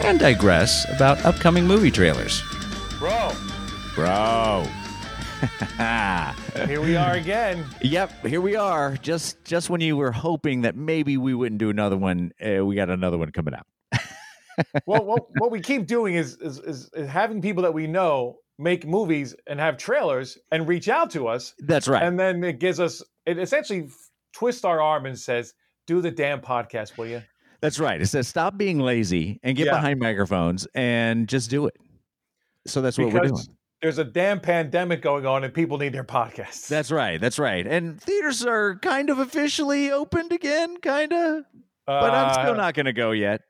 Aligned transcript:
and 0.00 0.18
digress 0.18 0.86
about 0.94 1.24
upcoming 1.24 1.66
movie 1.66 1.90
trailers. 1.90 2.42
Bro, 2.98 3.32
Bro. 3.94 4.66
here 6.66 6.80
we 6.80 6.96
are 6.96 7.14
again. 7.14 7.64
Yep, 7.82 8.26
here 8.26 8.40
we 8.40 8.56
are. 8.56 8.96
Just 8.96 9.44
just 9.44 9.70
when 9.70 9.80
you 9.80 9.96
were 9.96 10.10
hoping 10.12 10.62
that 10.62 10.76
maybe 10.76 11.16
we 11.16 11.34
wouldn't 11.34 11.58
do 11.58 11.70
another 11.70 11.96
one, 11.96 12.32
uh, 12.44 12.64
we 12.64 12.74
got 12.74 12.90
another 12.90 13.18
one 13.18 13.30
coming 13.30 13.54
out. 13.54 13.66
well, 14.86 15.04
what, 15.04 15.26
what 15.38 15.50
we 15.50 15.60
keep 15.60 15.86
doing 15.86 16.14
is, 16.14 16.36
is 16.40 16.58
is 16.58 16.90
is 16.92 17.08
having 17.08 17.40
people 17.40 17.62
that 17.62 17.74
we 17.74 17.86
know 17.86 18.38
make 18.58 18.84
movies 18.86 19.36
and 19.46 19.60
have 19.60 19.76
trailers 19.76 20.36
and 20.50 20.66
reach 20.66 20.88
out 20.88 21.10
to 21.12 21.28
us, 21.28 21.54
That's 21.60 21.86
right. 21.86 22.02
and 22.02 22.18
then 22.18 22.42
it 22.42 22.58
gives 22.58 22.80
us 22.80 23.02
it 23.24 23.38
essentially 23.38 23.88
twists 24.32 24.64
our 24.64 24.82
arm 24.82 25.06
and 25.06 25.16
says, 25.16 25.54
"Do 25.86 26.00
the 26.00 26.10
damn 26.10 26.40
podcast, 26.40 26.98
will 26.98 27.06
you?" 27.06 27.22
That's 27.60 27.78
right. 27.80 28.00
It 28.00 28.06
says 28.06 28.28
stop 28.28 28.56
being 28.56 28.78
lazy 28.78 29.40
and 29.42 29.56
get 29.56 29.66
Yeah. 29.66 29.72
behind 29.74 29.98
microphones 30.00 30.66
and 30.74 31.28
just 31.28 31.50
do 31.50 31.66
it. 31.66 31.74
So 32.66 32.80
that's 32.82 32.98
what 32.98 33.12
we're 33.12 33.20
doing. 33.20 33.42
There's 33.82 33.98
a 33.98 34.04
damn 34.04 34.40
pandemic 34.40 35.02
going 35.02 35.24
on 35.24 35.44
and 35.44 35.54
people 35.54 35.78
need 35.78 35.92
their 35.92 36.04
podcasts. 36.04 36.66
That's 36.68 36.90
right. 36.90 37.20
That's 37.20 37.38
right. 37.38 37.64
And 37.66 38.00
theaters 38.00 38.44
are 38.44 38.76
kind 38.80 39.08
of 39.10 39.18
officially 39.20 39.90
opened 39.92 40.32
again, 40.32 40.78
kind 40.78 41.12
of. 41.12 41.44
But 41.86 42.10
I'm 42.12 42.32
still 42.32 42.54
Uh, 42.54 42.56
not 42.56 42.74
going 42.74 42.86
to 42.86 42.92
go 42.92 43.12
yet. 43.12 43.42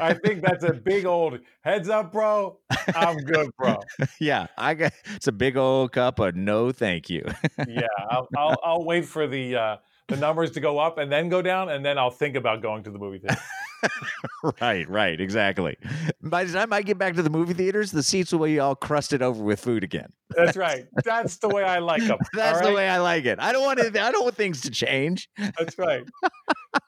I 0.00 0.14
think 0.14 0.42
that's 0.42 0.64
a 0.64 0.72
big 0.72 1.06
old 1.06 1.38
heads 1.62 1.88
up, 1.88 2.10
bro. 2.12 2.58
I'm 2.96 3.18
good, 3.18 3.48
bro. 3.56 3.76
yeah, 4.20 4.48
I 4.56 4.74
got 4.74 4.92
it's 5.14 5.28
a 5.28 5.32
big 5.32 5.56
old 5.56 5.92
cup 5.92 6.18
of 6.18 6.34
no 6.34 6.72
thank 6.72 7.08
you. 7.08 7.24
Yeah, 7.68 7.86
I'll, 8.10 8.28
I'll, 8.36 8.56
I'll 8.64 8.84
wait 8.84 9.04
for 9.04 9.28
the 9.28 9.54
uh, 9.56 9.76
the 10.08 10.16
numbers 10.16 10.50
to 10.52 10.60
go 10.60 10.78
up 10.78 10.98
and 10.98 11.12
then 11.12 11.28
go 11.28 11.42
down, 11.42 11.68
and 11.68 11.84
then 11.84 11.98
I'll 11.98 12.10
think 12.10 12.34
about 12.34 12.62
going 12.62 12.82
to 12.84 12.90
the 12.90 12.98
movie 12.98 13.18
theater. 13.18 13.40
right, 14.60 14.88
right, 14.88 15.20
exactly. 15.20 15.76
By 16.22 16.44
the 16.44 16.52
time 16.52 16.72
I 16.72 16.82
get 16.82 16.98
back 16.98 17.14
to 17.14 17.22
the 17.22 17.30
movie 17.30 17.54
theaters, 17.54 17.92
the 17.92 18.02
seats 18.02 18.32
will 18.32 18.44
be 18.44 18.58
all 18.58 18.74
crusted 18.74 19.22
over 19.22 19.42
with 19.42 19.60
food 19.60 19.84
again. 19.84 20.12
That's 20.30 20.56
right. 20.56 20.86
That's 21.04 21.36
the 21.36 21.48
way 21.48 21.62
I 21.62 21.78
like 21.78 22.04
them. 22.04 22.18
That's 22.32 22.60
the 22.60 22.72
way 22.72 22.88
I 22.88 22.98
like 22.98 23.24
it. 23.24 23.38
I 23.38 23.52
don't 23.52 23.64
want 23.64 23.78
it, 23.78 23.96
I 23.96 24.10
don't 24.10 24.24
want 24.24 24.34
things 24.34 24.62
to 24.62 24.70
change. 24.70 25.28
That's 25.36 25.78
right. 25.78 26.04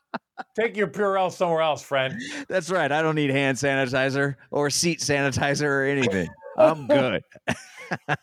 Take 0.59 0.77
your 0.77 0.89
Purell 0.89 1.31
somewhere 1.31 1.61
else, 1.61 1.83
friend. 1.83 2.21
That's 2.49 2.71
right. 2.71 2.91
I 2.91 3.03
don't 3.03 3.15
need 3.15 3.31
hand 3.31 3.57
sanitizer 3.57 4.37
or 4.51 4.71
seat 4.71 5.01
sanitizer 5.01 5.65
or 5.65 5.85
anything. 5.85 6.29
I'm 6.57 6.87
good. 6.87 7.23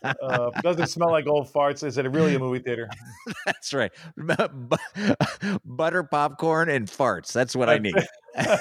Uh, 0.03 0.49
doesn't 0.61 0.87
smell 0.87 1.11
like 1.11 1.27
old 1.27 1.51
farts. 1.51 1.83
Is 1.83 1.97
it 1.97 2.05
really 2.11 2.35
a 2.35 2.39
movie 2.39 2.59
theater? 2.59 2.89
That's 3.45 3.73
right. 3.73 3.91
Butter 5.65 6.03
popcorn 6.03 6.69
and 6.69 6.87
farts. 6.87 7.33
That's 7.33 7.55
what 7.55 7.69
I 7.69 7.77
need. 7.77 7.95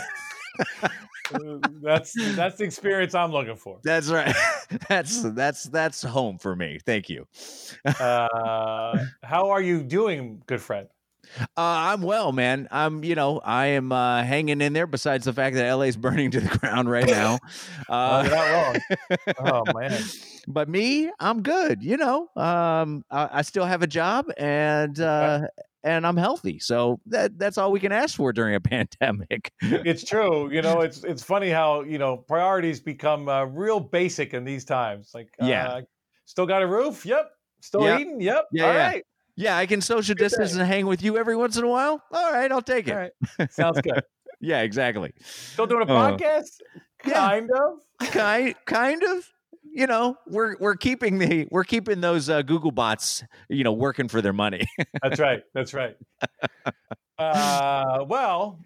Uh, 1.34 1.58
that's 1.82 2.14
that's 2.36 2.56
the 2.56 2.62
experience 2.62 3.12
I'm 3.12 3.32
looking 3.32 3.56
for. 3.56 3.80
That's 3.82 4.08
right. 4.10 4.32
That's 4.88 5.22
that's 5.22 5.64
that's 5.64 6.02
home 6.02 6.38
for 6.38 6.54
me. 6.54 6.78
Thank 6.86 7.08
you. 7.08 7.26
Uh, 7.84 8.96
how 9.24 9.50
are 9.50 9.60
you 9.60 9.82
doing, 9.82 10.42
good 10.46 10.60
friend? 10.62 10.86
Uh, 11.40 11.44
I'm 11.56 12.02
well, 12.02 12.32
man. 12.32 12.68
I'm, 12.70 13.02
you 13.04 13.14
know, 13.14 13.40
I 13.40 13.66
am 13.66 13.90
uh, 13.90 14.22
hanging 14.22 14.60
in 14.60 14.72
there. 14.72 14.86
Besides 14.86 15.24
the 15.24 15.32
fact 15.32 15.56
that 15.56 15.72
LA's 15.72 15.96
burning 15.96 16.30
to 16.30 16.40
the 16.40 16.58
ground 16.58 16.90
right 16.90 17.06
now, 17.06 17.38
Oh, 17.88 17.94
uh, 17.94 18.22
you're 18.22 18.34
not 18.34 18.50
wrong. 18.52 19.64
Oh 19.66 19.78
man. 19.78 20.02
But 20.46 20.68
me, 20.68 21.10
I'm 21.20 21.42
good. 21.42 21.82
You 21.82 21.96
know, 21.96 22.28
um, 22.36 23.04
I, 23.10 23.28
I 23.32 23.42
still 23.42 23.64
have 23.64 23.82
a 23.82 23.86
job 23.86 24.26
and 24.36 24.98
uh, 25.00 25.42
and 25.84 26.06
I'm 26.06 26.16
healthy. 26.16 26.58
So 26.58 27.00
that 27.06 27.38
that's 27.38 27.58
all 27.58 27.70
we 27.72 27.80
can 27.80 27.92
ask 27.92 28.16
for 28.16 28.32
during 28.32 28.54
a 28.54 28.60
pandemic. 28.72 29.52
It's 29.60 30.04
true. 30.04 30.50
You 30.52 30.62
know, 30.62 30.80
it's 30.80 31.04
it's 31.04 31.22
funny 31.22 31.50
how 31.50 31.82
you 31.82 31.98
know 31.98 32.16
priorities 32.16 32.80
become 32.80 33.28
uh, 33.28 33.44
real 33.44 33.80
basic 33.80 34.34
in 34.34 34.44
these 34.44 34.64
times. 34.64 35.10
Like, 35.14 35.28
Yeah. 35.40 35.68
uh, 35.68 35.80
still 36.24 36.46
got 36.46 36.62
a 36.62 36.66
roof? 36.66 37.04
Yep. 37.06 37.30
Still 37.60 37.82
Yep. 37.82 38.00
eating? 38.00 38.20
Yep. 38.20 38.44
Yeah, 38.52 38.64
All 38.66 38.72
yeah. 38.74 38.86
right. 38.88 39.04
yeah, 39.36 39.56
I 39.56 39.66
can 39.66 39.80
social 39.80 40.14
Good 40.14 40.24
distance 40.24 40.52
day. 40.52 40.60
and 40.60 40.68
hang 40.68 40.86
with 40.86 41.02
you 41.02 41.16
every 41.18 41.36
once 41.36 41.56
in 41.56 41.64
a 41.64 41.68
while. 41.68 42.02
All 42.12 42.32
right, 42.32 42.50
I'll 42.52 42.62
take 42.62 42.86
it. 42.88 42.92
All 42.92 42.98
right. 43.38 43.52
Sounds 43.52 43.80
good. 43.80 44.02
Yeah, 44.38 44.60
exactly. 44.60 45.14
Still 45.24 45.66
doing 45.66 45.88
a 45.88 45.92
Uh, 45.94 46.10
podcast? 46.12 46.60
yeah. 47.06 47.14
Kind 47.14 47.50
of. 47.50 48.10
kind 48.12 48.54
kind 48.66 49.02
of 49.02 49.26
you 49.74 49.86
know 49.86 50.16
we're 50.26 50.56
we're 50.58 50.76
keeping 50.76 51.18
the 51.18 51.46
we're 51.50 51.64
keeping 51.64 52.00
those 52.00 52.28
uh, 52.30 52.42
google 52.42 52.70
bots 52.70 53.22
you 53.48 53.64
know 53.64 53.72
working 53.72 54.08
for 54.08 54.20
their 54.22 54.32
money 54.32 54.66
That's 55.02 55.20
right. 55.20 55.42
That's 55.54 55.74
right. 55.74 55.96
Uh, 57.18 58.04
well, 58.08 58.60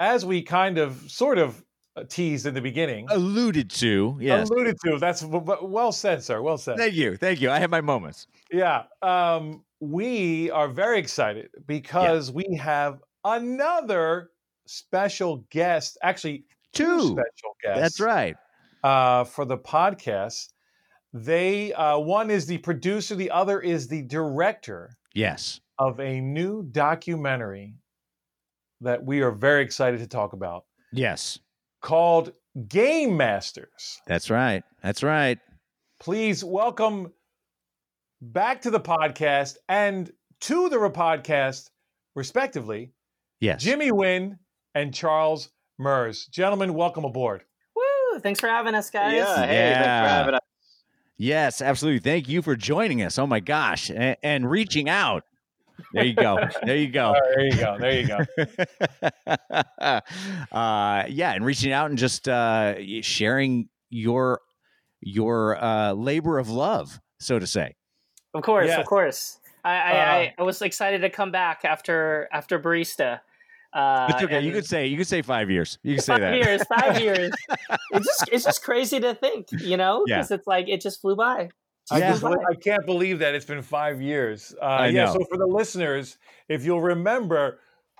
as 0.00 0.24
we 0.26 0.42
kind 0.42 0.78
of 0.78 1.10
sort 1.10 1.38
of 1.38 1.62
uh, 1.96 2.04
teased 2.08 2.46
in 2.46 2.54
the 2.54 2.60
beginning, 2.60 3.06
alluded 3.10 3.70
to 3.70 4.16
yes 4.20 4.48
alluded 4.50 4.76
to, 4.84 4.98
that's 4.98 5.22
well 5.24 5.92
said, 5.92 6.22
sir. 6.22 6.40
Well 6.42 6.58
said. 6.58 6.76
thank 6.78 6.94
you 6.94 7.16
thank 7.16 7.40
you 7.40 7.50
i 7.50 7.58
have 7.58 7.70
my 7.70 7.80
moments 7.80 8.26
Yeah. 8.50 8.84
Um, 9.02 9.64
we 9.80 10.50
are 10.50 10.68
very 10.68 10.98
excited 10.98 11.50
because 11.66 12.30
we 12.30 12.44
have 12.60 13.00
another 13.24 14.30
special 14.66 15.44
guest, 15.50 15.98
actually, 16.02 16.44
two, 16.72 16.84
Two. 16.84 17.00
special 17.00 17.56
guests. 17.62 17.80
that's 17.80 18.00
right 18.00 18.36
Uh, 18.82 19.24
for 19.24 19.44
the 19.44 19.58
podcast. 19.58 20.48
They 21.12 21.72
uh, 21.74 21.98
one 21.98 22.30
is 22.30 22.46
the 22.46 22.58
producer, 22.58 23.14
the 23.14 23.30
other 23.30 23.60
is 23.60 23.86
the 23.88 24.02
director 24.02 24.96
yes 25.14 25.60
of 25.78 26.00
a 26.00 26.20
new 26.20 26.62
documentary 26.62 27.74
that 28.80 29.04
we 29.04 29.20
are 29.20 29.30
very 29.30 29.62
excited 29.62 30.00
to 30.00 30.06
talk 30.06 30.32
about 30.32 30.64
yes 30.92 31.38
called 31.82 32.32
Game 32.68 33.16
Masters. 33.16 34.00
that's 34.06 34.30
right 34.30 34.62
that's 34.82 35.02
right 35.02 35.38
please 36.00 36.42
welcome 36.42 37.12
back 38.22 38.62
to 38.62 38.70
the 38.70 38.80
podcast 38.80 39.56
and 39.68 40.10
to 40.40 40.68
the 40.68 40.76
podcast, 40.90 41.70
respectively, 42.16 42.92
yes 43.40 43.62
Jimmy 43.62 43.92
Wynn 43.92 44.38
and 44.74 44.92
Charles 44.92 45.50
Myers. 45.78 46.26
Gentlemen, 46.26 46.74
welcome 46.74 47.04
aboard. 47.04 47.44
Woo! 48.12 48.18
Thanks 48.20 48.40
for 48.40 48.48
having 48.48 48.74
us, 48.74 48.90
guys. 48.90 49.14
Yeah, 49.14 49.46
hey, 49.46 49.72
thanks 49.74 49.86
for 49.86 50.08
having 50.08 50.34
us. 50.34 50.40
yes 51.18 51.60
absolutely 51.62 52.00
thank 52.00 52.28
you 52.28 52.42
for 52.42 52.56
joining 52.56 53.02
us 53.02 53.18
oh 53.18 53.26
my 53.26 53.38
gosh 53.38 53.90
and, 53.90 54.16
and 54.22 54.50
reaching 54.50 54.88
out 54.88 55.22
there 55.92 56.04
you 56.04 56.14
go 56.14 56.38
there 56.64 56.76
you 56.76 56.88
go 56.88 57.06
All 57.08 57.12
right, 57.14 57.22
there 57.36 57.44
you 57.46 57.56
go. 57.56 57.76
There 57.78 58.00
you 58.00 58.06
go. 58.06 59.40
uh, 60.52 61.04
yeah, 61.08 61.32
and 61.34 61.44
reaching 61.44 61.72
out 61.72 61.90
and 61.90 61.98
just 61.98 62.28
uh, 62.28 62.74
sharing 63.02 63.68
your 63.90 64.40
your 65.00 65.62
uh, 65.62 65.92
labor 65.92 66.38
of 66.38 66.48
love, 66.48 67.00
so 67.18 67.38
to 67.38 67.46
say. 67.46 67.74
Of 68.34 68.42
course, 68.42 68.68
Yes. 68.68 68.78
of 68.80 68.86
course. 68.86 69.38
I, 69.64 69.70
I, 69.74 69.90
Uh, 69.92 69.94
I, 69.94 70.34
I 70.38 70.42
was 70.42 70.62
excited 70.62 71.00
to 71.02 71.10
come 71.10 71.30
back 71.32 71.64
after 71.64 72.28
after 72.32 72.58
barista. 72.60 73.20
Uh, 73.72 74.06
It's 74.10 74.22
okay. 74.22 74.40
You 74.40 74.52
could 74.52 74.66
say 74.66 74.86
you 74.86 74.96
could 74.98 75.06
say 75.06 75.22
five 75.22 75.50
years. 75.50 75.78
You 75.82 75.94
can 75.96 76.04
say 76.04 76.12
five 76.14 76.20
that. 76.20 76.36
years, 76.36 76.62
five 76.64 77.00
years. 77.00 77.32
It's 77.92 78.06
just 78.06 78.28
it's 78.32 78.44
just 78.44 78.62
crazy 78.62 79.00
to 79.00 79.14
think, 79.14 79.48
you 79.52 79.76
know, 79.76 80.04
Yeah. 80.06 80.16
because 80.18 80.30
it's 80.30 80.46
like 80.46 80.68
it 80.68 80.80
just 80.80 81.00
flew 81.00 81.16
by. 81.16 81.48
I, 81.90 81.98
Yeah. 81.98 82.08
just, 82.10 82.20
Flew 82.20 82.36
by. 82.36 82.42
I 82.50 82.54
can't 82.54 82.86
believe 82.86 83.18
that 83.20 83.34
it's 83.34 83.44
been 83.44 83.62
five 83.62 84.00
years. 84.00 84.54
Uh, 84.60 84.64
I 84.64 84.86
yeah, 84.88 85.06
know. 85.06 85.12
so 85.14 85.24
for 85.30 85.36
the 85.38 85.46
listeners, 85.46 86.16
if 86.48 86.64
you'll 86.64 86.80
remember, 86.80 87.58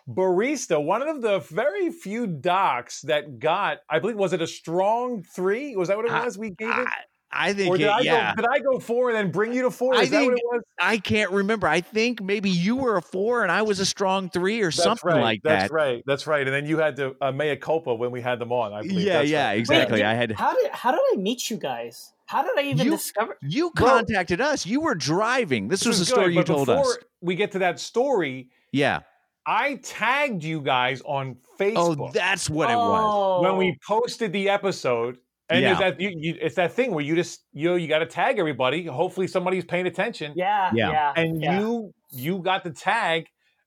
Barista, 0.09 0.83
one 0.83 1.03
of 1.03 1.23
the 1.23 1.39
very 1.41 1.91
few 1.91 2.27
docs 2.27 3.03
that 3.03 3.39
got, 3.39 3.79
I 3.89 3.99
believe, 3.99 4.17
was 4.17 4.33
it 4.33 4.43
a 4.43 4.47
strong 4.47 5.23
three? 5.23 5.77
Was 5.77 5.89
that 5.89 5.97
what 5.97 6.07
it 6.07 6.13
I- 6.13 6.25
was? 6.25 6.37
We 6.39 6.51
gave 6.51 6.69
it? 6.71 6.87
I, 6.87 7.03
I 7.33 7.53
think 7.55 7.71
Or 7.71 7.79
did, 7.79 7.85
it- 7.85 7.91
I 7.91 8.01
yeah. 8.01 8.35
go, 8.35 8.43
did 8.43 8.51
I 8.51 8.59
go 8.59 8.79
four 8.79 9.09
and 9.09 9.17
then 9.17 9.31
bring 9.31 9.53
you 9.55 9.63
to 9.63 9.71
four? 9.71 9.95
I 9.95 10.03
Is 10.03 10.11
that 10.11 10.21
what 10.21 10.29
think- 10.29 10.39
it 10.39 10.45
was? 10.53 10.63
I 10.81 10.99
can't 10.99 11.31
remember. 11.31 11.67
I 11.67 11.81
think 11.81 12.21
maybe 12.23 12.51
you 12.51 12.77
were 12.77 12.97
a 12.97 13.03
four 13.03 13.43
and 13.43 13.51
I 13.51 13.63
was 13.63 13.81
a 13.81 13.87
strong 13.87 14.29
three 14.29 14.61
or 14.61 14.67
That's 14.67 14.83
something 14.83 15.11
right. 15.13 15.21
like 15.23 15.43
That's 15.43 15.55
that. 15.55 15.61
That's 15.63 15.73
right. 15.73 16.03
That's 16.07 16.27
right. 16.27 16.47
And 16.47 16.55
then 16.55 16.67
you 16.67 16.79
had 16.79 16.97
to 16.97 17.17
uh, 17.21 17.33
mea 17.33 17.57
culpa 17.57 17.95
when 17.95 18.11
we 18.11 18.21
had 18.21 18.39
them 18.39 18.53
on. 18.53 18.73
I 18.73 18.83
believe. 18.83 19.01
Yeah, 19.07 19.19
That's 19.19 19.31
yeah, 19.31 19.47
right. 19.49 19.59
exactly. 19.59 20.01
Wait, 20.01 20.05
I 20.07 20.15
had 20.15 20.33
How 20.33 20.55
did 20.55 20.71
how 20.73 20.91
did 20.93 21.01
I 21.13 21.17
meet 21.17 21.49
you 21.51 21.57
guys? 21.57 22.13
How 22.27 22.43
did 22.43 22.59
I 22.59 22.63
even 22.71 22.87
You- 22.87 22.93
discover? 22.93 23.37
you 23.43 23.71
Bro. 23.75 23.87
contacted 23.89 24.41
us. 24.41 24.67
You 24.67 24.81
were 24.81 24.95
driving. 24.95 25.69
This, 25.69 25.85
was 25.87 26.01
is 26.01 26.09
the 26.09 26.15
story 26.15 26.27
good, 26.29 26.33
you 26.35 26.41
but 26.41 26.47
told 26.47 26.67
before 26.67 26.93
us. 26.93 26.99
We 27.21 27.35
get 27.35 27.53
to 27.53 27.59
that 27.61 27.79
story. 27.81 28.51
Yeah. 28.73 29.01
I 29.45 29.81
tagged 29.83 30.45
you 30.45 30.61
guys 30.61 31.03
on 31.05 31.37
Facebook. 31.59 31.97
Oh, 31.99 32.11
that's 32.13 32.49
what 32.49 32.71
it 32.71 32.77
was. 32.77 33.01
Oh, 33.05 33.43
when 33.43 33.57
we 33.57 33.77
posted 33.87 34.33
the 34.33 34.49
episode, 34.49 35.19
And 35.53 35.61
Yeah. 35.63 35.71
it's 35.73 35.81
that 35.81 36.01
you, 36.01 36.13
you, 36.17 36.37
it's 36.41 36.55
that 36.57 36.73
thing 36.73 36.93
where 36.93 37.05
you 37.05 37.15
just 37.15 37.45
you 37.53 37.69
know, 37.69 37.77
you 37.77 37.87
got 37.89 37.99
to 38.01 38.07
tag 38.07 38.39
everybody. 38.39 38.87
Hopefully 38.87 39.27
somebody's 39.29 39.65
paying 39.65 39.87
attention. 39.87 40.33
Yeah, 40.35 40.71
Yeah. 40.75 40.91
yeah, 40.91 41.13
And 41.17 41.43
yeah. 41.43 41.61
you 41.61 41.93
you 42.11 42.39
got 42.39 42.65
the 42.65 42.71
tag, 42.71 43.27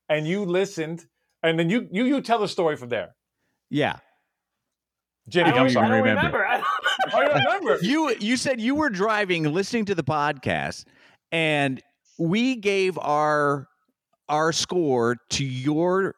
and 0.10 0.28
you 0.28 0.46
listened, 0.46 1.06
and 1.44 1.58
then 1.60 1.70
you 1.70 1.88
you 1.92 2.06
you 2.06 2.22
tell 2.22 2.40
the 2.40 2.48
story 2.48 2.76
from 2.76 2.90
there. 2.90 3.16
Yeah. 3.70 3.98
Jimmy, 5.28 5.50
I 5.52 5.54
don't, 5.56 5.78
I'm 5.78 5.78
I 5.84 5.88
don't 5.88 6.04
remember. 6.04 6.38
remember. 6.40 6.46
I 6.48 6.62
I 7.14 7.24
don't 7.28 7.36
remember. 7.36 7.78
You 7.82 8.16
you 8.20 8.38
said 8.38 8.60
you 8.62 8.76
were 8.76 8.90
driving, 8.90 9.44
listening 9.44 9.86
to 9.86 9.96
the 9.96 10.04
podcast, 10.04 10.86
and 11.31 11.81
we 12.18 12.56
gave 12.56 12.98
our 13.00 13.68
our 14.30 14.52
score 14.52 15.18
to 15.31 15.44
your 15.46 16.16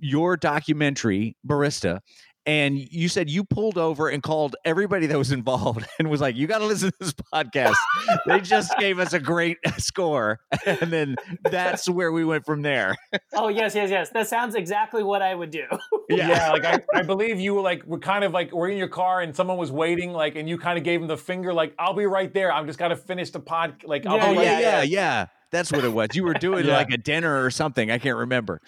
your 0.00 0.36
documentary 0.36 1.36
barista 1.46 2.00
and 2.44 2.78
you 2.78 3.08
said 3.08 3.30
you 3.30 3.44
pulled 3.44 3.78
over 3.78 4.08
and 4.08 4.22
called 4.22 4.56
everybody 4.64 5.06
that 5.06 5.16
was 5.16 5.30
involved 5.32 5.86
and 5.98 6.10
was 6.10 6.20
like 6.20 6.34
you 6.36 6.46
got 6.46 6.58
to 6.58 6.66
listen 6.66 6.90
to 6.90 6.96
this 7.00 7.12
podcast 7.32 7.76
they 8.26 8.40
just 8.40 8.76
gave 8.78 8.98
us 8.98 9.12
a 9.12 9.20
great 9.20 9.58
score 9.78 10.40
and 10.66 10.92
then 10.92 11.16
that's 11.50 11.88
where 11.88 12.10
we 12.12 12.24
went 12.24 12.44
from 12.44 12.62
there 12.62 12.96
oh 13.34 13.48
yes, 13.48 13.74
yes, 13.74 13.90
yes. 13.90 14.10
That 14.10 14.26
sounds 14.28 14.54
exactly 14.54 15.02
what 15.02 15.22
I 15.22 15.34
would 15.34 15.50
do. 15.50 15.64
Yeah, 16.08 16.50
like 16.52 16.64
I, 16.64 16.80
I 16.94 17.02
believe 17.02 17.38
you 17.40 17.54
were 17.54 17.60
like 17.62 17.84
were 17.84 17.98
kind 17.98 18.24
of 18.24 18.32
like 18.32 18.52
we're 18.52 18.68
in 18.70 18.76
your 18.78 18.88
car 18.88 19.20
and 19.20 19.34
someone 19.34 19.56
was 19.56 19.70
waiting 19.72 20.12
like 20.12 20.36
and 20.36 20.48
you 20.48 20.58
kind 20.58 20.76
of 20.78 20.84
gave 20.84 21.00
him 21.00 21.06
the 21.08 21.16
finger 21.16 21.52
like 21.54 21.74
I'll 21.78 21.94
be 21.94 22.06
right 22.06 22.32
there. 22.34 22.52
I'm 22.52 22.66
just 22.66 22.78
gotta 22.78 22.96
finish 22.96 23.30
the 23.30 23.40
pod 23.40 23.84
like 23.84 24.04
I'll 24.06 24.16
Yeah, 24.16 24.30
be 24.30 24.34
oh 24.34 24.38
right 24.38 24.44
yeah 24.46 24.60
there. 24.60 24.84
yeah 24.84 25.00
yeah 25.02 25.26
that's 25.50 25.70
what 25.70 25.84
it 25.84 25.92
was 25.92 26.08
you 26.14 26.24
were 26.24 26.32
doing 26.34 26.64
Yeah. 26.66 26.76
like 26.76 26.90
a 26.90 26.96
dinner 26.96 27.44
or 27.44 27.50
something 27.50 27.90
i 27.90 27.98
can't 27.98 28.16
remember 28.16 28.60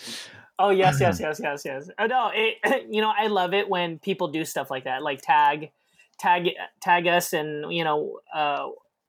Oh 0.59 0.71
yes, 0.71 1.01
yes, 1.01 1.21
yes, 1.21 1.41
yes, 1.43 1.65
yes. 1.65 1.91
Oh, 1.99 2.07
no, 2.07 2.31
it, 2.33 2.87
you 2.91 3.01
know 3.01 3.13
I 3.17 3.27
love 3.27 3.55
it 3.55 3.69
when 3.69 3.99
people 3.99 4.29
do 4.29 4.45
stuff 4.45 4.71
like 4.71 4.85
that, 4.85 5.03
like 5.03 5.21
tag, 5.23 5.71
tag, 6.19 6.51
tag 6.81 7.07
us, 7.07 7.33
and 7.33 7.73
you 7.73 7.85
know 7.85 8.21
uh, 8.35 8.69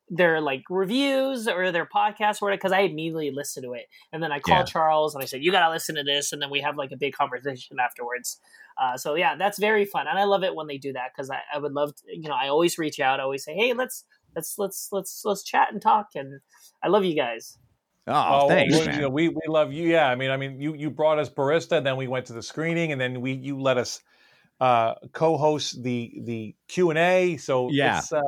their 0.10 0.42
like 0.42 0.64
reviews 0.70 1.48
or 1.48 1.72
their 1.72 1.86
podcast 1.86 2.42
or 2.42 2.52
because 2.52 2.72
I 2.72 2.82
immediately 2.82 3.32
listen 3.32 3.64
to 3.64 3.74
it, 3.74 3.88
and 4.12 4.22
then 4.22 4.32
I 4.32 4.40
call 4.40 4.60
Yeah. 4.60 4.64
Charles 4.64 5.16
and 5.16 5.24
I 5.24 5.26
said 5.26 5.44
you 5.44 5.52
got 5.52 5.68
to 5.68 5.74
listen 5.74 5.96
to 5.96 6.04
this, 6.04 6.32
and 6.32 6.42
then 6.42 6.50
we 6.50 6.62
have 6.62 6.78
like 6.78 6.92
a 6.92 6.98
big 6.98 7.14
conversation 7.14 7.78
afterwards. 7.80 8.40
Uh, 8.78 8.98
so 8.98 9.16
yeah, 9.16 9.36
that's 9.36 9.60
very 9.60 9.86
fun, 9.86 10.08
and 10.08 10.20
I 10.20 10.24
love 10.26 10.44
it 10.44 10.56
when 10.56 10.68
they 10.68 10.78
do 10.78 10.94
that 10.94 11.12
because 11.16 11.30
I, 11.30 11.40
I 11.54 11.60
would 11.60 11.74
love 11.74 11.96
to, 11.96 12.04
you 12.08 12.28
know 12.28 12.36
I 12.36 12.48
always 12.50 12.78
reach 12.78 13.00
out, 13.00 13.20
I 13.20 13.24
always 13.24 13.44
say 13.44 13.54
hey 13.54 13.74
let's 13.74 14.04
let's 14.36 14.58
let's 14.58 14.90
let's 14.92 15.22
let's 15.24 15.44
chat 15.44 15.72
and 15.72 15.82
talk, 15.82 16.10
and 16.16 16.42
I 16.84 16.88
love 16.88 17.06
you 17.06 17.16
guys. 17.16 17.58
Oh, 18.08 18.48
thanks 18.48 18.74
well, 18.76 18.86
man. 18.86 18.96
You 18.96 19.02
know, 19.04 19.10
we 19.10 19.30
we 19.30 19.42
love 19.48 19.74
you. 19.74 19.88
Yeah, 19.88 20.08
I 20.08 20.16
mean, 20.16 20.32
I 20.32 20.38
mean, 20.38 20.60
you 20.60 20.74
you 20.76 20.90
brought 20.90 21.20
us 21.20 21.30
barista, 21.30 21.78
and 21.78 21.86
then 21.86 21.98
we 21.98 22.08
went 22.08 22.26
to 22.28 22.34
the 22.34 22.44
screening, 22.44 22.92
and 22.92 23.00
then 23.02 23.22
we 23.22 23.34
you 23.34 23.60
let 23.60 23.78
us 23.78 24.02
uh, 24.60 24.96
co-host 25.14 25.82
the 25.84 26.14
the 26.24 26.56
Q 26.68 26.90
and 26.92 27.00
A. 27.00 27.38
So 27.38 27.70
Yeah. 27.70 27.98
it's 28.00 28.12
uh, 28.12 28.22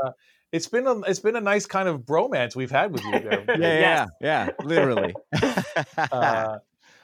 it's 0.52 0.68
been 0.68 0.88
a 0.88 1.00
it's 1.02 1.20
been 1.20 1.36
a 1.36 1.42
nice 1.42 1.66
kind 1.66 1.88
of 1.88 2.02
bromance 2.02 2.56
we've 2.56 2.72
had 2.72 2.92
with 2.92 3.04
you 3.06 3.20
there. 3.20 3.44
yeah 3.58 3.80
yeah 3.80 3.80
Yes. 3.80 4.10
yeah 4.22 4.50
literally 4.64 5.16
uh, 6.12 6.58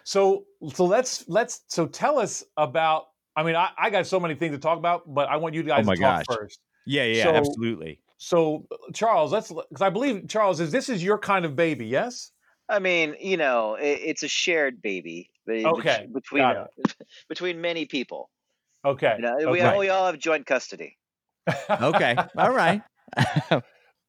so 0.03 0.45
so 0.73 0.85
let's 0.85 1.25
let's 1.27 1.61
so 1.67 1.87
tell 1.87 2.19
us 2.19 2.43
about. 2.57 3.05
I 3.35 3.41
mean, 3.41 3.55
I, 3.55 3.69
I 3.79 3.89
got 3.89 4.05
so 4.05 4.19
many 4.19 4.35
things 4.35 4.53
to 4.53 4.59
talk 4.59 4.77
about, 4.77 5.11
but 5.11 5.27
I 5.27 5.37
want 5.37 5.55
you 5.55 5.63
guys 5.63 5.85
Oh 5.85 5.87
my 5.87 5.95
to 5.95 6.01
talk 6.01 6.17
gosh. 6.17 6.25
first. 6.27 6.59
yeah 6.85 7.03
yeah 7.05 7.23
So- 7.23 7.35
absolutely 7.35 7.99
So 8.17 8.67
Charles, 8.93 9.31
let's 9.31 9.49
because 9.51 9.81
I 9.81 9.89
believe 9.89 10.27
Charles 10.27 10.59
is 10.59 10.71
this 10.71 10.87
is 10.87 11.03
your 11.03 11.17
kind 11.17 11.45
of 11.45 11.55
baby, 11.55 11.87
yes? 11.87 12.31
I 12.69 12.80
mean, 12.80 13.15
you 13.19 13.38
know, 13.38 13.75
it, 13.75 14.00
it's 14.04 14.24
a 14.24 14.27
shared 14.27 14.81
baby 14.81 15.30
Okay, 15.50 16.07
between 16.13 16.44
got 16.44 16.69
between 17.30 17.62
many 17.62 17.86
people. 17.86 18.30
Okay. 18.86 19.15
You 19.18 19.21
know, 19.21 19.36
we 19.51 19.60
okay. 19.60 19.62
all 19.62 19.80
we 19.80 19.89
all 19.89 20.06
have 20.06 20.18
joint 20.18 20.45
custody. 20.45 20.98
okay 21.69 22.15
all 22.38 22.51
right 22.51 22.81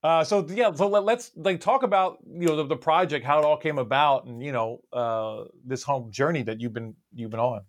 Uh, 0.04 0.22
so 0.22 0.46
yeah, 0.50 0.70
so 0.70 0.86
let, 0.86 1.16
us 1.16 1.30
like 1.34 1.62
talk 1.62 1.82
about 1.82 2.18
you 2.30 2.46
know 2.46 2.56
the, 2.56 2.66
the 2.66 2.76
project, 2.76 3.24
how 3.24 3.38
it 3.38 3.44
all 3.46 3.56
came 3.56 3.78
about, 3.78 4.26
and 4.26 4.42
you 4.42 4.52
know 4.52 4.82
uh, 4.92 5.44
this 5.64 5.82
whole 5.82 6.10
journey 6.10 6.42
that 6.42 6.60
you've 6.60 6.74
been 6.74 6.94
you've 7.14 7.30
been 7.30 7.40
on. 7.40 7.62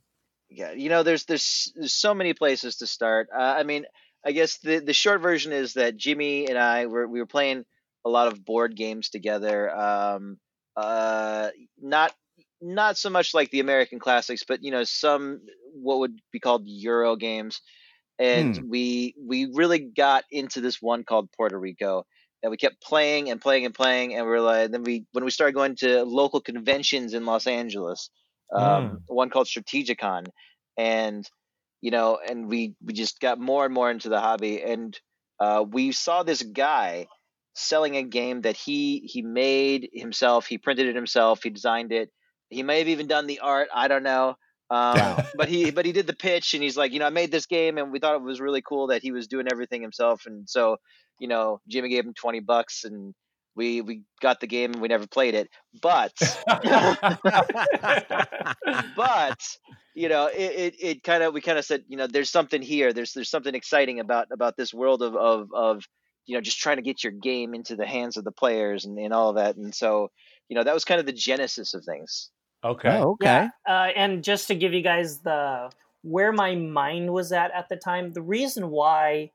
Yeah, 0.50 0.74
you 0.74 0.90
know, 0.90 1.04
there's 1.04 1.24
there's, 1.24 1.72
there's 1.78 1.94
so 1.94 2.14
many 2.14 2.34
places 2.34 2.76
to 2.78 2.88
start. 2.88 3.30
Uh, 3.34 3.40
I 3.40 3.64
mean, 3.64 3.86
I 4.26 4.34
guess 4.34 4.58
the 4.58 4.80
the 4.80 4.92
short 4.92 5.22
version 5.22 5.54
is 5.54 5.76
that 5.76 5.96
Jimmy 5.96 6.48
and 6.50 6.58
I 6.58 6.88
were 6.88 7.08
we 7.08 7.20
were 7.20 7.26
playing 7.26 7.64
a 8.04 8.10
lot 8.10 8.28
of 8.28 8.44
board 8.44 8.76
games 8.76 9.10
together. 9.10 9.74
Um, 9.74 10.38
uh, 10.76 11.50
not 11.82 12.14
not 12.62 12.98
so 12.98 13.10
much 13.10 13.34
like 13.34 13.52
the 13.52 13.60
American 13.60 14.00
classics, 14.00 14.44
but 14.48 14.64
you 14.64 14.72
know, 14.72 14.84
some 14.84 15.42
what 15.74 16.00
would 16.00 16.20
be 16.32 16.40
called 16.40 16.64
Euro 16.66 17.16
games. 17.16 17.62
And 18.18 18.58
we 18.70 19.14
we 19.20 19.52
really 19.54 19.80
got 19.80 20.24
into 20.32 20.62
this 20.62 20.82
one 20.82 21.04
called 21.04 21.30
Puerto 21.36 21.60
Rico, 21.60 22.06
and 22.42 22.50
we 22.50 22.58
kept 22.58 22.82
playing 22.82 23.30
and 23.30 23.42
playing 23.42 23.66
and 23.66 23.74
playing, 23.74 24.16
and 24.16 24.26
we 24.26 24.34
are 24.34 24.42
like, 24.42 24.72
then 24.72 24.84
we 24.84 25.06
when 25.12 25.26
we 25.26 25.32
started 25.32 25.54
going 25.54 25.76
to 25.78 26.04
local 26.04 26.40
conventions 26.40 27.14
in 27.14 27.26
Los 27.26 27.46
Angeles, 27.46 28.10
um, 28.54 29.00
one 29.08 29.30
called 29.30 29.48
Strategicon, 29.48 30.28
and 30.78 31.30
you 31.82 31.92
know, 31.92 32.18
and 32.26 32.48
we 32.48 32.76
we 32.84 32.94
just 32.94 33.20
got 33.20 33.40
more 33.40 33.66
and 33.66 33.74
more 33.74 33.92
into 33.92 34.08
the 34.10 34.22
hobby, 34.22 34.62
and 34.64 34.98
uh, 35.40 35.66
we 35.68 35.92
saw 35.92 36.24
this 36.24 36.42
guy 36.42 37.08
selling 37.56 37.98
a 37.98 38.04
game 38.04 38.42
that 38.42 38.56
he 38.56 39.00
he 39.00 39.22
made 39.22 39.90
himself, 39.94 40.46
he 40.46 40.58
printed 40.58 40.88
it 40.88 40.96
himself, 40.96 41.44
he 41.44 41.50
designed 41.50 41.92
it, 41.92 42.12
he 42.50 42.64
may 42.64 42.80
have 42.80 42.88
even 42.88 43.08
done 43.08 43.28
the 43.28 43.40
art, 43.40 43.70
I 43.74 43.88
don't 43.88 44.04
know. 44.04 44.36
Um, 44.70 45.24
but 45.36 45.50
he 45.50 45.72
but 45.72 45.86
he 45.86 45.92
did 45.92 46.08
the 46.08 46.16
pitch 46.16 46.54
and 46.54 46.62
he's 46.62 46.78
like, 46.78 46.92
you 46.92 47.00
know, 47.00 47.08
I 47.08 47.12
made 47.12 47.32
this 47.32 47.46
game 47.46 47.78
and 47.78 47.92
we 47.92 48.00
thought 48.00 48.16
it 48.16 48.22
was 48.22 48.42
really 48.42 48.62
cool 48.62 48.88
that 48.88 49.02
he 49.02 49.12
was 49.12 49.28
doing 49.28 49.48
everything 49.52 49.82
himself 49.82 50.26
and 50.26 50.50
so, 50.50 50.78
you 51.20 51.28
know, 51.28 51.62
Jimmy 51.68 51.90
gave 51.90 52.06
him 52.06 52.14
20 52.14 52.42
bucks 52.42 52.84
and 52.84 53.14
we 53.56 53.82
we 53.82 54.04
got 54.22 54.40
the 54.40 54.48
game 54.48 54.74
and 54.74 54.82
we 54.82 54.90
never 54.90 55.08
played 55.08 55.34
it. 55.34 55.50
But 55.82 56.14
but 58.96 59.58
you 59.96 60.10
know 60.10 60.28
it, 60.28 60.38
it, 60.38 60.76
it 60.80 61.04
kind 61.04 61.24
of 61.24 61.34
we 61.34 61.42
kind 61.42 61.58
of 61.58 61.64
said 61.64 61.86
you 61.88 61.96
know 61.96 62.06
there's 62.06 62.30
something 62.30 62.62
here 62.62 62.92
there's 62.92 63.14
there's 63.14 63.30
something 63.30 63.56
exciting 63.56 64.02
about 64.02 64.28
about 64.32 64.58
this 64.58 64.74
world 64.74 65.02
of 65.02 65.16
of 65.16 65.48
of 65.54 65.86
you 66.26 66.36
know 66.36 66.42
just 66.42 66.60
trying 66.60 66.78
to 66.78 66.82
get 66.82 67.04
your 67.04 67.14
game 67.14 67.54
into 67.54 67.76
the 67.76 67.86
hands 67.86 68.18
of 68.18 68.24
the 68.24 68.32
players 68.32 68.86
and, 68.86 68.98
and 68.98 69.14
all 69.14 69.30
of 69.30 69.36
that 69.36 69.56
and 69.56 69.74
so 69.74 70.10
you 70.50 70.56
know 70.56 70.64
that 70.64 70.74
was 70.74 70.86
kind 70.86 71.00
of 71.00 71.06
the 71.06 71.14
genesis 71.14 71.74
of 71.74 71.84
things 71.86 72.30
Okay. 72.66 72.90
Oh, 72.90 73.12
okay. 73.12 73.26
Yeah, 73.26 73.50
uh, 73.68 73.90
and 73.96 74.24
just 74.24 74.48
to 74.48 74.56
give 74.56 74.74
you 74.74 74.82
guys 74.82 75.20
the 75.20 75.70
where 76.02 76.32
my 76.32 76.56
mind 76.56 77.14
was 77.14 77.32
at 77.32 77.52
at 77.52 77.70
the 77.70 77.76
time, 77.76 78.14
the 78.14 78.24
reason 78.24 78.72
why 78.72 79.32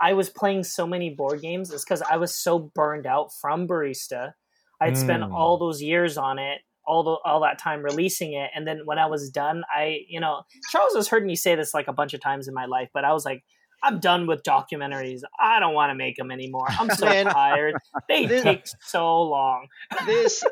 I 0.00 0.14
was 0.14 0.28
playing 0.28 0.64
so 0.64 0.84
many 0.86 1.10
board 1.10 1.40
games 1.40 1.70
is 1.72 1.84
because 1.84 2.02
I 2.02 2.16
was 2.16 2.34
so 2.34 2.58
burned 2.58 3.06
out 3.06 3.32
from 3.40 3.68
Barista. 3.68 4.32
I'd 4.80 4.96
spent 4.96 5.22
Mm. 5.22 5.32
all 5.32 5.58
those 5.58 5.80
years 5.80 6.18
on 6.18 6.40
it, 6.40 6.62
all 6.84 7.04
the 7.04 7.16
all 7.24 7.40
that 7.42 7.58
time 7.60 7.82
releasing 7.82 8.32
it, 8.32 8.50
and 8.52 8.66
then 8.66 8.80
when 8.84 8.98
I 8.98 9.06
was 9.06 9.30
done, 9.30 9.62
I 9.72 10.00
you 10.08 10.18
know 10.18 10.42
Charles 10.72 10.96
has 10.96 11.06
heard 11.06 11.24
me 11.24 11.36
say 11.36 11.54
this 11.54 11.72
like 11.72 11.86
a 11.86 11.92
bunch 11.92 12.14
of 12.14 12.20
times 12.20 12.48
in 12.48 12.54
my 12.54 12.66
life, 12.66 12.88
but 12.92 13.04
I 13.04 13.12
was 13.12 13.24
like. 13.24 13.44
I'm 13.82 13.98
done 13.98 14.26
with 14.26 14.42
documentaries. 14.44 15.22
I 15.40 15.58
don't 15.60 15.74
want 15.74 15.90
to 15.90 15.94
make 15.94 16.16
them 16.16 16.30
anymore. 16.30 16.66
I'm 16.68 16.88
so 16.90 17.06
Man. 17.06 17.26
tired. 17.26 17.74
They 18.08 18.26
This- 18.26 18.42
take 18.42 18.66
so 18.80 19.22
long. 19.22 19.66
this 20.06 20.44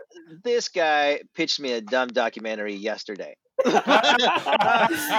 this 0.45 0.69
guy 0.69 1.21
pitched 1.35 1.61
me 1.61 1.73
a 1.73 1.81
dumb 1.81 2.09
documentary 2.09 2.75
yesterday 2.75 3.37
but 3.65 3.85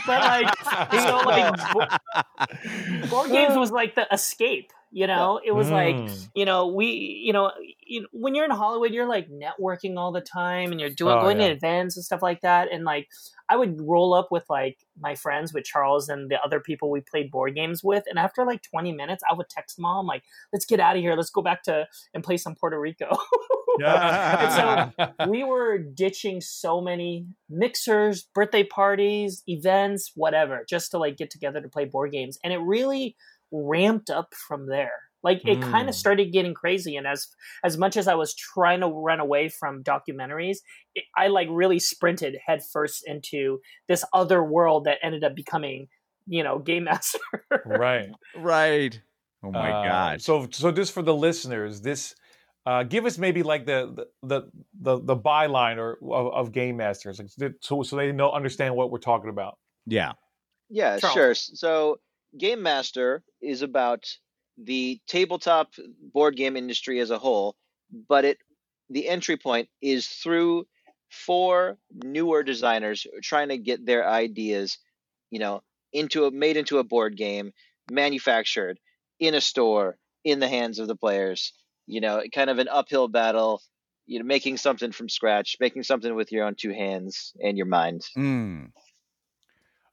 like 0.08 0.56
so 0.92 1.18
like 1.26 1.74
bo- 1.74 3.08
board 3.10 3.30
games 3.32 3.56
was 3.58 3.72
like 3.72 3.94
the 3.96 4.08
escape 4.12 4.72
you 4.92 5.08
know 5.08 5.40
it 5.44 5.52
was 5.54 5.70
like 5.70 5.96
Mm. 5.96 6.30
you 6.36 6.46
know 6.46 6.68
we 6.68 6.88
you 7.26 7.32
know 7.34 7.52
you, 7.86 8.08
when 8.12 8.36
you're 8.36 8.46
in 8.46 8.52
hollywood 8.52 8.92
you're 8.94 9.08
like 9.08 9.28
networking 9.30 9.98
all 9.98 10.12
the 10.12 10.22
time 10.22 10.72
and 10.72 10.80
you're 10.82 10.90
doing 10.90 11.16
Oh, 11.18 11.22
going 11.22 11.40
yeah. 11.40 11.48
to 11.48 11.54
events 11.54 11.96
and 11.96 12.04
stuff 12.04 12.22
like 12.22 12.42
that 12.42 12.68
and 12.72 12.84
like 12.84 13.08
i 13.50 13.56
would 13.56 13.80
roll 13.82 14.14
up 14.14 14.32
with 14.32 14.44
like 14.50 14.78
my 15.00 15.16
friends 15.16 15.54
with 15.54 15.64
charles 15.64 16.10
and 16.10 16.30
the 16.30 16.40
other 16.44 16.60
people 16.60 16.90
we 16.90 17.02
played 17.02 17.32
board 17.32 17.56
games 17.56 17.84
with 17.84 18.04
and 18.10 18.20
after 18.20 18.46
like 18.46 18.62
20 18.64 18.92
minutes 18.92 19.24
i 19.30 19.34
would 19.34 19.50
text 19.50 19.80
mom 19.80 20.06
like 20.08 20.24
let's 20.52 20.66
get 20.66 20.80
out 20.80 20.96
of 20.98 21.02
here 21.02 21.16
let's 21.16 21.30
go 21.30 21.42
back 21.42 21.64
to 21.64 21.88
and 22.14 22.24
play 22.24 22.38
some 22.38 22.56
puerto 22.56 22.80
rico 22.80 23.10
Yeah. 23.80 24.92
So 24.98 25.14
we 25.30 25.44
were 25.46 25.78
ditching 25.78 26.42
so 26.42 26.82
many 26.82 27.26
mixers, 27.50 28.24
birthday 28.36 28.64
parties, 28.64 29.44
events, 29.48 30.12
whatever, 30.16 30.66
just 30.70 30.92
to 30.92 30.98
like 30.98 31.16
get 31.18 31.30
together 31.30 31.62
to 31.62 31.70
play 31.70 31.86
board 31.86 32.12
games. 32.12 32.38
And 32.44 32.52
it 32.52 32.58
really 32.60 33.16
ramped 33.52 34.10
up 34.10 34.34
from 34.48 34.68
there. 34.68 34.94
Like 35.24 35.42
it 35.46 35.62
kind 35.62 35.86
Mm. 35.86 35.90
of 35.90 35.96
started 35.96 36.34
getting 36.34 36.54
crazy. 36.56 36.96
And 36.96 37.06
as 37.06 37.28
as 37.64 37.78
much 37.78 37.96
as 37.96 38.08
I 38.08 38.16
was 38.16 38.34
trying 38.34 38.80
to 38.80 38.88
run 38.88 39.20
away 39.20 39.50
from 39.50 39.84
documentaries, 39.84 40.58
it, 40.96 41.04
I 41.16 41.28
like 41.28 41.48
really 41.52 41.78
sprinted 41.80 42.38
headfirst 42.44 43.04
into 43.06 43.60
this 43.88 44.04
other 44.14 44.44
world 44.44 44.86
that 44.86 44.98
ended 45.04 45.24
up 45.24 45.36
becoming, 45.36 45.88
you 46.26 46.44
know, 46.44 46.58
Game 46.58 46.84
Master. 46.90 47.20
right. 47.66 48.10
right. 48.36 49.00
Oh 49.44 49.52
my 49.52 49.72
Uh, 49.72 49.84
god. 49.88 50.22
So 50.24 50.48
so 50.52 50.72
just 50.72 50.92
for 50.92 51.04
the 51.04 51.14
listeners, 51.14 51.82
this 51.82 52.16
uh, 52.66 52.84
give 52.84 53.06
us 53.06 53.18
maybe 53.20 53.44
like 53.44 53.66
the 53.68 54.08
the 54.24 54.50
the 54.80 55.00
the 55.04 55.16
byline 55.16 55.78
or 55.78 55.98
of, 56.14 56.34
of 56.34 56.52
game 56.52 56.78
masters, 56.78 57.20
like, 57.20 57.30
so 57.62 57.84
so 57.84 57.96
they 57.96 58.12
know 58.12 58.32
understand 58.32 58.76
what 58.76 58.90
we're 58.92 59.00
talking 59.00 59.30
about. 59.30 59.58
Yeah. 59.86 60.14
Yeah, 60.70 60.98
Charles. 61.00 61.14
sure. 61.14 61.36
So 61.36 62.00
Game 62.38 62.62
Master 62.62 63.24
is 63.42 63.62
about 63.62 64.06
the 64.58 65.00
tabletop 65.08 65.74
board 66.14 66.36
game 66.36 66.56
industry 66.56 67.00
as 67.00 67.10
a 67.10 67.18
whole, 67.18 67.56
but 68.08 68.26
it 68.26 68.38
the 68.90 69.08
entry 69.08 69.38
point 69.38 69.70
is 69.82 70.08
through 70.08 70.66
four 71.10 71.78
newer 72.04 72.44
designers 72.44 73.06
trying 73.22 73.50
to 73.50 73.58
get 73.58 73.86
their 73.86 74.08
ideas, 74.08 74.78
you 75.30 75.40
know, 75.40 75.62
into 75.94 76.26
a 76.26 76.32
made 76.32 76.58
into 76.58 76.78
a 76.78 76.84
board 76.84 77.18
game, 77.18 77.52
manufactured 77.90 78.80
in 79.20 79.34
a 79.34 79.42
store 79.42 79.98
in 80.24 80.40
the 80.40 80.48
hands 80.48 80.80
of 80.80 80.88
the 80.88 80.96
players. 80.96 81.54
You 81.88 82.02
know, 82.02 82.22
kind 82.34 82.50
of 82.50 82.60
an 82.60 82.68
uphill 82.70 83.08
battle. 83.08 83.62
You 84.08 84.20
know, 84.20 84.26
making 84.26 84.58
something 84.58 84.92
from 84.92 85.08
scratch, 85.08 85.58
making 85.60 85.84
something 85.84 86.16
with 86.16 86.32
your 86.32 86.46
own 86.46 86.56
two 86.56 86.74
hands 86.74 87.34
and 87.42 87.56
your 87.56 87.68
mind. 87.68 88.02
Mm. 88.18 88.72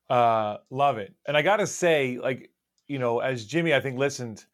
Uh, 0.08 0.58
love 0.70 0.98
it. 0.98 1.14
And 1.26 1.36
I 1.36 1.42
got 1.42 1.56
to 1.58 1.66
say, 1.66 2.18
like, 2.18 2.50
you 2.86 2.98
know, 2.98 3.18
as 3.20 3.44
Jimmy, 3.44 3.74
I 3.74 3.80
think, 3.80 3.98
listened, 3.98 4.44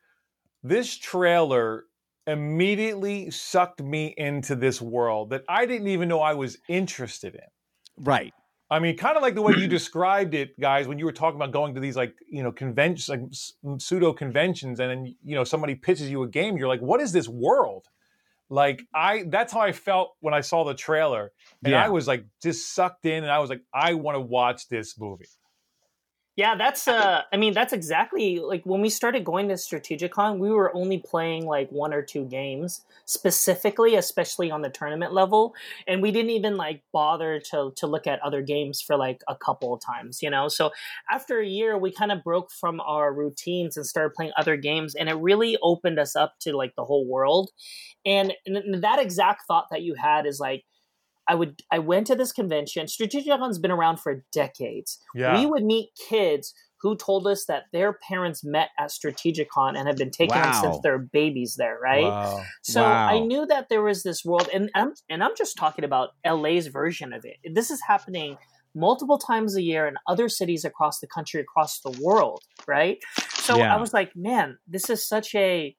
this 0.63 0.97
trailer 0.97 1.85
immediately 2.27 3.31
sucked 3.31 3.83
me 3.83 4.15
into 4.17 4.57
this 4.57 4.81
world 4.81 5.31
that 5.31 5.45
I 5.49 5.67
didn't 5.67 5.89
even 5.89 6.09
know 6.09 6.21
I 6.21 6.35
was 6.35 6.59
interested 6.69 7.35
in. 7.35 8.05
Right. 8.05 8.33
I 8.71 8.79
mean, 8.79 8.97
kind 8.97 9.17
of 9.17 9.23
like 9.23 9.35
the 9.35 9.43
way 9.43 9.55
you 9.57 9.69
described 9.69 10.35
it, 10.35 10.59
guys, 10.59 10.89
when 10.89 10.99
you 10.99 11.05
were 11.05 11.13
talking 11.13 11.37
about 11.37 11.53
going 11.53 11.75
to 11.75 11.81
these 11.81 11.97
like 11.97 12.15
you 12.27 12.43
know 12.43 12.51
conventions, 12.51 13.09
like 13.09 13.21
pseudo 13.79 14.13
conventions, 14.13 14.81
and 14.81 14.91
then 14.91 15.15
you 15.23 15.35
know 15.35 15.45
somebody 15.45 15.75
pitches 15.75 16.11
you 16.11 16.23
a 16.23 16.29
game, 16.29 16.57
you're 16.57 16.69
like, 16.69 16.81
what 16.81 17.01
is 17.01 17.13
this 17.13 17.29
world? 17.29 17.87
Like 18.51 18.83
I, 18.95 19.25
that's 19.29 19.53
how 19.53 19.61
I 19.61 19.73
felt 19.73 20.17
when 20.21 20.35
I 20.35 20.41
saw 20.41 20.65
the 20.65 20.75
trailer, 20.75 21.31
and 21.63 21.73
Yeah. 21.73 21.85
I 21.85 21.89
was 21.91 22.09
like 22.09 22.25
just 22.43 22.75
sucked 22.75 23.07
in, 23.07 23.23
and 23.23 23.31
I 23.31 23.39
was 23.39 23.51
like, 23.51 23.63
I 23.73 23.95
want 23.95 24.17
to 24.17 24.21
watch 24.21 24.69
this 24.69 24.99
movie. 24.99 25.29
Yeah, 26.37 26.57
that's 26.57 26.89
uh 26.89 27.23
I 27.33 27.37
mean 27.37 27.55
that's 27.55 27.73
exactly 27.73 28.41
like 28.41 28.65
when 28.65 28.81
we 28.81 28.89
started 28.91 29.25
going 29.25 29.47
to 29.49 29.55
Strategicon, 29.55 30.39
we 30.39 30.51
were 30.51 30.75
only 30.75 30.99
playing 30.99 31.47
like 31.47 31.71
one 31.71 31.95
or 31.95 32.03
two 32.03 32.25
games 32.25 32.85
specifically, 33.05 33.95
especially 33.95 34.51
on 34.51 34.61
the 34.63 34.69
tournament 34.69 35.13
level, 35.13 35.55
and 35.87 36.03
we 36.03 36.11
didn't 36.11 36.31
even 36.31 36.57
like 36.57 36.83
bother 36.93 37.39
to 37.51 37.73
to 37.77 37.87
look 37.87 38.09
at 38.09 38.19
other 38.21 38.43
games 38.43 38.81
for 38.83 38.97
like 38.97 39.23
a 39.29 39.37
couple 39.37 39.73
of 39.73 39.81
times, 39.81 40.23
you 40.23 40.31
know. 40.31 40.49
So 40.49 40.73
after 41.09 41.39
a 41.39 41.47
year, 41.47 41.79
we 41.79 41.93
kind 41.93 42.11
of 42.11 42.25
broke 42.25 42.51
from 42.51 42.81
our 42.81 43.13
routines 43.15 43.77
and 43.77 43.87
started 43.87 44.15
playing 44.15 44.33
other 44.37 44.57
games, 44.57 44.97
and 44.97 45.09
it 45.09 45.15
really 45.15 45.57
opened 45.63 46.01
us 46.01 46.17
up 46.17 46.35
to 46.41 46.57
like 46.57 46.75
the 46.77 46.85
whole 46.85 47.07
world. 47.07 47.51
And, 48.05 48.35
and 48.47 48.83
that 48.83 48.99
exact 48.99 49.43
thought 49.47 49.67
that 49.71 49.83
you 49.83 49.95
had 49.95 50.27
is 50.27 50.41
like 50.41 50.65
I 51.29 51.35
would 51.35 51.63
I 51.71 51.79
went 51.79 52.07
to 52.09 52.15
this 52.15 52.33
convention. 52.33 52.87
Strategicon's 52.87 53.59
been 53.59 53.71
around 53.71 53.99
for 54.01 54.25
decades. 54.33 54.99
Yeah. 55.15 55.39
We 55.39 55.47
would 55.47 55.65
meet 55.65 55.91
kids 56.09 56.55
who 56.81 56.95
told 56.97 57.27
us 57.27 57.47
that 57.47 57.63
their 57.73 57.95
parents 57.95 58.45
met 58.45 58.69
at 58.79 58.91
Strategicon 58.91 59.75
and 59.75 59.89
have 59.89 59.97
been 59.97 60.11
taking 60.11 60.37
them 60.37 60.53
since 60.53 60.77
they're 60.83 60.99
babies 60.99 61.55
there, 61.57 61.79
right? 61.83 62.05
Wow. 62.05 62.43
So 62.63 62.83
Wow. 62.83 63.09
I 63.09 63.21
knew 63.21 63.47
that 63.47 63.71
there 63.71 63.83
was 63.83 64.03
this 64.03 64.23
world, 64.23 64.51
and 64.53 64.71
I'm 64.75 64.93
and 65.09 65.25
I'm 65.25 65.35
just 65.37 65.57
talking 65.57 65.85
about 65.85 66.11
LA's 66.27 66.67
version 66.67 67.15
of 67.15 67.25
it. 67.25 67.37
This 67.55 67.71
is 67.71 67.81
happening 67.89 68.37
multiple 68.75 69.19
times 69.19 69.57
a 69.57 69.63
year 69.63 69.87
in 69.87 69.95
other 70.07 70.29
cities 70.29 70.65
across 70.65 70.99
the 70.99 71.07
country, 71.07 71.41
across 71.41 71.81
the 71.81 71.99
world, 72.03 72.43
right? 72.67 72.99
So 73.35 73.57
Yeah. 73.57 73.75
I 73.75 73.81
was 73.81 73.95
like, 73.95 74.15
man, 74.15 74.59
this 74.67 74.91
is 74.91 75.07
such 75.07 75.35
a 75.35 75.75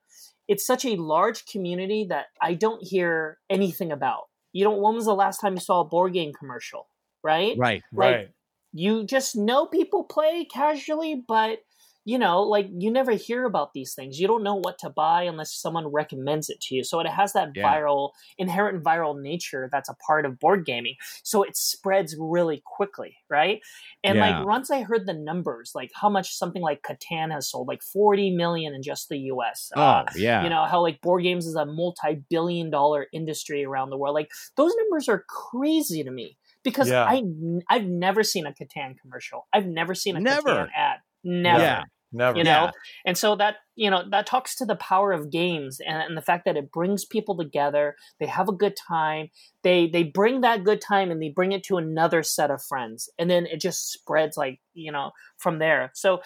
it's 0.48 0.66
such 0.66 0.86
a 0.86 0.96
large 0.96 1.46
community 1.46 2.06
that 2.10 2.28
I 2.42 2.54
don't 2.54 2.82
hear 2.84 3.40
anything 3.50 3.92
about. 3.92 4.24
You 4.56 4.64
know, 4.64 4.72
when 4.72 4.96
was 4.96 5.04
the 5.06 5.14
last 5.14 5.40
time 5.42 5.54
you 5.56 5.60
saw 5.60 5.82
a 5.82 5.86
board 5.86 6.14
game 6.14 6.32
commercial, 6.34 6.88
right? 7.24 7.58
Right. 7.58 7.84
Like, 7.92 8.16
Right. 8.16 8.30
you 8.72 9.04
just 9.06 9.36
know 9.36 9.66
people 9.66 10.06
play 10.06 10.46
casually, 10.46 11.24
but 11.28 11.60
you 12.06 12.18
know, 12.20 12.42
like 12.44 12.68
you 12.78 12.92
never 12.92 13.14
hear 13.14 13.46
about 13.46 13.74
these 13.74 13.94
things. 13.96 14.20
You 14.20 14.28
don't 14.28 14.44
know 14.44 14.56
what 14.56 14.78
to 14.80 14.90
buy 14.90 15.24
unless 15.24 15.54
someone 15.54 15.88
recommends 15.88 16.50
it 16.50 16.62
to 16.62 16.76
you. 16.76 16.84
So 16.84 17.00
it 17.00 17.08
has 17.08 17.34
that 17.34 17.50
Yeah. 17.56 17.64
viral, 17.64 18.12
inherent 18.38 18.84
viral 18.84 19.20
nature 19.20 19.68
that's 19.72 19.90
a 19.90 19.96
part 20.08 20.26
of 20.26 20.40
board 20.40 20.66
gaming. 20.66 20.96
So 21.24 21.42
it 21.44 21.58
spreads 21.58 22.16
really 22.20 22.62
quickly, 22.66 23.18
right? 23.30 23.60
And 24.04 24.18
Yeah. 24.18 24.38
like 24.40 24.48
once 24.48 24.70
I 24.70 24.84
heard 24.84 25.08
the 25.08 25.14
numbers, 25.14 25.72
like 25.74 25.92
how 25.96 26.10
much 26.10 26.36
something 26.36 26.62
like 26.62 26.84
Catan 26.84 27.32
has 27.32 27.50
sold, 27.50 27.68
like 27.68 27.82
40 27.82 28.30
million 28.36 28.74
in 28.76 28.84
just 28.84 29.10
the 29.10 29.18
US. 29.32 29.72
Oh, 29.76 29.82
Uh, 29.82 30.06
yeah. 30.16 30.44
you 30.44 30.50
know 30.50 30.66
how 30.66 30.82
like 30.82 31.02
board 31.02 31.24
games 31.24 31.48
is 31.48 31.56
a 31.56 31.66
multi-billion 31.66 32.70
dollar 32.70 33.08
industry 33.14 33.64
around 33.66 33.90
the 33.90 33.98
world 33.98 34.14
like 34.14 34.30
those 34.58 34.74
numbers 34.82 35.08
are 35.10 35.26
crazy 35.28 36.04
to 36.04 36.12
me 36.12 36.38
because 36.64 36.90
Yeah. 36.90 37.06
i 37.08 37.24
i've 37.70 37.86
never 37.86 38.24
seen 38.24 38.46
a 38.46 38.52
catan 38.54 38.98
commercial 39.00 39.48
i've 39.54 39.66
never 39.66 39.96
seen 39.96 40.16
a 40.16 40.20
Never. 40.22 40.50
catan 40.50 40.70
ad 40.76 41.00
never 41.24 41.64
Yeah. 41.64 41.84
Never. 42.16 42.38
you 42.38 42.44
know? 42.44 42.66
Yeah. 42.66 42.72
and 43.06 43.18
so 43.18 43.36
that 43.36 43.58
you 43.76 43.90
know 43.90 44.04
that 44.10 44.26
talks 44.26 44.56
to 44.56 44.66
the 44.66 44.76
power 44.76 45.12
of 45.12 45.30
games 45.30 45.80
and, 45.86 46.02
and 46.02 46.18
the 46.18 46.22
fact 46.22 46.46
that 46.46 46.58
it 46.58 46.72
brings 46.72 47.06
people 47.06 47.36
together. 47.38 47.96
They 48.20 48.28
have 48.28 48.48
a 48.50 48.54
good 48.54 48.76
time. 48.76 49.30
They 49.64 49.88
they 49.88 50.04
bring 50.04 50.42
that 50.42 50.64
good 50.64 50.82
time 50.82 51.12
and 51.12 51.22
they 51.22 51.30
bring 51.30 51.52
it 51.52 51.64
to 51.66 51.78
another 51.78 52.24
set 52.24 52.52
of 52.52 52.64
friends. 52.64 53.10
And 53.20 53.30
then 53.30 53.46
it 53.46 53.60
just 53.60 53.92
spreads 53.92 54.38
like 54.38 54.60
you 54.74 54.92
know 54.92 55.12
from 55.38 55.60
there. 55.60 55.92
So 55.94 56.22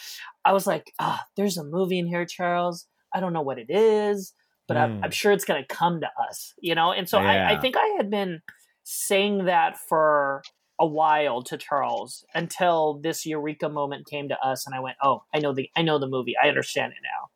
i 0.46 0.53
was 0.53 0.65
like 0.65 0.93
ah 1.00 1.24
there's 1.36 1.58
a 1.58 1.63
movie 1.63 2.00
in 2.00 2.08
here 2.08 2.25
charles. 2.25 2.86
I 3.13 3.19
don't 3.19 3.34
know 3.34 3.41
what 3.41 3.58
it 3.60 3.69
is 3.69 4.34
but 4.67 4.77
I'm, 4.77 5.00
Mm. 5.00 5.05
I'm 5.05 5.12
sure 5.12 5.31
it's 5.31 5.46
going 5.46 5.63
to 5.63 5.75
come 5.75 6.00
to 6.01 6.10
us 6.29 6.53
you 6.62 6.75
know? 6.75 6.91
And 6.91 7.10
so 7.10 7.17
I, 7.17 7.53
I 7.53 7.60
think 7.60 7.75
i 7.75 7.96
had 7.98 8.12
been 8.12 8.41
saying 8.84 9.46
that 9.46 9.77
for 9.77 10.41
a 10.79 10.86
while 10.88 11.43
to 11.43 11.57
Charles 11.57 12.25
until 12.33 13.00
this 13.00 13.25
eureka 13.25 13.69
moment 13.69 14.07
came 14.07 14.29
to 14.29 14.39
us, 14.39 14.65
and 14.65 14.75
I 14.75 14.79
went, 14.79 14.98
"Oh, 15.03 15.24
I 15.33 15.39
know 15.39 15.53
the 15.53 15.69
I 15.75 15.81
know 15.81 16.00
the 16.00 16.07
movie. 16.07 16.36
I 16.41 16.48
understand 16.50 16.93
it 16.93 17.00
now." 17.03 17.29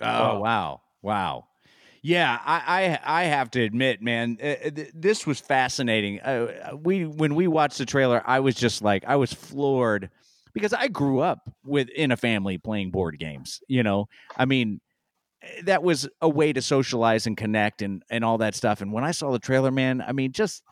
Oh 0.00 0.34
Wow. 0.34 0.36
wow, 0.36 0.82
wow. 1.02 1.48
Yeah, 2.02 2.40
I 2.44 2.98
I, 3.04 3.22
I 3.22 3.24
have 3.24 3.50
to 3.52 3.62
admit, 3.62 4.02
man, 4.02 4.38
uh, 4.42 4.70
th- 4.70 4.90
this 4.94 5.26
was 5.26 5.40
fascinating. 5.40 6.20
Uh, 6.20 6.76
we 6.76 7.06
when 7.06 7.34
we 7.34 7.48
watched 7.48 7.78
the 7.78 7.86
trailer, 7.86 8.22
I 8.26 8.40
was 8.40 8.54
just 8.56 8.82
like, 8.82 9.04
I 9.06 9.16
was 9.16 9.32
floored 9.32 10.10
because 10.52 10.72
I 10.74 10.88
grew 10.88 11.20
up 11.20 11.48
with 11.64 11.88
in 11.90 12.12
a 12.12 12.16
family 12.16 12.58
playing 12.58 12.90
board 12.90 13.18
games. 13.18 13.60
You 13.68 13.82
know, 13.82 14.06
I 14.36 14.44
mean, 14.44 14.80
eh, 15.42 15.62
that 15.64 15.82
was 15.82 16.08
a 16.22 16.28
way 16.28 16.52
to 16.52 16.62
socialize 16.62 17.26
and 17.26 17.36
connect 17.36 17.82
and 17.82 18.02
and 18.10 18.24
all 18.24 18.38
that 18.38 18.54
stuff. 18.54 18.80
And 18.82 18.92
when 18.92 19.04
I 19.04 19.12
saw 19.12 19.32
the 19.32 19.38
trailer, 19.40 19.70
man, 19.70 20.00
I 20.02 20.12
mean, 20.12 20.32
just 20.32 20.62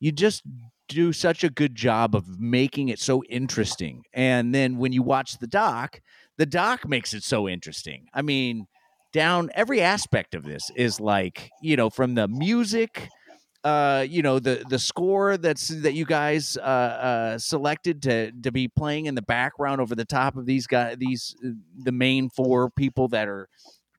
you 0.00 0.12
just 0.12 0.42
do 0.88 1.12
such 1.12 1.44
a 1.44 1.50
good 1.50 1.74
job 1.74 2.14
of 2.14 2.40
making 2.40 2.88
it 2.88 2.98
so 2.98 3.22
interesting. 3.24 4.04
And 4.12 4.54
then 4.54 4.78
when 4.78 4.92
you 4.92 5.02
watch 5.02 5.38
the 5.38 5.46
doc, 5.46 6.00
the 6.36 6.46
doc 6.46 6.88
makes 6.88 7.14
it 7.14 7.22
so 7.22 7.48
interesting. 7.48 8.08
I 8.12 8.22
mean, 8.22 8.66
down 9.12 9.50
every 9.54 9.80
aspect 9.80 10.34
of 10.34 10.44
this 10.44 10.70
is 10.76 11.00
like, 11.00 11.50
you 11.62 11.76
know, 11.76 11.88
from 11.88 12.14
the 12.14 12.28
music, 12.28 13.08
uh, 13.62 14.04
you 14.06 14.20
know, 14.20 14.38
the 14.38 14.62
the 14.68 14.78
score 14.78 15.38
that's 15.38 15.68
that 15.68 15.94
you 15.94 16.04
guys 16.04 16.58
uh, 16.58 16.60
uh, 16.60 17.38
selected 17.38 18.02
to 18.02 18.30
to 18.42 18.52
be 18.52 18.68
playing 18.68 19.06
in 19.06 19.14
the 19.14 19.22
background 19.22 19.80
over 19.80 19.94
the 19.94 20.04
top 20.04 20.36
of 20.36 20.44
these 20.44 20.66
guys, 20.66 20.96
these 20.98 21.34
uh, 21.44 21.50
the 21.82 21.92
main 21.92 22.28
four 22.28 22.68
people 22.70 23.08
that 23.08 23.26
are 23.26 23.48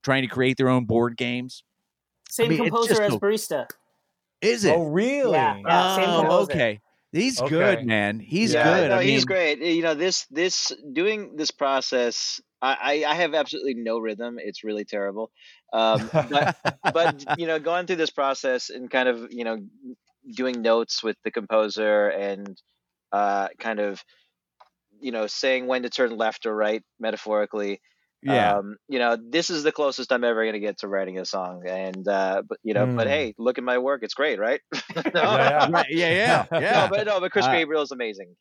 trying 0.04 0.22
to 0.22 0.28
create 0.28 0.58
their 0.58 0.70
own 0.70 0.86
board 0.86 1.18
games. 1.18 1.64
Same 2.30 2.50
mean, 2.50 2.60
composer 2.60 3.02
as 3.02 3.14
Barista. 3.14 3.68
Is 4.46 4.66
it? 4.66 4.72
Oh, 4.72 4.84
really? 4.84 5.44
Yeah. 5.44 5.58
Yeah, 5.66 5.88
Oh, 5.98 6.42
composer. 6.42 6.56
okay. 6.56 6.82
He's 7.12 7.42
Okay. 7.42 7.42
good, 7.42 7.84
man. 7.84 8.20
He's 8.20 8.56
yeah, 8.56 8.56
good. 8.56 8.92
No, 8.92 9.00
I 9.00 9.00
he's 9.00 9.26
great. 9.26 9.60
You 9.60 9.82
know, 9.84 9.96
this 9.96 10.26
this 10.28 10.72
doing 10.94 11.36
this 11.36 11.52
process, 11.52 12.42
I, 12.62 13.04
I 13.06 13.12
I 13.12 13.16
have 13.16 13.34
absolutely 13.34 13.76
no 13.76 14.00
rhythm. 14.00 14.38
It's 14.40 14.64
really 14.64 14.86
terrible. 14.86 15.32
Um, 15.74 16.12
but 16.24 16.50
but 16.86 17.12
you 17.36 17.48
know, 17.48 17.60
going 17.60 17.88
through 17.88 17.98
this 17.98 18.12
process 18.12 18.70
and 18.70 18.90
kind 18.90 19.10
of 19.10 19.32
you 19.32 19.46
know 19.46 19.58
doing 20.36 20.62
notes 20.62 21.04
with 21.04 21.18
the 21.24 21.32
composer 21.32 22.10
and 22.10 22.58
uh, 23.12 23.50
kind 23.60 23.80
of 23.80 24.04
you 25.00 25.12
know 25.12 25.28
saying 25.28 25.68
when 25.68 25.84
to 25.84 25.90
turn 25.90 26.16
left 26.18 26.46
or 26.46 26.56
right 26.56 26.84
metaphorically. 27.00 27.82
Yeah. 28.34 28.58
Um, 28.58 28.78
you 28.88 29.00
know, 29.00 29.18
this 29.22 29.50
is 29.50 29.64
the 29.64 29.72
closest 29.72 30.12
I'm 30.12 30.24
ever 30.24 30.44
going 30.44 30.54
to 30.54 30.60
get 30.60 30.80
to 30.80 30.88
writing 30.88 31.20
a 31.20 31.26
song. 31.26 31.64
And 31.68 32.08
uh, 32.08 32.42
but 32.48 32.58
you 32.64 32.74
know, 32.74 32.86
but 32.88 33.08
Mm. 33.08 33.12
hey, 33.12 33.34
look 33.38 33.58
at 33.58 33.64
my 33.64 33.78
work. 33.78 34.02
It's 34.04 34.14
great, 34.16 34.40
right? 34.40 34.62
no, 34.96 35.12
Yeah, 35.16 35.70
Right, 35.70 35.86
yeah, 35.90 36.10
yeah, 36.12 36.46
no, 36.52 36.60
yeah. 36.60 36.88
but 36.90 37.06
no, 37.06 37.20
but 37.20 37.32
Chris 37.32 37.46
Uh, 37.46 37.52
Gabriel 37.52 37.82
is 37.84 37.92
amazing. 37.92 38.36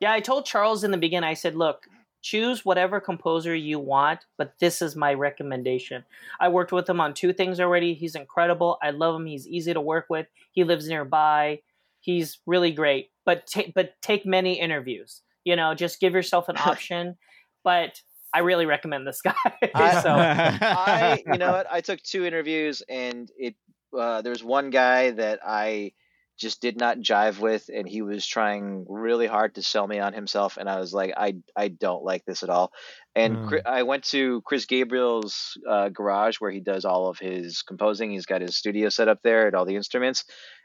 Yeah, 0.00 0.12
I 0.12 0.20
told 0.20 0.46
Charles 0.46 0.82
in 0.84 0.90
the 0.90 0.98
beginning. 0.98 1.28
I 1.30 1.34
said, 1.34 1.54
"Look, 1.54 1.86
choose 2.22 2.64
whatever 2.64 3.00
composer 3.00 3.54
you 3.54 3.78
want, 3.78 4.20
but 4.38 4.54
this 4.58 4.82
is 4.82 4.96
my 4.96 5.14
recommendation." 5.14 6.04
I 6.40 6.48
worked 6.48 6.72
with 6.72 6.88
him 6.88 7.00
on 7.00 7.14
two 7.14 7.32
things 7.32 7.60
already. 7.60 7.94
He's 7.94 8.14
incredible. 8.16 8.78
I 8.82 8.90
love 8.90 9.14
him. 9.14 9.26
He's 9.26 9.46
easy 9.46 9.72
to 9.72 9.80
work 9.80 10.06
with. 10.10 10.26
He 10.52 10.64
lives 10.64 10.88
nearby. 10.88 11.60
He's 12.00 12.38
really 12.46 12.72
great. 12.72 13.10
But 13.24 13.46
take 13.46 13.74
but 13.74 13.94
take 14.02 14.26
many 14.26 14.58
interviews. 14.58 15.20
You 15.44 15.54
know, 15.56 15.74
just 15.74 16.00
give 16.00 16.14
yourself 16.14 16.48
an 16.48 16.56
option. 16.66 17.16
but 17.64 18.00
I 18.34 18.40
really 18.40 18.66
recommend 18.66 19.06
this 19.06 19.20
guy. 19.24 19.34
I- 19.74 20.00
so 20.02 20.10
I, 20.10 21.22
you 21.32 21.38
know 21.38 21.52
what? 21.52 21.66
I 21.70 21.80
took 21.80 22.00
two 22.02 22.24
interviews, 22.24 22.82
and 22.88 23.30
it 23.36 23.54
uh, 23.96 24.22
there 24.22 24.30
was 24.30 24.42
one 24.42 24.70
guy 24.70 25.10
that 25.10 25.40
I 25.46 25.92
just 26.38 26.62
did 26.62 26.78
not 26.78 26.98
jive 26.98 27.38
with, 27.38 27.68
and 27.72 27.86
he 27.86 28.00
was 28.02 28.26
trying 28.26 28.86
really 28.88 29.26
hard 29.26 29.54
to 29.56 29.62
sell 29.62 29.86
me 29.86 29.98
on 30.00 30.12
himself, 30.14 30.56
and 30.56 30.68
I 30.68 30.80
was 30.80 30.92
like, 30.94 31.12
I 31.16 31.34
I 31.54 31.68
don't 31.68 32.02
like 32.04 32.24
this 32.24 32.42
at 32.42 32.48
all. 32.50 32.72
And 33.14 33.36
Mm. 33.36 33.48
Chri- 33.50 33.66
I 33.66 33.82
went 33.82 34.04
to 34.04 34.40
Chris 34.42 34.64
Gabriel's 34.64 35.58
uh, 35.68 35.90
garage 35.90 36.36
where 36.40 36.50
he 36.50 36.60
does 36.60 36.84
all 36.86 37.08
of 37.08 37.18
his 37.18 37.60
composing. 37.62 38.10
He's 38.10 38.24
got 38.26 38.40
his 38.40 38.56
studio 38.56 38.88
set 38.88 39.08
up 39.08 39.18
there 39.22 39.46
and 39.46 39.54
all 39.54 39.66
the 39.66 39.76
instruments, 39.76 40.24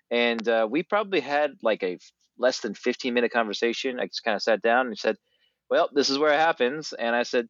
and 0.09 0.47
uh, 0.47 0.65
we 0.69 0.83
probably 0.83 1.19
had 1.19 1.51
like 1.61 1.83
a 1.83 1.99
less 2.39 2.61
than 2.61 2.73
fifteen 2.73 3.13
minute 3.13 3.31
conversation. 3.33 3.99
I 3.99 4.05
just 4.07 4.23
kind 4.23 4.35
of 4.35 4.41
sat 4.41 4.61
down 4.61 4.87
and 4.87 4.97
said, 4.97 5.17
"Well, 5.69 5.89
this 5.93 6.09
is 6.09 6.17
where 6.17 6.31
it 6.33 6.39
happens," 6.39 6.93
and 6.93 7.13
I 7.13 7.23
said, 7.23 7.47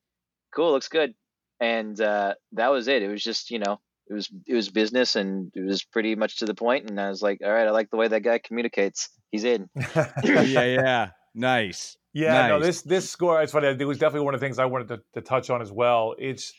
"Cool, 0.57 0.73
looks 0.73 0.89
good," 0.89 1.13
and 1.61 1.99
uh, 2.01 2.33
that 2.51 2.67
was 2.67 2.89
it. 2.89 3.01
It 3.01 3.07
was 3.07 3.23
just 3.23 3.49
you 3.49 3.59
know 3.59 3.79
it 4.09 4.13
was 4.13 4.29
it 4.45 4.53
was 4.53 4.69
business 4.69 5.15
and 5.15 5.51
it 5.55 5.61
was 5.61 5.83
pretty 5.83 6.15
much 6.15 6.39
to 6.39 6.45
the 6.45 6.53
point 6.55 6.89
and 6.89 6.97
i 6.97 7.09
was 7.09 7.21
like 7.21 7.41
all 7.43 7.51
right 7.51 7.67
i 7.67 7.71
like 7.71 7.89
the 7.89 7.97
way 7.97 8.07
that 8.07 8.23
guy 8.23 8.37
communicates 8.37 9.09
he's 9.31 9.43
in 9.43 9.69
yeah, 10.23 10.63
yeah. 10.63 11.09
Nice. 11.37 11.97
Yeah, 12.13 12.47
no, 12.47 12.59
this 12.59 12.81
this 12.81 13.07
score 13.07 13.43
it's 13.43 13.51
funny. 13.51 13.67
It 13.67 13.85
was 13.85 13.99
definitely 13.99 14.25
one 14.25 14.33
of 14.33 14.39
the 14.39 14.45
things 14.45 14.57
I 14.57 14.65
wanted 14.65 14.87
to, 14.87 15.01
to 15.13 15.21
touch 15.21 15.51
on 15.51 15.61
as 15.61 15.71
well. 15.71 16.15
It's 16.17 16.51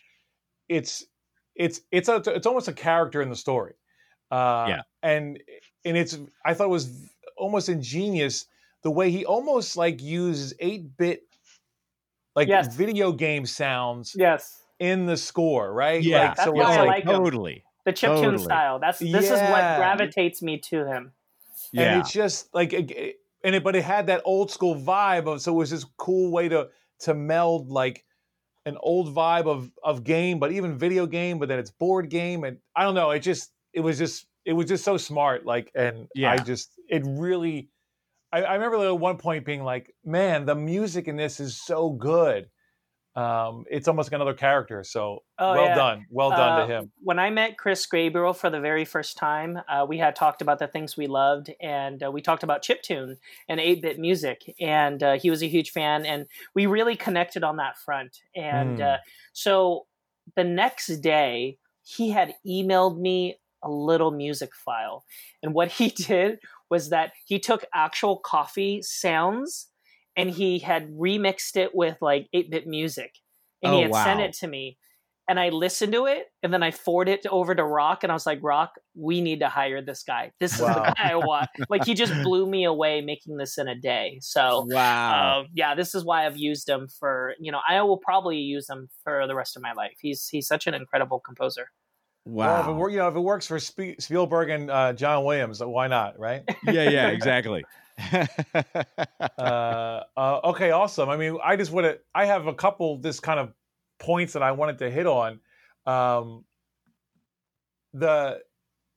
it's 0.69 1.05
it's 1.57 1.81
it's 1.91 2.09
a, 2.09 2.23
it's 2.27 2.47
almost 2.47 2.69
a 2.69 2.73
character 2.73 3.21
in 3.21 3.29
the 3.29 3.37
story. 3.37 3.75
Uh, 4.31 4.67
Yeah. 4.69 4.83
and 5.03 5.41
and 5.85 5.97
it's 5.97 6.17
I 6.45 6.55
thought 6.55 6.67
it 6.67 6.71
was 6.71 7.11
almost 7.37 7.69
ingenious 7.69 8.47
the 8.85 8.91
way 8.93 9.11
he 9.11 9.25
almost 9.25 9.77
like 9.77 10.01
uses 10.01 10.55
eight 10.61 10.97
bit 10.97 11.23
like 12.39 12.49
Yes. 12.49 12.75
video 12.75 13.13
game 13.13 13.47
sounds 13.47 14.15
Yes. 14.19 14.63
in 14.79 15.07
the 15.07 15.17
score, 15.17 15.73
right? 15.73 16.03
Yeah. 16.03 16.19
like, 16.29 16.37
That's 16.37 16.45
so 16.45 16.53
why 16.53 16.61
it's 16.63 16.71
I 16.71 16.79
like, 16.79 16.89
like 16.89 17.05
him. 17.05 17.23
totally. 17.25 17.65
The 17.85 17.93
chiptune 17.93 18.23
Totally. 18.23 18.39
style. 18.45 18.79
That's 18.79 18.99
this 18.99 19.25
is 19.27 19.41
what 19.41 19.77
gravitates 19.79 20.43
me 20.43 20.59
to 20.71 20.87
him. 20.87 21.13
and 21.73 21.81
Yeah. 21.81 22.01
it's 22.01 22.13
just 22.13 22.55
like 22.55 22.73
and 22.73 23.55
it 23.55 23.63
but 23.65 23.77
it 23.77 23.83
had 23.85 24.07
that 24.07 24.23
old 24.25 24.51
school 24.51 24.75
vibe 24.77 25.27
of 25.27 25.41
so 25.43 25.53
it 25.53 25.57
was 25.57 25.71
this 25.71 25.85
cool 25.97 26.31
way 26.33 26.49
to 26.49 26.69
to 27.01 27.15
meld 27.15 27.69
like 27.71 28.05
an 28.67 28.77
old 28.81 29.15
vibe 29.15 29.47
of 29.47 29.71
of 29.83 30.03
game 30.05 30.39
but 30.39 30.53
even 30.53 30.79
video 30.79 31.07
game 31.07 31.39
but 31.39 31.49
then 31.49 31.59
it's 31.59 31.71
board 31.71 32.09
game 32.11 32.45
and 32.45 32.59
i 32.77 32.83
don't 32.85 32.95
know 32.95 33.11
it 33.11 33.21
just 33.21 33.53
it 33.73 33.81
was 33.81 33.97
just 33.99 34.27
it 34.45 34.53
was 34.55 34.67
just 34.67 34.85
so 34.85 34.97
smart 34.97 35.45
like 35.47 35.71
and 35.75 36.09
yeah. 36.15 36.33
i 36.33 36.37
just 36.39 36.71
it 36.89 37.03
really 37.07 37.69
I, 38.33 38.43
I 38.43 38.55
remember 38.55 38.85
at 38.87 38.99
one 38.99 39.19
point 39.19 39.45
being 39.45 39.63
like 39.63 39.95
man 40.05 40.45
the 40.45 40.55
music 40.55 41.09
in 41.09 41.17
this 41.17 41.41
is 41.41 41.61
so 41.61 41.91
good 41.91 42.49
um 43.17 43.65
it's 43.71 43.89
almost 43.89 44.11
like 44.11 44.17
another 44.17 44.35
character 44.35 44.85
so 44.85 45.21
Oh, 45.39 45.55
well 45.55 45.65
yeah. 45.65 45.75
done 45.75 46.07
well 46.11 46.33
done 46.33 46.55
Uh, 46.55 46.57
to 46.57 46.67
him 46.67 46.93
When 47.03 47.19
I 47.19 47.31
met 47.31 47.57
Chris 47.57 47.87
Gabriel 47.87 48.35
for 48.35 48.51
the 48.51 48.61
very 48.61 48.85
first 48.85 49.17
time, 49.17 49.59
uh, 49.69 49.87
we 49.89 49.99
had 49.99 50.15
talked 50.15 50.43
about 50.43 50.59
the 50.59 50.69
things 50.69 50.97
we 50.97 51.07
loved, 51.07 51.51
and 51.61 52.03
uh, 52.03 52.11
we 52.11 52.21
talked 52.21 52.43
about 52.43 52.63
chiptune 52.63 53.17
and 53.49 53.61
8-bit 53.61 53.99
music, 53.99 54.55
and 54.61 55.03
uh, 55.03 55.19
he 55.19 55.31
was 55.31 55.43
a 55.43 55.49
huge 55.49 55.71
fan, 55.71 56.05
and 56.05 56.27
we 56.55 56.67
really 56.67 56.97
connected 56.97 57.45
on 57.45 57.57
that 57.57 57.79
front. 57.79 58.19
And 58.37 58.79
uh, 58.81 58.99
so 59.33 59.87
the 60.37 60.45
next 60.45 60.89
day, 60.99 61.59
he 61.83 62.11
had 62.11 62.35
emailed 62.47 62.99
me 62.99 63.41
a 63.63 63.71
little 63.71 64.11
music 64.11 64.51
file, 64.55 65.05
and 65.43 65.55
what 65.55 65.69
he 65.73 65.89
did 66.09 66.41
was 66.71 66.91
that 66.91 67.13
he 67.27 67.39
took 67.39 67.65
actual 67.75 68.19
coffee 68.19 68.83
sounds 68.83 69.69
and 70.17 70.31
he 70.31 70.59
had 70.59 70.91
remixed 70.91 71.57
it 71.57 71.75
with 71.75 71.97
like 72.01 72.29
8-bit 72.35 72.67
music, 72.67 73.15
and 73.63 73.73
he 73.73 73.81
Oh, 73.81 73.83
had 73.83 73.95
sent 73.95 74.21
it 74.21 74.33
to 74.35 74.47
me 74.49 74.79
and 75.29 75.39
I 75.39 75.51
listened 75.51 75.93
to 75.93 76.07
it 76.07 76.27
and 76.43 76.53
then 76.55 76.63
I 76.63 76.71
forwarded 76.71 77.21
it 77.21 77.27
over 77.27 77.55
to 77.55 77.65
Rock 77.65 78.03
and 78.03 78.11
I 78.11 78.15
was 78.15 78.25
like, 78.27 78.39
Rock, 78.43 78.73
we 78.95 79.21
need 79.21 79.41
to 79.41 79.49
hire 79.49 79.83
this 79.83 80.03
guy. 80.03 80.33
This 80.41 80.59
is 80.59 80.73
the 80.73 80.81
Wow. 80.81 80.95
guy 80.97 81.11
I 81.11 81.17
want. 81.17 81.49
like 81.69 81.85
he 81.85 81.95
just 81.95 82.21
blew 82.23 82.49
me 82.49 82.65
away 82.65 83.01
making 83.03 83.37
this 83.37 83.59
in 83.59 83.69
a 83.69 83.75
day. 83.79 84.19
So 84.23 84.69
Wow. 84.69 85.39
um, 85.39 85.47
yeah, 85.55 85.75
this 85.75 85.95
is 85.95 86.05
why 86.05 86.27
I've 86.27 86.37
used 86.37 86.69
him 86.69 86.89
for 86.89 87.35
you 87.41 87.53
know 87.53 87.61
I 87.69 87.81
will 87.83 87.99
probably 87.99 88.39
use 88.39 88.69
him 88.69 88.89
for 89.05 89.27
the 89.27 89.35
rest 89.35 89.57
of 89.57 89.63
my 89.63 89.73
life. 89.73 89.97
He's 90.01 90.27
he's 90.29 90.47
such 90.47 90.67
an 90.67 90.75
incredible 90.75 91.21
composer. 91.21 91.69
Well 92.29 92.61
if 92.61 92.69
it, 92.69 92.73
wow. 92.73 92.87
you 92.89 92.97
know 92.99 93.09
if 93.09 93.17
it 93.17 93.21
works 93.21 93.47
for 93.47 93.59
spielberg 93.59 94.51
and 94.51 94.71
uh, 94.71 94.93
john 94.93 95.25
williams 95.25 95.63
why 95.65 95.87
not 95.87 96.19
right 96.19 96.43
yeah, 96.67 96.89
yeah, 96.89 97.09
exactly. 97.09 97.65
uh, 99.39 100.03
uh, 100.17 100.41
okay, 100.45 100.71
awesome. 100.71 101.09
I 101.09 101.17
mean, 101.17 101.39
I 101.45 101.57
just 101.57 101.73
want 101.73 101.87
to. 101.87 101.99
I 102.15 102.27
have 102.27 102.47
a 102.47 102.55
couple 102.55 102.99
this 102.99 103.21
kind 103.21 103.41
of 103.41 103.53
points 103.99 104.33
that 104.35 104.43
I 104.43 104.53
wanted 104.53 104.79
to 104.79 104.91
hit 104.91 105.07
on. 105.07 105.41
Um, 105.87 106.45
the 107.93 108.41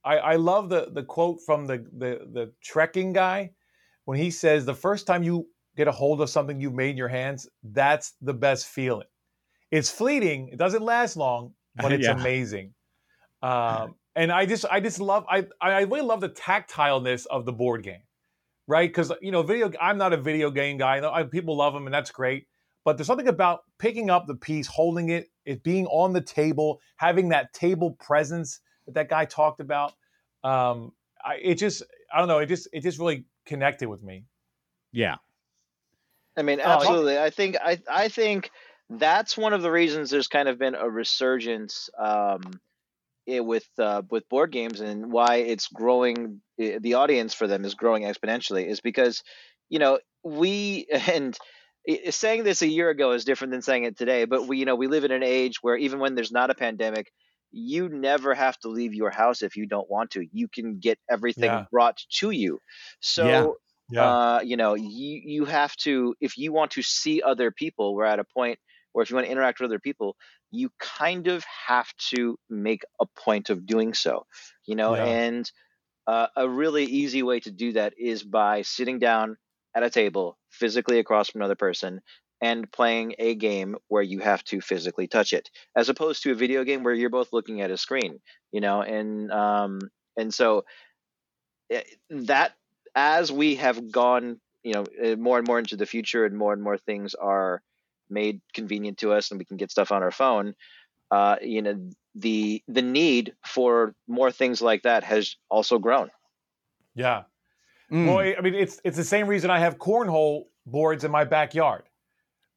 I, 0.03 0.17
I 0.17 0.35
love 0.35 0.69
the 0.69 0.89
the 0.91 1.03
quote 1.03 1.39
from 1.45 1.65
the 1.65 1.77
the 1.97 2.27
the 2.31 2.53
trekking 2.61 3.13
guy 3.13 3.51
when 4.05 4.17
he 4.17 4.31
says 4.31 4.65
the 4.65 4.73
first 4.73 5.07
time 5.07 5.23
you 5.23 5.47
get 5.77 5.87
a 5.87 5.91
hold 5.91 6.21
of 6.21 6.29
something 6.29 6.59
you've 6.59 6.73
made 6.73 6.91
in 6.91 6.97
your 6.97 7.07
hands, 7.07 7.47
that's 7.63 8.13
the 8.21 8.33
best 8.33 8.67
feeling. 8.67 9.07
It's 9.71 9.89
fleeting. 9.89 10.49
It 10.49 10.57
doesn't 10.57 10.83
last 10.83 11.15
long, 11.15 11.53
but 11.75 11.91
it's 11.91 12.05
Yeah. 12.05 12.19
amazing. 12.19 12.73
Um, 13.41 13.95
and 14.15 14.31
I 14.31 14.45
just 14.45 14.65
I 14.69 14.79
just 14.79 14.99
love 14.99 15.25
I 15.29 15.47
I 15.59 15.81
really 15.81 16.01
love 16.01 16.21
the 16.21 16.29
tactileness 16.29 17.25
of 17.25 17.45
the 17.45 17.53
board 17.53 17.83
game 17.83 18.01
right? 18.67 18.89
Because 18.89 19.11
you 19.21 19.31
know, 19.31 19.43
video. 19.43 19.71
I'm 19.79 19.97
not 19.97 20.13
a 20.13 20.17
video 20.17 20.49
game 20.49 20.77
guy. 20.77 21.05
I 21.05 21.23
people 21.23 21.57
love 21.57 21.73
them, 21.73 21.85
and 21.85 21.93
that's 21.93 22.11
great. 22.11 22.47
But 22.83 22.97
there's 22.97 23.07
something 23.07 23.27
about 23.27 23.61
picking 23.77 24.09
up 24.09 24.25
the 24.25 24.35
piece, 24.35 24.65
holding 24.65 25.09
it, 25.09 25.29
it 25.45 25.61
being 25.61 25.85
on 25.87 26.13
the 26.13 26.21
table, 26.21 26.79
having 26.95 27.29
that 27.29 27.53
table 27.53 27.91
presence 27.99 28.59
that 28.85 28.95
that 28.95 29.09
guy 29.09 29.25
talked 29.25 29.59
about. 29.59 29.93
Um, 30.43 30.93
I, 31.23 31.35
it 31.35 31.55
just, 31.55 31.83
I 32.11 32.17
don't 32.17 32.27
know, 32.27 32.39
it 32.39 32.47
just, 32.47 32.67
it 32.73 32.81
just 32.81 32.97
really 32.97 33.25
connected 33.45 33.87
with 33.87 34.01
me. 34.01 34.25
yeah. 34.91 35.17
i 36.35 36.41
mean 36.41 36.59
Oh, 36.59 36.69
absolutely 36.69 37.19
i 37.19 37.29
think 37.29 37.57
i 37.61 37.77
i 37.87 38.07
think 38.07 38.49
that's 38.89 39.37
one 39.37 39.53
of 39.53 39.61
the 39.61 39.69
reasons 39.69 40.09
there's 40.09 40.27
kind 40.27 40.47
of 40.47 40.57
been 40.57 40.75
a 40.75 40.89
resurgence 40.89 41.89
um 41.99 42.41
it, 43.25 43.45
with 43.45 43.67
uh, 43.79 44.01
with 44.09 44.27
board 44.29 44.51
games 44.51 44.81
and 44.81 45.11
why 45.11 45.37
it's 45.37 45.67
growing 45.67 46.41
eh, 46.59 46.79
the 46.81 46.95
audience 46.95 47.33
for 47.33 47.47
them 47.47 47.65
is 47.65 47.75
growing 47.75 48.03
exponentially 48.03 48.65
is 48.67 48.81
because 48.81 49.23
you 49.69 49.79
know 49.79 49.99
we 50.23 50.87
and 51.11 51.37
saying 52.09 52.43
this 52.43 52.61
a 52.61 52.67
year 52.67 52.89
ago 52.89 53.11
is 53.11 53.25
different 53.25 53.51
than 53.51 53.61
saying 53.61 53.83
it 53.83 53.97
today 53.97 54.25
but 54.25 54.47
we 54.47 54.57
you 54.57 54.65
know 54.65 54.75
we 54.75 54.87
live 54.87 55.03
in 55.03 55.11
an 55.11 55.23
age 55.23 55.57
where 55.61 55.75
even 55.75 55.99
when 55.99 56.15
there's 56.15 56.31
not 56.31 56.49
a 56.49 56.55
pandemic 56.55 57.11
you 57.51 57.89
never 57.89 58.33
have 58.33 58.57
to 58.59 58.69
leave 58.69 58.93
your 58.93 59.09
house 59.09 59.41
if 59.41 59.55
you 59.55 59.65
don't 59.65 59.89
want 59.89 60.11
to 60.11 60.25
you 60.31 60.47
can 60.47 60.79
get 60.79 60.99
everything 61.09 61.59
Yeah. 61.59 61.67
brought 61.71 61.97
to 62.09 62.31
you 62.31 62.59
so 63.01 63.55
Yeah. 63.55 63.55
Yeah, 63.89 64.15
uh, 64.15 64.41
you 64.43 64.55
know, 64.55 64.73
you 64.73 65.21
you 65.23 65.45
have 65.45 65.75
to 65.75 66.15
if 66.21 66.37
you 66.37 66.51
want 66.53 66.71
to 66.71 66.81
see 66.81 67.21
other 67.21 67.51
people, 67.51 67.93
we're 67.93 68.05
at 68.05 68.19
a 68.19 68.23
point 68.23 68.57
where 68.93 69.03
if 69.03 69.09
you 69.09 69.15
want 69.15 69.25
to 69.27 69.31
interact 69.31 69.59
with 69.59 69.69
other 69.69 69.79
people, 69.79 70.15
you 70.51 70.69
kind 70.79 71.27
of 71.27 71.43
have 71.67 71.87
to 72.11 72.37
make 72.49 72.83
a 72.99 73.05
point 73.17 73.49
of 73.49 73.65
doing 73.65 73.93
so. 73.93 74.25
You 74.65 74.75
know, 74.75 74.95
Yeah. 74.95 74.95
and 74.95 75.49
uh, 76.07 76.27
a 76.35 76.49
really 76.49 76.85
easy 76.85 77.23
way 77.23 77.39
to 77.41 77.51
do 77.51 77.73
that 77.73 77.93
is 77.97 78.23
by 78.23 78.61
sitting 78.63 78.99
down 78.99 79.37
at 79.75 79.83
a 79.83 79.89
table 79.89 80.37
physically 80.49 80.99
across 80.99 81.29
from 81.29 81.41
another 81.41 81.55
person 81.55 82.01
and 82.41 82.71
playing 82.71 83.15
a 83.19 83.35
game 83.35 83.75
where 83.87 84.01
you 84.03 84.19
have 84.19 84.43
to 84.45 84.61
physically 84.61 85.07
touch 85.07 85.31
it 85.33 85.49
as 85.75 85.89
opposed 85.89 86.23
to 86.23 86.31
a 86.31 86.35
video 86.35 86.63
game 86.63 86.83
where 86.83 86.93
you're 86.93 87.09
both 87.09 87.31
looking 87.31 87.61
at 87.61 87.71
a 87.71 87.77
screen 87.77 88.19
you 88.51 88.59
know 88.61 88.81
and 88.81 89.31
um 89.31 89.79
and 90.17 90.33
so 90.33 90.63
eh, 91.69 91.83
that 92.09 92.53
as 92.95 93.31
we 93.31 93.55
have 93.55 93.91
gone 93.91 94.39
you 94.63 94.73
know 94.73 94.85
eh, 95.01 95.15
more 95.15 95.37
and 95.37 95.47
more 95.47 95.59
into 95.59 95.75
the 95.77 95.85
future 95.85 96.25
and 96.25 96.37
more 96.37 96.53
and 96.53 96.61
more 96.61 96.77
things 96.77 97.15
are 97.15 97.61
made 98.11 98.41
convenient 98.53 98.97
to 98.99 99.13
us 99.13 99.31
and 99.31 99.39
we 99.39 99.45
can 99.45 99.57
get 99.57 99.71
stuff 99.71 99.91
on 99.91 100.03
our 100.03 100.11
phone 100.11 100.53
uh 101.11 101.35
you 101.41 101.61
know 101.61 101.89
the 102.15 102.61
the 102.67 102.81
need 102.81 103.33
for 103.45 103.95
more 104.07 104.31
things 104.31 104.61
like 104.61 104.83
that 104.83 105.03
has 105.03 105.35
also 105.49 105.79
grown 105.79 106.09
yeah. 106.93 107.23
Mm, 107.89 108.07
Well, 108.07 108.19
I 108.37 108.41
mean, 108.41 108.53
it's 108.53 108.81
it's 108.83 108.97
the 108.97 109.03
same 109.03 109.27
reason 109.27 109.49
I 109.49 109.59
have 109.59 109.77
cornhole 109.77 110.43
boards 110.65 111.03
in 111.05 111.11
my 111.11 111.23
backyard 111.23 111.83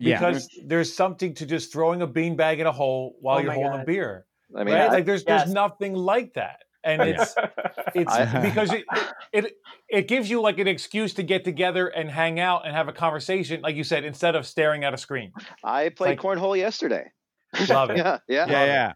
yeah. 0.01 0.19
because 0.19 0.49
there's 0.67 0.93
something 0.93 1.35
to 1.35 1.47
just 1.47 1.73
throwing 1.73 2.03
a 2.03 2.07
beanbag 2.09 2.59
in 2.59 2.67
a 2.67 2.73
hole 2.73 3.17
while 3.21 3.37
Oh 3.37 3.41
you're 3.41 3.49
my 3.49 3.55
holding 3.55 3.81
a 3.81 3.85
beer. 3.85 4.27
i 4.57 4.65
mean 4.65 4.75
right? 4.75 4.91
I- 4.91 4.93
like 4.93 5.05
there's 5.07 5.25
Yes. 5.27 5.43
there's 5.45 5.55
nothing 5.55 5.95
like 5.95 6.35
that, 6.35 6.61
and 6.85 7.01
Yeah. 7.03 7.23
it's 7.23 7.35
it's 7.95 8.17
because 8.43 8.73
it, 8.73 8.85
it 9.33 9.53
it 9.89 10.09
gives 10.09 10.29
you 10.31 10.41
like 10.41 10.59
an 10.59 10.69
excuse 10.69 11.15
to 11.15 11.23
get 11.23 11.45
together 11.45 11.89
and 11.89 12.11
hang 12.11 12.41
out 12.41 12.67
and 12.67 12.75
have 12.75 12.89
a 12.89 12.93
conversation, 12.93 13.61
like 13.63 13.77
you 13.77 13.85
said, 13.85 14.05
instead 14.05 14.35
of 14.35 14.47
staring 14.47 14.85
at 14.85 14.95
a 14.95 14.99
screen. 14.99 15.33
I 15.63 15.89
played 15.91 16.11
like- 16.11 16.21
cornhole 16.21 16.57
yesterday. 16.59 17.11
Love 17.69 17.91
it. 17.91 17.97
yeah, 17.99 18.19
yeah. 18.29 18.47
yeah, 18.49 18.65
yeah. 18.65 18.93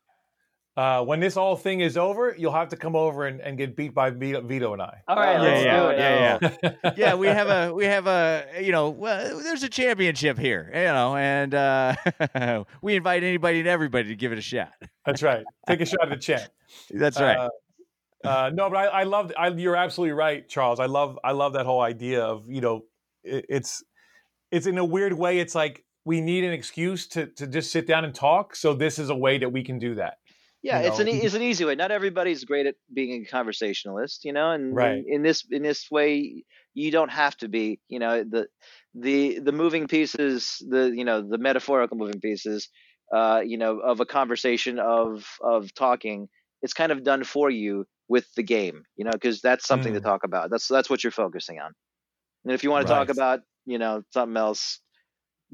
Uh, 0.77 1.03
when 1.03 1.19
this 1.19 1.37
all 1.37 1.57
thing 1.57 1.81
is 1.81 1.97
over, 1.97 2.37
you'll 2.39 2.53
have 2.53 2.69
to 2.69 2.77
come 2.77 2.95
over 2.95 3.27
and, 3.27 3.41
and 3.41 3.59
get 3.59 3.75
beat 3.75 3.93
by 3.93 4.11
Vito, 4.11 4.41
Vito 4.43 4.73
and 4.73 4.81
I. 4.81 5.03
All 5.09 5.17
right, 5.17 5.37
Oh, 5.37 5.43
let's 5.43 5.65
yeah, 5.65 5.81
do 5.81 5.89
it. 5.89 5.99
yeah, 5.99 6.71
yeah. 6.85 6.93
yeah, 6.97 7.15
we 7.17 7.27
have 7.27 7.49
a 7.49 7.75
we 7.75 7.85
have 7.85 8.07
a 8.07 8.47
you 8.61 8.71
know 8.71 8.91
well, 8.91 9.41
there's 9.43 9.65
a 9.65 9.69
championship 9.69 10.39
here, 10.39 10.71
you 10.73 10.83
know, 10.85 11.17
and 11.17 11.53
uh, 11.53 11.97
we 12.81 12.95
invite 12.95 13.25
anybody 13.25 13.59
and 13.59 13.67
everybody 13.67 14.07
to 14.11 14.15
give 14.15 14.31
it 14.31 14.39
a 14.39 14.43
shot. 14.43 14.71
That's 15.05 15.21
right. 15.21 15.45
Take 15.67 15.81
a 15.81 15.85
shot 15.87 16.03
at 16.03 16.11
the 16.11 16.17
champ. 16.17 16.45
That's 16.91 17.21
right. 17.21 17.37
Uh, 17.39 17.49
Uh, 18.25 18.51
no, 18.53 18.69
but 18.69 18.77
I, 18.77 18.87
I 18.87 19.03
love. 19.05 19.33
I, 19.39 19.49
you're 19.49 19.77
absolutely 19.77 20.13
right, 20.13 20.49
Charles. 20.49 20.81
I 20.81 20.87
love. 20.87 21.19
I 21.23 21.33
love 21.33 21.53
that 21.53 21.67
whole 21.67 21.81
idea 21.81 22.25
of 22.25 22.51
you 22.51 22.61
know, 22.61 22.85
it, 23.23 23.47
it's 23.49 23.85
it's 24.51 24.67
in 24.67 24.79
a 24.79 24.85
weird 24.85 25.13
way. 25.13 25.39
It's 25.39 25.55
like 25.55 25.85
we 26.05 26.21
need 26.21 26.45
an 26.45 26.53
excuse 26.53 27.07
to 27.09 27.27
to 27.27 27.47
just 27.47 27.71
sit 27.71 27.87
down 27.87 28.05
and 28.05 28.15
talk. 28.15 28.57
So 28.57 28.75
this 28.75 28.99
is 28.99 29.11
a 29.11 29.15
way 29.15 29.39
that 29.39 29.51
we 29.51 29.63
can 29.63 29.79
do 29.79 29.95
that. 29.97 30.19
Yeah, 30.63 30.81
you 30.81 30.89
it's 30.89 30.99
know? 30.99 31.05
an 31.05 31.09
it's 31.09 31.35
an 31.35 31.43
easy 31.43 31.65
way. 31.65 31.77
Not 31.77 31.93
everybody's 31.93 32.45
great 32.45 32.67
at 32.67 32.75
being 32.93 33.23
a 33.23 33.31
conversationalist, 33.31 34.25
you 34.25 34.33
know, 34.33 34.51
and 34.51 34.75
Right. 34.75 35.05
in, 35.07 35.15
in 35.17 35.23
this 35.23 35.45
in 35.51 35.63
this 35.63 35.89
way, 35.91 36.45
you 36.75 36.91
don't 36.91 37.11
have 37.11 37.37
to 37.39 37.49
be. 37.49 37.81
You 37.89 38.01
know, 38.01 38.25
the 38.25 38.49
the 38.95 39.39
the 39.39 39.53
moving 39.53 39.87
pieces, 39.87 40.61
the 40.69 40.91
you 40.93 41.05
know 41.05 41.23
the 41.23 41.39
metaphorical 41.39 41.97
moving 41.97 42.21
pieces, 42.21 42.69
uh, 43.15 43.43
you 43.47 43.59
know, 43.59 43.79
of 43.79 44.01
a 44.01 44.07
conversation 44.07 44.81
of 44.81 45.25
of 45.41 45.73
talking. 45.75 46.29
It's 46.63 46.75
kind 46.75 46.91
of 46.91 47.05
done 47.05 47.23
for 47.23 47.51
you 47.51 47.87
with 48.09 48.27
the 48.35 48.43
game, 48.43 48.85
you 48.97 49.05
know, 49.05 49.13
because 49.13 49.41
that's 49.41 49.67
something 49.67 49.95
to 49.95 50.01
Mm. 50.01 50.05
talk 50.05 50.25
about. 50.25 50.51
That's 50.51 50.67
that's 50.69 50.89
what 50.91 51.05
you're 51.05 51.11
focusing 51.11 51.59
on. 51.61 51.73
And 52.45 52.53
if 52.55 52.65
you 52.65 52.71
want 52.71 52.87
to 52.87 52.93
talk 52.93 53.09
about, 53.11 53.41
you 53.67 53.79
know, 53.79 54.03
something 54.13 54.37
else, 54.37 54.81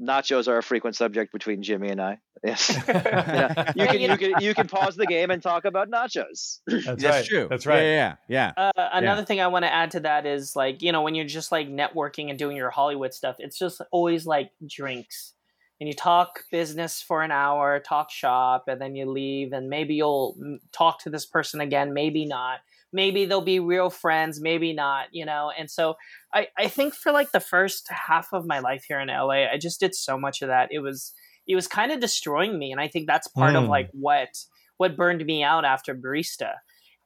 nachos 0.01 0.47
are 0.47 0.57
a 0.57 0.63
frequent 0.63 0.95
subject 0.95 1.31
between 1.31 1.63
Jimmy 1.63 1.89
and 1.89 2.01
I. 2.01 2.17
Yes. 2.43 2.69
you, 2.69 2.93
know, 2.93 3.49
you 3.75 3.87
can 3.87 4.01
you 4.01 4.17
can 4.17 4.41
you 4.41 4.53
can 4.53 4.67
pause 4.67 4.95
the 4.95 5.05
game 5.05 5.31
and 5.31 5.41
talk 5.41 5.65
about 5.65 5.89
nachos. 5.89 6.59
That's, 6.67 6.85
That's 6.85 7.03
right. 7.03 7.25
true. 7.25 7.47
That's 7.49 7.65
right. 7.65 7.81
Yeah, 7.81 8.15
yeah, 8.27 8.51
yeah. 8.57 8.71
Uh, 8.77 8.89
another 8.93 9.23
thing 9.25 9.39
I 9.41 9.47
want 9.47 9.63
to 9.65 9.73
add 9.73 9.91
to 9.91 10.01
that 10.01 10.25
is 10.25 10.55
like 10.55 10.81
you 10.81 10.91
know 10.91 11.01
when 11.01 11.15
you're 11.15 11.25
just 11.25 11.51
like 11.51 11.67
networking 11.69 12.29
and 12.29 12.37
doing 12.39 12.55
your 12.57 12.69
Hollywood 12.71 13.13
stuff, 13.13 13.37
it's 13.39 13.57
just 13.57 13.81
always 13.91 14.25
like 14.25 14.51
drinks, 14.65 15.33
and 15.79 15.87
you 15.87 15.93
talk 15.93 16.43
business 16.51 17.01
for 17.01 17.21
an 17.21 17.31
hour, 17.31 17.79
talk 17.79 18.09
shop, 18.11 18.65
and 18.67 18.79
then 18.79 18.95
you 18.95 19.09
leave, 19.09 19.51
and 19.53 19.69
maybe 19.69 19.95
you'll 19.95 20.35
mm, 20.41 20.57
talk 20.71 20.99
to 21.03 21.09
this 21.09 21.25
person 21.25 21.61
again, 21.61 21.93
maybe 21.93 22.25
not. 22.25 22.59
Maybe 22.93 23.25
they'll 23.25 23.41
be 23.41 23.59
real 23.59 23.89
friends, 23.89 24.39
maybe 24.39 24.71
not, 24.71 25.07
you 25.11 25.25
know. 25.25 25.51
And 25.57 25.69
so 25.69 25.95
I, 26.33 26.47
I 26.57 26.69
think 26.69 26.93
for 26.93 27.11
like 27.11 27.31
the 27.31 27.41
first 27.41 27.87
half 27.89 28.29
of 28.31 28.45
my 28.45 28.59
life 28.59 28.85
here 28.87 28.99
in 29.01 29.09
LA, 29.09 29.51
I 29.51 29.57
just 29.59 29.79
did 29.81 29.93
so 29.95 30.17
much 30.17 30.41
of 30.41 30.47
that. 30.47 30.69
It 30.71 30.79
was 30.79 31.13
it 31.47 31.55
was 31.55 31.67
kind 31.67 31.91
of 31.91 31.99
destroying 31.99 32.57
me, 32.57 32.71
and 32.71 32.79
I 32.79 32.87
think 32.87 33.07
that's 33.07 33.27
part 33.27 33.55
of 33.55 33.65
Mm. 33.65 33.69
like 33.69 33.89
what 33.91 34.29
what 34.77 34.95
burned 34.95 35.25
me 35.25 35.43
out 35.43 35.65
after 35.65 35.93
barista 35.95 36.53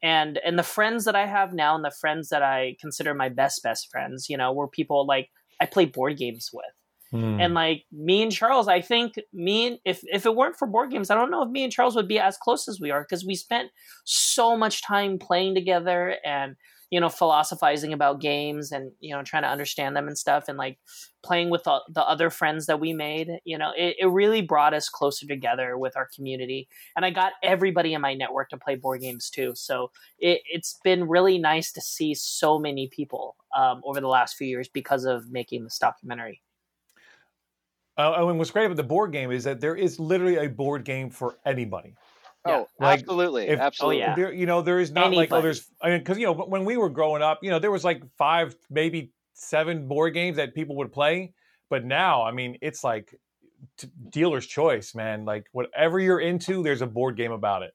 and 0.02 0.40
and 0.46 0.58
the 0.58 0.64
friends 0.64 1.06
that 1.06 1.16
I 1.16 1.26
have 1.26 1.54
now 1.54 1.76
and 1.76 1.84
the 1.84 1.92
friends 1.92 2.30
that 2.30 2.42
I 2.42 2.76
consider 2.80 3.14
my 3.14 3.30
best 3.30 3.62
best 3.64 3.90
friends, 3.92 4.28
you 4.30 4.38
know, 4.38 4.54
were 4.54 4.68
people 4.68 5.06
like 5.06 5.30
I 5.60 5.66
play 5.66 5.86
board 5.86 6.18
games 6.18 6.50
with. 6.54 6.66
Hmm. 7.12 7.40
And 7.40 7.54
like 7.54 7.86
me 7.92 8.22
and 8.22 8.32
Charles, 8.32 8.68
I 8.68 8.82
think 8.82 9.16
me 9.34 9.68
and 9.68 9.80
if 9.84 10.02
if 10.04 10.26
it 10.26 10.36
weren't 10.36 10.58
for 10.58 10.68
board 10.68 10.92
games, 10.92 11.10
I 11.10 11.16
don't 11.16 11.32
know 11.32 11.44
if 11.44 11.50
me 11.50 11.64
and 11.64 11.74
Charles 11.74 11.96
would 11.96 12.08
be 12.08 12.20
as 12.20 12.38
close 12.38 12.68
as 12.68 12.80
we 12.80 12.92
are 12.92 13.02
because 13.02 13.26
we 13.26 13.36
spent 13.36 13.72
so 14.04 14.56
much 14.56 14.84
time 14.84 15.18
playing 15.18 15.56
together 15.56 16.18
and 16.24 16.56
you 16.92 17.00
know 17.00 17.10
philosophizing 17.10 17.94
about 17.94 18.22
games 18.22 18.72
and 18.72 18.92
you 19.00 19.16
know 19.16 19.24
trying 19.24 19.44
to 19.44 19.50
understand 19.50 19.96
them 19.96 20.08
and 20.08 20.18
stuff 20.18 20.46
and 20.48 20.58
like 20.58 20.78
playing 21.22 21.50
with 21.50 21.64
the, 21.64 21.80
the 21.90 22.02
other 22.02 22.30
friends 22.30 22.66
that 22.66 22.80
we 22.80 22.94
made 22.94 23.30
you 23.44 23.58
know 23.58 23.72
it, 23.78 23.96
it 24.00 24.08
really 24.08 24.42
brought 24.42 24.74
us 24.74 24.90
closer 24.90 25.26
together 25.26 25.78
with 25.78 25.96
our 25.98 26.08
community. 26.16 26.68
And 26.96 27.06
i 27.06 27.10
got 27.10 27.34
everybody 27.44 27.94
in 27.94 28.02
my 28.02 28.14
network 28.14 28.50
to 28.50 28.58
play 28.58 28.76
board 28.76 29.02
games 29.02 29.30
too. 29.30 29.54
So 29.56 29.92
it, 30.20 30.42
it's 30.46 30.80
been 30.84 31.08
really 31.08 31.38
nice 31.38 31.72
to 31.74 31.82
see 31.82 32.14
so 32.14 32.60
many 32.60 32.88
people 32.88 33.36
um, 33.58 33.82
over 33.84 34.00
the 34.00 34.08
last 34.08 34.36
few 34.36 34.48
years 34.48 34.68
because 34.68 35.06
of 35.06 35.32
making 35.32 35.64
this 35.64 35.80
documentary 35.80 36.42
Uh, 38.00 38.28
and 38.30 38.38
what's 38.38 38.50
great 38.50 38.66
about 38.66 38.78
the 38.78 38.84
board 38.84 39.12
game 39.12 39.30
is 39.30 39.44
that 39.44 39.60
there 39.60 39.76
is 39.76 40.00
literally 40.00 40.38
a 40.38 40.48
board 40.48 40.86
game 40.86 41.10
for 41.10 41.38
anybody. 41.46 41.94
Oh, 42.46 42.66
Like, 42.80 43.02
absolutely, 43.02 43.48
if- 43.48 43.60
absolutely. 43.60 44.04
Oh, 44.04 44.08
yeah. 44.08 44.16
There, 44.16 44.34
you 44.34 44.46
know, 44.46 44.62
there 44.62 44.80
is 44.80 44.92
not 44.92 45.14
like 45.14 45.34
oh, 45.34 45.42
there's 45.42 45.70
I 45.82 45.90
mean, 45.90 46.00
because 46.00 46.18
you 46.18 46.26
know 46.26 46.34
when 46.34 46.64
we 46.64 46.78
were 46.78 46.90
growing 46.90 47.22
up, 47.22 47.40
you 47.44 47.50
know, 47.50 47.60
there 47.60 47.72
was 47.72 47.84
like 47.84 48.02
five, 48.18 48.56
maybe 48.70 49.12
seven 49.34 49.90
board 49.90 50.14
games 50.14 50.38
that 50.38 50.56
people 50.56 50.78
would 50.78 50.94
play, 50.94 51.34
but 51.70 51.84
now, 51.84 52.24
I 52.24 52.32
mean, 52.32 52.58
it's 52.62 52.86
like 52.86 53.14
t- 53.78 53.90
dealer's 54.10 54.48
choice, 54.48 54.96
man. 54.96 55.26
Like 55.26 55.48
whatever 55.52 56.00
you're 56.00 56.22
into, 56.22 56.64
there's 56.64 56.82
a 56.82 56.88
board 56.88 57.18
game 57.18 57.34
about 57.34 57.64
it. 57.64 57.74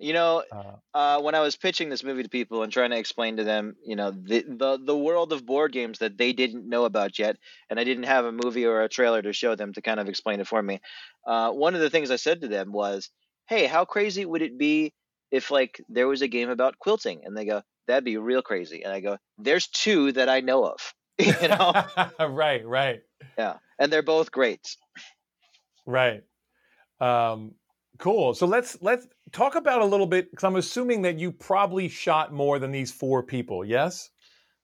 You 0.00 0.12
know, 0.14 0.44
Uh, 0.50 0.80
uh, 0.94 1.20
when 1.22 1.36
I 1.36 1.40
was 1.40 1.56
pitching 1.56 1.88
this 1.90 2.02
movie 2.02 2.24
to 2.24 2.28
people 2.28 2.62
and 2.62 2.72
trying 2.72 2.90
to 2.90 2.98
explain 2.98 3.36
to 3.36 3.44
them, 3.44 3.76
you 3.84 3.96
know, 3.96 4.10
the, 4.10 4.42
the 4.42 4.78
the 4.82 4.96
world 4.96 5.32
of 5.32 5.46
board 5.46 5.72
games 5.72 6.00
that 6.00 6.18
they 6.18 6.32
didn't 6.32 6.68
know 6.68 6.84
about 6.84 7.18
yet, 7.18 7.36
and 7.68 7.78
I 7.78 7.84
didn't 7.84 8.04
have 8.04 8.24
a 8.24 8.32
movie 8.32 8.66
or 8.66 8.82
a 8.82 8.88
trailer 8.88 9.22
to 9.22 9.32
show 9.32 9.54
them 9.54 9.72
to 9.74 9.82
kind 9.82 10.00
of 10.00 10.08
explain 10.08 10.40
it 10.40 10.48
for 10.48 10.62
me. 10.62 10.80
Uh, 11.26 11.52
one 11.52 11.74
of 11.76 11.80
the 11.80 11.90
things 11.90 12.10
I 12.10 12.16
said 12.16 12.40
to 12.40 12.48
them 12.48 12.72
was, 12.72 13.10
"Hey, 13.48 13.66
how 13.66 13.84
crazy 13.84 14.24
would 14.26 14.42
it 14.42 14.58
be 14.58 14.92
if 15.30 15.50
like 15.50 15.80
there 15.88 16.08
was 16.08 16.22
a 16.22 16.28
game 16.28 16.50
about 16.50 16.78
quilting?" 16.78 17.22
And 17.24 17.36
they 17.36 17.44
go, 17.44 17.62
"That'd 17.86 18.04
be 18.04 18.16
real 18.16 18.42
crazy." 18.42 18.82
And 18.82 18.92
I 18.92 19.00
go, 19.00 19.18
"There's 19.38 19.68
two 19.68 20.12
that 20.12 20.28
I 20.28 20.40
know 20.40 20.64
of." 20.66 20.94
you 21.18 21.48
know, 21.48 21.74
right, 22.18 22.66
right, 22.66 23.02
yeah, 23.38 23.58
and 23.78 23.92
they're 23.92 24.02
both 24.02 24.30
great. 24.32 24.76
right. 25.86 26.22
Um, 27.00 27.56
cool. 28.00 28.34
So 28.34 28.46
let's 28.46 28.76
let's 28.80 29.06
talk 29.32 29.54
about 29.54 29.82
a 29.82 29.84
little 29.84 30.06
bit 30.06 30.30
because 30.30 30.44
I'm 30.44 30.56
assuming 30.56 31.02
that 31.02 31.18
you 31.18 31.30
probably 31.30 31.88
shot 31.88 32.32
more 32.32 32.58
than 32.58 32.72
these 32.72 32.90
four 32.90 33.22
people. 33.22 33.64
Yes. 33.64 34.10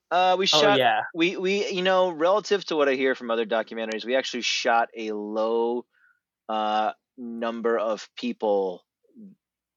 Uh, 0.09 0.37
we 0.39 0.43
oh 0.43 0.45
shot 0.45 0.79
yeah 0.79 1.01
we 1.13 1.35
we 1.35 1.67
you 1.69 1.81
know 1.81 2.09
relative 2.11 2.63
to 2.63 2.77
what 2.77 2.87
i 2.87 2.93
hear 2.93 3.13
from 3.13 3.29
other 3.29 3.45
documentaries 3.45 4.05
we 4.05 4.15
actually 4.15 4.39
shot 4.41 4.87
a 4.95 5.11
low 5.11 5.85
uh 6.47 6.93
number 7.17 7.77
of 7.77 8.07
people 8.15 8.85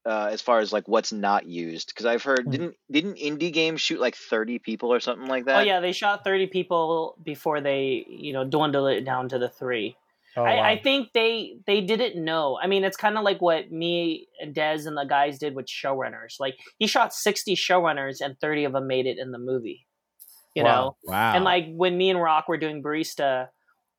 uh 0.06 0.28
as 0.30 0.40
far 0.40 0.60
as 0.60 0.72
like 0.72 0.86
what's 0.86 1.12
not 1.12 1.46
used 1.46 1.88
because 1.88 2.06
i've 2.06 2.22
heard 2.22 2.44
Hmm. 2.44 2.50
didn't 2.52 2.76
didn't 2.88 3.16
indie 3.16 3.52
games 3.52 3.80
shoot 3.80 3.98
like 3.98 4.14
30 4.14 4.60
people 4.60 4.92
or 4.92 5.00
something 5.00 5.26
like 5.26 5.46
that 5.46 5.56
oh 5.56 5.62
yeah 5.64 5.80
they 5.80 5.90
shot 5.90 6.22
30 6.22 6.46
people 6.46 7.16
before 7.24 7.60
they 7.60 8.06
you 8.08 8.32
know 8.32 8.44
dwindle 8.44 8.86
it 8.86 9.04
down 9.04 9.28
to 9.30 9.38
the 9.40 9.48
three 9.48 9.96
Oh, 10.40 10.44
I, 10.44 10.56
wow. 10.56 10.62
I 10.62 10.78
think 10.82 11.12
they 11.12 11.56
they 11.66 11.80
didn't 11.80 12.22
know. 12.24 12.58
I 12.62 12.66
mean, 12.66 12.84
it's 12.84 12.96
kind 12.96 13.16
of 13.18 13.24
like 13.24 13.40
what 13.40 13.70
me 13.70 14.28
and 14.40 14.54
Des 14.54 14.86
and 14.86 14.96
the 14.96 15.04
guys 15.08 15.38
did 15.38 15.54
with 15.54 15.66
showrunners. 15.66 16.40
Like 16.40 16.56
he 16.78 16.86
shot 16.86 17.12
sixty 17.14 17.54
showrunners, 17.56 18.20
and 18.20 18.38
thirty 18.40 18.64
of 18.64 18.72
them 18.72 18.86
made 18.86 19.06
it 19.06 19.18
in 19.18 19.30
the 19.32 19.38
movie. 19.38 19.86
You 20.54 20.64
Wow. 20.64 20.70
know, 20.82 20.96
Wow. 21.04 21.34
and 21.36 21.44
like 21.44 21.66
when 21.72 21.96
me 21.96 22.10
and 22.10 22.20
Rock 22.20 22.48
were 22.48 22.56
doing 22.58 22.82
barista, 22.82 23.48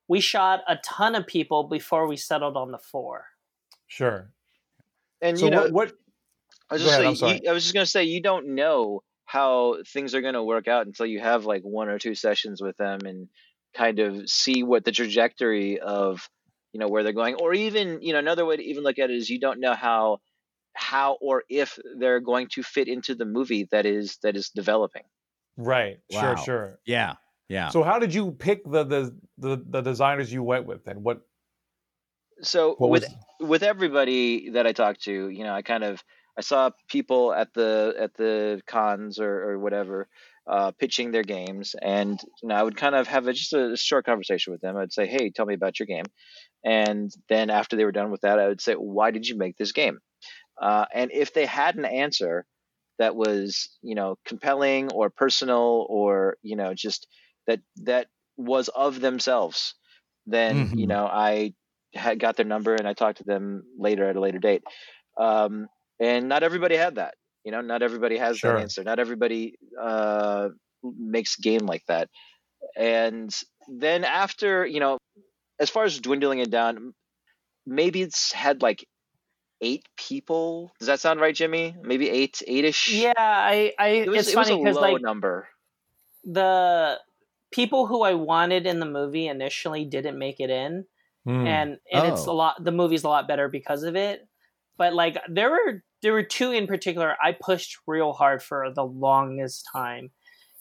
we 0.08 0.20
shot 0.20 0.62
a 0.68 0.78
ton 0.84 1.16
of 1.16 1.26
people 1.26 1.64
before 1.70 2.08
we 2.08 2.18
settled 2.18 2.58
on 2.58 2.72
the 2.72 2.78
four. 2.78 3.26
Sure. 3.88 4.32
and 5.22 5.38
So 5.40 5.46
you 5.46 5.52
know 5.52 5.62
what, 5.64 5.72
what? 5.74 5.94
i 6.70 6.74
was 6.76 6.82
just 6.84 6.94
ahead, 6.94 7.06
I'm 7.06 7.16
saying, 7.16 7.16
sorry. 7.16 7.42
you, 7.44 7.50
i 7.50 7.54
was 7.54 7.64
just 7.64 7.74
going 7.74 7.86
to 7.86 7.90
say 7.90 8.04
you 8.06 8.22
don't 8.22 8.56
know 8.56 9.04
how 9.26 9.78
things 9.88 10.14
are 10.16 10.22
going 10.22 10.34
to 10.34 10.44
work 10.44 10.68
out 10.68 10.86
until 10.88 11.06
you 11.06 11.20
have 11.22 11.46
like 11.46 11.62
one 11.64 11.88
or 11.90 12.00
two 12.00 12.16
sessions 12.16 12.62
with 12.62 12.76
them 12.78 13.00
and 13.06 13.28
kind 13.76 14.00
of 14.00 14.30
see 14.30 14.64
what 14.64 14.86
the 14.86 14.92
trajectory 14.92 15.80
of 15.80 16.30
you 16.74 16.80
know 16.80 16.88
where 16.88 17.04
they're 17.04 17.14
going 17.14 17.36
or 17.36 17.54
even 17.54 18.02
you 18.02 18.14
know 18.14 18.20
another 18.20 18.46
way 18.46 18.58
to 18.58 18.64
even 18.64 18.84
look 18.84 19.00
at 19.00 19.10
it 19.10 19.16
is 19.16 19.30
you 19.30 19.40
don't 19.40 19.60
know 19.60 19.74
how 19.74 20.20
how 20.74 21.18
or 21.22 21.44
if 21.50 21.78
they're 22.00 22.22
going 22.22 22.48
to 22.52 22.64
fit 22.64 22.88
into 22.88 23.16
the 23.16 23.26
movie 23.26 23.68
that 23.72 23.86
is 23.86 24.18
that 24.24 24.36
is 24.36 24.50
developing 24.50 25.04
Right. 25.58 26.00
Sure. 26.12 26.38
Sure. 26.38 26.80
yeah, 26.86 27.16
yeah. 27.50 27.70
So 27.70 27.84
how 27.84 28.00
did 28.00 28.14
you 28.14 28.32
pick 28.32 28.64
the 28.64 28.84
the 28.84 29.16
the, 29.38 29.64
the 29.68 29.82
designers 29.82 30.32
you 30.32 30.44
went 30.44 30.66
with, 30.66 30.88
and 30.88 31.04
what 31.04 31.22
so 32.42 32.76
what 32.78 32.90
with 32.90 33.04
was? 33.40 33.50
with 33.50 33.64
everybody 33.64 34.52
that 34.52 34.66
I 34.66 34.72
talked 34.72 35.04
to, 35.04 35.30
you 35.30 35.44
know, 35.44 35.54
I 35.54 35.62
kind 35.62 35.84
of 35.84 36.04
I 36.38 36.42
saw 36.42 36.72
people 36.88 37.34
at 37.34 37.54
the 37.54 37.96
at 38.00 38.14
the 38.16 38.62
cons 38.66 39.20
or, 39.20 39.52
or 39.52 39.60
whatever 39.60 40.08
uh, 40.48 40.72
pitching 40.72 41.12
their 41.12 41.24
games, 41.24 41.76
and 41.82 42.20
you 42.42 42.50
know, 42.50 42.56
I 42.56 42.64
would 42.64 42.78
kind 42.78 42.96
of 42.96 43.08
have 43.08 43.28
a, 43.28 43.34
just 43.34 43.54
a 43.54 43.76
short 43.78 44.06
conversation 44.06 44.52
with 44.54 44.62
them. 44.62 44.78
I'd 44.78 44.94
say, 44.94 45.08
"Hey, 45.08 45.30
tell 45.32 45.46
me 45.46 45.54
about 45.56 45.80
your 45.80 45.88
game," 45.88 46.06
and 46.66 47.12
then 47.30 47.50
after 47.50 47.76
they 47.78 47.86
were 47.86 47.92
done 47.94 48.12
with 48.12 48.22
that, 48.22 48.40
I 48.40 48.48
would 48.48 48.62
say, 48.62 48.74
"Why 48.76 49.12
did 49.12 49.28
you 49.28 49.38
make 49.38 49.58
this 49.58 49.72
game?" 49.74 50.00
Uh, 50.62 50.86
and 50.94 51.12
if 51.12 51.34
they 51.34 51.46
had 51.46 51.76
an 51.76 51.86
answer 51.86 52.46
that 53.00 53.16
was, 53.16 53.78
you 53.82 53.96
know, 53.96 54.18
compelling 54.26 54.92
or 54.92 55.10
personal 55.10 55.86
or 55.90 56.38
you 56.44 56.56
know, 56.56 56.74
just 56.74 57.08
that 57.48 57.62
that 57.78 58.08
was 58.38 58.70
of 58.70 59.00
themselves, 59.02 59.76
then 60.26 60.70
you 60.74 60.88
Mhm. 60.88 60.88
know, 60.88 61.06
I 61.08 61.54
had 61.94 62.20
got 62.20 62.38
their 62.38 62.46
number 62.46 62.76
and 62.76 62.88
I 62.88 62.94
talked 62.94 63.20
to 63.20 63.24
them 63.24 63.64
later 63.78 64.08
at 64.10 64.16
a 64.16 64.20
later 64.22 64.40
date. 64.40 64.64
Um, 65.20 65.68
and 66.00 66.30
not 66.30 66.44
everybody 66.44 66.76
had 66.76 66.96
that. 66.96 67.16
You 67.44 67.52
know, 67.52 67.62
not 67.62 67.82
everybody 67.82 68.18
has 68.18 68.38
Sure. 68.38 68.54
that 68.54 68.62
answer. 68.62 68.84
Not 68.84 69.00
everybody 69.00 69.56
uh, 69.80 70.50
makes 70.84 71.36
game 71.38 71.66
like 71.66 71.84
that. 71.88 72.10
And 72.76 73.34
then 73.68 74.04
after, 74.04 74.66
you 74.66 74.80
know, 74.80 74.98
as 75.60 75.70
far 75.70 75.84
as 75.86 76.00
dwindling 76.00 76.40
it 76.40 76.52
down, 76.52 76.94
maybe 77.66 78.02
it's 78.02 78.32
had 78.32 78.62
like 78.62 78.86
eight 79.62 79.84
people. 79.98 80.72
Does 80.80 80.88
that 80.88 81.00
sound 81.00 81.20
right, 81.20 81.36
Jimmy? 81.36 81.76
Maybe 81.82 82.10
eight, 82.10 82.42
eight-ish. 82.48 82.94
Yeah, 82.94 83.14
I, 83.18 83.74
I 83.80 83.88
it 83.90 84.10
was, 84.10 84.20
it's 84.20 84.30
it 84.30 84.34
funny 84.36 84.58
because 84.64 84.76
low 84.76 84.82
like 84.94 85.02
number. 85.02 85.48
the 86.24 87.00
people 87.52 87.86
who 87.88 88.02
I 88.04 88.14
wanted 88.14 88.66
in 88.66 88.80
the 88.80 88.86
movie 88.86 89.28
initially 89.28 89.86
didn't 89.86 90.18
make 90.18 90.40
it 90.40 90.50
in. 90.50 90.86
Hmm. 91.24 91.46
and 91.46 91.78
and 91.94 92.08
it's 92.12 92.26
a 92.26 92.32
Oh. 92.32 92.36
lot 92.36 92.64
the 92.64 92.72
movie's 92.72 93.04
a 93.04 93.08
lot 93.08 93.28
better 93.28 93.48
because 93.48 93.84
of 93.84 93.96
it 93.96 94.28
but 94.82 94.96
like 94.96 95.16
there 95.30 95.52
were 95.52 95.84
there 96.02 96.12
were 96.12 96.24
two 96.24 96.52
in 96.52 96.66
particular 96.66 97.16
I 97.24 97.34
pushed 97.40 97.78
real 97.86 98.14
hard 98.14 98.42
for 98.42 98.72
the 98.74 98.84
longest 98.84 99.70
time, 99.72 100.10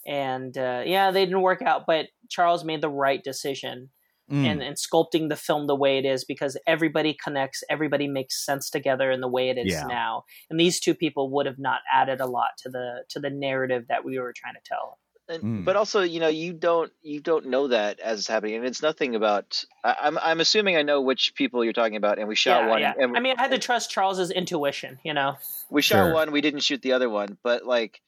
and 0.06 0.58
uh, 0.58 0.82
yeah, 0.84 1.10
they 1.10 1.24
didn't 1.24 1.40
work 1.40 1.62
out. 1.62 1.84
But 1.86 2.08
Charles 2.28 2.62
made 2.62 2.82
the 2.82 2.90
right 2.90 3.24
decision. 3.24 3.88
Mm. 4.30 4.46
And, 4.46 4.62
and 4.62 4.76
sculpting 4.76 5.28
the 5.28 5.34
film 5.34 5.66
the 5.66 5.74
way 5.74 5.98
it 5.98 6.04
is 6.04 6.24
because 6.24 6.56
everybody 6.64 7.16
connects, 7.24 7.64
everybody 7.68 8.06
makes 8.06 8.46
sense 8.46 8.70
together 8.70 9.10
in 9.10 9.20
the 9.20 9.26
way 9.26 9.48
it 9.48 9.58
is 9.58 9.72
Yeah. 9.72 9.82
now. 9.88 10.22
And 10.48 10.60
these 10.60 10.78
two 10.78 10.94
people 10.94 11.32
would 11.32 11.46
have 11.46 11.58
not 11.58 11.80
added 11.92 12.20
a 12.20 12.26
lot 12.26 12.50
to 12.58 12.68
the 12.68 13.02
to 13.08 13.18
the 13.18 13.30
narrative 13.30 13.86
that 13.88 14.04
we 14.04 14.20
were 14.20 14.32
trying 14.32 14.54
to 14.54 14.60
tell. 14.64 15.00
And, 15.30 15.42
Mm. 15.42 15.64
But 15.64 15.76
also, 15.76 16.02
you 16.02 16.18
know, 16.18 16.28
you 16.28 16.52
don't 16.52 16.92
you 17.02 17.20
don't 17.20 17.46
know 17.46 17.68
that 17.68 18.00
as 18.00 18.18
it's 18.18 18.28
happening, 18.28 18.56
and 18.56 18.64
it's 18.66 18.82
nothing 18.82 19.14
about. 19.14 19.64
I, 19.84 19.94
I'm 20.02 20.18
I'm 20.18 20.40
assuming 20.40 20.76
I 20.76 20.82
know 20.82 21.00
which 21.00 21.34
people 21.36 21.62
you're 21.64 21.72
talking 21.72 21.96
about, 21.96 22.18
and 22.18 22.26
we 22.26 22.34
shot 22.34 22.64
yeah, 22.64 22.68
one. 22.68 22.80
yeah. 22.80 22.94
And 22.98 23.16
I 23.16 23.20
mean, 23.20 23.36
I 23.38 23.42
had 23.42 23.52
to 23.52 23.58
trust 23.58 23.90
Charles's 23.90 24.30
intuition. 24.30 24.98
You 25.04 25.14
know, 25.14 25.36
we 25.70 25.82
shot 25.82 26.06
Sure. 26.06 26.12
one, 26.14 26.32
we 26.32 26.40
didn't 26.40 26.60
shoot 26.60 26.82
the 26.82 26.92
other 26.92 27.08
one, 27.08 27.38
but 27.44 27.64
like, 27.64 28.00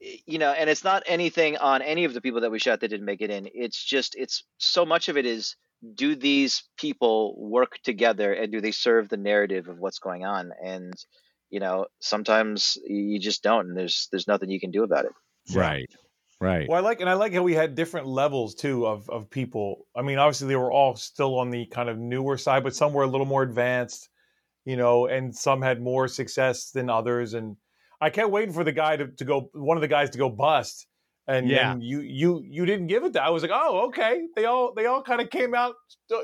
you 0.00 0.38
know, 0.38 0.52
and 0.52 0.70
it's 0.70 0.84
not 0.84 1.02
anything 1.06 1.56
on 1.56 1.82
any 1.82 2.04
of 2.04 2.14
the 2.14 2.20
people 2.20 2.42
that 2.42 2.50
we 2.52 2.58
shot 2.60 2.80
that 2.80 2.88
didn't 2.88 3.06
make 3.06 3.20
it 3.20 3.30
in. 3.30 3.48
It's 3.52 3.82
just 3.82 4.14
it's 4.16 4.44
so 4.58 4.86
much 4.86 5.08
of 5.08 5.16
it 5.16 5.26
is 5.26 5.56
do 5.94 6.14
these 6.14 6.62
people 6.78 7.34
work 7.36 7.78
together 7.82 8.32
and 8.32 8.52
do 8.52 8.60
they 8.60 8.70
serve 8.70 9.08
the 9.08 9.16
narrative 9.16 9.68
of 9.68 9.80
what's 9.80 9.98
going 9.98 10.24
on 10.24 10.52
and 10.64 10.94
you 11.50 11.58
know 11.58 11.86
sometimes 11.98 12.78
you 12.86 13.18
just 13.18 13.42
don't 13.42 13.66
and 13.66 13.76
there's 13.76 14.06
there's 14.12 14.28
nothing 14.28 14.48
you 14.48 14.60
can 14.60 14.70
do 14.70 14.84
about 14.84 15.06
it 15.06 15.12
Right. 15.52 15.90
Right. 16.42 16.68
Well, 16.68 16.76
I 16.76 16.80
like 16.80 17.00
and 17.00 17.08
I 17.08 17.12
like 17.12 17.32
how 17.32 17.42
we 17.42 17.54
had 17.54 17.76
different 17.76 18.08
levels 18.08 18.56
too 18.56 18.84
of 18.84 19.08
of 19.08 19.30
people. 19.30 19.86
I 19.94 20.02
mean, 20.02 20.18
obviously 20.18 20.48
they 20.48 20.56
were 20.56 20.72
all 20.72 20.96
still 20.96 21.38
on 21.38 21.50
the 21.50 21.66
kind 21.66 21.88
of 21.88 21.98
newer 21.98 22.36
side, 22.36 22.64
but 22.64 22.74
some 22.74 22.92
were 22.92 23.04
a 23.04 23.06
little 23.06 23.26
more 23.26 23.44
advanced, 23.44 24.08
you 24.64 24.76
know, 24.76 25.06
and 25.06 25.32
some 25.32 25.62
had 25.62 25.80
more 25.80 26.08
success 26.08 26.72
than 26.72 26.90
others. 26.90 27.34
And 27.34 27.56
I 28.00 28.10
kept 28.10 28.30
waiting 28.30 28.52
for 28.52 28.64
the 28.64 28.72
guy 28.72 28.96
to, 28.96 29.06
to 29.06 29.24
go, 29.24 29.50
one 29.52 29.76
of 29.76 29.82
the 29.82 29.88
guys 29.88 30.10
to 30.10 30.18
go 30.18 30.28
bust. 30.28 30.88
And 31.28 31.48
Yeah. 31.48 31.70
then 31.74 31.80
you 31.80 32.00
you 32.00 32.42
you 32.44 32.66
didn't 32.66 32.88
give 32.88 33.04
it 33.04 33.12
that. 33.12 33.22
I 33.22 33.30
was 33.30 33.42
like, 33.42 33.52
oh, 33.54 33.86
okay. 33.88 34.26
They 34.34 34.44
all 34.44 34.74
they 34.74 34.86
all 34.86 35.02
kind 35.02 35.20
of 35.20 35.30
came 35.30 35.54
out 35.54 35.76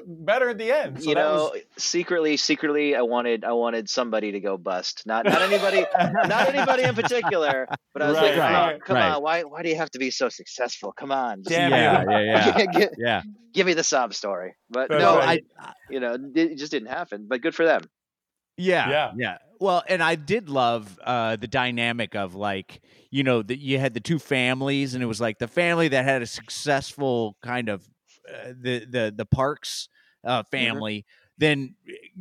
better 0.07 0.51
at 0.51 0.59
the 0.59 0.71
end. 0.73 1.03
So 1.03 1.09
you 1.09 1.15
know 1.15 1.51
was, 1.55 1.63
secretly 1.79 2.37
secretly 2.37 2.95
i 2.95 3.01
wanted 3.01 3.43
i 3.45 3.53
wanted 3.53 3.89
somebody 3.89 4.33
to 4.33 4.41
go 4.41 4.59
bust 4.59 5.05
not 5.07 5.25
not 5.25 5.41
anybody 5.41 5.87
not 5.99 6.55
anybody 6.55 6.83
in 6.83 6.95
particular 6.95 7.67
but 7.95 8.03
i 8.03 8.09
was 8.09 8.17
Right, 8.19 8.31
like 8.37 8.39
right, 8.39 8.75
oh, 8.75 8.79
come 8.85 8.97
right. 8.97 9.13
on 9.15 9.23
why 9.23 9.45
why 9.45 9.63
do 9.63 9.71
you 9.71 9.77
have 9.77 9.91
to 9.93 9.99
be 9.99 10.11
so 10.11 10.29
successful 10.29 10.93
come 10.93 11.11
on 11.11 11.39
just 11.39 11.49
Damn 11.51 11.71
yeah, 11.71 12.05
yeah, 12.07 12.21
yeah, 12.59 12.67
give, 12.67 12.91
yeah. 12.99 13.23
give 13.55 13.67
me 13.67 13.73
the 13.73 13.85
sob 13.85 14.13
story 14.13 14.57
but 14.69 14.91
That's 14.91 15.01
no 15.01 15.17
right. 15.19 15.45
I, 15.59 15.73
you 15.89 16.01
know 16.01 16.19
it 16.35 16.57
just 16.57 16.73
didn't 16.73 16.89
happen 16.91 17.25
but 17.27 17.41
good 17.41 17.55
for 17.55 17.65
them 17.65 17.83
Yeah, 18.59 18.91
Yeah. 18.91 19.13
yeah. 19.17 19.39
Well, 19.61 19.83
and 19.88 20.03
I 20.03 20.14
did 20.14 20.49
love 20.49 20.99
uh, 21.03 21.37
the 21.37 21.49
dynamic 21.49 22.14
of 22.14 22.35
like, 22.35 22.81
you 23.11 23.25
know, 23.25 23.42
that 23.42 23.59
you 23.59 23.79
had 23.79 23.94
the 23.94 24.01
two 24.01 24.18
families, 24.18 24.94
and 24.94 25.03
it 25.03 25.07
was 25.07 25.21
like 25.21 25.38
the 25.38 25.49
family 25.49 25.88
that 25.88 26.05
had 26.05 26.23
a 26.23 26.27
successful 26.27 27.37
kind 27.42 27.68
of 27.68 27.88
uh, 28.33 28.53
the 28.61 28.85
the 28.85 29.14
the 29.16 29.27
Parks 29.27 29.88
uh, 30.25 30.42
family, 30.44 31.07
then 31.38 31.75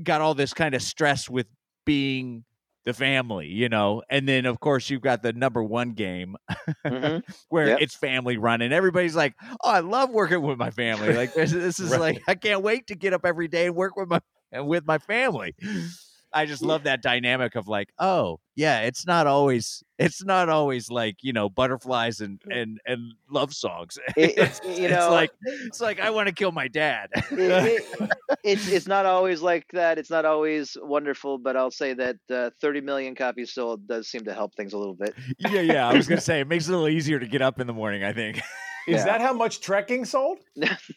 got 0.04 0.22
all 0.22 0.34
this 0.34 0.54
kind 0.54 0.74
of 0.74 0.82
stress 0.82 1.30
with 1.30 1.48
being 1.86 2.44
the 2.86 2.94
family, 2.94 3.48
you 3.48 3.70
know, 3.70 4.02
and 4.10 4.28
then 4.28 4.46
of 4.46 4.60
course 4.60 4.90
you've 4.90 5.02
got 5.02 5.22
the 5.22 5.34
number 5.34 5.64
one 5.64 5.92
game 5.94 6.36
Mhm. 6.90 7.22
where 7.50 7.72
Yep. 7.72 7.78
it's 7.78 7.96
family 7.96 8.38
run, 8.38 8.62
and 8.62 8.74
everybody's 8.74 9.16
like, 9.16 9.36
"Oh, 9.64 9.70
I 9.70 9.80
love 9.82 10.10
working 10.12 10.42
with 10.42 10.58
my 10.58 10.72
family. 10.72 11.12
Like 11.14 11.34
this, 11.36 11.52
this 11.52 11.80
is 11.82 11.96
Right. 11.96 11.98
like 11.98 12.22
I 12.28 12.36
can't 12.36 12.64
wait 12.64 12.88
to 12.88 12.96
get 12.96 13.14
up 13.14 13.26
every 13.26 13.48
day 13.48 13.68
and 13.68 13.76
work 13.76 13.96
with 13.96 14.08
my 14.10 14.22
and 14.52 14.68
with 14.68 14.86
my 14.86 14.98
family." 14.98 15.56
I 16.34 16.46
just 16.46 16.62
love 16.62 16.84
that 16.84 17.02
dynamic 17.02 17.56
of 17.56 17.68
like, 17.68 17.90
oh 18.00 18.40
yeah, 18.56 18.82
it's 18.82 19.06
not 19.08 19.28
always 19.28 19.84
it's 19.98 20.24
not 20.24 20.50
always 20.50 20.90
like 20.92 21.16
you 21.22 21.32
know 21.34 21.50
butterflies 21.50 22.20
and 22.22 22.42
and 22.50 22.80
and 22.86 23.14
love 23.30 23.54
songs. 23.54 23.98
It- 24.18 24.38
it's, 24.38 24.60
you 24.64 24.86
it's 24.88 24.92
know- 24.94 25.12
like 25.12 25.32
it's 25.46 25.80
like 25.82 26.00
I 26.00 26.10
want 26.10 26.28
to 26.28 26.34
kill 26.34 26.52
my 26.52 26.68
dad. 26.68 27.10
it, 27.16 27.84
it, 28.00 28.12
it's 28.44 28.68
it's 28.68 28.88
not 28.88 29.06
always 29.06 29.42
like 29.42 29.66
that. 29.74 29.98
It's 29.98 30.10
not 30.10 30.26
always 30.26 30.76
wonderful, 30.82 31.38
but 31.38 31.56
I'll 31.56 31.72
say 31.72 31.94
that 31.94 32.18
uh, 32.30 32.50
30 32.62 32.82
million 32.82 33.16
copies 33.16 33.54
sold 33.54 33.88
does 33.88 34.08
seem 34.10 34.26
to 34.26 34.34
help 34.34 34.54
things 34.56 34.74
a 34.74 34.78
little 34.78 34.96
bit. 34.96 35.16
yeah, 35.40 35.62
yeah. 35.62 35.88
I 35.88 35.94
was 35.94 36.08
gonna 36.08 36.22
say 36.30 36.40
it 36.42 36.48
makes 36.48 36.68
it 36.68 36.72
a 36.72 36.76
little 36.76 36.90
easier 36.90 37.20
to 37.20 37.28
get 37.28 37.42
up 37.42 37.60
in 37.60 37.68
the 37.68 37.74
morning. 37.74 38.04
I 38.04 38.12
think. 38.14 38.38
is 38.88 39.00
yeah. 39.00 39.06
that 39.06 39.22
how 39.22 39.34
much 39.34 39.60
trekking 39.62 40.06
sold? 40.06 40.40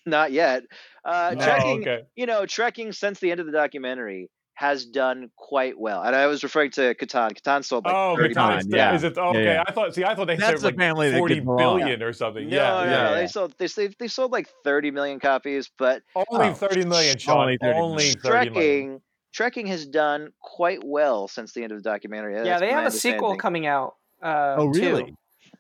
Not 0.07 0.33
yet. 0.33 0.65
Uh, 1.05 1.35
Oh, 1.37 1.43
trekking, 1.45 1.81
okay. 1.83 2.03
you 2.17 2.27
know, 2.27 2.47
trekking 2.47 2.93
since 2.93 3.19
the 3.21 3.31
end 3.31 3.41
of 3.41 3.47
the 3.47 3.53
documentary 3.53 4.29
has 4.61 4.85
done 4.85 5.31
quite 5.37 5.81
well. 5.81 6.03
And 6.03 6.15
I 6.15 6.27
was 6.27 6.43
referring 6.43 6.71
to 6.73 6.95
Catan. 6.95 7.33
Catan 7.33 7.65
sold 7.65 7.87
like 7.87 7.95
oh, 7.97 8.15
30 8.15 8.35
Catan. 8.35 8.47
million. 8.49 8.71
yeah. 8.71 8.95
Is 8.95 9.05
it 9.05 9.17
okay? 9.17 9.43
Yeah, 9.43 9.53
yeah. 9.55 9.63
I 9.67 9.73
thought. 9.73 9.95
See, 9.95 10.05
I 10.05 10.15
thought 10.15 10.27
they 10.27 10.37
That's 10.37 10.51
said 10.51 10.59
the 10.61 10.65
like 10.67 10.77
family 10.77 11.11
that 11.11 11.17
forty 11.19 11.37
could 11.37 11.45
belong. 11.47 11.79
billion 11.79 12.03
or 12.03 12.13
something. 12.13 12.47
No, 12.47 12.55
yeah, 12.57 12.69
no, 12.85 12.91
yeah. 12.91 13.03
no, 13.05 13.15
they 13.15 13.27
sold 13.27 13.55
they, 13.57 13.67
they 13.69 13.89
they 13.99 14.07
sold 14.09 14.33
like 14.33 14.49
30 14.65 14.91
million 14.91 15.19
copies, 15.19 15.71
but 15.79 16.03
Only 16.15 16.49
Oh, 16.49 16.53
thirty 16.53 16.85
million, 16.85 17.17
Sean. 17.17 17.39
only 17.39 17.59
Only 17.63 18.11
30 18.11 18.21
thirty 18.21 18.51
million. 18.51 18.53
trekking 18.53 19.01
trekking 19.33 19.67
has 19.69 19.87
done 19.87 20.31
quite 20.43 20.81
well 20.85 21.27
since 21.27 21.55
the 21.55 21.63
end 21.63 21.73
of 21.73 21.83
the 21.83 21.89
documentary. 21.89 22.35
yeah, 22.35 22.43
That's 22.45 22.61
they 22.61 22.71
have 22.71 22.85
a 22.87 22.91
sequel 22.91 23.37
coming 23.37 23.65
out. 23.67 23.95
Uh, 24.23 24.57
Oh, 24.59 24.71
too. 24.75 24.81
really? 24.83 25.17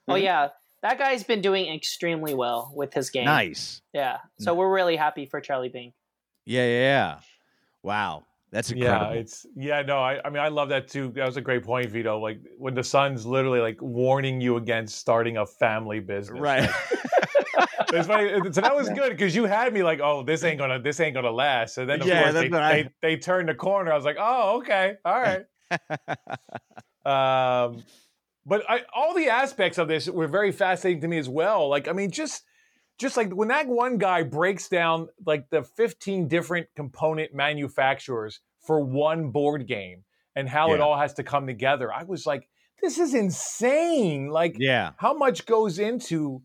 Oh 0.08 0.12
Mhm. 0.14 0.22
yeah, 0.22 0.48
that 0.82 0.98
guy's 0.98 1.24
been 1.24 1.40
doing 1.40 1.72
extremely 1.72 2.34
well 2.34 2.70
with 2.74 2.92
his 2.92 3.08
game. 3.08 3.24
Nice. 3.24 3.80
Yeah, 3.94 4.18
so 4.38 4.52
we're 4.52 4.70
really 4.70 4.96
happy 4.96 5.24
for 5.24 5.40
Charlie 5.40 5.70
Bink. 5.70 5.94
Yeah, 6.44 6.64
yeah, 6.66 6.80
yeah. 6.80 7.18
Wow, 7.82 8.24
that's 8.50 8.70
incredible. 8.70 9.14
Yeah, 9.14 9.20
it's 9.20 9.46
yeah, 9.56 9.82
no, 9.82 9.98
I, 9.98 10.20
I 10.24 10.30
mean 10.30 10.40
I 10.42 10.48
love 10.48 10.68
that 10.70 10.88
too. 10.88 11.12
That 11.14 11.26
was 11.26 11.36
a 11.36 11.40
great 11.40 11.64
point, 11.64 11.90
Vito. 11.90 12.18
Like 12.18 12.40
when 12.58 12.74
the 12.74 12.84
son's 12.84 13.24
literally 13.26 13.60
like 13.60 13.80
warning 13.80 14.40
you 14.40 14.56
against 14.56 14.98
starting 14.98 15.36
a 15.36 15.46
family 15.46 16.00
business. 16.00 16.40
right. 16.40 16.70
It's 17.92 18.06
funny. 18.06 18.30
So 18.52 18.60
that 18.60 18.74
was 18.76 18.88
good 18.88 19.10
because 19.10 19.34
you 19.34 19.46
had 19.46 19.72
me 19.74 19.82
like, 19.82 19.98
oh, 20.00 20.22
this 20.22 20.44
ain't 20.44 20.58
gonna 20.58 20.80
this 20.80 21.00
ain't 21.00 21.14
gonna 21.14 21.30
last. 21.32 21.76
And 21.76 21.90
then 21.90 22.00
of 22.00 22.06
Yeah, 22.06 22.22
course 22.30 22.34
they, 22.34 22.56
I- 22.56 22.72
they 22.72 22.90
they 23.02 23.16
turned 23.16 23.48
the 23.48 23.54
corner. 23.54 23.92
I 23.92 23.96
was 23.96 24.04
like, 24.04 24.16
oh, 24.18 24.58
okay, 24.58 24.94
all 25.04 25.20
right. 25.20 25.44
um, 27.04 27.82
but 28.46 28.64
I, 28.68 28.82
all 28.94 29.14
the 29.14 29.28
aspects 29.28 29.76
of 29.78 29.88
this 29.88 30.08
were 30.08 30.28
very 30.28 30.52
fascinating 30.52 31.00
to 31.02 31.08
me 31.08 31.18
as 31.18 31.28
well. 31.28 31.68
Like, 31.68 31.88
I 31.88 31.92
mean, 31.92 32.10
just 32.10 32.44
just 33.00 33.16
like 33.16 33.32
when 33.32 33.48
that 33.48 33.66
one 33.66 33.98
guy 33.98 34.22
breaks 34.22 34.68
down 34.68 35.08
like 35.26 35.48
the 35.50 35.62
15 35.62 36.28
different 36.28 36.68
component 36.76 37.34
manufacturers 37.34 38.40
for 38.60 38.80
one 38.80 39.30
board 39.30 39.66
game 39.66 40.04
and 40.36 40.48
how 40.48 40.74
it 40.74 40.80
all 40.80 40.96
has 40.96 41.14
to 41.14 41.22
come 41.22 41.46
together, 41.46 41.92
I 41.92 42.04
was 42.04 42.26
like, 42.26 42.48
this 42.82 42.98
is 42.98 43.14
insane. 43.14 44.28
Like, 44.28 44.56
yeah. 44.58 44.90
how 44.98 45.14
much 45.14 45.46
goes 45.46 45.78
into 45.78 46.42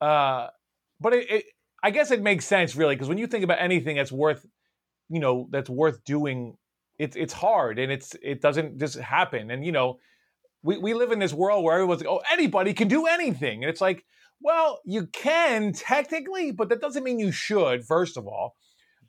uh 0.00 0.48
but 1.00 1.14
it, 1.14 1.30
it 1.30 1.44
i 1.82 1.90
guess 1.90 2.10
it 2.10 2.20
makes 2.20 2.44
sense 2.44 2.76
really 2.76 2.94
because 2.94 3.08
when 3.08 3.16
you 3.16 3.26
think 3.26 3.44
about 3.44 3.58
anything 3.58 3.96
that's 3.96 4.12
worth 4.12 4.46
you 5.08 5.18
know 5.18 5.48
that's 5.50 5.70
worth 5.70 6.04
doing 6.04 6.56
it's 6.98 7.16
it's 7.16 7.32
hard 7.32 7.78
and 7.78 7.90
it's 7.90 8.14
it 8.22 8.40
doesn't 8.42 8.78
just 8.78 8.98
happen 8.98 9.50
and 9.50 9.64
you 9.64 9.72
know 9.72 9.98
we, 10.62 10.76
we 10.78 10.94
live 10.94 11.12
in 11.12 11.18
this 11.18 11.32
world 11.32 11.64
where 11.64 11.74
everyone's 11.74 12.00
like 12.00 12.10
oh 12.10 12.20
anybody 12.30 12.74
can 12.74 12.88
do 12.88 13.06
anything 13.06 13.62
and 13.62 13.70
it's 13.70 13.80
like 13.80 14.04
well 14.40 14.80
you 14.84 15.06
can 15.08 15.72
technically 15.72 16.50
but 16.52 16.68
that 16.68 16.80
doesn't 16.80 17.02
mean 17.04 17.18
you 17.18 17.32
should 17.32 17.84
first 17.84 18.16
of 18.16 18.26
all. 18.26 18.54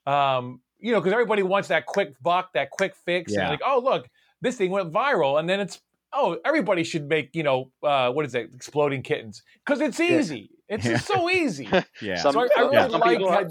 Um 0.06 0.62
you 0.80 0.92
know 0.92 1.00
because 1.00 1.14
everybody 1.14 1.44
wants 1.44 1.68
that 1.70 1.86
quick 1.86 2.14
buck 2.22 2.54
that 2.54 2.70
quick 2.70 2.96
fix 3.06 3.34
and 3.34 3.50
like 3.50 3.62
oh 3.66 3.80
look 3.84 4.08
this 4.42 4.56
thing 4.58 4.72
went 4.72 4.92
viral 4.94 5.40
and 5.40 5.50
then 5.50 5.60
it's 5.60 5.80
oh 6.14 6.38
everybody 6.46 6.84
should 6.84 7.08
make 7.10 7.36
you 7.36 7.44
know 7.44 7.72
uh 7.84 8.10
what 8.12 8.26
is 8.26 8.36
it? 8.36 8.50
Exploding 8.56 9.02
kittens. 9.02 9.44
Because 9.66 9.82
it's 9.82 10.00
easy. 10.00 10.50
It's 10.70 10.86
Yeah. 10.86 10.92
just 10.94 11.08
so 11.08 11.30
easy. 11.30 11.68
Yeah. 12.02 12.16
Some, 12.18 12.34
so 12.34 12.42
I, 12.42 12.48
I 12.58 12.62
really 12.62 12.74
yeah, 12.76 12.88
some 12.90 13.00
like 13.02 13.18
people, 13.18 13.32
how- 13.32 13.48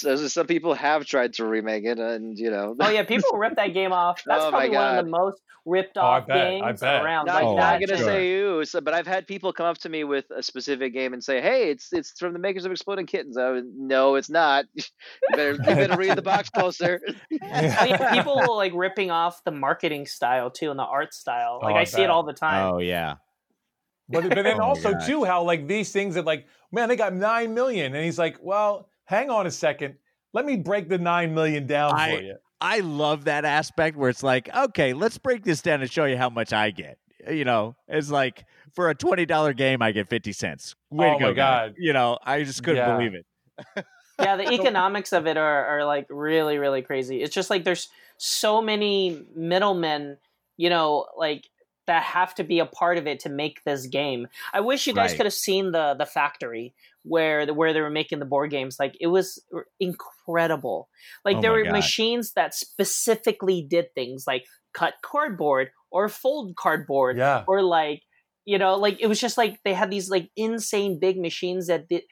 so 0.00 0.16
some 0.28 0.46
people 0.46 0.74
have 0.74 1.04
tried 1.06 1.34
to 1.34 1.46
remake 1.46 1.84
it, 1.84 1.98
and 1.98 2.38
you 2.38 2.50
know, 2.50 2.74
Oh 2.80 2.88
yeah, 2.88 3.02
people 3.02 3.30
rip 3.38 3.56
that 3.56 3.68
game 3.74 3.92
off. 3.92 4.22
That's 4.26 4.46
Oh, 4.46 4.52
my 4.52 4.66
probably 4.66 4.70
one 4.70 4.88
of 4.88 4.94
the 4.94 5.02
most 5.02 5.42
ripped 5.66 5.98
Oh, 6.00 6.08
I 6.08 6.20
off 6.20 6.20
bet, 6.20 6.56
I 6.60 6.72
games 6.72 6.72
bet. 6.72 6.90
around. 6.94 7.26
not, 7.26 7.32
Like 7.32 7.50
Oh, 7.50 7.50
not 7.50 7.80
gonna 7.80 7.98
sure. 7.98 7.98
say 7.98 8.30
you, 8.30 8.64
so, 8.64 8.80
but 8.80 8.94
I've 8.94 9.06
had 9.06 9.26
people 9.26 9.52
come 9.52 9.66
up 9.66 9.78
to 9.78 9.88
me 9.88 10.04
with 10.04 10.26
a 10.30 10.44
specific 10.44 10.92
game 10.92 11.12
and 11.12 11.22
say, 11.24 11.40
"Hey, 11.40 11.70
it's 11.70 11.92
it's 11.92 12.12
from 12.18 12.34
the 12.34 12.38
makers 12.38 12.64
of 12.64 12.70
Exploding 12.70 13.06
Kittens." 13.06 13.36
I 13.36 13.50
would, 13.50 13.64
no, 13.74 14.14
it's 14.14 14.30
not. 14.30 14.66
you 14.74 15.34
better 15.34 15.58
you 15.64 15.76
better 15.76 15.96
read 15.96 16.14
the 16.16 16.22
box 16.22 16.50
closer. 16.50 17.00
Oh, 17.76 17.84
yeah, 17.84 18.06
people 18.08 18.56
like 18.56 18.72
ripping 18.74 19.10
off 19.10 19.42
the 19.44 19.50
marketing 19.50 20.06
style 20.06 20.50
too 20.50 20.70
and 20.70 20.78
the 20.78 20.84
art 20.84 21.14
style. 21.14 21.60
Oh, 21.60 21.64
like 21.64 21.76
Oh, 21.76 21.76
I 21.76 21.84
I 21.84 21.84
see 21.84 22.02
it 22.02 22.10
all 22.10 22.22
the 22.22 22.32
time. 22.32 22.74
Oh 22.74 22.78
yeah. 22.78 23.16
But 24.08 24.32
but 24.34 24.42
then 24.44 24.58
Oh 24.58 24.60
also 24.60 24.94
gosh. 24.94 24.94
too 24.94 25.24
how 25.24 25.42
like 25.44 25.66
these 25.66 25.92
things 25.92 26.14
that 26.14 26.24
like 26.24 26.48
man 26.72 26.88
they 26.88 26.96
got 26.96 27.14
nine 27.14 27.54
million 27.54 27.94
and 27.94 28.04
he's 28.04 28.18
like 28.18 28.38
well 28.42 28.87
hang 29.08 29.30
on 29.30 29.46
a 29.46 29.50
second 29.50 29.94
let 30.34 30.44
me 30.44 30.56
break 30.56 30.88
the 30.88 30.98
nine 30.98 31.34
million 31.34 31.66
down 31.66 31.94
I- 31.94 32.14
for 32.16 32.22
you. 32.22 32.36
I 32.60 32.80
love 32.80 33.24
that 33.26 33.44
aspect 33.44 33.96
where 33.96 34.10
it's 34.10 34.22
like, 34.24 34.48
okay, 34.54 34.92
let's 34.92 35.16
break 35.16 35.44
this 35.44 35.62
down 35.62 35.80
and 35.80 35.88
show 35.90 36.04
you 36.06 36.16
how 36.16 36.28
much 36.28 36.52
I 36.52 36.70
get. 36.72 36.98
You 37.30 37.44
know, 37.44 37.76
it's 37.86 38.10
like 38.10 38.44
for 38.74 38.90
a 38.90 38.94
twenty 38.96 39.26
dollar 39.26 39.52
game, 39.52 39.80
I 39.80 39.92
get 39.92 40.08
fifty 40.08 40.32
cents. 40.32 40.74
Way 40.90 41.08
Oh 41.10 41.12
to 41.14 41.18
go, 41.20 41.26
my 41.28 41.32
guy. 41.34 41.66
God. 41.68 41.74
You 41.78 41.92
know, 41.92 42.18
I 42.24 42.42
just 42.42 42.64
couldn't 42.64 42.78
Yeah. 42.78 42.96
believe 42.96 43.14
it. 43.14 43.26
yeah, 44.20 44.36
the 44.36 44.52
economics 44.52 45.12
of 45.12 45.26
it 45.28 45.36
are, 45.36 45.66
are 45.66 45.84
like 45.84 46.06
really, 46.10 46.58
really 46.58 46.82
crazy. 46.82 47.22
It's 47.22 47.32
just 47.34 47.48
like 47.48 47.62
there's 47.64 47.88
so 48.16 48.60
many 48.60 49.22
middlemen, 49.36 50.18
you 50.56 50.68
know, 50.68 51.06
like 51.16 51.48
that 51.88 52.02
have 52.04 52.34
to 52.36 52.44
be 52.44 52.60
a 52.60 52.66
part 52.66 52.96
of 52.98 53.06
it 53.06 53.20
to 53.20 53.28
make 53.28 53.64
this 53.64 53.86
game. 53.86 54.28
I 54.54 54.60
wish 54.60 54.86
you 54.86 54.94
guys 54.94 55.10
Right. 55.10 55.16
could 55.18 55.26
have 55.26 55.34
seen 55.34 55.72
the 55.72 55.94
the 55.98 56.06
factory 56.06 56.72
where 57.02 57.44
the, 57.46 57.52
where 57.54 57.72
they 57.72 57.80
were 57.80 57.90
making 57.90 58.20
the 58.20 58.24
board 58.24 58.50
games. 58.50 58.78
Like 58.78 58.96
it 59.00 59.08
was 59.08 59.42
incredible. 59.80 60.88
Like 61.24 61.38
Oh 61.38 61.40
there 61.42 61.52
were 61.52 61.64
God. 61.64 61.72
machines 61.72 62.32
that 62.32 62.54
specifically 62.54 63.62
did 63.62 63.94
things 63.94 64.24
like 64.26 64.46
cut 64.72 64.94
cardboard 65.02 65.70
or 65.90 66.08
fold 66.08 66.54
cardboard 66.56 67.16
Yeah. 67.16 67.44
or 67.46 67.62
like 67.62 68.02
you 68.44 68.58
know 68.58 68.76
like 68.76 69.00
it 69.00 69.06
was 69.06 69.20
just 69.20 69.38
like 69.38 69.58
they 69.64 69.74
had 69.74 69.90
these 69.90 70.10
like 70.10 70.30
insane 70.36 70.98
big 70.98 71.18
machines 71.18 71.66
that 71.68 71.88
did 71.88 72.02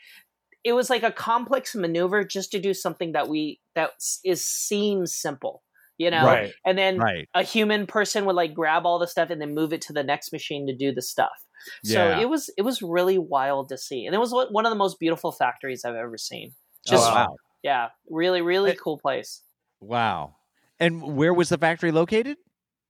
it 0.64 0.72
was 0.72 0.90
like 0.90 1.02
a 1.04 1.12
complex 1.12 1.74
maneuver 1.76 2.24
just 2.24 2.50
to 2.52 2.58
do 2.60 2.74
something 2.74 3.12
that 3.12 3.28
we 3.28 3.60
that 3.74 3.90
is 4.24 4.44
seems 4.44 5.14
simple 5.14 5.62
you 5.98 6.10
know 6.10 6.24
Right. 6.24 6.52
and 6.64 6.76
then 6.76 6.98
Right. 6.98 7.28
a 7.34 7.42
human 7.42 7.86
person 7.86 8.24
would 8.26 8.36
like 8.36 8.52
grab 8.54 8.84
all 8.86 8.98
the 8.98 9.06
stuff 9.06 9.30
and 9.30 9.40
then 9.40 9.54
move 9.54 9.72
it 9.72 9.80
to 9.82 9.92
the 9.92 10.02
next 10.02 10.32
machine 10.32 10.66
to 10.66 10.74
do 10.76 10.92
the 10.92 11.02
stuff 11.02 11.44
so 11.84 12.08
Yeah. 12.08 12.20
it 12.20 12.28
was 12.28 12.50
it 12.58 12.62
was 12.62 12.82
really 12.82 13.18
wild 13.18 13.68
to 13.70 13.78
see 13.78 14.06
and 14.06 14.14
it 14.14 14.18
was 14.18 14.32
one 14.32 14.48
one 14.52 14.66
of 14.66 14.70
the 14.70 14.76
most 14.76 14.98
beautiful 15.00 15.32
factories 15.32 15.84
i've 15.84 15.94
ever 15.94 16.18
seen 16.18 16.52
Oh, 16.88 16.90
just 16.90 17.10
wow. 17.10 17.36
yeah 17.62 17.88
really 18.10 18.42
really 18.42 18.70
It- 18.72 18.80
cool 18.80 18.98
place 18.98 19.42
Wow. 19.80 20.36
And 20.80 21.16
where 21.16 21.34
was 21.34 21.50
the 21.50 21.58
factory 21.58 21.92
located? 21.92 22.38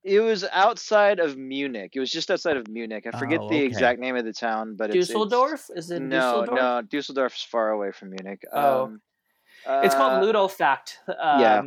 It 0.05 0.21
was 0.21 0.45
outside 0.53 1.19
of 1.19 1.37
Munich. 1.37 1.93
It 1.95 2.01
was 2.01 2.13
just 2.13 2.31
outside 2.31 2.57
of 2.57 2.69
Munich. 2.69 3.07
I 3.13 3.19
forget 3.19 3.41
Oh, 3.43 3.49
the 3.49 3.59
exact 3.61 3.99
name 3.99 4.15
of 4.17 4.25
the 4.25 4.33
town, 4.33 4.77
but 4.77 4.95
it's, 4.95 5.09
dusseldorf 5.09 5.63
is 5.75 5.91
It's, 5.91 5.91
it 5.91 6.03
no, 6.03 6.19
dusseldorf 6.21 6.61
no, 6.61 6.83
Dusseldorf's 6.83 7.43
far 7.43 7.71
away 7.71 7.91
from 7.91 8.11
Munich. 8.11 8.43
Oh. 8.53 8.85
Um, 8.85 9.03
it's 9.85 9.95
uh, 9.95 9.99
called 9.99 10.23
Ludo 10.25 10.47
Fact 10.47 10.99
um, 11.09 11.41
yeah. 11.41 11.63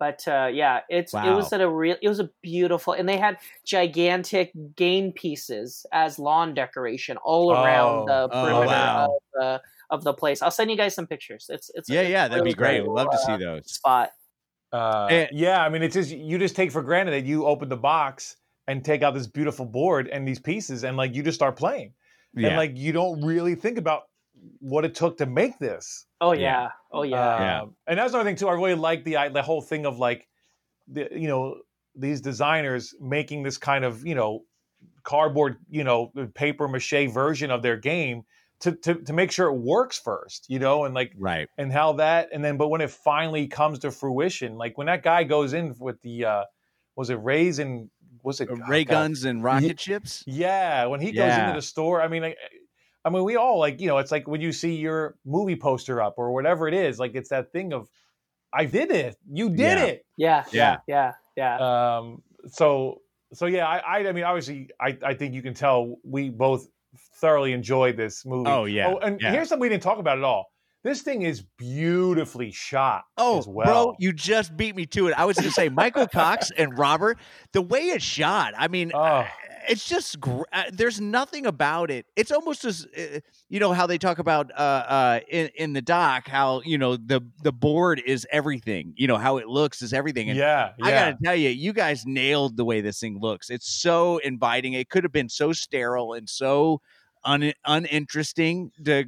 But 0.00 0.26
uh, 0.26 0.48
yeah 0.52 0.80
it's 0.88 1.14
it 1.14 1.30
was 1.32 1.52
at 1.52 1.60
a 1.60 1.68
real 1.68 1.96
it 2.02 2.08
was 2.08 2.18
a 2.18 2.28
beautiful 2.42 2.92
and 2.94 3.08
they 3.08 3.16
had 3.18 3.36
gigantic 3.64 4.50
game 4.74 5.12
pieces 5.12 5.86
as 5.92 6.18
lawn 6.18 6.54
decoration 6.54 7.16
all 7.18 7.52
around 7.52 8.00
Oh. 8.00 8.06
the 8.06 8.28
Oh, 8.36 8.44
perimeter 8.44 8.66
wow. 8.66 9.04
of 9.06 9.22
the 9.34 9.62
of 9.90 10.04
the 10.04 10.12
place 10.14 10.42
i'll 10.42 10.50
send 10.50 10.70
you 10.70 10.76
guys 10.76 10.94
some 10.94 11.06
pictures 11.06 11.46
it's 11.48 11.70
it's 11.74 11.88
Yeah, 11.88 12.00
it's 12.00 12.10
yeah, 12.10 12.28
that'd 12.28 12.44
be 12.44 12.52
great. 12.54 12.82
cool, 12.84 12.94
We'd 12.94 13.02
love 13.02 13.10
to 13.12 13.16
uh, 13.18 13.26
see 13.38 13.44
those. 13.44 13.70
spot 13.72 14.10
Uh, 14.72 15.06
Eh. 15.10 15.26
yeah, 15.32 15.60
I 15.64 15.68
mean, 15.68 15.82
it's 15.82 15.94
just 15.94 16.10
you 16.10 16.38
just 16.38 16.54
take 16.56 16.70
for 16.70 16.82
granted 16.82 17.12
that 17.12 17.24
you 17.26 17.44
open 17.44 17.68
the 17.68 17.76
box 17.76 18.36
and 18.68 18.84
take 18.84 19.02
out 19.02 19.14
this 19.14 19.26
beautiful 19.26 19.66
board 19.66 20.06
and 20.06 20.26
these 20.28 20.38
pieces, 20.38 20.84
and 20.84 20.96
like 20.96 21.12
you 21.14 21.24
just 21.24 21.34
start 21.34 21.56
playing, 21.56 21.92
Yeah. 22.34 22.48
and 22.48 22.56
like 22.56 22.76
you 22.76 22.92
don't 22.92 23.20
really 23.24 23.56
think 23.56 23.78
about 23.78 24.02
what 24.60 24.84
it 24.84 24.94
took 24.94 25.18
to 25.18 25.26
make 25.26 25.58
this. 25.58 26.06
oh 26.20 26.32
Yeah. 26.32 26.68
Yeah 26.92 26.98
oh 26.98 27.02
yeah 27.02 27.40
Yeah. 27.40 27.62
Um, 27.62 27.76
and 27.86 27.98
that's 27.98 28.12
another 28.12 28.28
thing 28.28 28.36
too. 28.36 28.48
I 28.48 28.54
really 28.54 28.74
like 28.74 29.04
the 29.04 29.16
the 29.32 29.42
whole 29.42 29.60
thing 29.62 29.86
of 29.86 29.98
like, 29.98 30.26
the 30.88 31.08
you 31.12 31.28
know 31.28 31.56
these 31.94 32.20
designers 32.20 32.94
making 33.00 33.42
this 33.42 33.58
kind 33.58 33.84
of 33.84 34.06
you 34.06 34.14
know 34.14 34.40
cardboard 35.02 35.56
you 35.68 35.84
know 35.84 36.12
paper 36.34 36.68
mache 36.68 37.08
version 37.12 37.50
of 37.50 37.62
their 37.62 37.76
game 37.76 38.22
to 38.60 38.72
to 38.72 38.94
to 38.94 39.12
make 39.12 39.32
sure 39.32 39.48
it 39.48 39.58
works 39.58 39.98
first, 39.98 40.46
you 40.48 40.58
know, 40.58 40.84
and 40.84 40.94
like 40.94 41.12
right. 41.18 41.48
and 41.56 41.72
how 41.72 41.94
that 41.94 42.28
and 42.32 42.44
then 42.44 42.56
but 42.56 42.68
when 42.68 42.80
it 42.80 42.90
finally 42.90 43.46
comes 43.46 43.78
to 43.80 43.90
fruition 43.90 44.56
like 44.56 44.76
when 44.76 44.86
that 44.86 45.02
guy 45.02 45.24
goes 45.24 45.52
in 45.54 45.74
with 45.78 46.00
the 46.02 46.24
uh 46.24 46.44
was 46.96 47.08
it 47.10 47.14
rays 47.22 47.58
and 47.58 47.88
was 48.22 48.40
it 48.40 48.48
oh, 48.50 48.56
Ray 48.68 48.84
God. 48.84 48.92
guns 48.92 49.24
and 49.24 49.42
rocket 49.42 49.80
ships? 49.80 50.22
yeah 50.26 50.84
when 50.86 51.00
he 51.00 51.06
goes 51.12 51.28
Yeah. 51.28 51.46
into 51.48 51.58
the 51.58 51.62
store 51.62 52.02
i 52.02 52.08
mean 52.08 52.22
I, 52.24 52.34
I 53.04 53.10
mean 53.10 53.24
we 53.24 53.36
all 53.36 53.58
like 53.58 53.80
you 53.80 53.88
know 53.88 53.98
it's 53.98 54.10
like 54.12 54.28
when 54.28 54.40
you 54.40 54.52
see 54.52 54.74
your 54.76 55.16
movie 55.24 55.56
poster 55.56 56.02
up 56.02 56.14
or 56.18 56.32
whatever 56.32 56.68
it 56.68 56.74
is 56.74 56.98
like 56.98 57.14
it's 57.14 57.30
that 57.30 57.50
thing 57.52 57.72
of 57.72 57.88
i 58.52 58.64
did 58.64 58.90
it 58.90 59.16
you 59.30 59.48
did 59.48 59.58
Yeah. 59.78 59.84
it 59.84 60.06
yeah 60.16 60.44
Yeah. 60.52 60.76
yeah 60.86 61.12
yeah 61.36 61.96
um 61.98 62.22
so 62.48 63.00
so 63.32 63.46
yeah 63.46 63.66
i 63.66 63.78
i, 63.78 64.08
I 64.08 64.12
mean 64.12 64.24
obviously 64.24 64.68
i 64.80 64.98
i 65.04 65.14
think 65.14 65.34
you 65.34 65.42
can 65.42 65.54
tell 65.54 65.96
we 66.04 66.28
both 66.30 66.68
thoroughly 67.20 67.52
enjoyed 67.52 67.96
this 67.96 68.26
movie 68.26 68.50
Oh, 68.50 68.64
yeah. 68.64 68.88
oh 68.88 68.98
and 68.98 69.20
Yeah. 69.20 69.30
here's 69.32 69.48
something 69.48 69.60
we 69.62 69.68
didn't 69.68 69.82
talk 69.84 69.98
about 69.98 70.18
at 70.18 70.24
all 70.24 70.46
this 70.82 71.02
thing 71.02 71.22
is 71.22 71.42
beautifully 71.58 72.50
shot 72.50 73.04
Oh, 73.16 73.38
as 73.38 73.46
well 73.46 73.84
bro, 73.86 73.96
you 73.98 74.12
just 74.12 74.56
beat 74.56 74.74
me 74.74 74.86
to 74.86 75.08
it. 75.08 75.14
I 75.18 75.26
was 75.26 75.36
going 75.36 75.48
to 75.48 75.52
say 75.54 75.68
Michael 75.68 76.06
Cox 76.06 76.50
and 76.56 76.78
Robert, 76.78 77.18
the 77.52 77.60
way 77.60 77.80
it's 77.80 78.02
shot. 78.02 78.54
I 78.56 78.66
mean, 78.68 78.90
Oh. 78.94 79.26
It's 79.68 79.88
just 79.88 80.20
gr- 80.20 80.42
uh, 80.52 80.64
there's 80.72 81.00
nothing 81.00 81.46
about 81.46 81.90
it. 81.90 82.06
It's 82.16 82.30
almost 82.30 82.64
as 82.64 82.86
uh, 82.96 83.20
you 83.48 83.60
know 83.60 83.72
how 83.72 83.86
they 83.86 83.98
talk 83.98 84.18
about 84.18 84.50
uh, 84.52 84.54
uh, 84.54 85.20
in 85.28 85.50
in 85.56 85.72
the 85.72 85.82
doc 85.82 86.28
how 86.28 86.62
you 86.64 86.78
know 86.78 86.96
the 86.96 87.20
the 87.42 87.52
board 87.52 88.02
is 88.04 88.26
everything. 88.30 88.94
You 88.96 89.06
know 89.06 89.16
how 89.18 89.36
it 89.38 89.48
looks 89.48 89.82
is 89.82 89.92
everything. 89.92 90.28
And 90.30 90.38
yeah, 90.38 90.72
yeah. 90.78 90.84
I 90.86 90.90
gotta 90.90 91.16
tell 91.22 91.34
you, 91.36 91.48
you 91.50 91.72
guys 91.72 92.04
nailed 92.06 92.56
the 92.56 92.64
way 92.64 92.80
this 92.80 93.00
thing 93.00 93.18
looks. 93.20 93.50
It's 93.50 93.70
so 93.70 94.18
inviting. 94.18 94.72
It 94.74 94.88
could 94.88 95.04
have 95.04 95.12
been 95.12 95.28
so 95.28 95.52
sterile 95.52 96.14
and 96.14 96.28
so 96.28 96.80
un- 97.24 97.52
uninteresting 97.66 98.70
to 98.84 99.04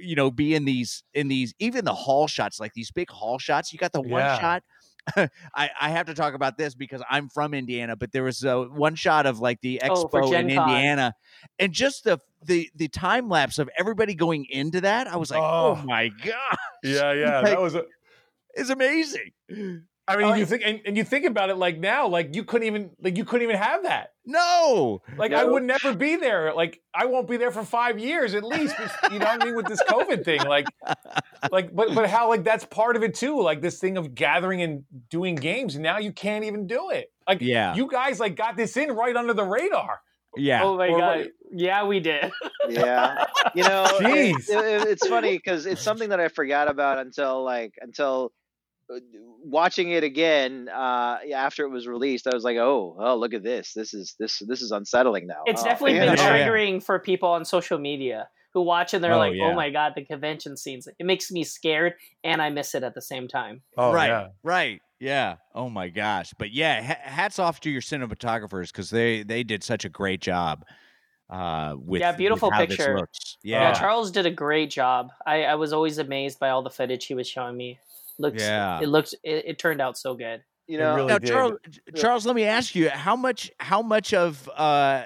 you 0.00 0.14
know 0.14 0.30
be 0.30 0.54
in 0.54 0.64
these 0.64 1.02
in 1.14 1.28
these 1.28 1.54
even 1.58 1.84
the 1.84 1.94
hall 1.94 2.26
shots 2.26 2.60
like 2.60 2.72
these 2.74 2.90
big 2.90 3.10
hall 3.10 3.38
shots. 3.38 3.72
You 3.72 3.78
got 3.78 3.92
the 3.92 4.00
one 4.00 4.20
Yeah. 4.20 4.38
shot. 4.38 4.62
I, 5.16 5.70
I 5.80 5.90
have 5.90 6.06
to 6.06 6.14
talk 6.14 6.34
about 6.34 6.58
this 6.58 6.74
because 6.74 7.02
I'm 7.08 7.28
from 7.28 7.54
Indiana, 7.54 7.96
but 7.96 8.12
there 8.12 8.22
was 8.24 8.44
uh, 8.44 8.62
one 8.64 8.94
shot 8.94 9.26
of 9.26 9.38
like 9.40 9.60
the 9.60 9.80
Oh, 9.84 10.04
expo 10.06 10.32
in 10.32 10.50
Indiana, 10.50 11.14
and 11.58 11.72
just 11.72 12.04
the 12.04 12.18
the 12.44 12.70
the 12.74 12.88
time 12.88 13.28
lapse 13.28 13.58
of 13.58 13.68
everybody 13.78 14.14
going 14.14 14.46
into 14.50 14.80
that. 14.82 15.06
I 15.06 15.16
was 15.16 15.30
like, 15.30 15.40
oh, 15.40 15.78
Oh. 15.80 15.86
my 15.86 16.08
god, 16.08 16.56
yeah, 16.82 17.12
yeah. 17.12 17.36
Like- 17.40 17.44
that 17.46 17.60
was. 17.60 17.74
A, 17.74 17.84
it's 18.54 18.70
amazing. 18.70 19.32
I 20.08 20.16
mean, 20.16 20.26
Oh, 20.26 20.34
you 20.34 20.46
think 20.46 20.62
and, 20.64 20.80
and 20.86 20.96
you 20.96 21.02
think 21.04 21.24
about 21.24 21.50
it 21.50 21.56
like 21.56 21.78
now, 21.78 22.06
like 22.06 22.34
you 22.36 22.44
couldn't 22.44 22.66
even 22.68 22.90
like 23.00 23.16
you 23.16 23.24
couldn't 23.24 23.42
even 23.44 23.56
have 23.56 23.82
that. 23.82 24.10
No, 24.24 25.02
Like 25.16 25.32
I 25.32 25.44
would 25.44 25.62
never 25.64 25.94
be 25.94 26.16
there. 26.16 26.52
Like 26.54 26.80
I 26.94 27.06
won't 27.06 27.28
be 27.28 27.36
there 27.36 27.50
for 27.50 27.64
five 27.64 27.98
years 27.98 28.34
at 28.34 28.44
least. 28.44 28.74
but, 28.78 29.12
You 29.12 29.18
know 29.18 29.26
what 29.26 29.42
I 29.42 29.44
mean 29.44 29.56
with 29.56 29.66
this 29.66 29.82
COVID 29.82 30.24
thing. 30.24 30.40
Like, 30.44 30.66
like 31.50 31.74
but 31.74 31.94
but 31.94 32.08
how 32.08 32.28
like 32.28 32.44
that's 32.44 32.64
part 32.64 32.96
of 32.96 33.02
it 33.02 33.14
too. 33.14 33.40
Like 33.42 33.60
this 33.62 33.78
thing 33.80 33.96
of 33.96 34.14
gathering 34.14 34.62
and 34.62 34.84
doing 35.10 35.34
games, 35.34 35.74
and 35.74 35.82
now 35.82 35.98
you 35.98 36.12
can't 36.12 36.44
even 36.44 36.66
do 36.66 36.90
it. 36.90 37.12
Like 37.28 37.40
Yeah. 37.40 37.74
you 37.74 37.88
guys 37.90 38.20
like 38.20 38.36
got 38.36 38.56
this 38.56 38.76
in 38.76 38.90
right 38.92 39.16
under 39.16 39.32
the 39.34 39.44
radar. 39.44 40.00
yeah, 40.36 40.62
oh 40.62 40.76
my 40.76 40.88
Or 40.88 40.98
god 40.98 41.18
what- 41.18 41.28
yeah 41.52 41.84
we 41.84 41.98
did 42.00 42.30
yeah 42.68 43.24
you 43.54 43.62
know 43.62 43.84
it- 43.84 44.02
Jeez. 44.36 44.50
it- 44.50 44.82
it- 44.82 44.88
it's 44.88 45.06
funny 45.06 45.32
because 45.38 45.64
it's 45.64 45.80
something 45.80 46.10
that 46.10 46.18
i 46.20 46.26
forgot 46.28 46.68
about 46.68 46.98
until 46.98 47.42
like 47.44 47.72
until 47.80 48.32
watching 49.44 49.90
it 49.90 50.04
again 50.04 50.68
uh 50.68 51.18
after 51.34 51.64
it 51.64 51.70
was 51.70 51.86
released 51.88 52.26
i 52.26 52.34
was 52.34 52.44
like 52.44 52.56
oh 52.56 52.96
oh 53.00 53.16
look 53.16 53.34
at 53.34 53.42
this 53.42 53.72
this 53.74 53.92
is 53.92 54.14
this 54.20 54.40
this 54.46 54.62
is 54.62 54.70
unsettling 54.70 55.26
now 55.26 55.42
it's 55.46 55.62
Oh, 55.62 55.64
definitely 55.64 55.94
you 55.94 56.00
been 56.00 56.14
know? 56.14 56.22
Yeah, 56.22 56.36
yeah. 56.36 56.48
triggering 56.48 56.82
for 56.82 56.98
people 56.98 57.28
on 57.28 57.44
social 57.44 57.78
media 57.78 58.28
who 58.54 58.62
watch 58.62 58.94
and 58.94 59.02
they're 59.04 59.12
Oh, 59.14 59.18
like, 59.18 59.34
yeah. 59.34 59.44
"Oh 59.44 59.54
my 59.54 59.70
god, 59.70 59.92
the 59.96 60.04
convention 60.04 60.56
scenes!" 60.56 60.86
It 60.98 61.04
makes 61.04 61.30
me 61.30 61.44
scared, 61.44 61.94
and 62.24 62.40
I 62.40 62.48
miss 62.48 62.74
it 62.74 62.82
at 62.84 62.94
the 62.94 63.02
same 63.02 63.28
time. 63.28 63.60
Oh 63.76 63.92
right, 63.92 64.06
yeah. 64.08 64.28
right, 64.42 64.80
yeah. 64.98 65.36
Oh 65.54 65.68
my 65.68 65.88
gosh, 65.90 66.32
but 66.38 66.52
yeah, 66.52 66.80
ha- 66.82 66.98
hats 67.02 67.38
off 67.38 67.60
to 67.60 67.70
your 67.70 67.82
cinematographers 67.82 68.68
because 68.68 68.88
they 68.88 69.24
they 69.24 69.42
did 69.42 69.62
such 69.62 69.84
a 69.84 69.90
great 69.90 70.22
job. 70.22 70.64
Uh, 71.28 71.74
with 71.76 72.00
Yeah, 72.00 72.12
beautiful 72.12 72.50
how 72.50 72.60
this 72.60 72.76
picture. 72.76 73.08
Yeah, 73.42 73.60
Yeah, 73.60 73.72
Charles 73.74 74.10
did 74.12 74.26
a 74.26 74.30
great 74.30 74.70
job. 74.70 75.10
I, 75.26 75.42
I 75.42 75.56
was 75.56 75.72
always 75.72 75.98
amazed 75.98 76.38
by 76.38 76.50
all 76.50 76.62
the 76.62 76.70
footage 76.70 77.04
he 77.06 77.14
was 77.14 77.28
showing 77.28 77.56
me. 77.56 77.78
Looks, 78.18 78.42
Yeah. 78.42 78.80
it 78.80 78.88
looked, 78.88 79.14
it, 79.22 79.44
it 79.46 79.58
turned 79.58 79.80
out 79.80 79.98
so 79.98 80.14
good. 80.14 80.42
you 80.68 80.78
know 80.78 80.96
really 80.96 81.08
now, 81.08 81.18
did. 81.18 81.28
Charles, 81.28 81.58
Charles, 81.94 82.26
let 82.26 82.34
me 82.34 82.44
ask 82.44 82.74
you 82.74 82.88
how 82.90 83.14
much 83.14 83.52
how 83.60 83.82
much 83.82 84.12
of 84.12 84.48
uh, 84.56 85.04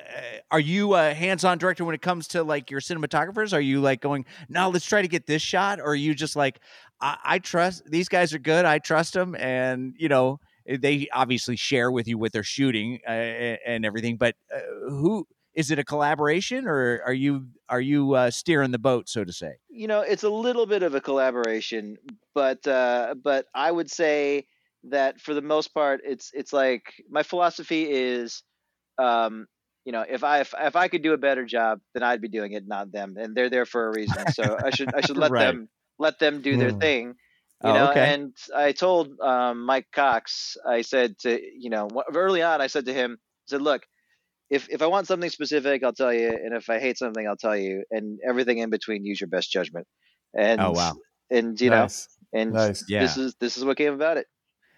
are 0.50 0.60
you 0.60 0.94
a 0.94 1.12
hands-on 1.12 1.58
director 1.58 1.84
when 1.84 1.94
it 1.94 2.00
comes 2.00 2.28
to 2.28 2.42
like 2.42 2.70
your 2.70 2.80
cinematographers? 2.80 3.52
Are 3.52 3.60
you 3.60 3.80
like 3.80 4.00
going, 4.00 4.24
no, 4.48 4.70
let's 4.70 4.86
try 4.86 5.02
to 5.02 5.08
get 5.08 5.26
this 5.26 5.42
shot, 5.42 5.78
or 5.78 5.88
are 5.88 5.94
you 5.94 6.14
just 6.14 6.34
like, 6.34 6.60
I, 7.00 7.18
I 7.24 7.38
trust 7.40 7.82
these 7.90 8.08
guys 8.08 8.32
are 8.32 8.38
good, 8.38 8.64
I 8.64 8.78
trust 8.78 9.12
them, 9.12 9.34
and 9.34 9.94
you 9.98 10.08
know 10.08 10.40
they 10.66 11.08
obviously 11.12 11.56
share 11.56 11.90
with 11.90 12.06
you 12.08 12.16
what 12.16 12.32
they're 12.32 12.42
shooting 12.42 13.00
uh, 13.06 13.10
and 13.10 13.84
everything, 13.84 14.16
but 14.16 14.36
uh, 14.54 14.60
who 14.88 15.26
is 15.54 15.70
it 15.70 15.78
a 15.78 15.84
collaboration 15.84 16.66
or 16.66 17.02
are 17.04 17.12
you 17.12 17.48
are 17.68 17.80
you 17.80 18.14
uh, 18.14 18.30
steering 18.30 18.70
the 18.72 18.78
boat, 18.78 19.08
so 19.08 19.24
to 19.24 19.32
say? 19.32 19.56
you 19.68 19.86
know 19.86 20.00
it's 20.00 20.22
a 20.22 20.30
little 20.30 20.66
bit 20.66 20.82
of 20.82 20.94
a 20.94 21.00
collaboration 21.00 21.96
but 22.34 22.66
uh 22.66 23.14
but 23.22 23.46
i 23.54 23.70
would 23.70 23.90
say 23.90 24.46
that 24.84 25.20
for 25.20 25.34
the 25.34 25.42
most 25.42 25.68
part 25.74 26.00
it's 26.04 26.30
it's 26.34 26.52
like 26.52 26.82
my 27.08 27.22
philosophy 27.22 27.88
is 27.90 28.42
um 28.98 29.46
you 29.84 29.92
know 29.92 30.04
if 30.08 30.24
i 30.24 30.40
if, 30.40 30.54
if 30.58 30.76
i 30.76 30.88
could 30.88 31.02
do 31.02 31.14
a 31.14 31.18
better 31.18 31.44
job 31.46 31.80
then 31.94 32.02
i'd 32.04 32.22
be 32.22 32.28
doing 32.28 32.52
it 32.52 32.66
not 32.66 32.92
them 32.92 33.16
and 33.18 33.36
they're 33.36 33.50
there 33.50 33.66
for 33.66 33.86
a 33.86 33.92
reason 33.92 34.28
so 34.28 34.58
i 34.64 34.70
should 34.70 34.94
i 34.94 35.00
should 35.02 35.16
let 35.18 35.36
Right. 35.36 35.38
them 35.38 35.68
let 35.98 36.18
them 36.20 36.42
do 36.42 36.56
their 36.56 36.72
Hmm. 36.72 36.72
thing 36.72 37.14
you 37.62 37.72
Oh, 37.72 37.74
know 37.74 37.90
okay. 37.90 38.12
and 38.12 38.36
i 38.56 38.72
told 38.72 39.18
um 39.20 39.64
mike 39.66 39.88
cox 39.92 40.56
i 40.66 40.82
said 40.82 41.18
to 41.18 41.40
you 41.58 41.70
know 41.70 41.88
early 42.14 42.42
on 42.42 42.60
i 42.60 42.66
said 42.68 42.86
to 42.86 42.94
him 42.94 43.18
i 43.20 43.46
said 43.50 43.62
look 43.62 43.86
if 44.50 44.68
if 44.70 44.82
i 44.82 44.86
want 44.86 45.06
something 45.06 45.30
specific 45.30 45.82
i'll 45.82 45.92
tell 45.92 46.12
you 46.12 46.28
and 46.30 46.54
if 46.54 46.68
i 46.70 46.78
hate 46.78 46.98
something 46.98 47.26
i'll 47.26 47.36
tell 47.36 47.56
you 47.56 47.84
and 47.90 48.18
everything 48.26 48.58
in 48.58 48.70
between 48.70 49.04
use 49.04 49.20
your 49.20 49.28
best 49.28 49.50
judgment 49.50 49.86
and 50.36 50.60
Oh, 50.62 50.72
wow. 50.72 50.96
and 51.30 51.60
you 51.60 51.70
know 51.70 51.92
and 52.32 52.54
Nice. 52.54 52.84
Yeah. 52.88 53.00
this 53.00 53.16
is 53.16 53.34
this 53.40 53.56
is 53.56 53.64
what 53.64 53.76
came 53.76 53.94
about 53.94 54.16
it 54.16 54.26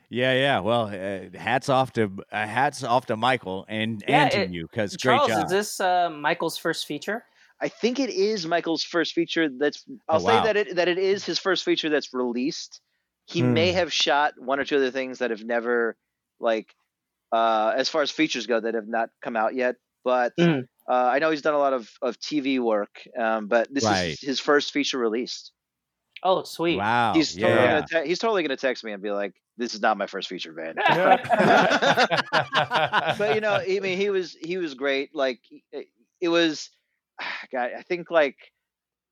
Yeah, 0.09 0.35
yeah. 0.35 0.61
Well, 0.61 0.87
uh, 0.89 1.37
hats 1.39 1.69
off 1.69 1.93
to 1.95 2.05
uh, 2.31 2.47
hats 2.47 2.85
off 2.85 3.07
to 3.07 3.17
Michael 3.17 3.65
and 3.69 4.03
Yeah, 4.07 4.27
and 4.27 4.33
to 4.33 4.43
it- 4.45 4.51
you 4.53 4.69
because 4.71 4.97
great 4.97 5.23
job. 5.23 5.39
is 5.39 5.51
this 5.51 5.81
uh, 5.81 6.11
Michael's 6.11 6.59
first 6.59 6.87
feature? 6.87 7.25
I 7.61 7.69
think 7.69 7.99
it 8.01 8.11
is 8.11 8.47
Michael's 8.47 8.83
first 8.85 9.15
feature. 9.15 9.49
That's 9.49 9.85
I'll 10.09 10.19
Oh, 10.19 10.21
say 10.21 10.41
wow. 10.41 10.45
that 10.45 10.57
it 10.57 10.77
that 10.77 10.89
it 10.89 10.99
is 10.99 11.25
his 11.25 11.39
first 11.39 11.65
feature 11.65 11.89
that's 11.89 12.13
released. 12.13 12.81
He 13.27 13.41
Hmm. 13.41 13.45
may 13.45 13.73
have 13.73 13.93
shot 13.93 14.35
one 14.39 14.59
or 14.61 14.65
two 14.65 14.77
other 14.77 14.91
things 14.91 15.19
that 15.21 15.31
have 15.31 15.45
never 15.45 15.97
like 16.41 16.75
uh, 17.33 17.73
as 17.77 17.89
far 17.89 18.03
as 18.03 18.11
features 18.11 18.47
go 18.47 18.61
that 18.61 18.75
have 18.75 18.89
not 18.89 19.11
come 19.23 19.37
out 19.37 19.55
yet. 19.55 19.77
But 20.05 20.35
Mhm. 20.39 20.67
uh, 20.91 21.11
I 21.13 21.19
know 21.21 21.31
he's 21.31 21.43
done 21.43 21.55
a 21.55 21.59
lot 21.59 21.73
of, 21.73 21.91
of 22.03 22.19
TV 22.21 22.59
work. 22.61 23.03
Um, 23.19 23.49
but 23.49 23.73
this 23.73 23.89
Right. 23.89 23.91
is 23.91 24.21
his 24.21 24.41
first 24.41 24.73
feature 24.73 24.99
released. 24.99 25.53
Oh, 26.23 26.43
sweet. 26.45 26.77
wow. 26.77 27.13
He's 27.13 27.37
totally 27.37 27.59
yeah. 27.59 27.69
gonna 27.69 27.87
te- 28.05 28.09
he's 28.09 28.19
totally 28.19 28.43
gonna 28.43 28.57
text 28.57 28.85
me 28.85 28.93
and 28.93 29.03
be 29.03 29.11
like, 29.11 29.35
"This 29.57 29.75
is 29.75 29.81
not 29.81 29.99
my 29.99 30.07
first 30.07 30.29
feature, 30.29 30.53
man." 30.53 30.75
but 33.17 33.35
you 33.35 33.41
know, 33.41 33.57
I 33.57 33.81
mean, 33.81 33.99
he 33.99 34.11
was 34.11 34.37
he 34.41 34.57
was 34.57 34.75
great. 34.75 35.15
Like 35.15 35.41
it, 35.73 35.89
it 36.21 36.29
was, 36.29 36.71
God, 37.53 37.71
I 37.77 37.83
think 37.83 38.11
like 38.11 38.37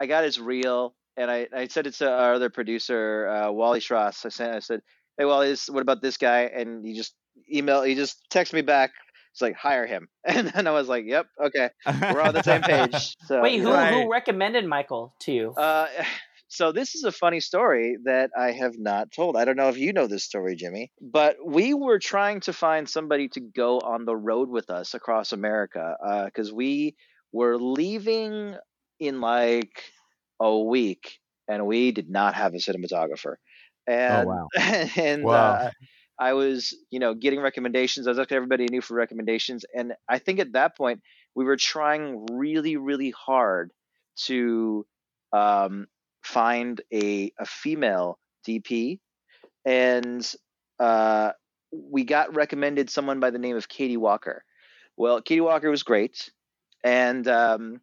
I 0.00 0.06
got 0.06 0.24
his 0.24 0.40
reel, 0.40 0.96
and 1.16 1.30
I 1.30 1.48
I 1.52 1.66
said 1.68 1.86
it 1.86 1.94
to 1.94 2.10
our 2.10 2.34
other 2.34 2.50
producer, 2.50 3.28
uh, 3.28 3.52
Wally 3.52 3.80
Schross. 3.80 4.24
I 4.26 4.30
said 4.30 4.54
I 4.54 4.58
said, 4.60 4.82
"Hey, 5.18 5.24
Wally, 5.26 5.48
this, 5.48 5.68
what 5.70 5.82
about 5.82 6.02
this 6.02 6.16
guy?" 6.16 6.42
And 6.44 6.84
he 6.86 6.94
just 6.94 7.14
email, 7.52 7.82
he 7.82 7.94
just 7.94 8.18
texted 8.32 8.54
me 8.54 8.62
back. 8.62 8.90
It's 9.32 9.40
like 9.42 9.54
hire 9.54 9.86
him, 9.86 10.08
and 10.24 10.48
then 10.48 10.66
I 10.66 10.72
was 10.72 10.88
like, 10.88 11.04
"Yep, 11.06 11.26
okay, 11.46 11.70
we're 11.86 12.20
on 12.20 12.34
the 12.34 12.42
same 12.42 12.62
page." 12.74 13.16
So 13.26 13.40
Wait, 13.42 13.60
who. 13.60 13.70
Right. 13.70 13.92
who 13.92 14.10
recommended 14.10 14.64
Michael 14.66 15.14
to 15.20 15.32
you? 15.32 15.52
Uh, 15.52 15.86
so 16.48 16.72
this 16.72 16.94
is 16.96 17.04
a 17.04 17.12
funny 17.12 17.40
story 17.40 17.96
that 18.04 18.30
I 18.36 18.50
have 18.52 18.74
not 18.76 19.12
told. 19.12 19.36
I 19.36 19.44
don't 19.44 19.56
know 19.56 19.68
if 19.68 19.78
you 19.78 19.92
know 19.92 20.06
this 20.08 20.24
story, 20.24 20.56
Jimmy, 20.56 20.90
but 21.00 21.36
we 21.44 21.74
were 21.74 21.98
trying 22.00 22.40
to 22.40 22.52
find 22.52 22.88
somebody 22.88 23.28
to 23.30 23.40
go 23.40 23.78
on 23.78 24.04
the 24.04 24.16
road 24.16 24.48
with 24.48 24.68
us 24.68 24.94
across 24.94 25.32
America 25.32 25.96
because 26.26 26.52
we 26.52 26.96
were 27.32 27.56
leaving 27.56 28.56
in 28.98 29.20
like 29.20 29.84
a 30.40 30.58
week, 30.58 31.18
and 31.48 31.66
we 31.66 31.92
did 31.92 32.10
not 32.10 32.34
have 32.34 32.54
a 32.54 32.58
cinematographer. 32.58 33.36
And, 33.86 34.26
wow. 34.26 34.48
and 34.96 35.22
Wow. 35.24 35.52
uh, 35.52 35.70
I 36.20 36.34
was, 36.34 36.76
you 36.90 37.00
know, 37.00 37.14
getting 37.14 37.40
recommendations. 37.40 38.06
I 38.06 38.10
was 38.10 38.18
asking 38.18 38.36
everybody 38.36 38.64
I 38.64 38.66
knew 38.70 38.82
for 38.82 38.94
recommendations, 38.94 39.64
and 39.74 39.94
I 40.06 40.18
think 40.18 40.38
at 40.38 40.52
that 40.52 40.76
point 40.76 41.00
we 41.34 41.46
were 41.46 41.56
trying 41.56 42.26
really, 42.30 42.76
really 42.76 43.10
hard 43.10 43.72
to 44.26 44.86
um, 45.32 45.86
find 46.22 46.78
a 46.92 47.32
a 47.38 47.46
female 47.46 48.18
DP, 48.46 48.98
and 49.64 50.30
uh, 50.78 51.32
we 51.72 52.04
got 52.04 52.34
recommended 52.36 52.90
someone 52.90 53.18
by 53.18 53.30
the 53.30 53.38
name 53.38 53.56
of 53.56 53.68
Katie 53.68 53.96
Walker. 53.96 54.44
Well, 54.98 55.22
Katie 55.22 55.40
Walker 55.40 55.70
was 55.70 55.84
great, 55.84 56.30
and 56.84 57.26
um, 57.28 57.80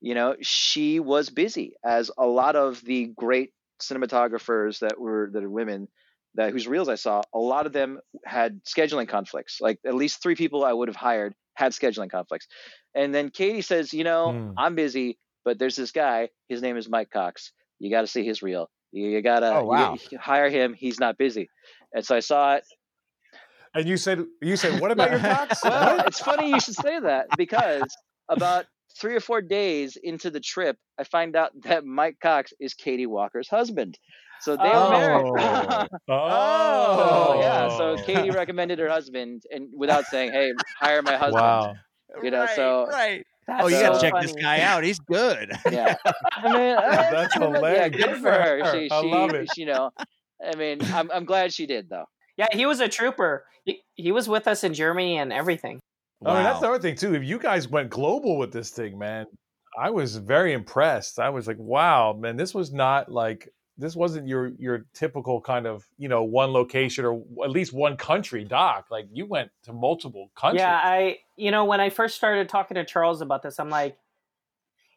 you 0.00 0.14
know 0.14 0.36
she 0.40 1.00
was 1.00 1.30
busy, 1.30 1.74
as 1.84 2.12
a 2.16 2.26
lot 2.26 2.54
of 2.54 2.80
the 2.84 3.06
great 3.06 3.50
cinematographers 3.80 4.78
that 4.78 5.00
were 5.00 5.30
that 5.32 5.42
are 5.42 5.50
women 5.50 5.88
that 6.34 6.52
whose 6.52 6.66
reels 6.66 6.88
I 6.88 6.94
saw, 6.94 7.22
a 7.34 7.38
lot 7.38 7.66
of 7.66 7.72
them 7.72 7.98
had 8.24 8.60
scheduling 8.64 9.08
conflicts. 9.08 9.58
Like 9.60 9.78
at 9.86 9.94
least 9.94 10.22
three 10.22 10.34
people 10.34 10.64
I 10.64 10.72
would 10.72 10.88
have 10.88 10.96
hired 10.96 11.34
had 11.54 11.72
scheduling 11.72 12.10
conflicts. 12.10 12.46
And 12.94 13.14
then 13.14 13.30
Katie 13.30 13.62
says, 13.62 13.92
you 13.92 14.04
know, 14.04 14.32
Hmm. 14.32 14.50
I'm 14.56 14.74
busy, 14.74 15.18
but 15.44 15.58
there's 15.58 15.76
this 15.76 15.92
guy. 15.92 16.30
His 16.48 16.62
name 16.62 16.76
is 16.76 16.88
Mike 16.88 17.10
Cox. 17.10 17.52
You 17.78 17.90
got 17.90 18.02
to 18.02 18.06
see 18.06 18.24
his 18.24 18.42
reel. 18.42 18.70
You, 18.92 19.08
you 19.08 19.22
gotta 19.22 19.54
Oh, 19.56 19.64
wow. 19.64 19.96
you 20.10 20.18
hire 20.18 20.48
him. 20.50 20.74
He's 20.74 21.00
not 21.00 21.16
busy. 21.18 21.48
And 21.94 22.04
so 22.04 22.14
I 22.16 22.20
saw 22.20 22.54
it. 22.56 22.64
and 23.74 23.86
you 23.88 23.96
said 23.96 24.24
you 24.40 24.56
said 24.56 24.80
what 24.80 24.90
about 24.90 25.10
your 25.10 25.20
Cox? 25.34 25.62
Well, 25.64 26.00
it's 26.06 26.20
funny 26.20 26.50
you 26.50 26.60
should 26.60 26.74
say 26.74 27.00
that 27.00 27.26
because 27.38 27.94
about 28.28 28.66
three 29.00 29.14
or 29.16 29.20
four 29.20 29.40
days 29.40 29.96
into 30.02 30.30
the 30.30 30.40
trip, 30.40 30.76
I 30.98 31.04
find 31.04 31.34
out 31.36 31.50
that 31.64 31.84
Mike 31.84 32.16
Cox 32.22 32.52
is 32.60 32.74
Katie 32.74 33.06
Walker's 33.06 33.48
husband. 33.48 33.98
So 34.42 34.56
they 34.56 34.64
were 34.64 34.90
married. 34.90 35.88
Oh, 36.08 37.34
So 37.38 37.40
yeah, 37.40 37.68
so 37.76 37.96
Katie 38.04 38.30
recommended 38.42 38.78
her 38.78 38.88
husband, 38.88 39.44
and 39.52 39.68
without 39.74 40.04
saying, 40.06 40.32
"Hey, 40.32 40.52
hire 40.78 41.02
my 41.02 41.12
husband." 41.16 41.34
Wow. 41.42 41.74
You 42.22 42.30
know, 42.30 42.40
right, 42.40 42.56
so 42.56 42.86
right. 42.90 43.26
That's 43.46 43.64
Oh, 43.64 43.68
you 43.68 43.76
so 43.76 43.82
gotta 43.82 44.00
check 44.00 44.12
funny. 44.12 44.26
this 44.26 44.36
guy 44.36 44.60
out. 44.60 44.84
He's 44.84 44.98
good. 45.00 45.50
yeah. 45.70 45.94
I 46.32 46.52
mean, 46.52 46.76
uh, 46.76 47.10
That's 47.10 47.34
hilarious. 47.34 47.90
good 47.90 47.98
Good 47.98 48.16
for 48.16 48.20
for 48.22 48.30
her. 48.32 48.64
her. 48.64 48.72
She, 48.72 48.90
I 48.90 49.00
she, 49.00 49.06
love 49.08 49.30
it. 49.34 49.48
she, 49.54 49.62
you 49.62 49.66
know, 49.68 49.90
I 50.44 50.56
mean, 50.56 50.82
I'm, 50.92 51.10
I'm 51.10 51.24
glad 51.24 51.52
she 51.52 51.66
did 51.66 51.88
though. 51.88 52.04
Yeah, 52.36 52.46
he 52.52 52.66
was 52.66 52.80
a 52.80 52.88
trooper. 52.88 53.44
He, 53.64 53.80
he 53.94 54.12
was 54.12 54.28
with 54.28 54.46
us 54.48 54.62
in 54.64 54.74
Germany 54.74 55.18
and 55.18 55.32
everything. 55.32 55.80
I 56.24 56.34
mean, 56.34 56.42
that's 56.44 56.60
the 56.60 56.68
other 56.68 56.78
thing 56.78 56.94
too. 56.94 57.14
If 57.14 57.24
you 57.24 57.38
guys 57.38 57.66
went 57.68 57.90
global 57.90 58.38
with 58.38 58.52
this 58.52 58.70
thing, 58.70 58.96
man, 58.98 59.26
I 59.78 59.90
was 59.90 60.16
very 60.16 60.52
impressed. 60.52 61.18
I 61.18 61.30
was 61.30 61.46
like, 61.48 61.58
wow, 61.58 62.12
man, 62.12 62.36
this 62.36 62.54
was 62.54 62.72
not 62.72 63.10
like 63.10 63.48
this 63.82 63.96
wasn't 63.96 64.28
your 64.28 64.52
your 64.58 64.86
typical 64.94 65.40
kind 65.40 65.66
of 65.66 65.86
you 65.98 66.08
know 66.08 66.22
one 66.22 66.50
location 66.50 67.04
or 67.04 67.22
at 67.44 67.50
least 67.50 67.72
one 67.72 67.96
country 67.96 68.44
doc. 68.44 68.86
Like 68.90 69.06
you 69.12 69.26
went 69.26 69.50
to 69.64 69.72
multiple 69.72 70.30
countries. 70.36 70.60
Yeah, 70.60 70.80
I 70.82 71.18
you 71.36 71.50
know 71.50 71.64
when 71.64 71.80
I 71.80 71.90
first 71.90 72.16
started 72.16 72.48
talking 72.48 72.76
to 72.76 72.84
Charles 72.84 73.20
about 73.20 73.42
this, 73.42 73.58
I'm 73.58 73.70
like, 73.70 73.98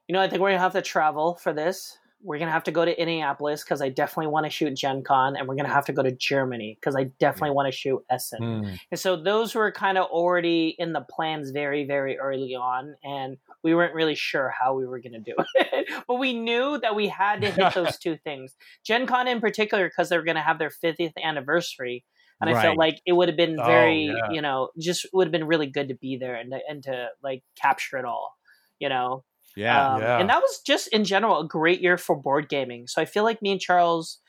you 0.08 0.14
know, 0.14 0.22
I 0.22 0.30
think 0.30 0.42
we're 0.42 0.50
gonna 0.50 0.60
have 0.60 0.74
to 0.74 0.82
travel 0.82 1.36
for 1.36 1.52
this. 1.52 1.98
We're 2.26 2.40
gonna 2.40 2.52
have 2.52 2.64
to 2.64 2.72
go 2.72 2.84
to 2.84 3.00
Indianapolis 3.00 3.64
because 3.64 3.82
I 3.82 3.90
definitely 3.90 4.32
want 4.32 4.46
to 4.46 4.50
shoot 4.50 4.74
Gen 4.76 5.04
Con, 5.04 5.36
and 5.36 5.48
we're 5.48 5.56
gonna 5.56 5.70
have 5.70 5.86
to 5.86 5.94
go 5.94 6.02
to 6.04 6.12
Germany 6.12 6.76
because 6.80 6.96
I 6.96 7.06
definitely 7.20 7.52
want 7.52 7.72
to 7.72 7.72
shoot 7.72 8.04
Essen. 8.10 8.42
Mm. 8.42 8.80
And 8.92 9.00
so 9.00 9.16
those 9.16 9.54
were 9.54 9.72
kind 9.72 9.98
of 9.98 10.06
already 10.08 10.76
in 10.80 10.94
the 10.94 11.02
plans 11.02 11.52
very, 11.52 11.86
very 11.86 12.18
early 12.18 12.56
on, 12.56 12.96
and 13.04 13.38
we 13.64 13.76
weren't 13.76 13.94
really 13.94 14.16
sure 14.16 14.52
how 14.60 14.74
we 14.76 14.86
were 14.86 15.00
going 15.00 15.14
to 15.14 15.20
do 15.20 15.36
it. 15.56 15.90
but 16.08 16.16
we 16.16 16.34
knew 16.34 16.80
that 16.80 16.96
we 16.96 17.08
had 17.08 17.42
to 17.42 17.52
hit 17.52 17.74
those 17.74 17.98
two 18.04 18.18
things. 18.24 18.56
Gen 18.84 19.06
Con 19.08 19.28
in 19.28 19.40
particular, 19.40 19.88
because 19.88 20.10
they 20.10 20.18
were 20.18 20.24
going 20.24 20.36
to 20.36 20.42
have 20.42 20.60
their 20.60 20.70
50th 20.70 21.14
anniversary. 21.24 22.06
And 22.42 22.50
I 22.50 22.62
felt 22.62 22.78
like 22.78 23.00
it 23.06 23.14
would 23.14 23.30
have 23.30 23.38
been 23.38 23.58
Oh, 23.60 23.66
very, 23.66 24.06
yeah. 24.08 24.30
you 24.30 24.42
know, 24.42 24.70
just 24.78 25.08
would 25.14 25.28
have 25.28 25.32
been 25.32 25.46
really 25.48 25.68
good 25.68 25.88
to 25.88 25.96
be 25.96 26.18
there 26.18 26.36
and 26.36 26.52
to, 26.52 26.60
and 26.68 26.84
to 26.84 27.08
like 27.24 27.44
capture 27.60 27.98
it 27.98 28.04
all, 28.06 28.36
you 28.78 28.90
know. 28.90 29.24
Yeah. 29.56 29.94
Um, 29.94 30.02
Yeah. 30.02 30.20
And 30.20 30.30
that 30.30 30.42
was 30.42 30.62
just 30.66 30.88
in 30.90 31.04
general 31.04 31.40
a 31.40 31.48
great 31.48 31.82
year 31.82 31.98
for 31.98 32.16
board 32.16 32.50
gaming. 32.50 32.88
So 32.88 33.02
I 33.02 33.06
feel 33.06 33.24
like 33.24 33.42
me 33.42 33.52
and 33.52 33.62
Charles 33.62 34.20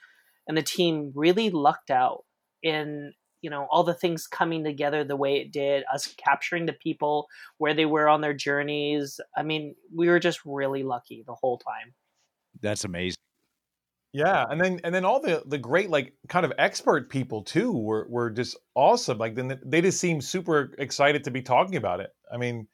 and 0.47 0.57
the 0.57 0.63
team 0.63 1.13
really 1.15 1.51
lucked 1.51 1.91
out 1.91 2.25
in 2.63 3.13
you 3.43 3.51
know 3.51 3.67
all 3.71 3.85
the 3.85 3.95
things 3.95 4.27
coming 4.27 4.65
together 4.65 5.05
the 5.05 5.15
way 5.15 5.37
it 5.37 5.53
did 5.53 5.85
us 5.93 6.13
capturing 6.17 6.67
the 6.67 6.73
people 6.73 7.27
where 7.59 7.75
they 7.75 7.85
were 7.85 8.09
on 8.09 8.23
their 8.23 8.33
journeys 8.33 9.21
i 9.37 9.43
mean 9.43 9.75
we 9.95 10.09
were 10.09 10.19
just 10.19 10.41
really 10.47 10.83
lucky 10.83 11.23
the 11.27 11.35
whole 11.35 11.59
time 11.59 11.95
That's 12.63 12.85
amazing. 12.85 13.17
Yeah, 14.13 14.47
and 14.49 14.59
then 14.59 14.81
and 14.83 14.95
then 14.95 15.05
all 15.05 15.21
the 15.21 15.43
the 15.45 15.59
great 15.59 15.91
like 15.91 16.15
kind 16.29 16.47
of 16.47 16.53
expert 16.59 17.11
people 17.11 17.43
too 17.43 17.71
were 17.71 18.07
were 18.09 18.31
just 18.31 18.57
awesome. 18.75 19.19
Like 19.19 19.35
then 19.35 19.61
they 19.63 19.83
just 19.83 20.01
seemed 20.01 20.25
super 20.25 20.75
excited 20.79 21.25
to 21.25 21.31
be 21.31 21.43
talking 21.43 21.77
about 21.77 22.01
it. 22.01 22.11
I 22.33 22.39
mean, 22.39 22.67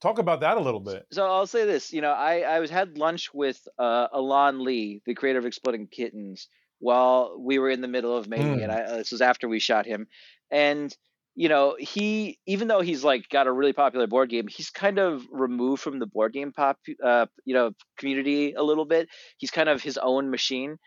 talk 0.00 0.18
about 0.18 0.40
that 0.40 0.56
a 0.56 0.60
little 0.60 0.80
bit. 0.80 1.06
So 1.12 1.26
I'll 1.26 1.46
say 1.46 1.64
this, 1.66 1.92
you 1.92 2.00
know, 2.00 2.12
I 2.12 2.40
I 2.40 2.60
was 2.60 2.70
had 2.70 2.96
lunch 2.96 3.34
with 3.34 3.66
uh, 3.78 4.08
Elan 4.14 4.62
Lee, 4.62 5.02
the 5.06 5.14
creator 5.14 5.38
of 5.40 5.46
Exploding 5.46 5.88
Kittens, 5.88 6.48
while 6.78 7.36
we 7.40 7.58
were 7.58 7.70
in 7.70 7.80
the 7.80 7.88
middle 7.88 8.16
of 8.16 8.28
making 8.28 8.58
Mm. 8.58 8.60
it. 8.60 8.70
I, 8.70 8.82
uh, 8.84 8.96
this 8.98 9.10
was 9.10 9.20
after 9.20 9.48
we 9.48 9.58
shot 9.58 9.86
him, 9.86 10.06
and 10.52 10.96
you 11.34 11.48
know, 11.48 11.76
he 11.80 12.38
even 12.46 12.68
though 12.68 12.80
he's 12.80 13.02
like 13.02 13.28
got 13.28 13.48
a 13.48 13.52
really 13.52 13.72
popular 13.72 14.06
board 14.06 14.30
game, 14.30 14.46
he's 14.46 14.70
kind 14.70 14.98
of 14.98 15.26
removed 15.32 15.82
from 15.82 15.98
the 15.98 16.06
board 16.06 16.32
game 16.32 16.52
pop, 16.52 16.78
uh, 17.02 17.26
you 17.44 17.54
know, 17.54 17.72
community 17.98 18.52
a 18.52 18.62
little 18.62 18.84
bit. 18.84 19.08
He's 19.38 19.50
kind 19.50 19.68
of 19.68 19.82
his 19.82 19.98
own 19.98 20.30
machine. 20.30 20.78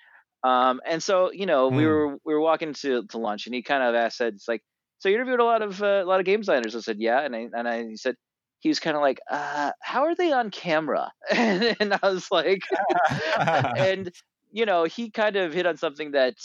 Um, 0.44 0.82
and 0.86 1.02
so, 1.02 1.32
you 1.32 1.46
know, 1.46 1.70
we 1.70 1.86
Hmm. 1.86 1.88
were 1.88 2.18
we 2.26 2.34
were 2.34 2.42
walking 2.42 2.74
to, 2.74 3.06
to 3.08 3.18
lunch, 3.18 3.46
and 3.48 3.56
he 3.56 3.64
kind 3.64 3.84
of 3.84 3.96
asked, 3.96 4.18
said, 4.18 4.36
"It's 4.36 4.48
like, 4.48 4.64
so 5.00 5.10
you 5.10 5.16
interviewed 5.16 5.40
a 5.40 5.46
lot 5.46 5.62
of 5.62 5.82
uh, 5.82 6.04
a 6.04 6.06
lot 6.06 6.20
of 6.20 6.26
game 6.26 6.42
designers." 6.42 6.76
I 6.76 6.82
said, 6.82 7.00
"Yeah," 7.00 7.22
and 7.22 7.36
I 7.36 7.50
and 7.54 7.68
I 7.68 7.84
he 7.88 7.96
said, 7.98 8.16
he 8.64 8.70
was 8.70 8.80
kind 8.82 8.98
of 8.98 9.04
like, 9.04 9.22
uh, 9.30 9.74
"How 9.82 10.06
are 10.06 10.16
they 10.16 10.34
on 10.34 10.52
camera?" 10.52 11.14
and 11.32 11.94
I 11.94 12.00
was 12.04 12.32
like, 12.32 12.64
and 13.76 14.12
you 14.52 14.66
know, 14.66 14.86
he 14.86 15.12
kind 15.12 15.36
of 15.38 15.54
hit 15.54 15.68
on 15.68 15.78
something 15.78 16.12
that 16.14 16.36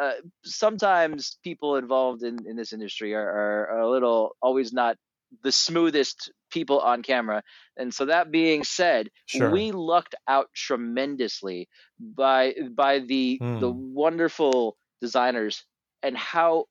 uh, 0.00 0.14
sometimes 0.44 1.38
people 1.44 1.76
involved 1.76 2.22
in, 2.22 2.46
in 2.46 2.56
this 2.56 2.72
industry 2.72 3.14
are, 3.14 3.28
are, 3.28 3.68
are 3.70 3.80
a 3.80 3.90
little 3.90 4.36
always 4.42 4.72
not 4.72 4.96
the 5.42 5.52
smoothest 5.52 6.32
people 6.50 6.80
on 6.80 7.02
camera. 7.02 7.42
And 7.76 7.94
so 7.94 8.06
that 8.06 8.30
being 8.30 8.64
said, 8.64 9.10
Sure. 9.26 9.66
we 9.66 9.72
lucked 9.72 10.14
out 10.28 10.48
tremendously 10.54 11.68
by 12.00 12.54
by 12.74 13.00
the 13.00 13.42
the 13.58 13.70
Hmm. 13.70 13.72
wonderful 13.72 14.76
designers 15.00 15.64
and 16.02 16.16
how 16.16 16.66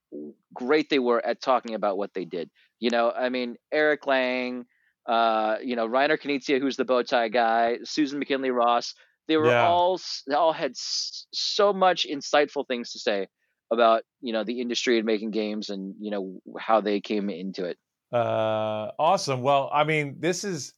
great 0.53 0.89
they 0.89 0.99
were 0.99 1.25
at 1.25 1.41
talking 1.41 1.73
about 1.75 1.97
what 1.97 2.13
they 2.13 2.25
did. 2.25 2.49
You 2.79 2.89
know, 2.89 3.11
I 3.11 3.29
mean, 3.29 3.57
Eric 3.71 4.07
Lang, 4.07 4.65
uh, 5.08 5.58
you 5.64 5.76
know, 5.76 5.88
Reiner 5.88 6.20
Knizia, 6.20 6.60
who's 6.60 6.78
the 6.78 6.86
bow 6.86 7.04
tie 7.04 7.28
guy, 7.30 7.78
Susan 7.84 8.20
McKinley 8.20 8.52
Ross. 8.52 8.93
They 9.28 9.38
were 9.38 9.47
Yeah. 9.47 9.68
all 9.68 9.99
they 10.28 10.36
all 10.36 10.54
had 10.54 10.72
s- 10.72 11.26
so 11.34 11.72
much 11.74 12.06
insightful 12.10 12.68
things 12.68 12.91
to 12.91 12.99
say 12.99 13.28
about 13.72 14.04
you 14.20 14.34
know 14.34 14.43
the 14.43 14.60
industry 14.60 14.97
and 14.97 15.06
making 15.06 15.32
games 15.32 15.70
and 15.70 15.95
you 15.99 16.12
know 16.12 16.39
how 16.60 16.82
they 16.82 16.99
came 16.99 17.30
into 17.30 17.66
it. 17.66 17.78
Uh, 18.12 18.91
awesome. 18.99 19.41
Well, 19.41 19.70
I 19.74 19.84
mean, 19.84 20.18
this 20.20 20.43
is. 20.43 20.74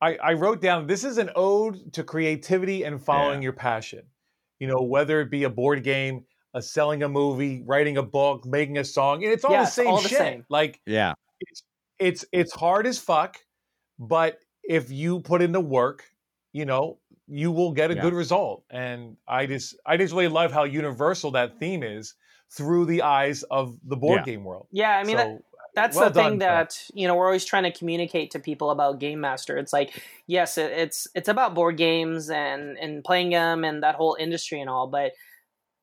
I, 0.00 0.16
I 0.16 0.32
wrote 0.34 0.60
down 0.60 0.86
this 0.86 1.04
is 1.04 1.18
an 1.18 1.30
ode 1.36 1.92
to 1.94 2.02
creativity 2.04 2.82
and 2.82 3.00
following 3.02 3.40
Yeah. 3.40 3.44
your 3.44 3.52
passion. 3.54 4.02
You 4.58 4.66
know, 4.66 4.82
whether 4.82 5.20
it 5.20 5.30
be 5.30 5.44
a 5.44 5.50
board 5.50 5.82
game, 5.84 6.24
a 6.52 6.60
selling 6.60 7.02
a 7.04 7.08
movie, 7.08 7.62
writing 7.64 7.96
a 7.96 8.02
book, 8.02 8.44
making 8.44 8.76
a 8.78 8.84
song, 8.84 9.22
and 9.24 9.32
it's 9.32 9.44
all 9.44 9.52
Yeah, 9.52 9.64
the 9.64 9.70
same 9.70 9.86
all 9.86 10.02
the 10.02 10.08
shit. 10.08 10.18
same. 10.18 10.44
Like 10.50 10.80
Yeah. 10.86 11.14
it's 11.40 11.62
it's 12.00 12.24
it's 12.32 12.52
hard 12.52 12.86
as 12.86 12.98
fuck, 12.98 13.38
but 13.98 14.40
if 14.62 14.90
you 14.90 15.20
put 15.20 15.42
in 15.42 15.52
the 15.52 15.60
work, 15.60 16.04
you 16.52 16.64
know, 16.64 16.98
you 17.26 17.50
will 17.50 17.72
get 17.72 17.90
a 17.90 17.94
Yeah. 17.94 18.02
good 18.02 18.14
result. 18.14 18.64
And 18.70 19.16
I 19.26 19.46
just 19.46 19.76
I 19.86 19.96
just 19.96 20.12
really 20.12 20.28
love 20.28 20.52
how 20.52 20.64
universal 20.64 21.30
that 21.32 21.58
theme 21.58 21.82
is 21.82 22.14
through 22.50 22.86
the 22.86 23.02
eyes 23.02 23.42
of 23.44 23.76
the 23.84 23.96
board 23.96 24.20
Yeah. 24.20 24.24
game 24.24 24.44
world. 24.44 24.68
Yeah, 24.70 24.96
I 24.96 25.04
mean 25.04 25.16
that, 25.16 25.28
that's 25.74 25.96
well 25.96 26.08
the 26.08 26.14
thing 26.14 26.38
done, 26.38 26.40
Phil. 26.40 26.48
that 26.48 26.88
you 26.94 27.08
know 27.08 27.16
we're 27.16 27.26
always 27.26 27.44
trying 27.44 27.64
to 27.64 27.72
communicate 27.72 28.30
to 28.30 28.38
people 28.38 28.70
about 28.70 29.00
game 29.00 29.20
master 29.20 29.56
it's 29.58 29.72
like 29.72 30.00
yes 30.28 30.56
it, 30.56 30.70
it's 30.70 31.08
it's 31.16 31.28
about 31.28 31.54
board 31.54 31.76
games 31.76 32.30
and 32.30 32.78
and 32.78 33.02
playing 33.02 33.30
them 33.30 33.64
and 33.64 33.82
that 33.82 33.96
whole 33.96 34.16
industry 34.20 34.60
and 34.60 34.70
all 34.70 34.86
but 34.86 35.12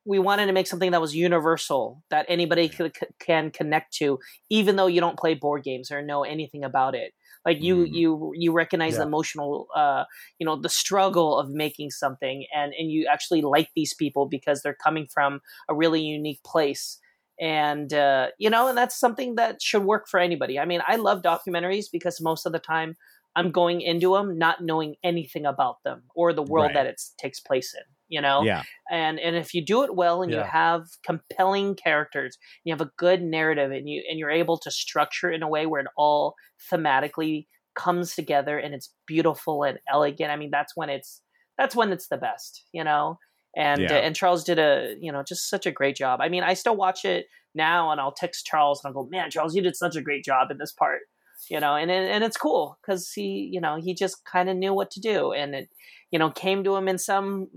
we 0.05 0.17
wanted 0.17 0.47
to 0.47 0.53
make 0.53 0.65
something 0.67 0.91
that 0.91 1.01
was 1.01 1.15
universal 1.15 2.03
that 2.09 2.25
anybody 2.27 2.67
could, 2.69 2.95
can 3.19 3.51
connect 3.51 3.93
to 3.93 4.17
even 4.49 4.77
though 4.77 4.87
you 4.87 5.01
don't 5.01 5.19
play 5.19 5.33
board 5.33 5.63
games 5.63 5.91
or 5.91 6.01
know 6.01 6.23
anything 6.23 6.63
about 6.63 6.95
it 6.95 7.13
like 7.45 7.61
you 7.61 7.83
Mhm. 7.83 7.91
you 7.91 8.31
you 8.35 8.51
recognize 8.51 8.97
the 8.97 9.03
emotional 9.03 9.67
uh 9.75 10.03
you 10.39 10.45
know 10.45 10.55
the 10.55 10.69
struggle 10.69 11.37
of 11.37 11.49
making 11.49 11.89
something 11.89 12.45
and 12.55 12.73
and 12.77 12.91
you 12.91 13.07
actually 13.11 13.41
like 13.41 13.69
these 13.75 13.93
people 13.93 14.27
because 14.27 14.61
they're 14.61 14.75
coming 14.83 15.07
from 15.07 15.41
a 15.69 15.75
really 15.75 16.01
unique 16.01 16.41
place 16.43 16.99
and 17.39 17.93
uh, 17.93 18.27
you 18.37 18.49
know 18.49 18.67
and 18.67 18.77
that's 18.77 18.99
something 18.99 19.35
that 19.35 19.61
should 19.61 19.83
work 19.83 20.07
for 20.07 20.19
anybody 20.19 20.59
i 20.59 20.65
mean 20.65 20.81
i 20.87 20.95
love 20.95 21.21
documentaries 21.21 21.85
because 21.91 22.21
most 22.21 22.45
of 22.45 22.51
the 22.51 22.59
time 22.59 22.95
i'm 23.35 23.51
going 23.51 23.81
into 23.81 24.13
them 24.13 24.37
not 24.37 24.61
knowing 24.63 24.95
anything 25.03 25.45
about 25.45 25.81
them 25.83 26.03
or 26.15 26.33
the 26.33 26.43
world 26.43 26.73
Right. 26.73 26.75
that 26.75 26.85
it 26.85 27.01
takes 27.17 27.39
place 27.39 27.73
in 27.73 27.83
you 28.11 28.21
know? 28.21 28.43
Yeah. 28.43 28.63
and 28.91 29.19
and 29.19 29.35
if 29.35 29.53
you 29.55 29.65
do 29.65 29.83
it 29.83 29.95
well 29.95 30.21
and 30.21 30.31
you 30.31 30.43
have 30.43 30.81
compelling 31.05 31.75
characters 31.75 32.37
you 32.65 32.73
have 32.73 32.81
a 32.87 32.91
good 32.97 33.21
narrative 33.23 33.71
and 33.71 33.87
you 33.89 34.03
and 34.09 34.19
you're 34.19 34.29
able 34.43 34.57
to 34.59 34.69
structure 34.69 35.31
it 35.31 35.35
in 35.35 35.43
a 35.43 35.47
way 35.47 35.65
where 35.65 35.81
it 35.81 35.87
all 35.97 36.35
thematically 36.71 37.47
comes 37.75 38.13
together 38.15 38.57
and 38.59 38.73
it's 38.75 38.93
beautiful 39.07 39.63
and 39.63 39.79
elegant 39.91 40.29
i 40.31 40.35
mean 40.35 40.51
that's 40.51 40.73
when 40.75 40.89
it's 40.89 41.21
that's 41.57 41.75
when 41.75 41.91
it's 41.91 42.07
the 42.09 42.17
best 42.17 42.65
you 42.73 42.83
know? 42.83 43.17
And 43.55 43.89
Yeah. 43.89 43.95
uh, 43.95 43.99
and 44.05 44.15
charles 44.15 44.43
did 44.43 44.59
a 44.59 44.95
you 44.99 45.11
know 45.11 45.23
just 45.23 45.49
such 45.49 45.65
a 45.65 45.71
great 45.71 45.95
job. 45.95 46.19
I 46.21 46.29
mean 46.29 46.43
i 46.43 46.53
still 46.53 46.75
watch 46.75 47.05
it 47.05 47.25
now 47.55 47.91
and 47.91 47.99
i'll 48.01 48.13
text 48.13 48.45
charles 48.45 48.81
and 48.83 48.89
i'll 48.95 49.03
go 49.03 49.09
man 49.11 49.29
charles 49.31 49.55
you 49.55 49.61
did 49.61 49.75
such 49.75 49.95
a 49.95 50.01
great 50.01 50.23
job 50.23 50.51
in 50.51 50.57
this 50.57 50.71
part 50.73 51.01
you 51.49 51.59
know 51.59 51.75
and 51.75 51.89
it- 51.91 52.09
and 52.11 52.23
it's 52.23 52.37
cool 52.37 52.77
because 52.81 53.11
he 53.11 53.49
you 53.51 53.59
know 53.61 53.75
he 53.81 53.93
just 53.93 54.23
kind 54.25 54.49
of 54.49 54.57
knew 54.57 54.73
what 54.73 54.91
to 54.91 54.99
do 54.99 55.31
and 55.33 55.55
it 55.55 55.69
you 56.11 56.19
know 56.19 56.29
came 56.29 56.63
to 56.63 56.75
him 56.75 56.87
in 56.87 56.97
some 56.97 57.47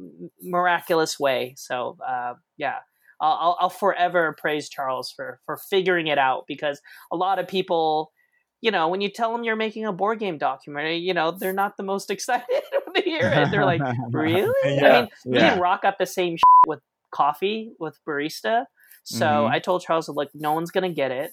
miraculous 0.43 1.19
way 1.19 1.55
so 1.57 1.97
uh 2.07 2.35
yeah 2.57 2.79
I'll, 3.21 3.39
I'll, 3.41 3.57
I'll 3.61 3.71
forever 3.71 4.35
praise 4.39 4.69
charles 4.69 5.13
for 5.15 5.41
for 5.47 5.57
figuring 5.57 6.07
it 6.09 6.19
out 6.19 6.45
because 6.47 6.81
a 7.13 7.17
lot 7.17 7.39
of 7.39 7.49
people 7.49 8.13
you 8.61 8.71
know 8.71 8.89
when 8.89 9.01
you 9.01 9.09
tell 9.11 9.33
them 9.33 9.45
you're 9.45 9.57
making 9.57 9.85
a 9.87 9.93
board 9.93 10.19
game 10.19 10.39
documentary 10.39 10.97
you 10.99 11.15
know 11.15 11.31
they're 11.31 11.53
not 11.53 11.77
the 11.77 11.83
most 11.83 12.11
excited 12.17 12.47
when 12.85 12.93
they 12.95 13.03
hear 13.03 13.29
it 13.29 13.51
they're 13.51 13.65
like 13.65 13.81
really 14.13 14.53
i 14.65 14.83
Yeah, 14.83 14.93
mean 14.93 15.09
we 15.27 15.39
yeah. 15.39 15.45
didn't 15.51 15.61
rock 15.61 15.85
up 15.85 15.99
the 15.99 16.07
same 16.07 16.37
with 16.67 16.81
coffee 17.11 17.73
with 17.79 17.99
barista 18.09 18.65
so 19.05 19.25
Mhm. 19.27 19.51
i 19.51 19.59
told 19.59 19.83
charles 19.83 20.09
like 20.09 20.31
no 20.35 20.53
one's 20.53 20.71
gonna 20.71 20.93
get 20.93 21.11
it 21.11 21.33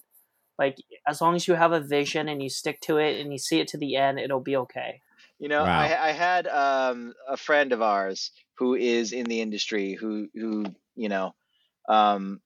like 0.61 0.77
as 1.07 1.19
long 1.21 1.35
as 1.35 1.47
you 1.47 1.55
have 1.55 1.73
a 1.73 1.81
vision 1.97 2.29
and 2.29 2.41
you 2.43 2.49
stick 2.49 2.79
to 2.87 2.97
it 2.97 3.19
and 3.19 3.27
you 3.33 3.39
see 3.47 3.59
it 3.59 3.67
to 3.67 3.77
the 3.77 3.95
end 3.95 4.19
it'll 4.19 4.47
be 4.51 4.57
okay 4.65 5.01
You 5.41 5.49
know, 5.49 5.63
Wow. 5.63 5.79
I, 5.79 6.09
I 6.09 6.11
had 6.11 6.45
um, 6.45 7.13
a 7.27 7.35
friend 7.35 7.73
of 7.73 7.81
ours 7.81 8.29
who 8.59 8.75
is 8.75 9.11
in 9.11 9.25
the 9.25 9.41
industry 9.41 9.97
who 9.99 10.29
who 10.35 10.65
you 10.95 11.09
know 11.09 11.33
um, 11.89 12.41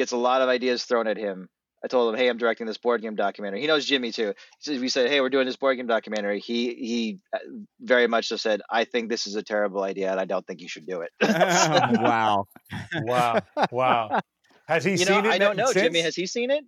gets 0.00 0.12
a 0.12 0.18
lot 0.18 0.42
of 0.42 0.50
ideas 0.50 0.84
thrown 0.84 1.08
at 1.08 1.16
him. 1.16 1.48
I 1.82 1.88
told 1.88 2.12
him, 2.12 2.20
"Hey, 2.20 2.28
I'm 2.28 2.36
directing 2.36 2.66
this 2.66 2.76
board 2.76 3.00
game 3.00 3.16
documentary." 3.16 3.62
He 3.62 3.66
knows 3.66 3.86
Jimmy 3.86 4.12
too. 4.12 4.34
So 4.58 4.78
we 4.78 4.90
said, 4.90 5.08
"Hey, 5.08 5.22
we're 5.22 5.30
doing 5.30 5.46
this 5.46 5.56
board 5.56 5.78
game 5.78 5.86
documentary." 5.86 6.40
He 6.40 6.74
he 6.74 7.18
uh, 7.32 7.38
very 7.80 8.08
much 8.08 8.28
so 8.28 8.36
said, 8.36 8.60
"I 8.70 8.84
think 8.84 9.08
this 9.08 9.26
is 9.26 9.36
a 9.36 9.42
terrible 9.42 9.82
idea, 9.82 10.10
and 10.12 10.20
I 10.20 10.26
don't 10.26 10.46
think 10.46 10.60
you 10.60 10.68
should 10.68 10.86
do 10.86 11.00
it." 11.00 11.12
wow. 11.22 12.44
Wow. 13.08 13.40
Wow. 13.72 14.20
Has 14.68 14.84
he 14.84 14.92
you 14.92 15.06
know, 15.08 15.16
seen 15.16 15.24
it? 15.24 15.32
I 15.32 15.38
don't 15.38 15.56
know, 15.56 15.72
since? 15.72 15.82
Jimmy. 15.82 16.00
Has 16.00 16.14
he 16.14 16.26
seen 16.26 16.50
it? 16.50 16.64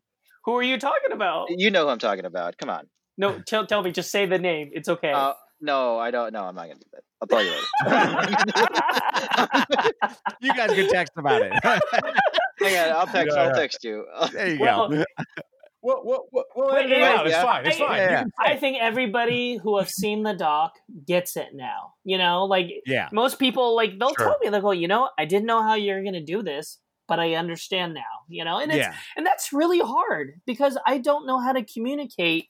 Who 0.47 0.55
are 0.55 0.63
you 0.63 0.79
talking 0.79 1.13
about 1.13 1.49
You 1.51 1.71
know 1.71 1.85
who 1.85 1.91
I'm 1.91 1.99
talking 1.99 2.25
about. 2.25 2.57
Come 2.57 2.71
on. 2.71 2.87
no 3.19 3.39
tell, 3.47 3.67
tell 3.67 3.83
me 3.83 3.93
just 3.93 4.11
say 4.11 4.25
the 4.27 4.39
name 4.39 4.71
it's 4.73 4.89
okay 4.89 5.13
Uh, 5.13 5.35
no, 5.61 5.99
I 5.99 6.11
don't. 6.11 6.33
No, 6.33 6.45
I'm 6.45 6.55
not 6.55 6.69
gonna 6.69 6.75
do 6.81 6.91
that. 6.93 7.03
I'll 7.21 7.29
tell 7.29 7.43
you 7.43 7.51
later. 7.51 7.67
You 10.41 10.53
guys 10.55 10.71
can 10.73 10.89
text 10.89 11.13
about 11.17 11.43
it. 11.43 11.53
Hang 11.63 12.77
on, 12.91 12.97
I'll 12.97 13.07
text. 13.07 13.37
Yeah, 13.37 13.43
I'll 13.43 13.55
text 13.55 13.85
you. 13.85 14.05
there 14.33 14.49
you 14.55 14.59
Well, 14.61 14.89
go. 14.89 15.05
Well, 15.83 16.03
well, 16.05 16.27
well, 16.33 16.45
well 16.57 16.69
But 16.71 16.85
edit 16.87 16.99
it 16.99 17.03
out. 17.03 17.27
It's 17.27 17.37
fine. 17.37 17.67
It's 17.67 17.77
I- 17.81 17.87
fine. 17.87 17.97
Yeah. 17.99 18.25
I 18.41 18.57
think 18.57 18.79
everybody 18.81 19.57
who 19.63 19.79
have 19.79 19.89
seen 19.89 20.23
the 20.25 20.33
doc 20.35 20.73
gets 21.07 21.37
it 21.37 21.49
now. 21.55 21.93
You 22.05 22.19
know, 22.19 22.45
like 22.45 22.67
Yeah. 22.87 23.09
most 23.13 23.39
people, 23.39 23.75
like 23.77 23.99
they'll 23.99 24.15
Sure. 24.15 24.27
tell 24.27 24.39
me, 24.43 24.51
they'll 24.51 24.61
go, 24.61 24.73
you 24.73 24.89
know, 24.89 25.11
I 25.19 25.25
didn't 25.27 25.47
know 25.47 25.63
how 25.63 25.75
you're 25.75 26.03
going 26.03 26.15
to 26.15 26.25
do 26.25 26.43
this, 26.43 26.79
but 27.09 27.21
I 27.21 27.35
understand 27.35 27.95
now. 27.95 28.25
You 28.29 28.45
know, 28.45 28.59
and 28.59 28.71
it's 28.71 28.79
Yeah. 28.79 28.95
and 29.17 29.25
that's 29.27 29.53
really 29.53 29.81
hard 29.81 30.41
because 30.47 30.79
I 30.87 30.99
don't 30.99 31.27
know 31.27 31.39
how 31.41 31.53
to 31.53 31.65
communicate. 31.65 32.49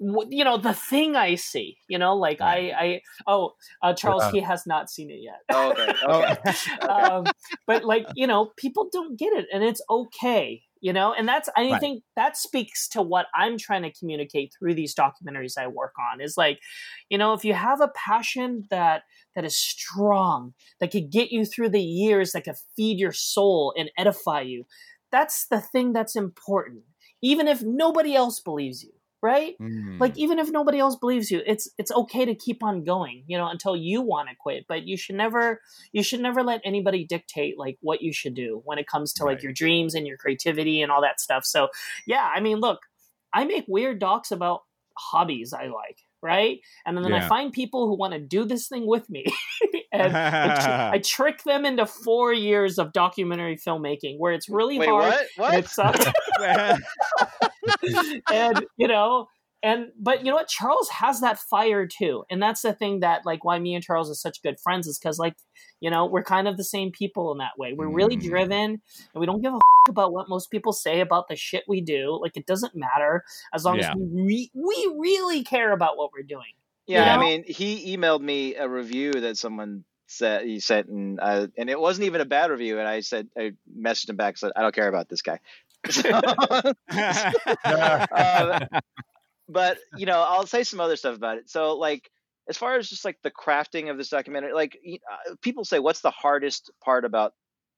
You 0.00 0.44
know 0.44 0.58
the 0.58 0.74
thing 0.74 1.14
I 1.16 1.36
see. 1.36 1.78
You 1.88 1.98
know, 1.98 2.16
like 2.16 2.40
Right. 2.40 2.72
I, 2.74 2.84
I. 2.84 3.00
Oh, 3.26 3.52
uh, 3.82 3.94
Charles, 3.94 4.24
Yeah. 4.24 4.30
he 4.32 4.40
has 4.40 4.66
not 4.66 4.90
seen 4.90 5.10
it 5.10 5.20
yet. 5.22 5.40
Oh, 5.50 5.70
okay. 5.70 5.94
Okay. 6.04 6.86
um, 6.88 7.24
but 7.66 7.84
like 7.84 8.06
you 8.14 8.26
know 8.26 8.50
people 8.56 8.88
don't 8.92 9.16
get 9.18 9.32
it 9.32 9.46
and 9.52 9.62
it's 9.62 9.80
okay 9.88 10.62
you 10.84 10.92
know 10.92 11.14
and 11.14 11.26
that's 11.26 11.48
i 11.56 11.62
Right. 11.70 11.80
think 11.80 12.02
that 12.14 12.36
speaks 12.36 12.86
to 12.90 13.00
what 13.00 13.26
i'm 13.34 13.56
trying 13.56 13.82
to 13.82 13.90
communicate 13.92 14.52
through 14.56 14.74
these 14.74 14.94
documentaries 14.94 15.56
i 15.58 15.66
work 15.66 15.94
on 16.12 16.20
is 16.20 16.36
like 16.36 16.58
you 17.08 17.16
know 17.16 17.32
if 17.32 17.44
you 17.44 17.54
have 17.54 17.80
a 17.80 17.90
passion 17.96 18.64
that 18.70 19.04
that 19.34 19.44
is 19.46 19.56
strong 19.56 20.52
that 20.80 20.90
could 20.90 21.10
get 21.10 21.32
you 21.32 21.46
through 21.46 21.70
the 21.70 21.82
years 21.82 22.32
that 22.32 22.44
could 22.44 22.56
feed 22.76 22.98
your 23.00 23.12
soul 23.12 23.72
and 23.78 23.90
edify 23.96 24.42
you 24.42 24.64
that's 25.10 25.46
the 25.46 25.60
thing 25.60 25.92
that's 25.94 26.14
important 26.14 26.82
even 27.22 27.48
if 27.48 27.62
nobody 27.62 28.14
else 28.14 28.38
believes 28.38 28.82
you 28.82 28.92
right 29.24 29.54
Mm. 29.58 29.98
like 29.98 30.16
even 30.18 30.38
if 30.38 30.50
nobody 30.50 30.78
else 30.78 30.96
believes 30.96 31.30
you 31.30 31.40
it's 31.46 31.70
it's 31.78 31.90
okay 31.90 32.24
to 32.26 32.34
keep 32.34 32.62
on 32.62 32.84
going 32.84 33.24
you 33.26 33.38
know 33.38 33.48
until 33.48 33.74
you 33.74 34.02
want 34.02 34.28
to 34.28 34.34
quit 34.38 34.66
but 34.68 34.86
you 34.86 34.96
should 34.98 35.16
never 35.16 35.60
you 35.92 36.02
should 36.02 36.20
never 36.20 36.42
let 36.42 36.60
anybody 36.62 37.06
dictate 37.06 37.58
like 37.58 37.78
what 37.80 38.02
you 38.02 38.12
should 38.12 38.34
do 38.34 38.60
when 38.66 38.78
it 38.78 38.86
comes 38.86 39.14
to 39.14 39.24
like 39.24 39.42
your 39.42 39.52
dreams 39.52 39.94
and 39.94 40.06
your 40.06 40.18
creativity 40.18 40.82
and 40.82 40.92
all 40.92 41.00
that 41.00 41.20
stuff 41.20 41.44
so 41.46 41.68
yeah 42.06 42.30
i 42.36 42.40
mean 42.40 42.58
look 42.58 42.80
i 43.32 43.44
make 43.46 43.64
weird 43.66 43.98
docs 43.98 44.30
about 44.30 44.60
hobbies 44.98 45.54
i 45.54 45.64
like 45.68 45.98
right 46.22 46.60
and 46.84 46.96
then 46.96 47.08
Yeah. 47.08 47.24
i 47.24 47.28
find 47.28 47.50
people 47.52 47.88
who 47.88 47.96
want 47.96 48.12
to 48.12 48.20
do 48.20 48.44
this 48.44 48.68
thing 48.68 48.86
with 48.86 49.08
me 49.08 49.24
and 49.92 50.14
I, 50.16 50.60
tr- 50.60 50.94
I 50.96 50.98
trick 51.04 51.44
them 51.44 51.64
into 51.64 51.86
four 51.86 52.32
years 52.32 52.78
of 52.78 52.92
documentary 52.92 53.56
filmmaking 53.56 54.18
where 54.18 54.32
it's 54.32 54.48
really 54.48 54.78
Wait, 54.78 54.88
hard 54.88 55.14
what? 55.36 55.66
What? 55.76 56.80
it 57.82 57.92
sucks 57.92 58.08
and 58.32 58.66
you 58.76 58.88
know 58.88 59.26
and 59.62 59.86
but 59.98 60.20
you 60.24 60.30
know 60.30 60.36
what 60.36 60.48
charles 60.48 60.88
has 60.90 61.20
that 61.20 61.38
fire 61.38 61.86
too 61.86 62.24
and 62.30 62.42
that's 62.42 62.62
the 62.62 62.72
thing 62.72 63.00
that 63.00 63.22
like 63.24 63.44
why 63.44 63.58
me 63.58 63.74
and 63.74 63.82
charles 63.84 64.10
are 64.10 64.14
such 64.14 64.42
good 64.42 64.58
friends 64.60 64.86
is 64.86 64.98
because 64.98 65.18
like 65.18 65.34
you 65.80 65.90
know 65.90 66.06
we're 66.06 66.22
kind 66.22 66.46
of 66.48 66.56
the 66.56 66.64
same 66.64 66.90
people 66.90 67.32
in 67.32 67.38
that 67.38 67.52
way 67.58 67.72
we're 67.72 67.88
really 67.88 68.16
Mm. 68.16 68.28
driven 68.28 68.70
and 68.70 68.80
we 69.20 69.26
don't 69.26 69.40
give 69.42 69.54
a 69.54 69.58
about 69.86 70.12
what 70.14 70.30
most 70.30 70.50
people 70.50 70.72
say 70.72 71.00
about 71.00 71.28
the 71.28 71.36
shit 71.36 71.62
we 71.68 71.82
do 71.82 72.18
like 72.22 72.36
it 72.38 72.46
doesn't 72.46 72.74
matter 72.74 73.22
as 73.52 73.64
long 73.66 73.78
Yeah. 73.78 73.90
as 73.90 73.96
we 73.96 74.22
re- 74.22 74.50
we 74.54 74.94
really 74.98 75.44
care 75.44 75.72
about 75.72 75.98
what 75.98 76.10
we're 76.16 76.22
doing 76.26 76.54
Yeah, 76.86 77.04
You 77.14 77.20
I 77.20 77.22
mean, 77.22 77.44
he 77.46 77.94
emailed 77.96 78.20
me 78.22 78.54
a 78.56 78.66
review 78.68 79.12
that 79.12 79.36
someone 79.36 79.84
said 80.06 80.44
he 80.46 80.60
sent, 80.60 80.88
and 80.88 81.18
uh, 81.20 81.46
and 81.58 81.68
it 81.70 81.80
wasn't 81.80 82.04
even 82.06 82.20
a 82.20 82.26
bad 82.26 82.50
review. 82.50 82.78
And 82.78 82.86
I 82.86 83.00
said, 83.00 83.26
I 83.38 83.52
messaged 83.74 84.10
him 84.10 84.16
back, 84.16 84.36
said, 84.36 84.52
I 84.54 84.60
don't 84.62 84.74
care 84.74 84.88
about 84.88 85.08
this 85.08 85.22
guy. 85.22 85.38
So, 85.90 86.10
uh, 87.64 88.60
but 89.48 89.78
you 89.96 90.06
know, 90.06 90.20
I'll 90.26 90.46
say 90.46 90.64
some 90.64 90.80
other 90.80 90.96
stuff 90.96 91.16
about 91.16 91.38
it. 91.38 91.50
So, 91.50 91.76
like, 91.76 92.10
as 92.48 92.56
far 92.56 92.76
as 92.76 92.88
just 92.88 93.04
like 93.04 93.18
the 93.22 93.30
crafting 93.30 93.90
of 93.90 93.96
this 93.96 94.08
documentary, 94.08 94.52
like 94.52 94.78
uh, 94.86 95.34
people 95.42 95.64
say, 95.64 95.78
what's 95.78 96.00
the 96.00 96.10
hardest 96.10 96.70
part 96.84 97.04
about 97.04 97.32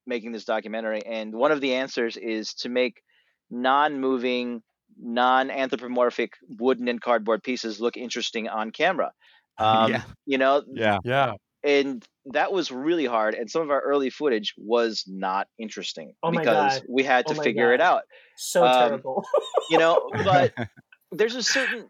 making 0.05 0.31
this 0.31 0.45
documentary? 0.45 1.05
And 1.05 1.33
one 1.33 1.51
of 1.51 1.61
the 1.61 1.75
answers 1.75 2.17
is 2.17 2.53
to 2.55 2.69
make 2.69 3.01
non-moving, 3.49 4.61
non-anthropomorphic 4.99 6.33
wooden 6.59 6.87
and 6.87 7.01
cardboard 7.01 7.43
pieces 7.43 7.79
look 7.79 7.97
interesting 7.97 8.47
on 8.47 8.71
camera. 8.71 9.11
Um, 9.59 9.89
Yeah. 9.91 10.03
You 10.27 10.37
know, 10.37 10.63
yeah. 10.71 10.99
Yeah. 11.03 11.33
And 11.67 12.03
that 12.33 12.51
was 12.51 12.71
really 12.71 13.05
hard. 13.05 13.35
And 13.35 13.49
some 13.49 13.61
of 13.61 13.69
our 13.69 13.81
early 13.81 14.09
footage 14.09 14.53
was 14.57 15.03
not 15.07 15.47
interesting 15.59 16.13
Oh 16.23 16.31
because 16.31 16.45
God. 16.45 16.83
we 16.89 17.03
had 17.03 17.27
to 17.27 17.33
Oh 17.33 17.37
my 17.37 17.43
figure 17.43 17.73
it 17.73 17.81
out. 17.81 18.03
So 18.37 18.63
Um, 18.63 18.71
terrible. 18.79 19.25
You 19.69 19.77
know, 19.77 20.09
but 20.23 20.53
there's 21.11 21.35
a 21.35 21.43
certain 21.43 21.89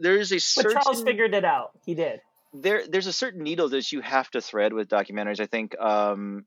there 0.00 0.16
is 0.16 0.32
a 0.32 0.40
certain 0.40 0.72
but 0.72 0.82
certain 0.82 0.82
Charles 0.82 1.04
figured 1.04 1.34
it 1.34 1.44
out. 1.44 1.70
He 1.86 1.94
did. 1.94 2.20
there 2.52 2.82
there's 2.88 3.06
a 3.06 3.12
certain 3.12 3.44
needle 3.44 3.68
that 3.68 3.92
you 3.92 4.00
have 4.00 4.28
to 4.32 4.40
thread 4.40 4.72
with 4.72 4.88
documentaries. 4.88 5.38
I 5.38 5.46
think 5.46 5.78
um 5.78 6.46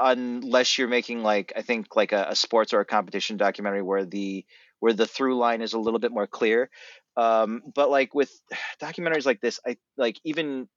unless 0.00 0.76
you're 0.76 0.88
making 0.88 1.22
like 1.22 1.52
I 1.54 1.62
think 1.62 1.94
like 1.94 2.10
a, 2.10 2.26
a 2.30 2.34
sports 2.34 2.72
or 2.72 2.80
a 2.80 2.84
competition 2.84 3.36
documentary 3.36 3.82
where 3.82 4.04
the 4.04 4.44
where 4.80 4.92
the 4.92 5.06
through 5.06 5.38
line 5.38 5.62
is 5.62 5.72
a 5.72 5.78
little 5.78 6.00
bit 6.00 6.10
more 6.12 6.26
clear. 6.26 6.68
Um, 7.16 7.62
but 7.74 7.90
like 7.90 8.12
with 8.12 8.32
documentaries 8.82 9.24
like 9.26 9.40
this, 9.40 9.60
I 9.66 9.76
like 9.96 10.18
even 10.24 10.68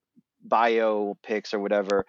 biopics 0.46 1.54
or 1.54 1.60
whatever, 1.60 2.06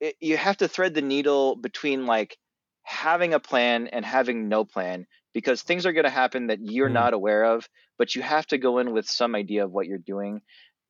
it, 0.00 0.16
you 0.20 0.36
have 0.36 0.56
to 0.58 0.68
thread 0.68 0.94
the 0.94 1.02
needle 1.02 1.56
between 1.56 2.06
like 2.06 2.36
having 2.82 3.34
a 3.34 3.40
plan 3.40 3.88
and 3.88 4.04
having 4.04 4.48
no 4.48 4.64
plan 4.64 5.06
because 5.34 5.62
things 5.62 5.86
are 5.86 5.92
going 5.92 6.04
to 6.04 6.10
happen 6.10 6.46
that 6.48 6.60
you're 6.62 6.88
Mm. 6.88 6.92
not 6.92 7.14
aware 7.14 7.44
of, 7.44 7.68
but 7.98 8.14
you 8.14 8.22
have 8.22 8.46
to 8.48 8.58
go 8.58 8.78
in 8.78 8.92
with 8.92 9.06
some 9.08 9.34
idea 9.34 9.64
of 9.64 9.72
what 9.72 9.86
you're 9.86 9.98
doing. 9.98 10.40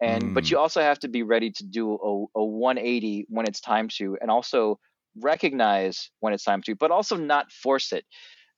And 0.00 0.32
but 0.34 0.44
Mm. 0.44 0.50
you 0.50 0.58
also 0.58 0.80
have 0.80 0.98
to 1.00 1.08
be 1.08 1.22
ready 1.22 1.50
to 1.52 1.64
do 1.64 1.92
a, 1.92 2.40
a 2.40 2.44
180 2.44 3.26
when 3.28 3.46
it's 3.46 3.60
time 3.60 3.88
to, 3.96 4.16
and 4.20 4.30
also 4.30 4.78
recognize 5.20 6.10
when 6.20 6.34
it's 6.34 6.44
time 6.44 6.62
to, 6.62 6.74
but 6.74 6.90
also 6.90 7.16
not 7.16 7.50
force 7.52 7.92
it. 7.92 8.04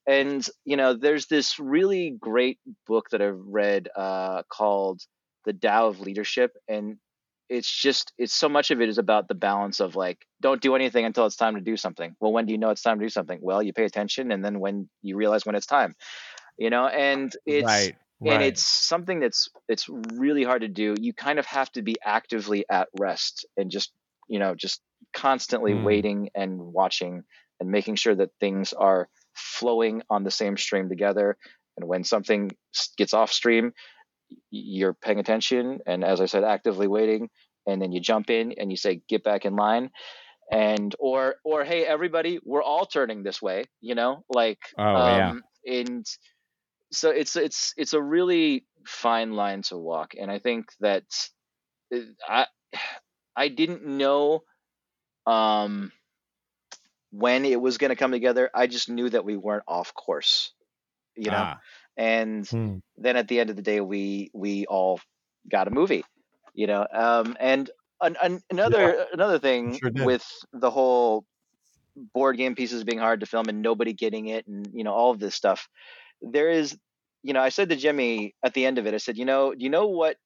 And 0.07 0.45
you 0.65 0.77
know, 0.77 0.93
there's 0.93 1.27
this 1.27 1.59
really 1.59 2.15
great 2.19 2.59
book 2.87 3.09
that 3.11 3.21
I've 3.21 3.39
read 3.39 3.89
uh, 3.95 4.43
called 4.49 5.01
The 5.45 5.53
Tao 5.53 5.87
of 5.87 5.99
Leadership, 6.01 6.51
and 6.67 6.97
it's 7.49 7.69
just 7.69 8.13
it's 8.17 8.33
so 8.33 8.47
much 8.47 8.71
of 8.71 8.81
it 8.81 8.89
is 8.89 8.97
about 8.97 9.27
the 9.27 9.35
balance 9.35 9.79
of 9.79 9.95
like 9.95 10.25
don't 10.41 10.61
do 10.61 10.75
anything 10.75 11.05
until 11.05 11.25
it's 11.25 11.35
time 11.35 11.55
to 11.55 11.61
do 11.61 11.75
something. 11.75 12.15
Well, 12.19 12.31
when 12.31 12.45
do 12.45 12.51
you 12.51 12.57
know 12.57 12.69
it's 12.69 12.81
time 12.81 12.99
to 12.99 13.05
do 13.05 13.09
something? 13.09 13.39
Well, 13.41 13.63
you 13.63 13.73
pay 13.73 13.85
attention, 13.85 14.31
and 14.31 14.43
then 14.43 14.59
when 14.59 14.89
you 15.01 15.17
realize 15.17 15.45
when 15.45 15.55
it's 15.55 15.65
time, 15.65 15.95
you 16.57 16.69
know, 16.69 16.87
and 16.87 17.33
it's 17.45 17.65
right. 17.65 17.97
and 18.25 18.43
it's 18.43 18.63
something 18.63 19.19
that's 19.19 19.49
it's 19.67 19.87
really 19.89 20.43
hard 20.43 20.61
to 20.61 20.67
do 20.67 20.93
you 20.99 21.13
kind 21.13 21.39
of 21.39 21.45
have 21.45 21.71
to 21.71 21.81
be 21.81 21.95
actively 22.03 22.65
at 22.69 22.89
rest 22.99 23.45
and 23.57 23.71
just 23.71 23.91
you 24.27 24.39
know 24.39 24.55
just 24.55 24.81
constantly 25.13 25.73
Mm. 25.73 25.83
waiting 25.83 26.29
and 26.35 26.59
watching 26.59 27.23
and 27.59 27.69
making 27.71 27.95
sure 27.95 28.15
that 28.15 28.31
things 28.39 28.73
are 28.73 29.07
flowing 29.33 30.01
on 30.09 30.23
the 30.23 30.31
same 30.31 30.57
stream 30.57 30.89
together 30.89 31.37
and 31.77 31.87
when 31.87 32.03
something 32.03 32.51
gets 32.97 33.13
off 33.13 33.31
stream 33.31 33.73
you're 34.51 34.93
paying 34.93 35.19
attention 35.19 35.79
and 35.85 36.03
as 36.03 36.21
i 36.21 36.25
said 36.25 36.43
actively 36.43 36.87
waiting 36.87 37.29
and 37.67 37.81
then 37.81 37.91
you 37.91 37.99
jump 37.99 38.29
in 38.29 38.53
and 38.53 38.71
you 38.71 38.77
say 38.77 39.01
get 39.07 39.23
back 39.23 39.45
in 39.45 39.55
line 39.55 39.89
and 40.51 40.95
or 40.99 41.35
or 41.43 41.63
hey 41.63 41.85
everybody 41.85 42.39
we're 42.43 42.63
all 42.63 42.85
turning 42.85 43.23
this 43.23 43.41
way 43.41 43.63
you 43.81 43.95
know 43.95 44.23
like 44.29 44.59
Oh, 44.77 44.95
yeah. 45.05 45.29
um 45.29 45.43
and 45.65 46.05
so 46.91 47.11
it's 47.11 47.35
it's 47.35 47.73
it's 47.77 47.93
a 47.93 48.01
really 48.01 48.65
fine 48.85 49.33
line 49.33 49.61
to 49.63 49.77
walk 49.77 50.13
and 50.19 50.31
i 50.31 50.39
think 50.39 50.67
that 50.79 51.03
uh, 51.93 51.99
i 52.27 52.45
i 53.35 53.47
didn't 53.47 53.85
know 53.85 54.41
um 55.27 55.91
when 57.11 57.45
it 57.45 57.59
was 57.59 57.77
going 57.77 57.89
to 57.89 57.95
come 57.95 58.11
together 58.11 58.49
i 58.53 58.67
just 58.67 58.89
knew 58.89 59.09
that 59.09 59.25
we 59.25 59.35
weren't 59.35 59.63
off 59.67 59.93
course 59.93 60.53
you 61.15 61.29
know 61.31 61.37
Ah. 61.37 61.59
And 61.99 62.49
Hmm. 62.51 62.79
then 62.97 63.17
at 63.17 63.29
the 63.29 63.39
end 63.39 63.51
of 63.51 63.57
the 63.57 63.63
day 63.63 63.81
we 63.81 64.31
we 64.33 64.65
all 64.67 65.01
got 65.51 65.67
a 65.67 65.71
movie 65.71 66.05
you 66.55 66.67
know 66.67 66.87
um 66.93 67.37
and 67.39 67.71
an, 68.01 68.17
an, 68.23 68.41
another 68.51 69.07
another 69.13 69.39
thing 69.39 69.81
sure 69.81 69.91
with 69.95 70.25
the 70.53 70.71
whole 70.71 71.25
board 72.13 72.37
game 72.37 72.55
pieces 72.55 72.83
being 72.83 72.99
hard 72.99 73.21
to 73.21 73.27
film 73.27 73.49
and 73.49 73.61
nobody 73.61 73.93
getting 73.93 74.27
it 74.27 74.47
and 74.47 74.69
you 74.73 74.83
know 74.83 74.93
all 74.93 75.11
of 75.11 75.19
this 75.19 75.35
stuff 75.35 75.67
there 76.21 76.49
is 76.49 76.77
you 77.23 77.33
know 77.33 77.41
i 77.41 77.49
said 77.49 77.69
to 77.69 77.75
jimmy 77.77 78.35
at 78.43 78.53
the 78.53 78.65
end 78.65 78.79
of 78.79 78.87
it 78.87 78.93
i 78.95 78.97
said 78.97 79.17
you 79.17 79.25
know 79.25 79.53
do 79.53 79.63
you 79.63 79.69
know 79.69 79.87
what 79.87 80.17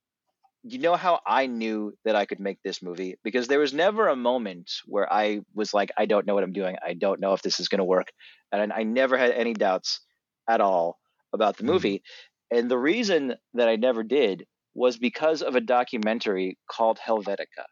do 0.67 0.75
you 0.75 0.81
know 0.81 0.95
how 0.95 1.19
i 1.25 1.47
knew 1.47 1.93
that 2.05 2.15
i 2.15 2.25
could 2.25 2.39
make 2.39 2.59
this 2.63 2.81
movie? 2.81 3.15
Because 3.23 3.47
there 3.47 3.59
was 3.59 3.73
never 3.73 4.07
a 4.09 4.15
moment 4.15 4.71
where 4.85 5.11
i 5.11 5.41
was 5.55 5.73
like 5.73 5.91
i 5.97 6.05
don't 6.05 6.25
know 6.27 6.35
what 6.35 6.43
i'm 6.43 6.53
doing. 6.53 6.77
I 6.85 6.93
don't 6.93 7.19
know 7.21 7.33
if 7.33 7.41
this 7.43 7.59
is 7.59 7.69
going 7.69 7.79
to 7.79 7.85
work. 7.85 8.11
And 8.51 8.73
i 8.73 8.83
never 8.83 9.17
had 9.17 9.31
any 9.31 9.53
doubts 9.53 10.01
at 10.49 10.61
all 10.61 10.97
about 11.33 11.57
the 11.57 11.63
Mhm. 11.67 11.73
movie 11.73 12.03
and 12.51 12.69
the 12.71 12.77
reason 12.77 13.35
that 13.53 13.69
i 13.69 13.75
never 13.75 14.03
did 14.03 14.45
was 14.75 14.97
because 14.97 15.41
of 15.41 15.55
a 15.55 15.61
documentary 15.61 16.57
called 16.71 16.99
helvetica 16.99 17.65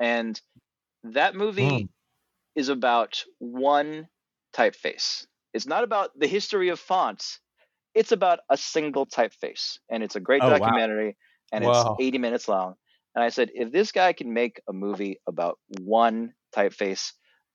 and 0.00 0.40
that 1.04 1.34
movie 1.36 1.76
Mm. 1.76 1.88
is 2.54 2.68
about 2.68 3.24
one 3.38 4.08
typeface. 4.54 5.26
It's 5.52 5.66
not 5.66 5.84
about 5.84 6.10
the 6.18 6.26
history 6.26 6.68
of 6.70 6.80
fonts. 6.80 7.40
It's 7.94 8.12
about 8.12 8.40
a 8.50 8.56
single 8.56 9.06
typeface. 9.06 9.78
And 9.90 10.02
it's 10.02 10.16
a 10.16 10.20
great 10.20 10.44
Oh, 10.44 10.52
wow. 10.52 10.78
documentary 10.78 11.16
and 11.52 11.64
Wow. 11.64 11.64
it's 11.64 11.86
80 11.98 12.18
minutes 12.18 12.48
long. 12.48 12.76
And 13.14 13.24
I 13.24 13.30
said, 13.30 13.50
if 13.54 13.72
this 13.72 13.92
guy 13.92 14.12
can 14.12 14.32
make 14.34 14.60
a 14.68 14.72
movie 14.72 15.20
about 15.28 15.58
one 15.80 16.34
typeface, 16.54 17.12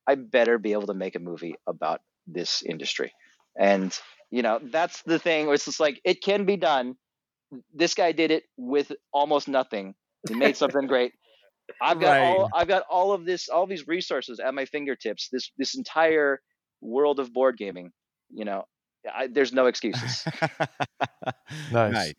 I 0.08 0.16
better 0.16 0.58
be 0.58 0.74
able 0.74 0.88
to 0.88 0.94
make 0.94 1.16
a 1.16 1.20
movie 1.20 1.56
about 1.68 2.02
this 2.28 2.64
industry. 2.64 3.14
And, 3.60 3.98
you 4.32 4.44
know, 4.44 4.60
that's 4.64 5.04
the 5.04 5.20
thing 5.20 5.50
it's 5.50 5.66
just 5.66 5.80
like, 5.82 6.02
it 6.06 6.22
can 6.24 6.46
be 6.46 6.58
done. 6.58 6.96
This 7.74 7.96
guy 7.96 8.14
did 8.14 8.32
it 8.32 8.44
with 8.58 8.92
almost 9.14 9.48
nothing. 9.50 9.96
He 10.28 10.36
made 10.36 10.58
something 10.58 10.88
great. 10.88 11.14
I've 11.82 12.00
got 12.00 12.18
Right. 12.18 12.20
all 12.20 12.50
I've 12.54 12.68
got 12.68 12.84
all 12.90 13.14
of 13.14 13.26
this 13.26 13.50
all 13.50 13.68
these 13.68 13.88
resources 13.88 14.40
at 14.40 14.54
my 14.54 14.66
fingertips. 14.66 15.30
This 15.32 15.52
this 15.58 15.76
entire 15.76 16.42
world 16.82 17.20
of 17.20 17.34
board 17.34 17.58
gaming. 17.58 17.92
You 18.32 18.46
know, 18.46 18.66
I, 19.14 19.28
there's 19.28 19.54
no 19.54 19.68
excuses. 19.68 20.26
Nice. 21.70 21.94
Nice. 21.94 22.16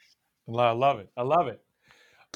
I 0.48 0.72
love 0.72 1.00
it. 1.00 1.10
I 1.16 1.22
love 1.22 1.48
it. 1.48 1.60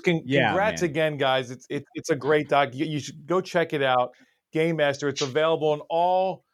Con- 0.05 0.23
Yeah, 0.27 0.51
Congrats 0.51 0.83
man. 0.83 0.91
again, 0.91 1.19
guys. 1.19 1.51
It's 1.51 1.67
it, 1.71 1.85
it's 1.95 2.11
a 2.11 2.17
great 2.17 2.49
doc. 2.49 2.71
You, 2.75 2.87
you 2.87 3.01
should 3.01 3.27
go 3.27 3.41
check 3.43 3.75
it 3.75 3.83
out. 3.83 4.13
Game 4.53 4.77
Master. 4.77 5.09
It's 5.09 5.23
available 5.23 5.69
on 5.71 5.81
all 5.91 6.46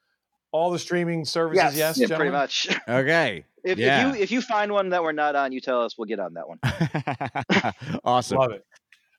all 0.53 0.71
the 0.71 0.79
streaming 0.79 1.25
services. 1.25 1.77
Yes, 1.77 1.99
yeah, 1.99 2.15
pretty 2.17 2.31
much. 2.31 2.69
Okay. 2.89 3.45
If, 3.65 3.79
Yeah. 3.79 4.09
if 4.11 4.17
you 4.17 4.23
if 4.23 4.31
you 4.31 4.43
find 4.43 4.73
one 4.73 4.89
that 4.91 5.03
we're 5.03 5.13
not 5.13 5.35
on, 5.37 5.53
you 5.53 5.61
tell 5.61 5.83
us. 5.85 5.97
We'll 5.97 6.07
get 6.07 6.19
on 6.21 6.35
that 6.35 6.49
one. 6.49 6.59
awesome. 8.05 8.39
Love 8.39 8.53
it. 8.53 8.65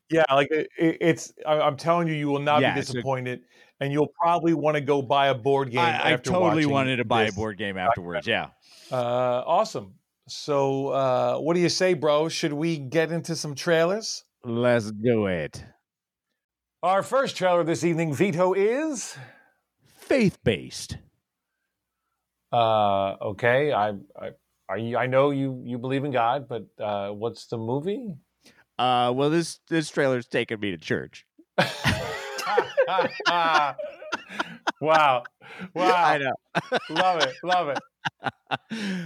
Yeah, 0.09 0.25
like 0.31 0.51
it, 0.51 0.67
it- 0.77 0.97
it's. 1.01 1.33
I- 1.45 1.61
I'm 1.61 1.77
telling 1.77 2.07
you, 2.07 2.13
you 2.13 2.27
will 2.27 2.39
not 2.41 2.61
Yeah, 2.61 2.75
be 2.75 2.81
so- 2.81 2.93
disappointed, 2.93 3.41
and 3.79 3.91
you'll 3.91 4.11
probably 4.21 4.53
want 4.53 4.75
to 4.75 4.81
go 4.81 5.01
buy 5.01 5.27
a 5.27 5.33
board 5.35 5.71
game. 5.71 5.79
I, 5.79 6.13
I 6.13 6.15
totally 6.17 6.65
wanted 6.65 6.97
to 6.97 7.05
buy 7.05 7.23
this. 7.25 7.33
a 7.33 7.35
board 7.35 7.57
game 7.57 7.77
afterwards. 7.77 8.27
Yeah. 8.27 8.47
Uh, 8.91 9.41
awesome. 9.47 9.95
So, 10.27 10.89
uh, 10.89 11.37
what 11.39 11.55
do 11.55 11.61
you 11.61 11.69
say, 11.69 11.95
bro? 11.95 12.29
Should 12.29 12.53
we 12.53 12.77
get 12.77 13.11
into 13.11 13.35
some 13.35 13.55
trailers? 13.55 14.23
Let's 14.43 14.91
do 14.91 15.25
it. 15.25 15.63
Our 16.83 17.01
first 17.01 17.35
trailer 17.37 17.63
this 17.63 17.83
evening, 17.83 18.13
Vito, 18.13 18.53
is 18.53 19.17
Faith 19.85 20.37
based. 20.43 20.97
Uh, 22.53 23.15
okay. 23.21 23.73
I, 23.73 23.89
I, 24.19 24.31
are 24.69 24.77
you, 24.77 24.97
I 24.97 25.07
know 25.07 25.31
you 25.31 25.61
you 25.65 25.77
believe 25.77 26.05
in 26.05 26.11
God, 26.11 26.47
but 26.47 26.67
uh, 26.79 27.09
what's 27.09 27.47
the 27.47 27.57
movie? 27.57 28.13
Uh, 28.77 29.11
well, 29.15 29.29
this 29.29 29.59
this 29.69 29.89
trailer's 29.89 30.27
taking 30.27 30.59
me 30.59 30.71
to 30.71 30.77
church. 30.77 31.25
wow, 34.81 34.81
wow! 34.81 35.23
I 35.75 36.17
know. 36.17 36.33
Love 36.89 37.23
it, 37.23 37.35
love 37.43 37.69
it. 37.69 37.79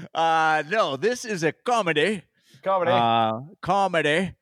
uh, 0.13 0.63
no, 0.69 0.95
this 0.95 1.25
is 1.25 1.43
a 1.43 1.51
comedy. 1.51 2.23
Comedy. 2.63 2.91
Uh, 2.91 3.39
comedy. 3.61 4.33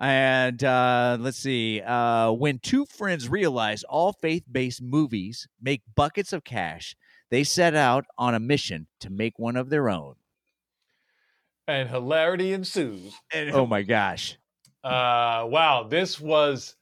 And 0.00 0.64
uh, 0.64 1.16
let's 1.20 1.38
see. 1.38 1.80
Uh, 1.80 2.32
when 2.32 2.58
two 2.58 2.86
friends 2.86 3.28
realize 3.28 3.84
all 3.84 4.12
faith 4.12 4.42
based 4.50 4.82
movies 4.82 5.46
make 5.60 5.82
buckets 5.94 6.32
of 6.32 6.42
cash, 6.42 6.96
they 7.32 7.42
set 7.42 7.74
out 7.74 8.04
on 8.16 8.34
a 8.36 8.38
mission 8.40 8.86
to 9.00 9.10
make 9.10 9.38
one 9.38 9.56
of 9.56 9.70
their 9.70 9.88
own. 9.90 10.14
and 11.66 11.88
hilarity 11.88 12.52
ensues. 12.52 13.14
Oh 13.34 13.66
my 13.74 13.82
gosh. 13.82 14.36
Uh, 14.84 15.46
wow, 15.48 15.86
this 15.88 16.20
was 16.20 16.76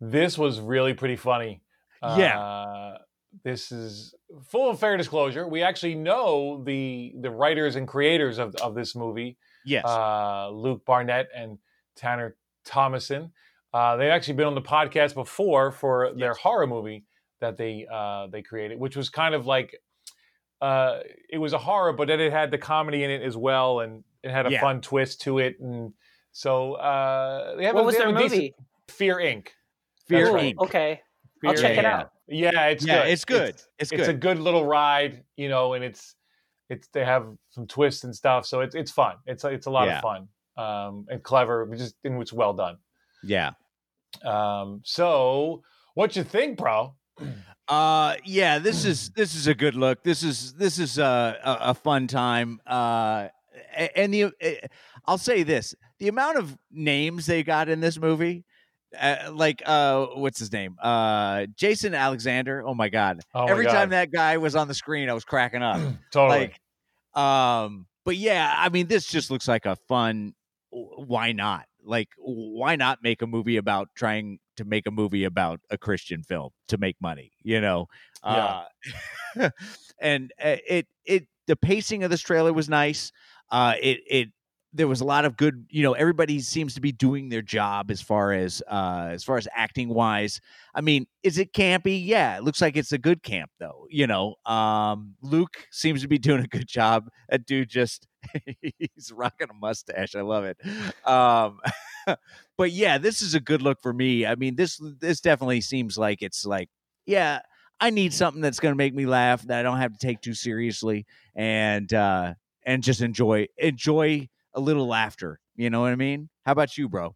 this 0.00 0.36
was 0.38 0.60
really 0.60 0.94
pretty 0.94 1.16
funny. 1.16 1.60
Yeah. 2.02 2.38
Uh, 2.40 2.98
this 3.44 3.70
is 3.72 4.14
full 4.48 4.70
of 4.70 4.78
fair 4.80 4.96
disclosure. 4.96 5.46
We 5.46 5.62
actually 5.62 5.94
know 5.96 6.62
the 6.64 7.14
the 7.20 7.30
writers 7.30 7.76
and 7.76 7.86
creators 7.86 8.38
of 8.38 8.54
of 8.56 8.74
this 8.74 8.94
movie, 8.96 9.36
Yes. 9.64 9.84
uh, 9.84 10.50
Luke 10.50 10.84
Barnett 10.86 11.28
and 11.36 11.58
Tanner 11.96 12.36
Thomason. 12.64 13.32
Uh, 13.74 13.96
they've 13.96 14.10
actually 14.10 14.34
been 14.34 14.46
on 14.46 14.54
the 14.54 14.62
podcast 14.62 15.14
before 15.14 15.70
for 15.72 16.12
their 16.16 16.32
horror 16.34 16.66
movie 16.66 17.04
that 17.40 17.56
they 17.56 17.86
uh, 17.92 18.26
they 18.28 18.42
created, 18.42 18.78
which 18.78 18.96
was 18.96 19.08
kind 19.10 19.34
of 19.34 19.46
like 19.46 19.76
uh, 20.60 21.00
it 21.30 21.38
was 21.38 21.52
a 21.52 21.58
horror, 21.58 21.92
but 21.92 22.08
then 22.08 22.20
it 22.20 22.32
had 22.32 22.50
the 22.50 22.58
comedy 22.58 23.04
in 23.04 23.10
it 23.10 23.22
as 23.22 23.36
well, 23.36 23.80
and 23.80 24.02
it 24.22 24.30
had 24.30 24.46
a 24.46 24.50
Yeah. 24.50 24.60
fun 24.60 24.80
twist 24.80 25.20
to 25.22 25.38
it. 25.38 25.58
And 25.60 25.92
so 26.32 26.74
uh, 26.74 27.56
they 27.56 27.64
have 27.66 27.74
What 27.74 27.82
a, 27.82 27.84
was 27.84 27.94
they 27.94 27.98
their 28.04 28.08
have 28.08 28.16
a 28.16 28.22
decent- 28.22 28.40
movie? 28.40 28.54
Fear 28.88 29.16
Inc. 29.16 29.48
Fear 30.08 30.26
Cool. 30.28 30.36
Inc. 30.36 30.54
Okay. 30.60 31.00
I'll 31.44 31.52
Fear 31.54 31.62
check 31.62 31.78
it 31.78 31.84
out. 31.84 32.10
Yeah, 32.28 32.66
it's 32.68 32.84
Yeah, 32.86 33.02
good. 33.02 33.10
it's 33.12 33.24
good. 33.24 33.54
It's 33.78 33.92
it's 33.92 34.08
a 34.08 34.12
good. 34.12 34.20
good 34.20 34.38
little 34.38 34.64
ride, 34.64 35.24
you 35.36 35.48
know, 35.48 35.74
and 35.74 35.84
it's 35.84 36.14
it's 36.70 36.88
they 36.88 37.04
have 37.04 37.26
some 37.50 37.66
twists 37.66 38.04
and 38.04 38.14
stuff, 38.16 38.46
so 38.46 38.60
it's 38.60 38.74
it's 38.74 38.90
fun. 38.90 39.16
It's 39.26 39.44
it's 39.44 39.66
a 39.66 39.70
lot 39.70 39.86
Yeah. 39.88 39.96
of 39.98 40.02
fun 40.02 40.28
um, 40.56 41.06
and 41.10 41.22
clever. 41.22 41.68
Just 41.76 41.96
and 42.04 42.20
it's 42.22 42.32
well 42.32 42.54
done. 42.54 42.78
Yeah. 43.22 43.50
Um, 44.24 44.80
so 44.84 45.62
what 45.94 46.16
you 46.16 46.24
think, 46.24 46.56
bro? 46.58 46.94
Uh 47.68 48.14
yeah, 48.24 48.58
this 48.58 48.84
is 48.84 49.10
this 49.10 49.34
is 49.34 49.46
a 49.46 49.54
good 49.54 49.74
look. 49.74 50.02
This 50.04 50.22
is 50.22 50.54
this 50.54 50.78
is 50.78 50.98
uh, 50.98 51.34
a 51.42 51.70
a 51.70 51.74
fun 51.74 52.06
time. 52.06 52.60
Uh 52.66 53.28
and 53.94 54.14
the 54.14 54.30
eh, 54.40 54.56
I'll 55.06 55.18
say 55.18 55.42
this, 55.42 55.74
the 55.98 56.08
amount 56.08 56.38
of 56.38 56.56
names 56.70 57.26
they 57.26 57.42
got 57.42 57.68
in 57.68 57.80
this 57.80 57.98
movie 57.98 58.44
uh, 58.98 59.30
like 59.32 59.62
uh 59.66 60.06
what's 60.14 60.38
his 60.38 60.52
name? 60.52 60.76
Uh 60.80 61.46
Jason 61.56 61.94
Alexander. 61.94 62.62
Oh 62.64 62.74
my 62.74 62.88
god. 62.88 63.20
Oh 63.34 63.44
my 63.44 63.50
Every 63.50 63.64
God. 63.64 63.72
time 63.72 63.90
that 63.90 64.10
guy 64.10 64.36
was 64.38 64.54
on 64.54 64.68
the 64.68 64.74
screen 64.74 65.08
I 65.08 65.12
was 65.12 65.24
cracking 65.24 65.62
up. 65.62 65.80
Totally. 66.10 66.52
like 67.14 67.20
um 67.20 67.86
but 68.04 68.16
yeah, 68.16 68.52
I 68.56 68.68
mean 68.68 68.86
this 68.86 69.06
just 69.06 69.30
looks 69.30 69.48
like 69.48 69.66
a 69.66 69.76
fun 69.88 70.34
why 70.70 71.32
not? 71.32 71.66
Like 71.84 72.08
why 72.18 72.76
not 72.76 73.02
make 73.02 73.22
a 73.22 73.26
movie 73.26 73.56
about 73.56 73.88
trying 73.94 74.38
to 74.56 74.64
make 74.64 74.86
a 74.86 74.90
movie 74.90 75.24
about 75.24 75.60
a 75.70 75.78
Christian 75.78 76.22
film 76.22 76.50
to 76.68 76.78
make 76.78 76.96
money, 77.00 77.32
you 77.42 77.60
know? 77.60 77.86
Uh 78.22 78.64
and 80.00 80.32
uh, 80.42 80.56
it 80.66 80.86
it 81.04 81.26
the 81.46 81.56
pacing 81.56 82.02
of 82.04 82.10
this 82.10 82.20
trailer 82.20 82.52
was 82.52 82.68
nice. 82.68 83.12
Uh 83.50 83.74
it 83.80 84.00
it 84.06 84.28
there 84.76 84.88
was 84.88 85.00
a 85.00 85.04
lot 85.04 85.24
of 85.24 85.36
good, 85.36 85.66
you 85.70 85.82
know, 85.82 85.92
everybody 85.94 86.40
seems 86.40 86.74
to 86.74 86.80
be 86.80 86.92
doing 86.92 87.28
their 87.28 87.42
job 87.42 87.90
as 87.90 88.00
far 88.00 88.32
as 88.32 88.62
uh 88.68 89.08
as 89.10 89.24
far 89.24 89.36
as 89.38 89.48
acting 89.54 89.88
wise. 89.88 90.40
I 90.74 90.80
mean, 90.80 91.06
is 91.22 91.38
it 91.38 91.52
campy? 91.52 92.04
Yeah, 92.04 92.36
it 92.36 92.44
looks 92.44 92.60
like 92.60 92.76
it's 92.76 92.92
a 92.92 92.98
good 92.98 93.22
camp 93.22 93.50
though, 93.58 93.86
you 93.90 94.06
know. 94.06 94.34
Um 94.44 95.14
Luke 95.22 95.66
seems 95.70 96.02
to 96.02 96.08
be 96.08 96.18
doing 96.28 96.44
a 96.44 96.48
good 96.48 96.68
job. 96.68 97.08
That 97.28 97.46
dude 97.46 97.68
just 97.68 98.06
he's 98.60 99.12
rocking 99.12 99.48
a 99.50 99.54
mustache. 99.54 100.14
I 100.14 100.20
love 100.22 100.44
it. 100.44 100.58
Um 101.06 101.60
but 102.56 102.70
yeah, 102.70 102.98
this 102.98 103.22
is 103.22 103.34
a 103.34 103.40
good 103.40 103.62
look 103.62 103.80
for 103.82 103.92
me. 103.92 104.26
I 104.26 104.34
mean, 104.34 104.56
this 104.56 104.80
this 105.00 105.20
definitely 105.20 105.60
seems 105.60 105.98
like 105.98 106.22
it's 106.22 106.44
like, 106.44 106.68
yeah, 107.06 107.40
I 107.80 107.90
need 107.90 108.12
something 108.12 108.40
that's 108.40 108.60
going 108.60 108.72
to 108.72 108.76
make 108.76 108.94
me 108.94 109.06
laugh 109.06 109.42
that 109.42 109.58
I 109.58 109.62
don't 109.62 109.78
have 109.78 109.92
to 109.92 109.98
take 109.98 110.20
too 110.20 110.34
seriously 110.34 111.06
and 111.34 111.92
uh 111.92 112.34
and 112.64 112.82
just 112.82 113.00
enjoy 113.00 113.46
enjoy 113.58 114.28
a 114.56 114.60
little 114.60 114.88
laughter. 114.88 115.40
You 115.54 115.70
know 115.70 115.80
what 115.82 115.92
I 115.92 115.96
mean? 115.96 116.28
How 116.44 116.52
about 116.52 116.76
you, 116.76 116.88
bro? 116.88 117.14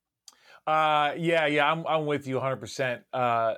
Uh, 0.66 1.14
yeah, 1.16 1.47
yeah, 1.47 1.70
I'm 1.70 1.86
I'm 1.86 2.07
with 2.07 2.26
you 2.26 2.36
100. 2.36 2.57
percent 2.57 3.03
Uh, 3.12 3.55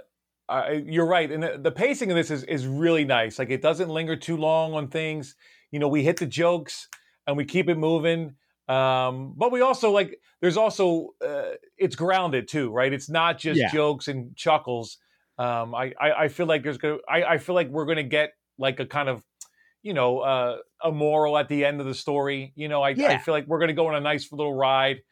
I, 0.48 0.72
you're 0.72 1.06
right, 1.06 1.30
and 1.30 1.42
the, 1.42 1.58
the 1.58 1.72
pacing 1.72 2.10
of 2.10 2.16
this 2.16 2.30
is 2.30 2.44
is 2.44 2.66
really 2.66 3.04
nice. 3.04 3.38
Like 3.38 3.50
it 3.50 3.62
doesn't 3.62 3.88
linger 3.88 4.16
too 4.16 4.36
long 4.36 4.74
on 4.74 4.88
things. 4.88 5.36
You 5.70 5.78
know, 5.78 5.88
we 5.88 6.02
hit 6.02 6.18
the 6.18 6.26
jokes 6.26 6.88
and 7.26 7.36
we 7.36 7.44
keep 7.44 7.68
it 7.68 7.76
moving. 7.78 8.36
Um, 8.68 9.34
but 9.36 9.50
we 9.52 9.60
also 9.60 9.90
like 9.90 10.18
there's 10.40 10.56
also 10.56 11.10
uh, 11.24 11.52
it's 11.76 11.96
grounded 11.96 12.48
too, 12.48 12.70
right? 12.70 12.92
It's 12.92 13.10
not 13.10 13.38
just 13.38 13.60
Yeah. 13.60 13.70
jokes 13.72 14.08
and 14.08 14.36
chuckles. 14.36 14.98
Um, 15.38 15.74
I, 15.74 15.92
I 16.00 16.12
I 16.24 16.28
feel 16.28 16.46
like 16.46 16.62
there's 16.62 16.78
gonna 16.78 16.98
I, 17.08 17.24
I 17.24 17.38
feel 17.38 17.54
like 17.54 17.68
we're 17.68 17.86
gonna 17.86 18.02
get 18.02 18.32
like 18.58 18.78
a 18.80 18.86
kind 18.86 19.08
of 19.08 19.24
you 19.82 19.94
know 19.94 20.20
uh, 20.20 20.58
a 20.82 20.90
moral 20.92 21.36
at 21.38 21.48
the 21.48 21.64
end 21.64 21.80
of 21.80 21.86
the 21.86 21.94
story. 21.94 22.52
You 22.56 22.68
know, 22.68 22.82
I, 22.82 22.90
I 22.90 23.18
feel 23.18 23.34
like 23.34 23.46
we're 23.46 23.58
gonna 23.60 23.72
go 23.74 23.88
on 23.88 23.94
a 23.94 24.00
nice 24.00 24.30
little 24.32 24.54
ride 24.54 25.02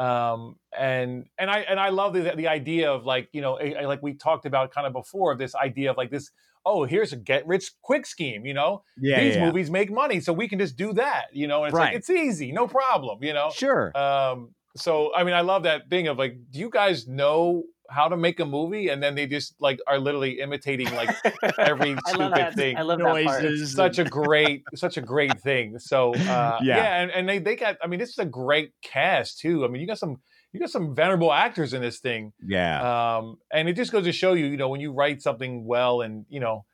um 0.00 0.54
and 0.78 1.26
and 1.38 1.50
i 1.50 1.58
and 1.60 1.80
i 1.80 1.88
love 1.88 2.12
the 2.14 2.32
the 2.36 2.46
idea 2.46 2.88
of 2.88 3.04
like 3.04 3.28
you 3.32 3.40
know 3.40 3.58
a- 3.58 3.82
a- 3.82 3.88
like 3.88 4.00
we 4.00 4.14
talked 4.14 4.46
about 4.46 4.70
kind 4.70 4.86
of 4.86 4.92
before 4.92 5.34
this 5.36 5.56
idea 5.56 5.90
of 5.90 5.96
like 5.96 6.08
this 6.08 6.30
oh 6.64 6.84
here's 6.84 7.12
a 7.12 7.16
get 7.16 7.44
rich 7.48 7.72
quick 7.82 8.06
scheme 8.06 8.46
you 8.46 8.54
know 8.54 8.84
Yeah, 8.96 9.20
these 9.22 9.34
yeah. 9.34 9.46
movies 9.46 9.72
make 9.72 9.90
money 9.90 10.20
so 10.20 10.32
we 10.32 10.46
can 10.46 10.60
just 10.60 10.76
do 10.76 10.92
that 10.92 11.24
you 11.32 11.48
know 11.48 11.64
and 11.64 11.70
it's 11.72 11.76
Right. 11.76 11.86
like 11.86 11.94
it's 11.96 12.10
easy 12.10 12.52
no 12.52 12.68
problem 12.68 13.24
you 13.24 13.32
know 13.32 13.50
Sure. 13.52 13.90
um 13.98 14.54
so 14.76 15.12
i 15.16 15.24
mean 15.24 15.34
i 15.34 15.40
love 15.40 15.64
that 15.64 15.90
thing 15.90 16.06
of 16.06 16.16
like 16.16 16.36
do 16.48 16.60
you 16.60 16.70
guys 16.70 17.08
know 17.08 17.64
how 17.90 18.08
to 18.08 18.16
make 18.16 18.38
a 18.40 18.44
movie 18.44 18.88
and 18.88 19.02
then 19.02 19.14
they 19.14 19.26
just 19.26 19.54
like 19.60 19.78
are 19.86 19.98
literally 19.98 20.40
imitating 20.40 20.92
like 20.94 21.10
every 21.58 21.90
I 21.90 21.94
love 21.94 22.04
stupid 22.06 22.32
that. 22.34 22.54
thing 22.54 22.76
I 22.76 22.82
love 22.82 22.98
that 22.98 23.24
part. 23.24 23.42
Noises. 23.42 23.74
such 23.74 23.98
a 23.98 24.04
great 24.04 24.62
such 24.74 24.96
a 24.96 25.00
great 25.00 25.40
thing 25.40 25.78
so 25.78 26.14
uh 26.14 26.58
Yeah. 26.62 26.76
yeah, 26.76 27.02
and, 27.02 27.10
and 27.10 27.28
they 27.28 27.38
they 27.38 27.56
got 27.56 27.76
i 27.82 27.86
mean 27.86 27.98
this 27.98 28.10
is 28.10 28.18
a 28.18 28.24
great 28.26 28.72
cast 28.82 29.38
too 29.40 29.64
i 29.64 29.68
mean 29.68 29.80
you 29.80 29.86
got 29.86 29.98
some 29.98 30.18
you 30.52 30.60
got 30.60 30.70
some 30.70 30.94
venerable 30.94 31.32
actors 31.32 31.72
in 31.72 31.80
this 31.80 31.98
thing 32.00 32.32
yeah. 32.46 33.16
um 33.16 33.38
and 33.52 33.68
it 33.68 33.74
just 33.74 33.92
goes 33.92 34.04
to 34.04 34.12
show 34.12 34.34
you 34.34 34.46
you 34.46 34.56
know 34.56 34.68
when 34.68 34.80
you 34.80 34.92
write 34.92 35.22
something 35.22 35.64
well 35.64 36.02
and 36.02 36.26
you 36.28 36.40
know 36.40 36.64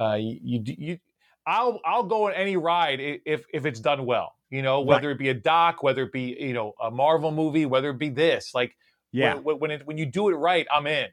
uh 0.00 0.14
you 0.18 0.38
you, 0.42 0.74
you 0.78 0.98
i'll 1.46 1.80
i'll 1.84 2.02
go 2.04 2.26
on 2.26 2.34
any 2.34 2.56
ride 2.56 2.98
if 3.00 3.44
if 3.52 3.66
it's 3.66 3.80
done 3.80 4.04
well 4.04 4.32
you 4.50 4.62
know 4.62 4.80
whether 4.80 5.10
it 5.10 5.18
be 5.18 5.28
a 5.28 5.34
doc 5.34 5.82
whether 5.82 6.02
it 6.04 6.12
be 6.12 6.36
you 6.38 6.52
know 6.52 6.72
a 6.82 6.90
marvel 6.90 7.30
movie 7.30 7.66
whether 7.66 7.90
it 7.90 7.98
be 7.98 8.08
this 8.08 8.52
like 8.54 8.76
yeah. 9.18 9.34
when 9.34 9.58
when, 9.58 9.70
it, 9.70 9.86
when 9.86 9.98
you 9.98 10.06
do 10.06 10.28
it 10.28 10.34
right 10.34 10.66
i'm 10.72 10.86
in 10.86 11.08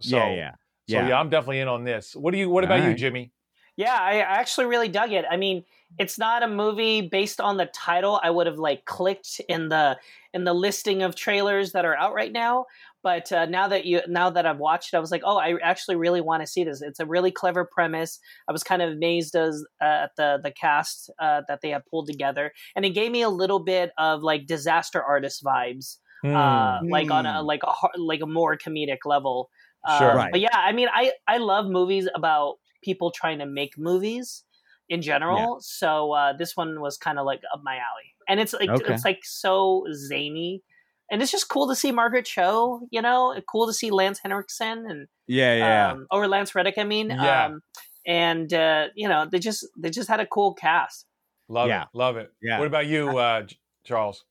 so 0.00 0.16
yeah. 0.16 0.34
Yeah. 0.34 0.50
so 0.50 0.56
Yeah. 0.86 1.08
yeah 1.08 1.20
i'm 1.20 1.30
definitely 1.30 1.60
in 1.60 1.68
on 1.68 1.84
this 1.84 2.14
what 2.14 2.32
do 2.32 2.38
you 2.38 2.48
what 2.50 2.64
about 2.64 2.82
you 2.88 2.94
jimmy 2.94 3.32
Yeah, 3.78 3.94
I 3.94 4.20
I 4.20 4.38
actually 4.40 4.66
really 4.66 4.88
dug 4.88 5.12
it. 5.12 5.26
I 5.30 5.36
mean, 5.36 5.62
it's 5.98 6.18
not 6.18 6.42
a 6.42 6.48
movie 6.48 7.02
based 7.02 7.42
on 7.42 7.58
the 7.58 7.66
title. 7.66 8.18
I 8.22 8.30
would 8.30 8.46
have 8.46 8.58
like 8.58 8.86
clicked 8.86 9.38
in 9.50 9.68
the 9.68 9.98
in 10.32 10.44
the 10.44 10.54
listing 10.54 11.02
of 11.02 11.14
trailers 11.14 11.72
that 11.72 11.84
are 11.84 11.94
out 11.94 12.14
right 12.14 12.32
now. 12.32 12.64
But 13.02 13.30
uh, 13.30 13.44
now 13.44 13.68
that 13.68 13.84
you 13.84 14.00
now 14.08 14.30
that 14.30 14.46
I've 14.46 14.58
watched 14.58 14.94
it, 14.94 14.96
I 14.96 15.00
was 15.00 15.10
like, 15.10 15.22
oh, 15.26 15.36
I 15.36 15.58
actually 15.62 15.96
really 15.96 16.22
want 16.22 16.40
to 16.42 16.46
see 16.46 16.64
this. 16.64 16.80
It's 16.80 17.00
a 17.00 17.06
really 17.06 17.30
clever 17.30 17.66
premise. 17.66 18.18
I 18.48 18.52
was 18.52 18.64
kind 18.64 18.80
of 18.80 18.92
amazed 18.92 19.36
as 19.36 19.62
uh, 19.78 20.04
at 20.04 20.16
the 20.16 20.40
the 20.42 20.50
cast 20.50 21.10
uh, 21.18 21.42
that 21.46 21.60
they 21.60 21.68
have 21.70 21.84
pulled 21.90 22.06
together, 22.06 22.52
and 22.74 22.84
it 22.86 22.90
gave 22.94 23.12
me 23.12 23.20
a 23.20 23.28
little 23.28 23.60
bit 23.60 23.90
of 23.98 24.22
like 24.22 24.46
disaster 24.46 25.02
artist 25.02 25.44
vibes, 25.44 25.98
uh, 26.34 26.80
like 26.88 27.10
on 27.10 27.26
a 27.26 27.40
Hmm. 27.40 27.46
like 27.46 27.60
a 27.62 27.72
like 27.98 28.20
a 28.22 28.26
more 28.26 28.56
comedic 28.56 28.98
level. 29.04 29.50
Sure. 29.98 30.10
Um, 30.10 30.16
Right. 30.16 30.32
But 30.32 30.40
yeah, 30.40 30.48
I 30.52 30.72
mean, 30.72 30.88
I 30.92 31.12
I 31.28 31.38
love 31.38 31.66
movies 31.66 32.08
about 32.14 32.56
people 32.82 33.10
trying 33.10 33.38
to 33.38 33.46
make 33.46 33.78
movies 33.78 34.44
in 34.88 35.02
general. 35.02 35.58
So 35.60 36.12
uh, 36.12 36.32
this 36.36 36.56
one 36.56 36.80
was 36.80 36.96
kind 36.96 37.18
of 37.18 37.26
like 37.26 37.40
up 37.52 37.60
my 37.62 37.74
alley, 37.76 38.14
and 38.28 38.40
it's 38.40 38.52
like 38.52 38.68
Okay. 38.70 38.94
it's 38.94 39.04
like 39.04 39.20
so 39.24 39.84
zany, 39.92 40.62
and 41.10 41.22
it's 41.22 41.30
just 41.30 41.48
cool 41.48 41.68
to 41.68 41.76
see 41.76 41.92
Margaret 41.92 42.24
Cho. 42.26 42.80
You 42.90 43.02
know, 43.02 43.34
cool 43.48 43.66
to 43.66 43.72
see 43.72 43.90
Lance 43.90 44.20
Henriksen 44.22 44.86
and 44.88 45.08
Yeah. 45.26 45.54
Yeah. 45.56 45.90
um, 45.92 46.06
or 46.10 46.26
Lance 46.28 46.54
Reddick. 46.54 46.78
I 46.78 46.84
mean, 46.84 47.10
Yeah. 47.10 47.46
um, 47.46 47.60
and 48.06 48.52
uh, 48.52 48.88
you 48.94 49.08
know 49.08 49.26
they 49.30 49.38
just 49.38 49.66
they 49.78 49.90
just 49.90 50.08
had 50.08 50.20
a 50.20 50.26
cool 50.26 50.54
cast. 50.54 51.06
Love 51.48 51.68
Yeah. 51.68 51.82
it. 51.82 51.88
Love 51.94 52.16
it. 52.16 52.32
Yeah. 52.42 52.58
What 52.58 52.66
about 52.66 52.86
you, 52.86 53.18
uh, 53.18 53.46
Charles? 53.84 54.24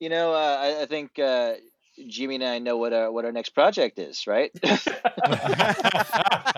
You 0.00 0.08
know, 0.08 0.32
uh, 0.32 0.56
I, 0.60 0.82
I 0.82 0.86
think 0.86 1.18
uh, 1.18 1.54
Jimmy 2.06 2.36
and 2.36 2.44
I 2.44 2.58
know 2.58 2.76
what 2.76 2.92
our 2.92 3.10
what 3.10 3.24
our 3.24 3.32
next 3.32 3.50
project 3.50 3.98
is, 3.98 4.26
right? 4.26 4.50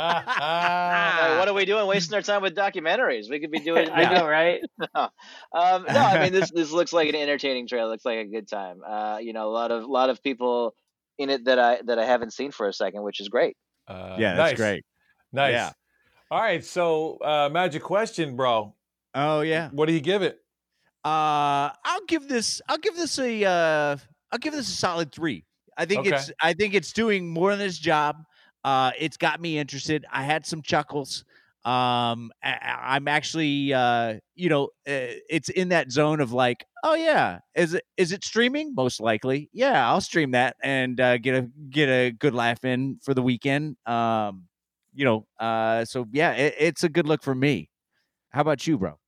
Uh, 0.01 1.37
what 1.37 1.49
are 1.49 1.53
we 1.53 1.67
doing? 1.67 1.87
Wasting 1.87 2.15
our 2.15 2.23
time 2.23 2.41
with 2.41 2.55
documentaries? 2.55 3.29
We 3.29 3.39
could 3.39 3.51
be 3.51 3.61
doing. 3.61 3.91
I 3.93 4.15
know, 4.15 4.27
right? 4.27 4.63
um, 4.95 5.11
no, 5.53 5.85
I 5.89 6.23
mean 6.23 6.33
this 6.33 6.51
this 6.51 6.73
looks 6.73 6.93
like 6.93 7.09
an 7.09 7.15
entertaining 7.15 7.69
trailer. 7.69 7.91
Looks 7.91 8.05
like 8.05 8.19
a 8.19 8.25
good 8.25 8.49
time. 8.49 8.81
Uh, 8.87 9.19
you 9.21 9.35
know, 9.35 9.47
a 9.47 9.53
lot 9.53 9.73
of 9.73 9.85
lot 9.85 10.09
of 10.09 10.23
people 10.23 10.75
in 11.19 11.29
it 11.29 11.45
that 11.45 11.59
I 11.59 11.81
that 11.85 11.99
I 11.99 12.07
haven't 12.07 12.33
seen 12.33 12.51
for 12.51 12.67
a 12.67 12.73
second, 12.73 13.03
which 13.03 13.21
is 13.21 13.29
great. 13.29 13.57
Uh, 13.87 14.17
yeah. 14.19 14.35
That's 14.35 14.53
nice. 14.53 14.57
great. 14.57 14.85
Nice. 15.33 15.53
Yeah. 15.53 15.73
All 16.31 16.41
right. 16.41 16.65
So, 16.65 17.19
uh, 17.19 17.51
magic 17.53 17.83
question, 17.83 18.37
bro. 18.37 18.75
Oh 19.15 19.43
yeah. 19.43 19.69
What 19.73 19.87
do 19.87 19.93
you 19.93 20.01
give 20.01 20.23
it? 20.23 20.41
Uh, 21.05 21.71
I'll 21.85 22.05
give 22.07 22.29
this. 22.29 22.61
I'll 22.69 22.79
give 22.79 22.97
this 22.97 23.19
a. 23.19 23.45
Uh, 23.45 23.97
I'll 24.33 24.39
give 24.39 24.53
this 24.53 24.69
a 24.69 24.73
solid 24.73 25.13
three. 25.13 25.45
I 25.77 25.87
think 25.87 26.07
Okay. 26.07 26.17
it's. 26.17 26.31
I 26.43 26.53
think 26.53 26.75
it's 26.75 26.93
doing 26.93 27.29
more 27.29 27.57
than 27.57 27.67
its 27.67 27.79
job. 27.79 28.17
Uh, 28.65 28.93
it's 28.99 29.17
got 29.17 29.41
me 29.41 29.59
interested. 29.59 30.05
I 30.13 30.23
had 30.25 30.45
some 30.45 30.61
chuckles. 30.63 31.25
Um, 31.65 32.33
I, 32.43 32.59
I'm 32.97 33.09
actually, 33.09 33.73
uh, 33.75 34.15
you 34.35 34.49
know, 34.49 34.65
uh, 34.89 35.17
it's 35.29 35.51
in 35.51 35.69
that 35.71 35.91
zone 35.91 36.21
of 36.21 36.33
like, 36.33 36.65
oh 36.85 36.95
yeah, 36.95 37.41
is 37.55 37.75
it 37.75 37.85
is 37.97 38.13
it 38.13 38.25
streaming? 38.25 38.75
Most 38.75 39.01
likely, 39.01 39.49
yeah. 39.53 39.89
I'll 39.89 40.01
stream 40.01 40.31
that 40.33 40.57
and 40.63 40.99
uh, 41.01 41.19
get 41.19 41.35
a 41.35 41.49
get 41.71 41.89
a 41.89 42.11
good 42.13 42.35
laugh 42.35 42.65
in 42.65 42.99
for 43.03 43.15
the 43.15 43.23
weekend. 43.23 43.77
Um, 43.87 44.49
you 44.95 45.05
know, 45.05 45.27
uh, 45.39 45.85
so 45.87 46.07
yeah, 46.13 46.33
it, 46.33 46.55
it's 46.59 46.85
a 46.85 46.89
good 46.91 47.07
look 47.07 47.23
for 47.23 47.35
me. 47.35 47.71
How 48.31 48.43
about 48.43 48.67
you, 48.67 48.79
bro? 48.79 48.99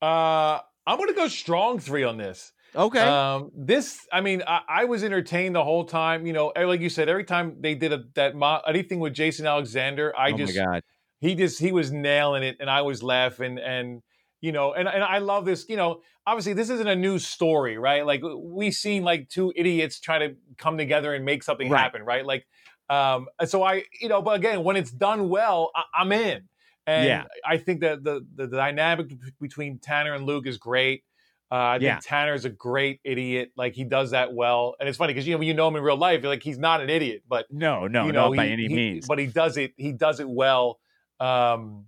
Uh, 0.00 0.60
I'm 0.86 0.96
going 0.96 1.08
to 1.08 1.14
go 1.14 1.28
strong 1.28 1.78
three 1.78 2.04
on 2.04 2.16
this. 2.16 2.52
Okay. 2.74 3.00
Um, 3.00 3.50
this, 3.54 4.06
I 4.12 4.20
mean, 4.22 4.42
I, 4.46 4.60
I 4.68 4.84
was 4.86 5.04
entertained 5.04 5.54
the 5.54 5.62
whole 5.64 5.84
time. 5.84 6.26
You 6.26 6.32
know, 6.32 6.50
eh, 6.50 6.64
like 6.64 6.80
you 6.80 6.88
said, 6.88 7.08
every 7.08 7.24
time 7.24 7.56
they 7.60 7.74
did 7.74 7.92
a, 7.92 8.04
that 8.14 8.34
mo- 8.34 8.62
anything 8.66 8.98
with 8.98 9.12
Jason 9.12 9.46
Alexander, 9.46 10.12
I 10.16 10.32
oh 10.32 10.36
just 10.38 10.56
my 10.56 10.64
god. 10.64 10.82
he 11.20 11.34
just 11.34 11.60
he 11.60 11.70
was 11.70 11.92
nailing 11.92 12.42
it, 12.42 12.56
and 12.60 12.70
I 12.70 12.82
was 12.82 13.02
laughing, 13.02 13.58
and 13.58 14.00
you 14.40 14.52
know, 14.52 14.72
and 14.72 14.88
and 14.88 15.04
I 15.04 15.18
love 15.18 15.44
this. 15.44 15.66
You 15.68 15.76
know, 15.76 16.00
obviously 16.26 16.54
this 16.54 16.70
isn't 16.70 16.88
a 16.88 16.96
new 16.96 17.18
story, 17.18 17.76
right? 17.76 18.06
Like 18.06 18.22
we 18.24 18.70
seen 18.70 19.04
like 19.04 19.28
two 19.28 19.52
idiots 19.54 20.00
try 20.00 20.18
to 20.18 20.36
come 20.56 20.78
together 20.78 21.14
and 21.14 21.24
make 21.24 21.42
something 21.42 21.68
Right. 21.70 21.80
happen, 21.80 22.02
right? 22.02 22.24
Like. 22.24 22.46
Um, 22.90 23.28
so 23.46 23.62
I, 23.62 23.84
you 24.02 24.08
know, 24.10 24.20
but 24.20 24.36
again, 24.36 24.64
when 24.64 24.76
it's 24.76 24.90
done 24.90 25.30
well, 25.30 25.70
I, 25.74 25.84
I'm 25.94 26.12
in. 26.12 26.42
And 26.86 27.06
Yeah. 27.06 27.24
I 27.44 27.58
think 27.58 27.80
that 27.80 28.02
the, 28.04 28.26
the 28.34 28.46
the 28.46 28.56
dynamic 28.56 29.12
between 29.40 29.78
Tanner 29.78 30.14
and 30.14 30.24
Luke 30.26 30.46
is 30.46 30.58
great. 30.58 31.04
Uh, 31.50 31.54
I 31.54 31.76
Yeah. 31.76 31.94
think 31.96 32.06
Tanner's 32.06 32.44
a 32.44 32.50
great 32.50 33.00
idiot. 33.04 33.52
Like 33.56 33.74
he 33.74 33.84
does 33.84 34.12
that 34.12 34.32
well, 34.32 34.74
and 34.80 34.88
it's 34.88 34.98
funny 34.98 35.12
because 35.12 35.26
you 35.26 35.34
know 35.34 35.38
when 35.38 35.46
you 35.48 35.54
know 35.54 35.68
him 35.68 35.76
in 35.76 35.82
real 35.82 35.96
life, 35.98 36.24
like 36.24 36.42
he's 36.42 36.58
not 36.58 36.80
an 36.80 36.88
idiot, 36.90 37.22
but 37.28 37.46
No, 37.50 37.86
no, 37.86 38.06
you 38.06 38.12
know, 38.12 38.28
not 38.30 38.36
by 38.36 38.46
any 38.48 38.66
he- 38.68 38.74
means. 38.74 39.06
But 39.06 39.18
he 39.18 39.26
does 39.26 39.56
it. 39.58 39.74
He 39.76 39.92
does 39.92 40.18
it 40.18 40.28
well. 40.28 40.80
Um, 41.20 41.86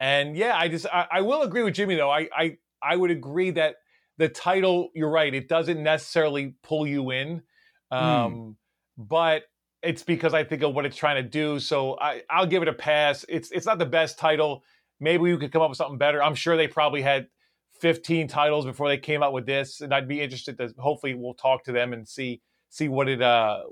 and 0.00 0.36
yeah, 0.36 0.56
I 0.56 0.68
just 0.68 0.86
I, 0.86 1.06
I 1.10 1.20
will 1.22 1.42
agree 1.42 1.62
with 1.62 1.74
Jimmy 1.74 1.96
though. 1.96 2.10
I 2.10 2.28
I 2.34 2.58
I 2.82 2.96
would 2.96 3.10
agree 3.10 3.50
that 3.52 3.76
the 4.18 4.28
title. 4.28 4.90
You're 4.94 5.10
right. 5.10 5.34
It 5.34 5.48
doesn't 5.48 5.82
necessarily 5.82 6.54
pull 6.62 6.86
you 6.86 7.10
in, 7.10 7.42
Hmm. 7.90 7.96
um, 7.96 8.56
but 8.96 9.42
it's 9.86 10.02
because 10.02 10.34
I 10.34 10.44
think 10.44 10.62
of 10.62 10.74
what 10.74 10.84
it's 10.86 10.96
trying 10.96 11.22
to 11.22 11.28
do. 11.28 11.58
So 11.60 11.98
I 12.00 12.22
I'll 12.30 12.46
give 12.46 12.62
it 12.62 12.68
a 12.68 12.72
pass. 12.72 13.24
It's 13.28 13.50
it's 13.50 13.66
not 13.66 13.78
the 13.78 13.86
best 13.86 14.18
title. 14.18 14.64
Maybe 15.00 15.22
we 15.22 15.36
could 15.36 15.52
come 15.52 15.62
up 15.62 15.68
with 15.70 15.78
something 15.78 15.98
better. 15.98 16.22
I'm 16.22 16.34
sure 16.34 16.56
they 16.56 16.68
probably 16.68 17.02
had 17.02 17.28
15 17.80 18.28
titles 18.28 18.64
before 18.64 18.88
they 18.88 18.96
came 18.98 19.22
out 19.22 19.32
with 19.32 19.44
this, 19.46 19.80
and 19.82 19.92
I'd 19.94 20.08
be 20.08 20.20
interested 20.20 20.56
to. 20.58 20.72
Hopefully, 20.78 21.14
we'll 21.14 21.34
talk 21.34 21.64
to 21.64 21.72
them 21.72 21.92
and 21.92 22.06
see 22.08 22.40
see 22.70 22.88
what 22.88 23.08
it 23.08 23.22
uh 23.22 23.62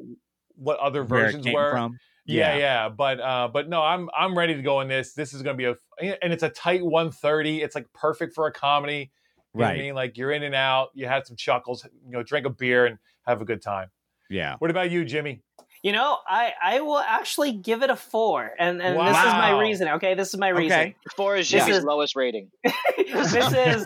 what 0.56 0.78
other 0.78 1.02
Where 1.02 1.22
versions 1.24 1.46
were. 1.46 1.70
from. 1.70 1.98
Yeah, 2.26 2.54
Yeah. 2.54 2.58
yeah, 2.58 2.88
but 2.88 3.20
uh, 3.20 3.48
but 3.52 3.68
no, 3.68 3.82
I'm 3.82 4.08
I'm 4.16 4.36
ready 4.36 4.54
to 4.54 4.62
go 4.62 4.80
in 4.80 4.88
this. 4.88 5.12
This 5.12 5.34
is 5.34 5.42
going 5.42 5.58
to 5.58 5.58
be 5.58 5.64
a 6.08 6.14
and 6.22 6.32
it's 6.32 6.42
a 6.42 6.48
tight 6.48 6.82
130. 6.84 7.60
It's 7.62 7.74
like 7.74 7.86
perfect 7.92 8.34
for 8.34 8.46
a 8.46 8.52
comedy. 8.52 9.10
You 9.54 9.60
know 9.60 9.66
I 9.66 9.68
Right. 9.72 9.78
mean, 9.78 9.94
like 9.94 10.16
you're 10.16 10.32
in 10.32 10.42
and 10.42 10.54
out. 10.54 10.88
You 10.94 11.06
had 11.06 11.26
some 11.26 11.36
chuckles. 11.36 11.84
You 12.04 12.12
know, 12.12 12.22
drink 12.22 12.46
a 12.46 12.50
beer 12.50 12.86
and 12.86 12.98
have 13.26 13.40
a 13.42 13.44
good 13.44 13.60
time. 13.62 13.90
Yeah. 14.30 14.56
What 14.58 14.70
about 14.70 14.90
you, 14.90 15.04
Jimmy? 15.04 15.42
You 15.84 15.92
know, 15.92 16.16
I 16.26 16.52
I 16.62 16.80
will 16.80 16.98
actually 16.98 17.52
give 17.52 17.82
it 17.82 17.90
a 17.90 17.94
four, 17.96 18.50
and 18.58 18.80
and 18.80 18.98
this 18.98 19.18
is 19.18 19.24
my 19.34 19.50
reason. 19.60 19.88
Okay, 19.88 20.14
this 20.14 20.32
is 20.32 20.40
my 20.40 20.48
reason. 20.48 20.78
Okay. 20.80 20.96
Four 21.14 21.36
is 21.36 21.50
This 21.50 21.60
Jimmy's 21.62 21.78
is- 21.80 21.84
lowest 21.84 22.16
rating. 22.16 22.48
this 22.96 23.52
is 23.52 23.84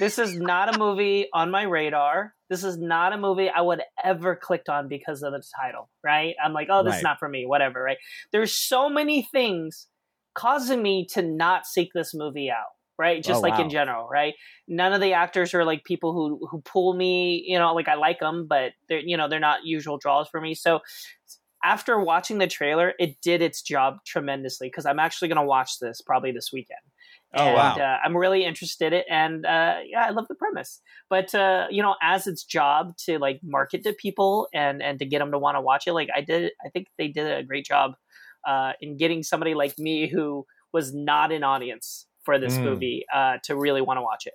this 0.00 0.18
is 0.18 0.38
not 0.38 0.74
a 0.74 0.78
movie 0.78 1.28
on 1.34 1.50
my 1.50 1.64
radar. 1.64 2.32
This 2.48 2.64
is 2.64 2.78
not 2.78 3.12
a 3.12 3.18
movie 3.18 3.50
I 3.50 3.60
would 3.60 3.82
ever 4.02 4.34
clicked 4.36 4.70
on 4.70 4.88
because 4.88 5.22
of 5.22 5.32
the 5.32 5.42
title. 5.60 5.90
Right? 6.02 6.34
I'm 6.42 6.54
like, 6.54 6.68
oh, 6.70 6.82
this 6.82 6.92
Right. 6.92 6.96
is 6.96 7.02
not 7.02 7.18
for 7.18 7.28
me. 7.28 7.44
Whatever. 7.44 7.82
Right? 7.82 7.98
There's 8.32 8.52
so 8.56 8.88
many 8.88 9.28
things 9.30 9.86
causing 10.34 10.82
me 10.82 11.06
to 11.12 11.20
not 11.20 11.66
seek 11.66 11.90
this 11.94 12.14
movie 12.14 12.50
out. 12.50 12.72
Right? 12.98 13.22
Just 13.22 13.38
Oh, 13.38 13.40
like 13.40 13.58
wow. 13.58 13.64
in 13.64 13.70
general. 13.70 14.08
Right? 14.08 14.34
None 14.68 14.92
of 14.92 15.00
the 15.00 15.12
actors 15.14 15.54
are 15.54 15.64
like 15.64 15.84
people 15.84 16.12
who 16.12 16.46
who 16.50 16.60
pull 16.62 16.94
me. 16.94 17.44
You 17.46 17.58
know, 17.58 17.74
like 17.74 17.88
I 17.88 17.94
like 17.94 18.20
them, 18.20 18.46
but 18.48 18.72
they're 18.88 19.00
you 19.00 19.16
know 19.16 19.28
they're 19.28 19.40
not 19.40 19.64
usual 19.64 19.98
draws 19.98 20.28
for 20.28 20.40
me. 20.40 20.54
So 20.54 20.80
after 21.64 21.98
watching 21.98 22.38
the 22.38 22.46
trailer, 22.46 22.92
it 22.98 23.20
did 23.22 23.40
its 23.40 23.62
job 23.62 23.96
tremendously 24.04 24.68
because 24.68 24.84
I'm 24.84 24.98
actually 24.98 25.28
going 25.28 25.40
to 25.40 25.46
watch 25.46 25.78
this 25.80 26.02
probably 26.02 26.30
this 26.30 26.52
weekend. 26.52 26.80
Oh, 27.36 27.42
and, 27.42 27.56
wow. 27.56 27.76
Uh, 27.76 27.98
I'm 28.04 28.16
really 28.16 28.44
interested 28.44 28.92
in 28.92 29.00
it, 29.00 29.06
and 29.10 29.46
uh, 29.46 29.78
yeah, 29.84 30.04
I 30.04 30.10
love 30.10 30.28
the 30.28 30.34
premise. 30.34 30.80
But 31.08 31.34
uh, 31.34 31.66
you 31.70 31.82
know, 31.82 31.96
as 32.02 32.26
its 32.26 32.44
job 32.44 32.96
to 33.06 33.18
like 33.18 33.40
market 33.42 33.82
to 33.84 33.92
people 33.94 34.46
and 34.54 34.82
and 34.82 34.98
to 34.98 35.06
get 35.06 35.18
them 35.18 35.32
to 35.32 35.38
want 35.38 35.56
to 35.56 35.60
watch 35.60 35.86
it, 35.86 35.94
like 35.94 36.10
I 36.14 36.20
did, 36.20 36.52
I 36.64 36.68
think 36.68 36.88
they 36.98 37.08
did 37.08 37.26
a 37.26 37.42
great 37.42 37.66
job 37.66 37.94
uh, 38.46 38.72
in 38.80 38.96
getting 38.98 39.22
somebody 39.22 39.54
like 39.54 39.78
me 39.78 40.06
who 40.06 40.46
was 40.72 40.94
not 40.94 41.32
an 41.32 41.42
audience 41.42 42.06
for 42.24 42.38
this 42.38 42.58
Mm. 42.58 42.64
movie 42.64 43.04
uh, 43.12 43.38
to 43.44 43.56
really 43.56 43.80
want 43.82 43.98
to 43.98 44.02
watch 44.02 44.26
it. 44.26 44.34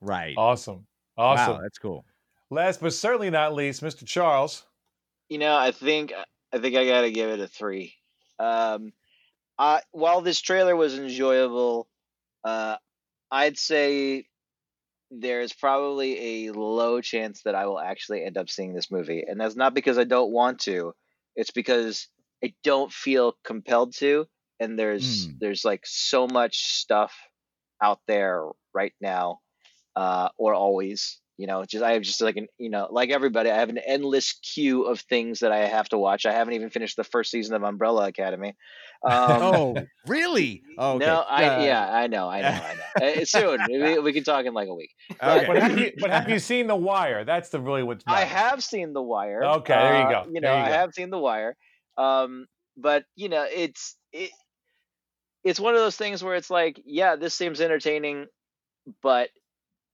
Right. 0.00 0.34
Awesome, 0.36 0.86
awesome. 1.16 1.54
Wow, 1.54 1.60
that's 1.62 1.78
cool. 1.78 2.04
Last 2.50 2.80
but 2.80 2.92
certainly 2.92 3.30
not 3.30 3.54
least, 3.54 3.82
Mr. 3.82 4.04
Charles. 4.04 4.66
You 5.28 5.38
know, 5.38 5.56
I 5.56 5.70
think 5.72 6.12
I 6.52 6.58
think 6.58 6.76
I 6.76 6.86
gotta 6.86 7.10
give 7.10 7.30
it 7.30 7.40
a 7.40 7.46
three. 7.46 7.94
Um, 8.38 8.92
I 9.58 9.82
while 9.92 10.22
this 10.22 10.40
trailer 10.40 10.76
was 10.76 10.98
enjoyable, 10.98 11.88
uh, 12.44 12.76
I'd 13.30 13.58
say 13.58 14.26
there's 15.10 15.52
probably 15.52 16.48
a 16.48 16.52
low 16.52 17.00
chance 17.00 17.42
that 17.42 17.54
I 17.54 17.66
will 17.66 17.80
actually 17.80 18.24
end 18.24 18.38
up 18.38 18.48
seeing 18.48 18.74
this 18.74 18.90
movie, 18.90 19.24
and 19.26 19.40
that's 19.40 19.56
not 19.56 19.74
because 19.74 19.98
I 19.98 20.04
don't 20.04 20.32
want 20.32 20.60
to. 20.60 20.94
It's 21.36 21.50
because 21.50 22.08
I 22.44 22.54
don't 22.62 22.92
feel 22.92 23.34
compelled 23.44 23.94
to, 23.96 24.26
and 24.60 24.78
there's 24.78 25.28
Mm. 25.28 25.38
there's 25.40 25.64
like 25.64 25.82
so 25.86 26.26
much 26.26 26.58
stuff 26.74 27.16
out 27.82 28.00
there 28.06 28.44
right 28.74 28.92
now, 29.00 29.40
uh, 29.96 30.28
or 30.38 30.54
always. 30.54 31.20
You 31.36 31.46
know, 31.46 31.64
just 31.64 31.82
I 31.82 31.92
have 31.92 32.02
just 32.02 32.20
like 32.20 32.36
an 32.36 32.48
you 32.58 32.68
know, 32.68 32.88
like 32.90 33.08
everybody, 33.08 33.50
I 33.50 33.56
have 33.56 33.70
an 33.70 33.78
endless 33.78 34.34
queue 34.42 34.82
of 34.82 35.00
things 35.00 35.38
that 35.38 35.52
I 35.52 35.66
have 35.66 35.88
to 35.88 35.96
watch. 35.96 36.26
I 36.26 36.32
haven't 36.32 36.52
even 36.52 36.68
finished 36.68 36.96
the 36.96 37.04
first 37.04 37.30
season 37.30 37.54
of 37.56 37.62
Umbrella 37.62 38.06
Academy. 38.08 38.54
Um, 39.02 39.42
oh, 39.42 39.86
really? 40.06 40.62
Oh, 40.78 40.96
okay. 40.96 41.06
no, 41.06 41.24
I 41.28 41.44
Uh, 41.44 41.64
yeah, 41.64 41.92
I 41.92 42.06
know, 42.06 42.28
I 42.28 42.40
know, 42.42 42.48
I 42.48 42.74
know. 42.74 43.20
Uh, 43.20 43.24
soon 43.24 43.66
we, 43.66 43.98
we 43.98 44.12
can 44.12 44.24
talk 44.24 44.44
in 44.44 44.52
like 44.54 44.68
a 44.68 44.74
week. 44.74 44.90
Okay. 45.22 45.46
But 45.46 45.56
have 45.56 45.78
you 45.78 45.92
but 45.98 46.10
have 46.10 46.28
you 46.28 46.38
seen 46.38 46.66
The 46.66 46.76
Wire? 46.76 47.24
That's 47.24 47.48
the 47.48 47.60
really 47.60 47.82
what's 47.82 48.04
I 48.06 48.24
have 48.24 48.62
seen 48.62 48.92
The 48.92 49.02
Wire. 49.02 49.42
Okay, 49.42 49.74
there 49.74 49.96
you 49.96 50.04
Uh, 50.04 50.24
go, 50.24 50.30
You 50.32 50.40
know, 50.40 50.52
you 50.52 50.64
I 50.64 50.68
have 50.68 50.92
seen 50.94 51.10
The 51.10 51.18
Wire. 51.18 51.56
Um, 51.96 52.46
but 52.76 53.04
you 53.16 53.28
know, 53.28 53.46
it's 53.50 53.96
it, 54.12 54.30
it's 55.44 55.60
one 55.60 55.74
of 55.74 55.80
those 55.80 55.96
things 55.96 56.22
where 56.22 56.34
it's 56.34 56.50
like, 56.50 56.80
yeah, 56.84 57.16
this 57.16 57.34
seems 57.34 57.60
entertaining, 57.60 58.26
but 59.02 59.28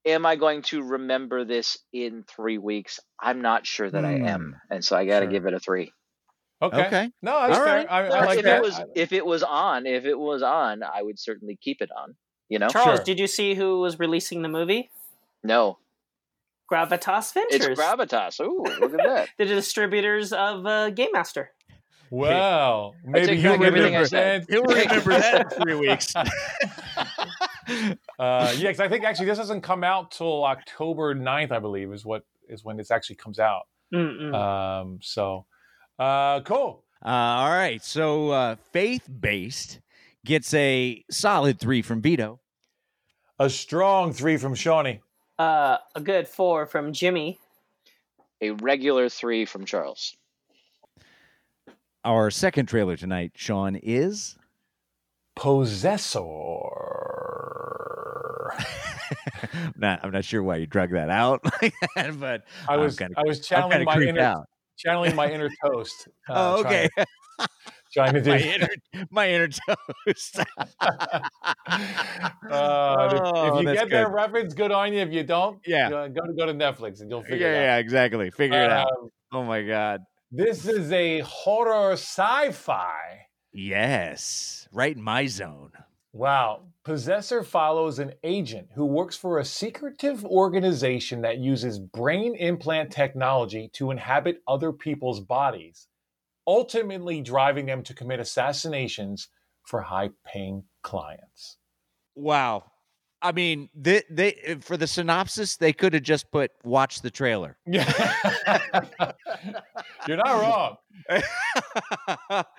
am 0.05 0.25
I 0.27 0.37
going 0.37 0.63
to 0.63 0.83
remember 0.83 1.45
this 1.45 1.79
in 1.93 2.25
three 2.29 2.59
weeks? 2.59 3.01
I'm 3.21 3.43
not 3.43 3.67
sure 3.67 3.91
that 3.91 4.05
I 4.05 4.13
am, 4.29 4.57
and 4.71 4.85
so 4.85 4.97
I 4.97 5.07
got 5.07 5.21
to 5.21 5.27
Sure. 5.27 5.33
give 5.33 5.47
it 5.47 5.55
a 5.55 5.61
three. 5.61 5.93
Okay. 6.63 6.87
Okay. 6.87 7.11
No, 7.23 7.33
that's 7.47 7.59
All 7.59 7.65
fair. 7.65 7.77
right. 7.77 7.87
I, 7.91 8.07
I 8.07 8.09
But 8.09 8.27
like 8.27 8.39
if 8.39 8.45
that. 8.45 8.57
it 8.59 8.63
was 8.63 8.81
if 8.95 9.13
it 9.13 9.27
was 9.27 9.43
on, 9.43 9.85
if 9.87 10.05
it 10.07 10.19
was 10.19 10.43
on, 10.43 10.83
I 10.83 11.03
would 11.03 11.19
certainly 11.19 11.59
keep 11.61 11.83
it 11.83 11.91
on. 11.97 12.15
You 12.49 12.59
know, 12.61 12.69
Charles, 12.69 12.99
Sure. 13.01 13.05
did 13.05 13.19
you 13.19 13.27
see 13.27 13.55
who 13.55 13.81
was 13.81 13.99
releasing 13.99 14.43
the 14.43 14.49
movie? 14.49 14.91
no, 15.45 15.79
Gravitas 16.73 17.33
Ventures. 17.35 17.65
it's 17.67 17.81
Gravitas. 17.81 18.41
Ooh, 18.41 18.63
look 18.81 18.95
at 18.95 19.03
that. 19.05 19.29
the 19.39 19.45
distributors 19.45 20.33
of 20.33 20.65
uh, 20.67 20.91
Game 20.91 21.11
Master. 21.13 21.51
Well, 22.11 22.95
maybe 23.05 23.27
take 23.27 23.39
you 23.39 23.43
back 23.51 23.61
everything 23.61 23.97
I 23.97 24.03
remember 24.03 24.07
said. 24.09 24.43
that. 24.47 24.51
He'll 24.53 24.63
remember 24.65 25.11
that 25.19 25.53
in 25.53 25.63
three 25.63 25.75
weeks. 25.75 26.15
Uh, 28.19 28.55
yeah, 28.59 28.71
'cause 28.71 28.79
I 28.81 28.89
think 28.89 29.05
actually 29.05 29.27
this 29.27 29.39
doesn't 29.39 29.63
come 29.63 29.83
out 29.83 30.13
till 30.13 30.45
October 30.45 31.15
9th, 31.17 31.51
I 31.51 31.59
believe, 31.59 31.93
is 31.93 32.05
what 32.05 32.25
is 32.49 32.65
when 32.65 32.77
this 32.77 32.93
actually 32.93 33.17
comes 33.17 33.41
out. 33.41 33.67
Um, 33.93 35.01
so 35.03 35.47
uh, 35.99 36.41
cool. 36.43 36.85
Uh, 37.05 37.09
all 37.09 37.51
right. 37.51 37.83
So 37.85 38.31
uh, 38.31 38.57
faith 38.73 39.09
based 39.21 39.81
gets 40.25 40.55
a 40.55 41.05
solid 41.11 41.59
three 41.59 41.83
from 41.83 42.01
Vito. 42.01 42.41
A 43.41 43.51
strong 43.51 44.13
three 44.13 44.37
from 44.37 44.55
Shawnee. 44.55 45.01
Uh, 45.39 45.79
a 45.97 46.01
good 46.01 46.27
four 46.29 46.67
from 46.67 46.93
Jimmy. 46.93 47.39
A 48.41 48.51
regular 48.53 49.09
three 49.09 49.45
from 49.45 49.65
Charles. 49.65 50.17
Our 52.07 52.31
second 52.31 52.67
trailer 52.67 52.97
tonight, 52.97 53.33
Sean, 53.35 53.75
is 53.75 54.37
Possessor. 55.35 56.21
not, 59.77 59.99
I'm 60.05 60.13
not 60.13 60.25
sure 60.25 60.41
why 60.41 60.59
you 60.59 60.67
drug 60.67 60.93
that 60.93 61.11
out, 61.11 61.43
but 62.21 62.45
I 62.69 62.77
was 62.77 62.97
kinda- 62.97 63.17
I 63.19 63.25
was 63.27 63.41
channeling 63.45 63.85
my 63.85 64.01
inner 64.01 64.21
out. 64.21 64.47
channeling 64.77 65.17
my 65.17 65.29
inner 65.33 65.51
toast. 65.65 66.07
uh, 66.29 66.33
oh, 66.33 66.61
okay. 66.65 66.89
Trying, 67.93 68.15
to 68.15 68.23
do. 68.23 68.31
my 68.31 68.39
inner, 68.39 68.69
my 69.11 69.29
inner 69.31 69.49
toast. 69.49 70.39
Uh, 70.81 71.21
Oh, 72.49 73.57
if 73.57 73.63
you 73.63 73.67
that's 73.67 73.81
get 73.81 73.91
that 73.91 74.13
reference, 74.13 74.55
good 74.55 74.71
on 74.71 74.93
you. 74.93 75.01
If 75.01 75.13
you 75.13 75.25
don't, 75.25 75.59
Yeah. 75.67 75.89
uh, 75.89 76.07
go 76.09 76.21
to 76.25 76.33
go 76.35 76.47
to 76.47 76.55
Netflix 76.55 77.01
and 77.01 77.11
you'll 77.11 77.23
yeah, 77.23 77.29
figure 77.31 77.53
it 77.53 77.57
out. 77.57 77.61
yeah, 77.63 77.77
exactly. 77.79 78.31
Figure 78.31 78.63
it 78.63 78.71
out. 78.71 78.89
Oh 79.33 79.43
my 79.43 79.63
god. 79.63 80.03
This 80.37 80.67
is 80.67 80.93
a 80.93 81.21
horror 81.21 81.93
sci-fi. 81.93 83.27
Yes, 83.55 84.69
right 84.71 84.95
in 84.95 85.03
my 85.03 85.25
zone. 85.25 85.73
Wow. 86.13 86.65
Possessor 86.85 87.43
follows 87.43 87.99
an 87.99 88.13
agent 88.23 88.69
who 88.75 88.85
works 88.85 89.17
for 89.17 89.39
a 89.39 89.47
secretive 89.47 90.27
organization 90.27 91.23
that 91.23 91.39
uses 91.39 91.79
brain 91.79 92.35
implant 92.35 92.93
technology 92.93 93.71
to 93.73 93.91
inhabit 93.91 94.43
other 94.47 94.73
people's 94.73 95.21
bodies, 95.21 95.89
ultimately 96.47 97.23
driving 97.23 97.65
them 97.65 97.83
to 97.85 97.95
commit 97.95 98.21
assassinations 98.21 99.29
for 99.63 99.81
high-paying 99.81 100.65
clients. 100.83 101.57
Wow. 102.15 102.65
I 103.27 103.33
mean, 103.33 103.69
they, 103.75 104.03
they 104.09 104.57
for 104.61 104.77
the 104.77 104.87
synopsis, 104.87 105.57
they 105.57 105.73
could 105.73 105.95
have 105.95 106.05
just 106.05 106.31
put 106.31 106.53
"watch 106.63 107.03
the 107.03 107.11
trailer." 107.11 107.57
Yeah. 107.67 107.93
You're 110.07 110.19
not 110.19 110.41
wrong. 110.41 110.77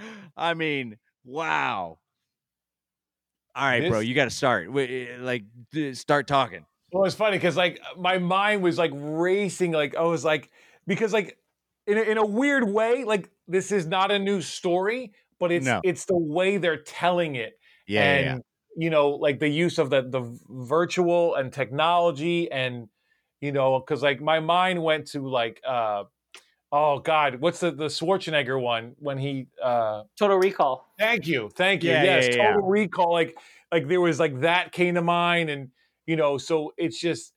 I 0.37 0.53
mean, 0.53 0.97
wow. 1.23 1.99
All 3.55 3.65
right, 3.65 3.89
bro, 3.89 4.01
you 4.01 4.13
got 4.13 4.25
to 4.25 4.29
start. 4.29 4.71
Wait, 4.71 4.89
eh, 4.89 5.13
eh, 5.13 5.17
Like, 5.21 5.43
start 5.95 6.27
talking. 6.27 6.65
Well, 6.91 7.05
it's 7.05 7.15
funny 7.15 7.37
because 7.37 7.55
like 7.55 7.79
my 7.97 8.17
mind 8.17 8.61
was 8.61 8.77
like 8.77 8.91
racing. 8.93 9.71
Like 9.71 9.95
I 9.95 10.03
was 10.03 10.25
like 10.25 10.51
because 10.85 11.13
like 11.13 11.37
in 11.85 11.97
a, 11.97 12.01
in 12.01 12.17
a 12.17 12.25
weird 12.25 12.69
way, 12.69 13.05
like 13.05 13.29
this 13.47 13.71
is 13.71 13.87
not 13.87 14.11
a 14.11 14.19
new 14.19 14.41
story, 14.41 15.13
but 15.39 15.51
it's 15.51 15.65
No. 15.65 15.79
it's 15.83 16.05
the 16.05 16.17
way 16.17 16.57
they're 16.57 16.81
telling 16.83 17.35
it. 17.35 17.57
Yeah, 17.87 18.01
yeah, 18.01 18.17
and 18.17 18.25
yeah. 18.25 18.37
You 18.77 18.91
know, 18.91 19.09
like 19.09 19.39
the 19.39 19.49
use 19.49 19.79
of 19.79 19.89
the 19.89 20.03
the 20.03 20.39
virtual 20.47 21.35
and 21.35 21.51
technology, 21.51 22.49
and 22.51 22.87
you 23.41 23.51
know, 23.51 23.79
because 23.79 24.03
like 24.03 24.21
my 24.21 24.39
mind 24.39 24.83
went 24.83 25.07
to 25.07 25.27
like, 25.27 25.59
uh 25.67 26.03
oh 26.71 26.99
God, 26.99 27.39
what's 27.41 27.59
the 27.59 27.71
the 27.71 27.85
Schwarzenegger 27.85 28.61
one 28.61 28.95
when 28.99 29.17
he 29.17 29.47
uh 29.61 30.03
Total 30.17 30.37
Recall. 30.37 30.85
Thank 30.99 31.27
you, 31.27 31.49
thank 31.55 31.83
you. 31.83 31.91
Yeah, 31.91 32.03
yes, 32.03 32.27
yeah, 32.29 32.35
yeah. 32.35 32.51
Total 32.53 32.69
Recall. 32.69 33.11
Like, 33.11 33.37
like 33.71 33.87
there 33.87 33.99
was 33.99 34.19
like 34.19 34.41
that 34.41 34.71
came 34.71 34.95
to 34.95 35.01
mind, 35.01 35.49
and 35.49 35.71
you 36.05 36.15
know, 36.15 36.37
so 36.37 36.73
it's 36.77 36.99
just, 36.99 37.33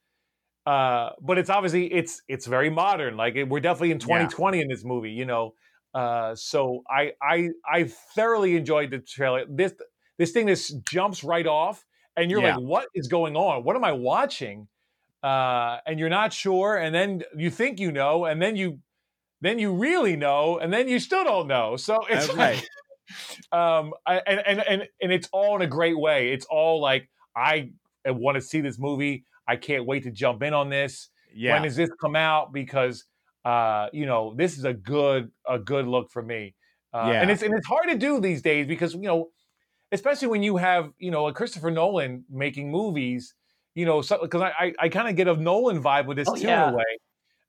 uh, 0.66 1.11
but 1.22 1.38
it's 1.38 1.51
obviously 1.51 1.93
it's 1.93 2.22
it's 2.28 2.47
very 2.47 2.68
modern. 2.70 3.16
Like 3.16 3.34
it, 3.36 3.49
we're 3.49 3.61
definitely 3.61 3.93
in 3.93 3.99
2020 3.99 4.61
in 4.61 4.68
this 4.68 4.84
movie, 4.84 5.12
you 5.12 5.24
know. 5.24 5.55
Uh, 5.95 6.34
so 6.34 6.82
I 6.88 7.12
I 7.22 7.49
I 7.66 7.84
thoroughly 8.14 8.57
enjoyed 8.57 8.91
the 8.91 8.99
trailer. 8.99 9.45
This 9.49 9.72
this 10.21 10.33
thing 10.33 10.47
just 10.47 10.85
jumps 10.85 11.25
right 11.25 11.47
off, 11.47 11.85
and 12.16 12.31
you're 12.31 12.43
Yeah. 12.43 12.57
like, 12.57 12.62
what 12.62 12.87
is 12.95 13.09
going 13.09 13.37
on? 13.37 13.64
What 13.64 13.75
am 13.75 13.85
I 13.85 13.93
watching? 13.93 14.68
Uh, 15.23 15.79
and 15.87 15.99
you're 15.99 16.11
not 16.11 16.33
sure, 16.33 16.77
and 16.77 16.95
then 16.95 17.23
you 17.37 17.51
think 17.51 17.81
you 17.81 17.91
know, 17.93 18.27
and 18.27 18.41
then 18.41 18.57
you 18.57 18.81
then 19.41 19.59
you 19.59 19.73
really 19.75 20.16
know, 20.16 20.59
and 20.59 20.73
then 20.73 20.89
you 20.89 20.99
still 21.01 21.25
don't 21.25 21.49
know. 21.49 21.77
So 21.77 21.99
it's 22.11 22.29
That's 22.29 22.39
like, 22.39 22.68
um, 23.53 23.93
I, 24.07 24.18
and 24.27 24.41
and 24.47 24.61
and 24.61 24.89
and 25.03 25.12
it's 25.12 25.29
all 25.33 25.57
in 25.57 25.62
a 25.62 25.66
great 25.66 25.99
way. 25.99 26.33
It's 26.33 26.47
all 26.47 26.81
like 26.81 27.09
I 27.35 27.71
want 28.07 28.37
to 28.37 28.41
see 28.41 28.61
this 28.61 28.79
movie. 28.79 29.25
I 29.49 29.57
can't 29.57 29.87
wait 29.87 30.05
to 30.05 30.11
jump 30.11 30.43
in 30.43 30.55
on 30.55 30.68
this. 30.68 31.11
Yeah. 31.35 31.53
When 31.55 31.62
does 31.62 31.77
this 31.77 31.91
come 32.01 32.16
out? 32.16 32.53
Because 32.53 33.05
uh, 33.45 33.89
you 33.93 34.07
know, 34.07 34.35
this 34.37 34.59
is 34.59 34.64
a 34.64 34.75
good 34.75 35.31
a 35.49 35.59
good 35.59 35.87
look 35.87 36.11
for 36.11 36.23
me. 36.23 36.55
Uh, 36.93 37.12
Yeah. 37.12 37.23
and 37.23 37.31
it's 37.31 37.43
and 37.43 37.55
it's 37.55 37.66
hard 37.66 37.89
to 37.89 37.97
do 37.97 38.21
these 38.21 38.43
days 38.43 38.66
because 38.66 38.95
you 38.95 39.03
know, 39.03 39.31
especially 39.93 40.28
when 40.28 40.43
you 40.43 40.57
have 40.57 40.93
you 40.99 41.11
know 41.11 41.26
a 41.28 41.32
Christopher 41.32 41.70
Nolan 41.70 42.24
making 42.30 42.70
movies. 42.70 43.34
You 43.74 43.86
know, 43.86 44.01
because 44.03 44.43
I 44.43 44.53
I, 44.59 44.74
I 44.80 44.88
kind 44.88 45.09
of 45.09 45.14
get 45.16 45.28
a 45.28 45.34
Nolan 45.36 45.82
vibe 45.82 46.07
with 46.07 46.16
this 46.16 46.28
Oh, 46.28 46.34
too 46.34 46.43
yeah. 46.43 46.68
in 46.68 46.74
a 46.74 46.76
way. 46.76 46.84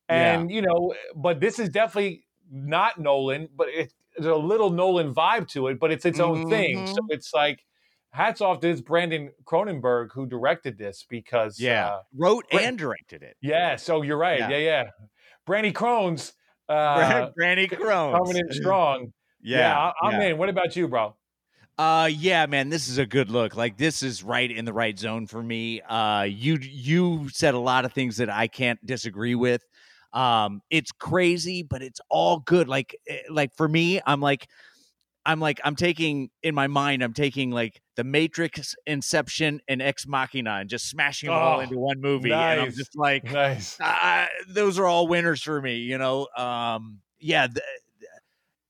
And 0.09 0.51
you 0.51 0.61
know, 0.61 0.93
but 1.15 1.39
this 1.39 1.57
is 1.57 1.69
definitely 1.69 2.25
not 2.51 2.99
Nolan, 2.99 3.49
but 3.55 3.69
it, 3.69 3.93
there's 4.17 4.27
a 4.27 4.35
little 4.35 4.69
Nolan 4.69 5.15
vibe 5.15 5.47
to 5.49 5.67
it, 5.67 5.79
but 5.79 5.91
it's 5.91 6.05
its 6.05 6.19
own 6.19 6.49
thing. 6.49 6.85
So 6.85 6.93
Mhm. 6.95 7.05
it's 7.09 7.33
like 7.33 7.65
hats 8.11 8.41
off 8.41 8.59
to 8.59 8.67
this 8.67 8.81
Brandon 8.81 9.31
Cronenberg 9.45 10.09
who 10.13 10.25
directed 10.27 10.77
this 10.77 11.05
because 11.09 11.59
Yeah. 11.59 11.87
uh, 11.87 12.01
Wrote 12.13 12.45
and 12.51 12.77
directed 12.77 13.23
it. 13.23 13.37
yeah, 13.41 13.77
so 13.77 14.01
you're 14.01 14.17
right. 14.17 14.39
Yeah. 14.39 14.49
Yeah, 14.49 14.57
yeah. 14.57 14.83
Brandy 15.45 15.71
Crones 15.71 16.33
uh 16.69 17.29
Brandy 17.35 17.67
Crones. 17.67 18.17
coming 18.17 18.37
in 18.37 18.51
strong. 18.53 19.13
Yeah, 19.43 19.75
I, 19.75 19.93
I'm 20.05 20.21
yeah. 20.21 20.27
in. 20.27 20.37
What 20.37 20.49
about 20.49 20.75
you, 20.75 20.87
bro? 20.87 21.15
Uh 21.81 22.05
yeah, 22.05 22.45
man, 22.45 22.69
this 22.69 22.87
is 22.87 22.99
a 22.99 23.07
good 23.07 23.31
look. 23.31 23.55
Like 23.55 23.75
this 23.75 24.03
is 24.03 24.21
right 24.21 24.51
in 24.51 24.65
the 24.65 24.73
right 24.73 24.97
zone 24.99 25.25
for 25.25 25.41
me. 25.41 25.81
Uh 25.81 26.21
you 26.21 26.59
you 26.61 27.27
said 27.29 27.55
a 27.55 27.59
lot 27.59 27.85
of 27.85 27.91
things 27.91 28.17
that 28.17 28.29
I 28.29 28.47
can't 28.47 28.79
disagree 28.85 29.33
with. 29.33 29.63
Um 30.13 30.61
it's 30.69 30.91
crazy, 30.91 31.63
but 31.63 31.81
it's 31.81 31.99
all 32.07 32.37
good. 32.41 32.67
Like 32.67 32.95
eh, 33.07 33.21
like 33.31 33.55
for 33.57 33.67
me, 33.67 33.99
I'm 34.05 34.21
like 34.21 34.47
I'm 35.25 35.39
like 35.39 35.59
I'm 35.63 35.75
taking 35.75 36.29
in 36.43 36.53
my 36.53 36.67
mind 36.67 37.01
I'm 37.01 37.13
taking 37.13 37.49
like 37.49 37.81
The 37.95 38.03
Matrix, 38.03 38.75
Inception 38.85 39.59
and 39.67 39.81
Ex 39.81 40.05
Machina 40.05 40.57
and 40.57 40.69
just 40.69 40.87
smashing 40.87 41.29
them 41.29 41.35
all 41.35 41.57
Oh, 41.57 41.61
into 41.61 41.79
one 41.79 41.99
movie 41.99 42.31
and 42.31 42.61
I'm 42.61 42.73
just 42.73 42.95
like 42.95 43.23
Nice. 43.23 43.79
those 44.49 44.77
are 44.77 44.85
all 44.85 45.07
winners 45.07 45.41
for 45.41 45.59
me 45.59 45.77
you 45.77 45.97
know 45.97 46.27
um 46.37 46.99
yeah 47.19 47.47
th- 47.47 47.65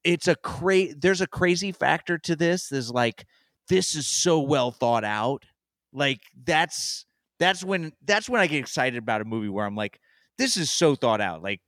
it's 0.04 0.28
a 0.28 0.36
cra- 0.36 0.94
there's 0.96 1.22
a 1.22 1.28
crazy 1.28 1.72
factor 1.72 2.18
to 2.18 2.36
this 2.36 2.70
there's 2.70 2.92
like 2.92 3.26
this 3.72 3.96
is 3.96 4.06
so 4.06 4.42
well 4.42 4.72
thought 4.72 5.06
out. 5.06 5.46
Like 5.94 6.20
that's 6.46 7.06
that's 7.40 7.64
when 7.64 7.92
that's 8.06 8.30
when 8.30 8.40
i 8.40 8.48
get 8.48 8.60
excited 8.60 8.98
about 8.98 9.22
a 9.22 9.26
movie 9.26 9.50
where 9.50 9.66
i'm 9.66 9.76
like 9.76 10.00
this 10.38 10.58
is 10.58 10.72
so 10.72 10.96
thought 10.96 11.22
out. 11.22 11.44
Like 11.44 11.62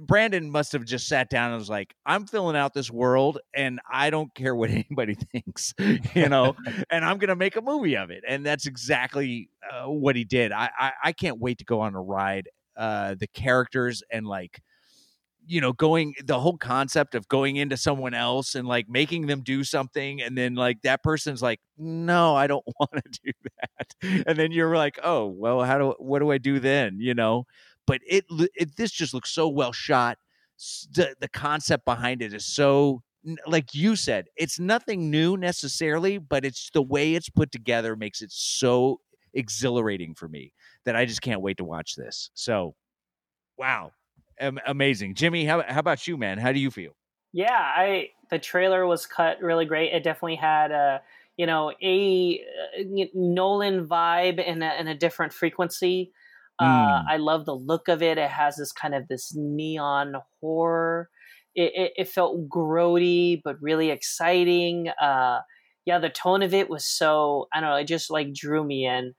brandon 0.00 0.50
must 0.50 0.72
have 0.72 0.84
just 0.84 1.06
sat 1.06 1.28
down 1.30 1.50
and 1.50 1.58
was 1.58 1.70
like 1.70 1.94
i'm 2.06 2.26
filling 2.26 2.56
out 2.56 2.74
this 2.74 2.90
world 2.90 3.38
and 3.54 3.78
i 3.90 4.10
don't 4.10 4.34
care 4.34 4.54
what 4.54 4.70
anybody 4.88 5.14
thinks 5.14 5.72
you 6.14 6.28
know 6.28 6.54
and 6.90 7.04
i'm 7.04 7.18
gonna 7.18 7.36
make 7.36 7.56
a 7.56 7.60
movie 7.62 7.96
of 7.96 8.10
it. 8.10 8.24
And 8.26 8.44
that's 8.44 8.66
exactly 8.66 9.50
uh, 9.70 9.88
what 9.90 10.16
he 10.16 10.24
did. 10.24 10.52
I, 10.52 10.70
I 10.78 10.92
i 11.04 11.12
can't 11.12 11.38
wait 11.38 11.58
to 11.58 11.64
go 11.64 11.80
on 11.80 11.94
a 11.94 12.00
ride 12.00 12.48
uh 12.76 13.14
the 13.18 13.26
characters 13.28 14.02
and 14.10 14.26
like 14.26 14.60
you 15.48 15.60
know 15.62 15.72
going 15.72 16.14
the 16.24 16.38
whole 16.38 16.58
concept 16.58 17.14
of 17.14 17.26
going 17.28 17.56
into 17.56 17.76
someone 17.76 18.12
else 18.12 18.54
and 18.54 18.68
like 18.68 18.88
making 18.88 19.26
them 19.26 19.40
do 19.42 19.64
something 19.64 20.20
and 20.20 20.36
then 20.36 20.54
like 20.54 20.82
that 20.82 21.02
person's 21.02 21.40
like 21.40 21.58
no 21.78 22.36
i 22.36 22.46
don't 22.46 22.64
want 22.78 22.92
to 22.92 23.20
do 23.24 23.32
that. 23.42 24.24
And 24.26 24.38
then 24.38 24.52
you're 24.52 24.76
like 24.76 24.98
oh 25.02 25.26
well 25.26 25.62
how 25.62 25.78
do 25.78 25.94
what 25.98 26.20
do 26.20 26.30
i 26.30 26.38
do 26.38 26.60
then? 26.60 26.98
You 27.00 27.14
know? 27.14 27.44
But 27.86 28.00
it, 28.06 28.26
it 28.54 28.76
this 28.76 28.90
just 28.90 29.14
looks 29.14 29.30
so 29.30 29.48
well 29.48 29.72
shot. 29.72 30.18
The, 30.92 31.14
the 31.20 31.28
concept 31.28 31.84
behind 31.84 32.20
it 32.20 32.34
is 32.34 32.44
so 32.44 33.02
like 33.46 33.74
you 33.74 33.96
said 33.96 34.26
it's 34.36 34.58
nothing 34.58 35.10
new 35.10 35.36
necessarily 35.36 36.18
but 36.18 36.44
it's 36.44 36.70
the 36.72 36.82
way 36.82 37.14
it's 37.14 37.28
put 37.28 37.52
together 37.52 37.96
makes 37.96 38.22
it 38.22 38.30
so 38.32 39.00
exhilarating 39.34 40.14
for 40.14 40.28
me 40.28 40.52
that 40.84 40.96
i 40.96 41.04
just 41.04 41.22
can't 41.22 41.40
wait 41.40 41.56
to 41.58 41.64
watch 41.64 41.94
this. 41.94 42.30
So 42.34 42.74
wow 43.56 43.92
amazing 44.66 45.14
jimmy 45.14 45.44
how, 45.44 45.62
how 45.66 45.80
about 45.80 46.06
you 46.06 46.16
man 46.16 46.38
how 46.38 46.52
do 46.52 46.58
you 46.58 46.70
feel 46.70 46.92
Yeah, 47.32 47.58
I 47.58 48.10
the 48.30 48.38
trailer 48.38 48.86
was 48.86 49.06
cut 49.06 49.40
really 49.42 49.64
great. 49.66 49.92
It 49.92 50.02
definitely 50.02 50.36
had 50.36 50.70
a 50.70 51.02
you 51.36 51.46
know 51.46 51.72
a 51.82 52.40
uh, 52.78 53.04
Nolan 53.14 53.86
vibe 53.86 54.44
in 54.44 54.62
a, 54.62 54.74
in 54.80 54.88
a 54.88 54.94
different 54.94 55.32
frequency. 55.32 56.12
Uh, 56.58 56.64
Mm. 56.64 57.04
I 57.08 57.16
love 57.18 57.44
the 57.44 57.54
look 57.54 57.86
of 57.88 58.02
it. 58.02 58.18
It 58.18 58.30
has 58.30 58.56
this 58.56 58.72
kind 58.72 58.94
of 58.94 59.06
this 59.08 59.32
neon 59.36 60.14
horror. 60.40 61.08
It, 61.54 61.72
it, 61.74 61.92
it 61.96 62.08
felt 62.08 62.48
grody 62.48 63.40
but 63.44 63.56
really 63.60 63.90
exciting. 63.90 64.88
Uh, 65.00 65.40
yeah, 65.84 65.98
the 65.98 66.10
tone 66.10 66.42
of 66.42 66.54
it 66.54 66.68
was 66.68 66.84
so 66.84 67.48
I 67.52 67.60
don't 67.60 67.70
know. 67.70 67.76
It 67.76 67.84
just 67.84 68.10
like 68.10 68.32
drew 68.34 68.64
me 68.64 68.86
in. 68.86 69.14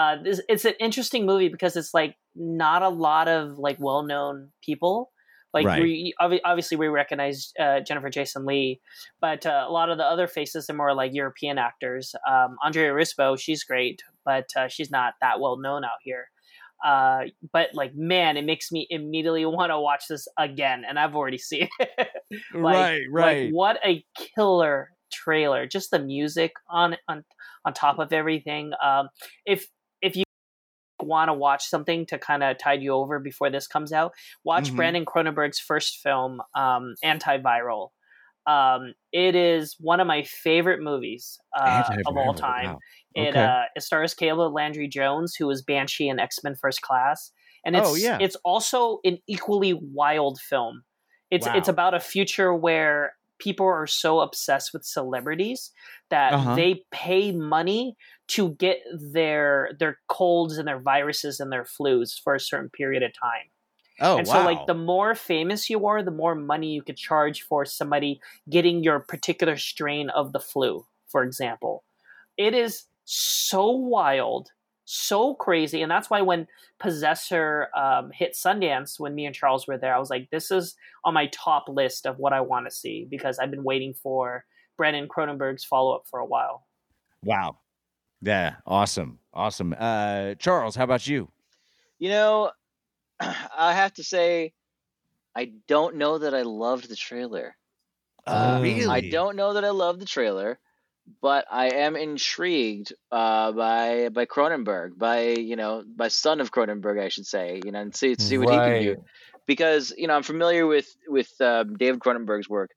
Uh, 0.00 0.16
this, 0.22 0.40
it's 0.48 0.64
an 0.64 0.74
interesting 0.80 1.26
movie 1.26 1.48
because 1.48 1.76
it's 1.76 1.92
like 1.92 2.14
not 2.34 2.82
a 2.82 2.88
lot 2.88 3.28
of 3.28 3.58
like 3.58 3.76
well 3.80 4.02
known 4.02 4.50
people. 4.64 5.10
Like 5.52 5.66
Right. 5.66 5.82
we 5.82 6.14
obviously 6.44 6.76
we 6.76 6.86
recognize 6.88 7.52
uh, 7.58 7.80
Jennifer 7.80 8.08
Jason 8.08 8.46
Lee, 8.46 8.80
but 9.20 9.44
uh, 9.44 9.64
a 9.68 9.72
lot 9.72 9.90
of 9.90 9.98
the 9.98 10.04
other 10.04 10.28
faces 10.28 10.70
are 10.70 10.74
more 10.74 10.94
like 10.94 11.10
European 11.12 11.58
actors. 11.58 12.14
Um, 12.28 12.56
Andrea 12.64 12.92
Riseborough, 12.92 13.38
she's 13.38 13.64
great, 13.64 14.00
but 14.24 14.46
uh, 14.56 14.68
she's 14.68 14.90
not 14.92 15.14
that 15.20 15.40
well 15.40 15.58
known 15.58 15.84
out 15.84 16.00
here. 16.04 16.26
Uh, 16.84 17.24
but 17.52 17.70
like, 17.74 17.92
man, 17.96 18.36
it 18.36 18.44
makes 18.44 18.70
me 18.72 18.86
immediately 18.90 19.44
want 19.44 19.70
to 19.70 19.80
watch 19.80 20.04
this 20.08 20.26
again, 20.38 20.84
and 20.88 20.98
I've 21.00 21.16
already 21.16 21.38
seen 21.38 21.68
it. 21.80 22.08
Like- 22.54 22.62
right 22.64 23.00
right 23.10 23.44
Like, 23.46 23.52
what 23.52 23.76
a 23.84 24.04
killer 24.14 24.92
trailer! 25.12 25.66
Just 25.66 25.90
the 25.90 25.98
music 25.98 26.52
on 26.68 26.96
on 27.08 27.24
on 27.64 27.74
top 27.74 27.98
of 27.98 28.12
everything. 28.12 28.70
Um, 28.82 29.08
if 29.44 29.66
want 31.02 31.28
to 31.28 31.34
watch 31.34 31.64
something 31.66 32.06
to 32.06 32.18
kind 32.18 32.42
of 32.42 32.58
tide 32.58 32.82
you 32.82 32.92
over 32.92 33.18
before 33.18 33.50
this 33.50 33.66
comes 33.66 33.92
out, 33.92 34.12
watch 34.44 34.70
Mhm. 34.70 34.76
Brandon 34.76 35.04
Cronenberg's 35.04 35.58
first 35.58 35.98
film, 35.98 36.40
um, 36.54 36.94
Antiviral. 37.04 37.90
Um, 38.46 38.94
it 39.12 39.34
is 39.36 39.76
one 39.78 40.00
of 40.00 40.06
my 40.06 40.22
favorite 40.22 40.80
movies 40.80 41.38
uh, 41.58 41.84
of 42.06 42.16
all 42.16 42.34
time. 42.34 42.66
wow. 42.74 42.78
It 43.14 43.36
uh, 43.36 43.62
it 43.74 43.82
stars 43.82 44.14
Caleb 44.14 44.52
Landry 44.54 44.88
Jones, 44.88 45.34
who 45.34 45.46
was 45.46 45.62
Banshee 45.62 46.08
in 46.08 46.18
X 46.18 46.38
Men 46.42 46.54
First 46.54 46.80
Class, 46.80 47.32
and 47.64 47.76
it's 47.76 47.88
Oh, 47.88 47.94
yeah. 47.96 48.18
it's 48.20 48.36
also 48.44 48.98
an 49.04 49.18
equally 49.26 49.74
wild 49.74 50.40
film. 50.40 50.84
It's 51.30 51.46
it's 51.48 51.68
about 51.68 51.94
a 51.94 52.00
future 52.00 52.54
where 52.54 53.14
people 53.38 53.66
are 53.66 53.86
so 53.86 54.20
obsessed 54.20 54.72
with 54.72 54.84
celebrities 54.84 55.70
that 56.10 56.32
Uh-huh. 56.34 56.54
they 56.54 56.84
pay 56.90 57.32
money 57.32 57.96
to 58.30 58.50
get 58.50 58.78
their 58.92 59.70
their 59.78 59.98
colds 60.08 60.56
and 60.56 60.68
their 60.68 60.78
viruses 60.78 61.40
and 61.40 61.50
their 61.50 61.64
flus 61.64 62.12
for 62.22 62.34
a 62.34 62.40
certain 62.40 62.70
period 62.70 63.02
of 63.02 63.12
time. 63.12 63.50
oh 64.00 64.12
wow. 64.12 64.18
and 64.18 64.26
wow 64.28 64.34
so 64.34 64.44
like 64.44 64.66
the 64.66 64.74
more 64.74 65.14
famous 65.16 65.68
you 65.68 65.84
are, 65.86 66.02
the 66.02 66.12
more 66.12 66.36
money 66.36 66.72
you 66.72 66.82
could 66.82 66.96
charge 66.96 67.42
for 67.42 67.64
somebody 67.64 68.20
getting 68.48 68.84
your 68.84 69.00
particular 69.00 69.56
strain 69.56 70.10
of 70.10 70.32
the 70.32 70.38
flu, 70.38 70.86
for 71.08 71.24
example. 71.24 71.82
It 72.36 72.54
is 72.54 72.84
so 73.04 73.68
wild, 73.70 74.52
so 74.84 75.34
crazy, 75.34 75.82
and 75.82 75.90
that's 75.90 76.08
why 76.08 76.20
when 76.20 76.46
Possessor 76.78 77.68
um, 77.76 78.12
hit 78.12 78.34
Sundance, 78.34 79.00
when 79.00 79.16
me 79.16 79.26
and 79.26 79.34
Charles 79.34 79.66
were 79.66 79.76
there, 79.76 79.94
I 79.94 79.98
was 79.98 80.08
like, 80.08 80.30
"This 80.30 80.52
is 80.52 80.76
on 81.04 81.14
my 81.14 81.26
top 81.32 81.68
list 81.68 82.06
of 82.06 82.18
what 82.18 82.32
I 82.32 82.42
want 82.42 82.66
to 82.66 82.70
see 82.70 83.08
because 83.10 83.40
I've 83.40 83.50
been 83.50 83.64
waiting 83.64 83.92
for 83.92 84.44
Brandon 84.76 85.08
Cronenberg's 85.08 85.64
follow 85.64 85.96
up 85.96 86.04
for 86.06 86.20
a 86.20 86.26
while." 86.26 86.64
wow 87.22 87.58
yeah 88.22 88.56
awesome 88.66 89.18
awesome 89.32 89.74
uh 89.78 90.34
charles 90.34 90.76
how 90.76 90.84
about 90.84 91.06
you 91.06 91.30
You 91.98 92.08
know, 92.08 92.50
I 93.20 93.74
have 93.74 93.92
to 93.94 94.02
say, 94.02 94.52
I 95.36 95.52
don't 95.68 95.96
know 95.96 96.18
that 96.18 96.34
I 96.34 96.42
loved 96.42 96.88
the 96.88 96.96
trailer. 96.96 97.56
Uh, 98.26 98.30
Uh, 98.30 98.60
really? 98.62 98.86
I 98.86 99.00
don't 99.02 99.36
know 99.36 99.52
that 99.54 99.64
I 99.64 99.70
love 99.70 99.98
the 99.98 100.06
trailer, 100.06 100.58
but 101.20 101.44
I 101.50 101.68
am 101.68 101.96
intrigued 101.96 102.92
uh, 103.12 103.52
by 103.52 104.08
by 104.08 104.24
Cronenberg, 104.26 104.96
by 104.98 105.20
you 105.36 105.56
know, 105.56 105.84
by 105.84 106.08
son 106.08 106.40
of 106.40 106.50
Cronenberg, 106.50 106.98
I 107.00 107.08
should 107.08 107.26
say, 107.26 107.60
you 107.64 107.72
know, 107.72 107.80
and 107.80 107.94
see 107.94 108.16
see 108.18 108.38
what 108.38 108.48
he 108.50 108.56
can 108.56 108.82
do. 108.82 109.04
Because 109.46 109.92
you 109.96 110.06
know, 110.06 110.14
I'm 110.16 110.22
familiar 110.22 110.66
with 110.66 110.88
with 111.06 111.30
um, 111.40 111.76
David 111.76 112.00
Cronenberg's 112.00 112.48
work, 112.48 112.70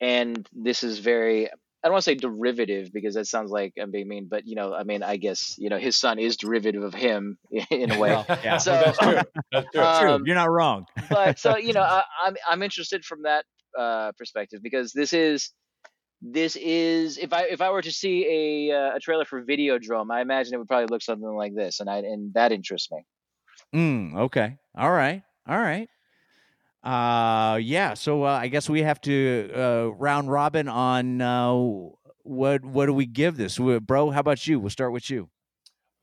and 0.00 0.48
this 0.52 0.82
is 0.82 0.98
very. 0.98 1.48
I 1.84 1.88
don't 1.88 1.92
want 1.92 2.04
to 2.04 2.10
say 2.10 2.14
derivative 2.14 2.88
because 2.94 3.14
that 3.14 3.26
sounds 3.26 3.50
like 3.50 3.74
I'm 3.78 3.90
being 3.90 4.08
mean, 4.08 4.26
but 4.30 4.46
you 4.46 4.54
know, 4.56 4.72
I 4.72 4.84
mean, 4.84 5.02
I 5.02 5.18
guess 5.18 5.54
you 5.58 5.68
know 5.68 5.76
his 5.78 5.98
son 5.98 6.18
is 6.18 6.38
derivative 6.38 6.82
of 6.82 6.94
him 6.94 7.36
in 7.70 7.90
a 7.92 7.98
way. 8.00 8.24
Yeah. 8.42 8.56
So- 8.56 8.70
that's 8.72 8.98
true. 8.98 9.20
That's 9.52 9.66
true. 9.70 9.82
True. 10.00 10.10
Um, 10.14 10.22
You're 10.26 10.34
not 10.34 10.50
wrong. 10.50 10.86
but 11.10 11.38
so 11.38 11.56
you 11.56 11.74
know, 11.74 11.82
I, 11.98 12.02
I'm 12.24 12.36
I'm 12.48 12.62
interested 12.62 13.04
from 13.04 13.22
that 13.24 13.44
uh, 13.78 14.12
perspective 14.16 14.60
because 14.62 14.92
this 14.92 15.12
is 15.12 15.50
this 16.22 16.56
is 16.56 17.18
if 17.18 17.34
I 17.34 17.42
if 17.44 17.60
I 17.60 17.70
were 17.70 17.82
to 17.82 17.92
see 17.92 18.70
a 18.70 18.74
uh, 18.74 18.96
a 18.96 19.00
trailer 19.00 19.26
for 19.26 19.44
Videodrome, 19.44 20.10
I 20.10 20.22
imagine 20.22 20.54
it 20.54 20.56
would 20.56 20.68
probably 20.68 20.86
look 20.86 21.02
something 21.02 21.36
like 21.36 21.54
this, 21.54 21.80
and 21.80 21.90
I 21.90 21.98
and 21.98 22.32
that 22.32 22.50
interests 22.50 22.90
me. 22.90 23.04
Mm, 23.74 24.16
okay. 24.16 24.56
All 24.76 24.90
right. 24.90 25.22
All 25.46 25.58
right. 25.58 25.88
Uh 26.84 27.58
yeah, 27.62 27.94
so 27.94 28.24
uh, 28.24 28.28
I 28.28 28.48
guess 28.48 28.68
we 28.68 28.82
have 28.82 29.00
to 29.02 29.50
uh 29.54 29.86
round 29.96 30.30
robin 30.30 30.68
on 30.68 31.20
uh 31.22 31.54
what 32.22 32.62
what 32.62 32.86
do 32.86 32.92
we 32.92 33.06
give 33.06 33.38
this? 33.38 33.56
Wh- 33.56 33.78
Bro, 33.80 34.10
how 34.10 34.20
about 34.20 34.46
you? 34.46 34.60
We'll 34.60 34.68
start 34.70 34.92
with 34.92 35.08
you. 35.08 35.30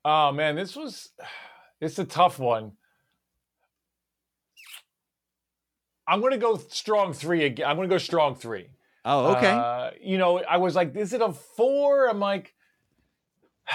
Oh 0.04 0.32
man, 0.32 0.56
this 0.56 0.76
was 0.76 1.12
it's 1.82 2.00
a 2.00 2.06
tough 2.06 2.40
one. 2.40 2.72
I'm 6.08 6.20
gonna 6.20 6.40
go 6.40 6.58
strong 6.58 7.14
three 7.14 7.46
again. 7.46 7.68
I'm 7.68 7.76
gonna 7.76 7.88
go 7.88 8.00
strong 8.00 8.36
three. 8.36 8.68
Oh, 9.06 9.36
okay. 9.36 9.52
Uh, 9.52 9.92
you 10.02 10.18
know, 10.18 10.40
I 10.40 10.58
was 10.58 10.76
like, 10.76 10.96
is 10.96 11.14
it 11.14 11.22
a 11.22 11.32
four? 11.32 12.08
I'm 12.10 12.20
like, 12.20 12.54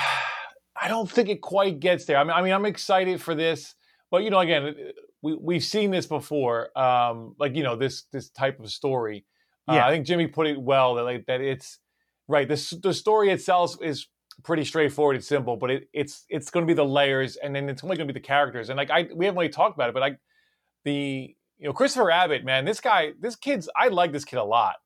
I 0.80 0.88
don't 0.88 1.11
think 1.11 1.28
it 1.28 1.40
quite 1.40 1.80
gets 1.80 2.04
there. 2.04 2.16
I 2.16 2.24
mean, 2.24 2.32
I 2.32 2.42
mean, 2.42 2.52
I'm 2.52 2.66
excited 2.66 3.20
for 3.22 3.34
this, 3.34 3.74
but 4.11 4.22
you 4.22 4.30
know, 4.30 4.40
again, 4.40 4.74
we 5.22 5.34
we've 5.34 5.64
seen 5.64 5.90
this 5.90 6.06
before. 6.06 6.76
Um, 6.78 7.34
like 7.38 7.54
you 7.54 7.62
know, 7.62 7.76
this 7.76 8.04
this 8.12 8.30
type 8.30 8.60
of 8.60 8.70
story. 8.70 9.24
Uh, 9.68 9.74
Yeah. 9.74 9.86
I 9.86 9.90
think 9.90 10.06
Jimmy 10.06 10.26
put 10.26 10.46
it 10.46 10.60
well 10.60 10.94
that 10.94 11.04
like 11.04 11.26
that 11.26 11.40
it's 11.40 11.78
right. 12.28 12.48
This 12.48 12.70
the 12.70 12.94
story 12.94 13.30
itself 13.30 13.76
is 13.82 14.06
pretty 14.44 14.64
straightforward 14.64 15.16
and 15.16 15.24
simple, 15.24 15.56
but 15.56 15.70
it, 15.70 15.88
it's 15.92 16.24
it's 16.28 16.50
going 16.50 16.66
to 16.66 16.70
be 16.70 16.74
the 16.74 16.84
layers, 16.84 17.36
and 17.36 17.54
then 17.54 17.68
it's 17.68 17.82
only 17.82 17.96
going 17.96 18.06
to 18.06 18.12
be 18.12 18.20
the 18.20 18.26
characters. 18.26 18.68
And 18.68 18.76
like 18.76 18.90
I, 18.90 19.08
we 19.14 19.24
haven't 19.26 19.38
really 19.38 19.48
talked 19.48 19.76
about 19.76 19.88
it, 19.88 19.92
but 19.94 20.00
like 20.00 20.18
the 20.84 21.34
you 21.58 21.66
know 21.66 21.72
Christopher 21.72 22.10
Abbott, 22.10 22.44
man, 22.44 22.64
this 22.64 22.80
guy, 22.80 23.12
this 23.18 23.34
kid's, 23.36 23.68
I 23.74 23.88
like 23.88 24.12
this 24.12 24.24
kid 24.24 24.38
a 24.38 24.44
lot. 24.44 24.76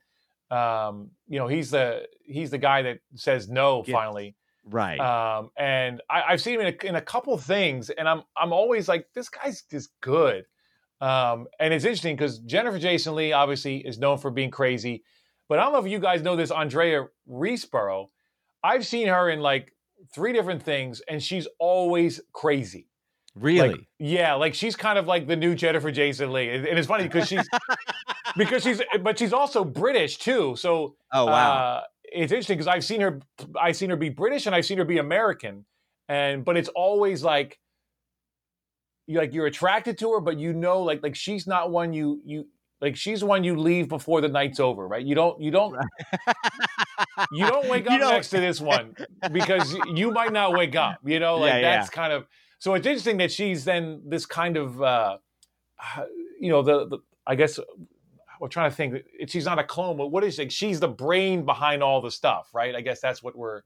Um, 0.51 1.11
you 1.29 1.39
know, 1.39 1.47
he's 1.49 1.71
the 1.71 2.07
he's 2.25 2.51
the 2.51 2.59
guy 2.59 2.83
that 2.83 2.99
says 3.15 3.49
no 3.49 3.83
Get- 3.83 3.93
finally. 3.93 4.37
Right. 4.65 4.99
Um, 4.99 5.51
and 5.57 6.01
I, 6.11 6.23
I've 6.29 6.41
seen 6.41 6.55
him 6.55 6.67
in 6.67 6.75
a, 6.75 6.87
in 6.87 6.95
a 6.97 7.01
couple 7.01 7.37
things, 7.39 7.91
and 7.91 8.09
I'm 8.09 8.23
I'm 8.37 8.53
always 8.53 8.89
like, 8.89 9.07
this 9.15 9.29
guy's 9.29 9.63
just 9.63 9.91
good. 10.01 10.45
Um, 11.01 11.47
and 11.59 11.73
it's 11.73 11.85
interesting 11.85 12.17
because 12.17 12.41
Jennifer 12.41 12.79
Jason 12.79 13.15
Lee 13.15 13.33
obviously 13.33 13.79
is 13.79 13.99
known 13.99 14.19
for 14.19 14.31
being 14.31 14.51
crazy, 14.51 15.03
but 15.49 15.59
I 15.59 15.63
don't 15.63 15.73
know 15.73 15.79
if 15.79 15.91
you 15.91 15.99
guys 15.99 16.23
know 16.23 16.37
this 16.37 16.51
Andrea 16.51 17.07
Riseborough. 17.29 18.09
I've 18.63 18.87
seen 18.87 19.09
her 19.09 19.31
in 19.31 19.41
like 19.41 19.75
three 20.15 20.33
different 20.33 20.63
things, 20.63 21.01
and 21.09 21.23
she's 21.23 21.49
always 21.59 22.21
crazy. 22.33 22.89
really? 23.35 23.71
Like, 23.71 23.81
yeah, 23.99 24.35
like 24.35 24.55
she's 24.55 24.77
kind 24.77 24.99
of 24.99 25.07
like 25.07 25.27
the 25.27 25.37
new 25.37 25.55
Jennifer 25.55 25.91
Jason 25.91 26.33
Lee, 26.33 26.51
and 26.51 26.67
and 26.67 26.79
it's 26.79 26.89
funny 26.89 27.05
because 27.05 27.29
she's 27.29 27.49
because 28.37 28.63
she's 28.63 28.83
but 29.03 29.19
she's 29.19 29.33
also 29.33 29.65
British 29.65 30.19
too. 30.19 30.57
So 30.57 30.97
oh 31.13 31.27
wow. 31.27 31.53
uh, 31.53 31.83
it's 32.13 32.33
interesting 32.33 32.57
because 32.57 32.67
I've 32.69 32.85
seen 32.85 33.01
her, 33.01 33.21
I've 33.61 33.77
seen 33.77 33.91
her 33.91 33.97
be 33.97 34.09
British 34.09 34.47
and 34.47 34.55
I've 34.55 34.67
seen 34.67 34.79
her 34.79 34.85
be 34.85 34.99
American, 34.99 35.65
and 36.09 36.45
but 36.45 36.57
it's 36.57 36.69
always 36.71 37.23
like, 37.23 37.59
you 39.07 39.19
like 39.19 39.33
you're 39.35 39.47
attracted 39.47 39.99
to 39.99 40.13
her, 40.13 40.21
but 40.21 40.39
you 40.39 40.53
know, 40.53 40.81
like 40.83 41.03
like 41.03 41.15
she's 41.17 41.47
not 41.47 41.71
one 41.71 41.93
you 41.93 42.21
you 42.25 42.47
like 42.81 42.97
she's 42.97 43.23
one 43.23 43.45
you 43.45 43.57
leave 43.57 43.89
before 43.89 44.21
the 44.21 44.29
night's 44.29 44.61
over, 44.61 44.87
right? 44.87 45.05
You 45.05 45.15
don't 45.15 45.41
you 45.41 45.51
don't 45.51 45.75
you 47.33 47.47
don't 47.47 47.69
wake 47.69 47.91
up 47.91 47.99
don't- 48.01 48.13
next 48.13 48.31
to 48.31 48.41
this 48.41 48.61
one 48.61 48.95
because 49.33 49.75
you 49.95 50.11
might 50.11 50.33
not 50.33 50.53
wake 50.53 50.77
up. 50.77 50.99
You 51.05 51.21
know, 51.21 51.37
like 51.37 51.55
Yeah, 51.55 51.59
yeah. 51.59 51.77
that's 51.79 51.91
kind 51.91 52.13
of 52.13 52.27
so. 52.59 52.75
It's 52.75 52.87
interesting 52.87 53.17
that 53.19 53.33
she's 53.33 53.65
then 53.65 54.03
this 54.07 54.27
kind 54.27 54.57
of, 54.57 54.81
uh, 54.83 55.19
uh, 55.97 56.05
you 56.41 56.51
know, 56.51 56.63
the, 56.63 56.87
the 56.87 56.99
I 57.27 57.35
guess 57.35 57.59
we're 58.41 58.49
trying 58.49 58.71
to 58.71 58.77
think. 58.77 59.05
She's 59.29 59.45
not 59.45 59.59
a 59.59 59.65
clone, 59.65 59.97
but 59.97 60.09
what 60.09 60.25
is 60.25 60.35
she? 60.37 60.49
She's 60.49 60.81
the 60.81 60.89
brain 60.89 61.45
behind 61.45 61.83
all 61.83 62.01
the 62.01 62.11
stuff, 62.11 62.49
right? 62.55 62.75
I 62.75 62.81
guess 62.81 63.01
that's 63.01 63.23
what 63.23 63.37
we're. 63.37 63.63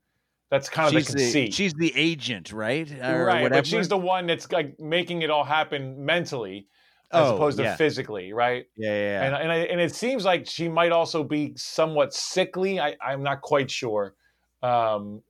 That's 0.50 0.68
kind 0.68 0.86
of 0.86 0.92
she's 0.92 1.06
the 1.06 1.14
the 1.14 1.18
conceit, 1.18 1.54
she's 1.54 1.72
the 1.74 1.92
agent, 1.96 2.52
right? 2.52 2.90
Or 3.02 3.24
right? 3.24 3.42
whatever. 3.42 3.60
But 3.60 3.66
she's 3.66 3.88
the 3.88 3.96
one 3.96 4.26
that's 4.26 4.50
like 4.52 4.78
making 4.78 5.22
it 5.22 5.30
all 5.30 5.44
happen 5.44 6.04
mentally, 6.04 6.68
as 7.12 7.28
Oh, 7.28 7.36
opposed 7.36 7.56
to 7.58 7.64
yeah. 7.64 7.76
physically, 7.76 8.32
right? 8.32 8.66
yeah, 8.76 8.90
yeah, 8.90 8.94
yeah. 8.94 9.24
and 9.24 9.34
and, 9.34 9.52
I, 9.52 9.56
and 9.56 9.80
it 9.80 9.94
seems 9.94 10.24
like 10.24 10.46
she 10.46 10.68
might 10.68 10.92
also 10.92 11.24
be 11.24 11.54
somewhat 11.56 12.12
sickly. 12.12 12.78
I, 12.78 12.96
I'm 13.00 13.22
not 13.22 13.40
quite 13.40 13.70
sure. 13.70 14.14
Um, 14.62 15.22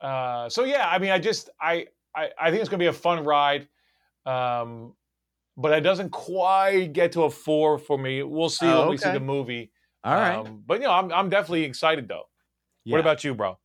uh, 0.00 0.48
so 0.48 0.64
yeah, 0.64 0.88
I 0.88 0.98
mean, 0.98 1.10
I 1.10 1.18
just 1.18 1.50
I 1.60 1.86
I, 2.14 2.30
I 2.38 2.50
think 2.50 2.60
it's 2.60 2.68
gonna 2.68 2.78
be 2.78 2.86
a 2.86 2.92
fun 2.92 3.24
ride, 3.24 3.68
um, 4.26 4.94
but 5.56 5.72
it 5.72 5.80
doesn't 5.82 6.10
quite 6.10 6.92
get 6.92 7.12
to 7.12 7.24
a 7.24 7.30
four 7.30 7.78
for 7.78 7.98
me. 7.98 8.22
We'll 8.22 8.48
see 8.48 8.66
Oh, 8.66 8.80
when 8.80 8.90
we 8.90 8.96
see 8.96 9.10
the 9.10 9.20
movie. 9.20 9.70
All 10.04 10.14
right. 10.14 10.38
Um, 10.38 10.62
but 10.66 10.80
you 10.80 10.86
know, 10.86 10.92
I'm 10.92 11.12
I'm 11.12 11.28
definitely 11.30 11.64
excited 11.64 12.08
though. 12.08 12.24
Yeah. 12.84 12.94
What 12.94 13.00
about 13.00 13.24
you, 13.24 13.34
bro? 13.34 13.58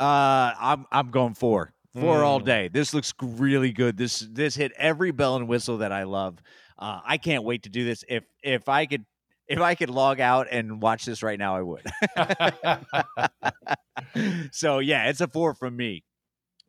Uh, 0.00 0.52
I'm 0.58 0.86
I'm 0.90 1.10
going 1.10 1.34
four. 1.34 1.74
Four 1.94 2.24
all 2.24 2.40
Mm. 2.40 2.44
day. 2.46 2.68
This 2.68 2.94
looks 2.94 3.12
really 3.20 3.70
good. 3.72 3.98
This 3.98 4.20
this 4.20 4.54
hit 4.54 4.72
every 4.78 5.10
bell 5.10 5.36
and 5.36 5.46
whistle 5.46 5.78
that 5.78 5.92
I 5.92 6.04
love. 6.04 6.38
Uh, 6.78 7.00
I 7.04 7.18
can't 7.18 7.44
wait 7.44 7.64
to 7.64 7.68
do 7.68 7.84
this. 7.84 8.02
If 8.08 8.24
if 8.42 8.70
I 8.70 8.86
could 8.86 9.04
if 9.46 9.60
I 9.60 9.74
could 9.74 9.90
log 9.90 10.18
out 10.18 10.46
and 10.50 10.80
watch 10.80 11.04
this 11.04 11.22
right 11.22 11.38
now, 11.38 11.54
I 11.56 11.60
would. 11.60 11.84
so 14.52 14.78
yeah, 14.78 15.10
it's 15.10 15.20
a 15.20 15.28
four 15.28 15.52
from 15.54 15.76
me. 15.76 16.02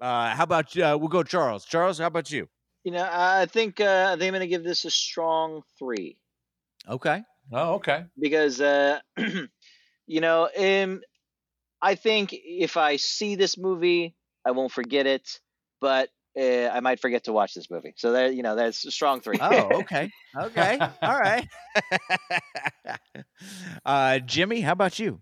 Uh, 0.02 0.36
how 0.36 0.44
about 0.44 0.78
uh, 0.78 0.98
we'll 1.00 1.08
go 1.08 1.24
Charles. 1.24 1.64
Charles, 1.64 2.00
how 2.00 2.08
about 2.08 2.30
you? 2.32 2.50
You 2.84 2.92
know, 2.92 3.08
I 3.12 3.48
think 3.48 3.82
uh, 3.82 4.12
I 4.14 4.18
think 4.18 4.28
I'm 4.30 4.34
going 4.34 4.42
to 4.42 4.48
give 4.48 4.64
this 4.64 4.86
a 4.86 4.92
strong 4.92 5.64
three 5.80 6.20
Okay. 6.88 7.24
oh, 7.52 7.74
okay. 7.76 8.06
because 8.20 8.62
uh, 8.62 9.00
you 10.08 10.22
know, 10.22 10.50
um, 10.58 11.02
I 11.82 11.96
think 11.96 12.30
if 12.34 12.78
I 12.78 12.98
see 12.98 13.36
this 13.36 13.58
movie, 13.58 14.16
I 14.46 14.52
won't 14.52 14.72
forget 14.72 15.08
it, 15.08 15.40
but 15.82 16.10
uh, 16.40 16.68
I 16.68 16.80
might 16.82 17.00
forget 17.00 17.26
to 17.26 17.34
watch 17.34 17.54
this 17.54 17.70
movie. 17.70 17.94
So 17.98 18.14
that 18.14 18.36
you 18.36 18.44
know, 18.44 18.56
that's 18.56 18.86
a 18.86 18.92
strong 18.92 19.22
three. 19.22 19.40
Oh, 19.40 19.78
okay. 19.80 20.12
Okay. 20.38 20.86
All 21.06 21.20
right. 21.20 21.48
uh, 23.86 24.20
Jimmy, 24.20 24.62
how 24.62 24.74
about 24.74 24.99
you? 24.99 25.22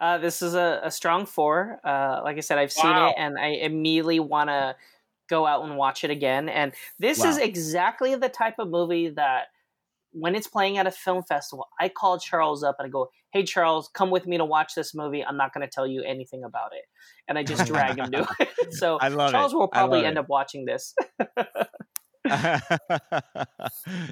Uh, 0.00 0.18
this 0.18 0.42
is 0.42 0.54
a, 0.54 0.80
a 0.84 0.90
strong 0.90 1.26
four. 1.26 1.80
Uh, 1.84 2.20
like 2.24 2.36
I 2.36 2.40
said, 2.40 2.58
I've 2.58 2.72
seen 2.72 2.86
Wow. 2.86 2.98
it 2.98 3.14
and 3.16 3.38
I 3.38 3.48
immediately 3.48 4.20
want 4.20 4.48
to 4.48 4.76
go 5.32 5.46
out 5.46 5.64
and 5.64 5.76
watch 5.76 6.04
it 6.04 6.10
again. 6.10 6.48
And 6.48 6.72
this 6.98 7.24
is 7.24 7.38
exactly 7.38 8.14
the 8.16 8.28
type 8.28 8.56
of 8.58 8.68
movie 8.68 9.08
that 9.16 9.44
when 10.14 10.34
it's 10.34 10.46
playing 10.46 10.76
at 10.76 10.86
a 10.86 10.90
film 10.90 11.22
festival, 11.22 11.66
I 11.80 11.88
call 11.88 12.18
Charles 12.18 12.62
up 12.62 12.76
and 12.78 12.86
I 12.86 12.90
go, 12.90 13.08
Hey, 13.32 13.44
Charles, 13.44 13.88
come 13.94 14.10
with 14.10 14.26
me 14.26 14.36
to 14.36 14.44
watch 14.44 14.74
this 14.74 14.94
movie. 14.94 15.24
I'm 15.24 15.38
not 15.38 15.54
going 15.54 15.66
to 15.66 15.70
tell 15.76 15.86
you 15.86 16.02
anything 16.02 16.44
about 16.44 16.72
it. 16.74 16.84
And 17.28 17.38
I 17.38 17.42
just 17.42 17.64
drag 17.66 17.96
him 17.98 18.10
to 18.12 18.28
it. 18.40 18.48
So 18.72 18.98
I 18.98 19.08
love 19.08 19.30
Charles 19.32 19.52
it. 19.54 19.56
will 19.56 19.68
probably 19.68 20.04
end 20.04 20.16
it. 20.18 20.20
up 20.20 20.28
watching 20.28 20.66
this. 20.66 20.94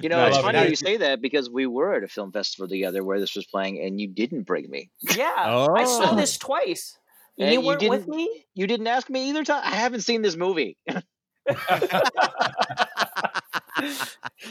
You 0.01 0.09
know, 0.09 0.17
No, 0.17 0.27
it's 0.27 0.35
love 0.37 0.45
it. 0.49 0.53
funny 0.53 0.69
you 0.69 0.75
say 0.75 0.97
that 0.97 1.21
because 1.21 1.49
we 1.49 1.65
were 1.65 1.93
at 1.95 2.03
a 2.03 2.07
film 2.07 2.31
festival 2.31 2.67
together 2.67 3.03
where 3.03 3.19
this 3.19 3.35
was 3.35 3.45
playing, 3.45 3.79
and 3.85 3.99
you 4.01 4.07
didn't 4.07 4.43
bring 4.43 4.69
me. 4.69 4.89
yeah. 5.15 5.31
Oh. 5.45 5.73
I 5.75 5.85
saw 5.85 6.11
Oh. 6.11 6.15
this 6.15 6.37
twice. 6.37 6.97
And 7.39 7.53
you 7.53 7.61
you 7.61 7.65
weren't 7.65 7.89
with 7.89 8.07
me? 8.07 8.45
You 8.53 8.67
didn't 8.67 8.87
ask 8.87 9.09
me 9.09 9.29
either 9.29 9.43
time. 9.43 9.61
I 9.63 9.75
haven't 9.75 10.01
seen 10.01 10.21
this 10.21 10.35
movie. 10.35 10.77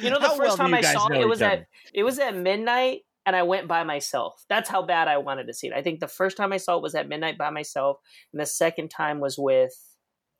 You 0.00 0.10
know, 0.10 0.18
the 0.18 0.28
How 0.28 0.36
first 0.36 0.38
well 0.38 0.56
time 0.56 0.74
I 0.74 0.80
saw 0.80 1.06
it, 1.08 1.20
it 1.20 1.28
was 1.28 1.42
at 1.42 1.66
it 1.92 2.02
was 2.02 2.18
at 2.18 2.36
midnight, 2.36 3.00
and 3.26 3.36
I 3.36 3.42
went 3.42 3.68
by 3.68 3.84
myself. 3.84 4.44
That's 4.48 4.68
how 4.68 4.82
bad 4.82 5.08
I 5.08 5.18
wanted 5.18 5.46
to 5.46 5.54
see 5.54 5.68
it. 5.68 5.72
I 5.72 5.82
think 5.82 6.00
the 6.00 6.08
first 6.08 6.36
time 6.36 6.52
I 6.52 6.56
saw 6.56 6.76
it 6.76 6.82
was 6.82 6.94
at 6.94 7.08
midnight 7.08 7.38
by 7.38 7.50
myself, 7.50 7.98
and 8.32 8.40
the 8.40 8.46
second 8.46 8.88
time 8.88 9.20
was 9.20 9.36
with 9.38 9.72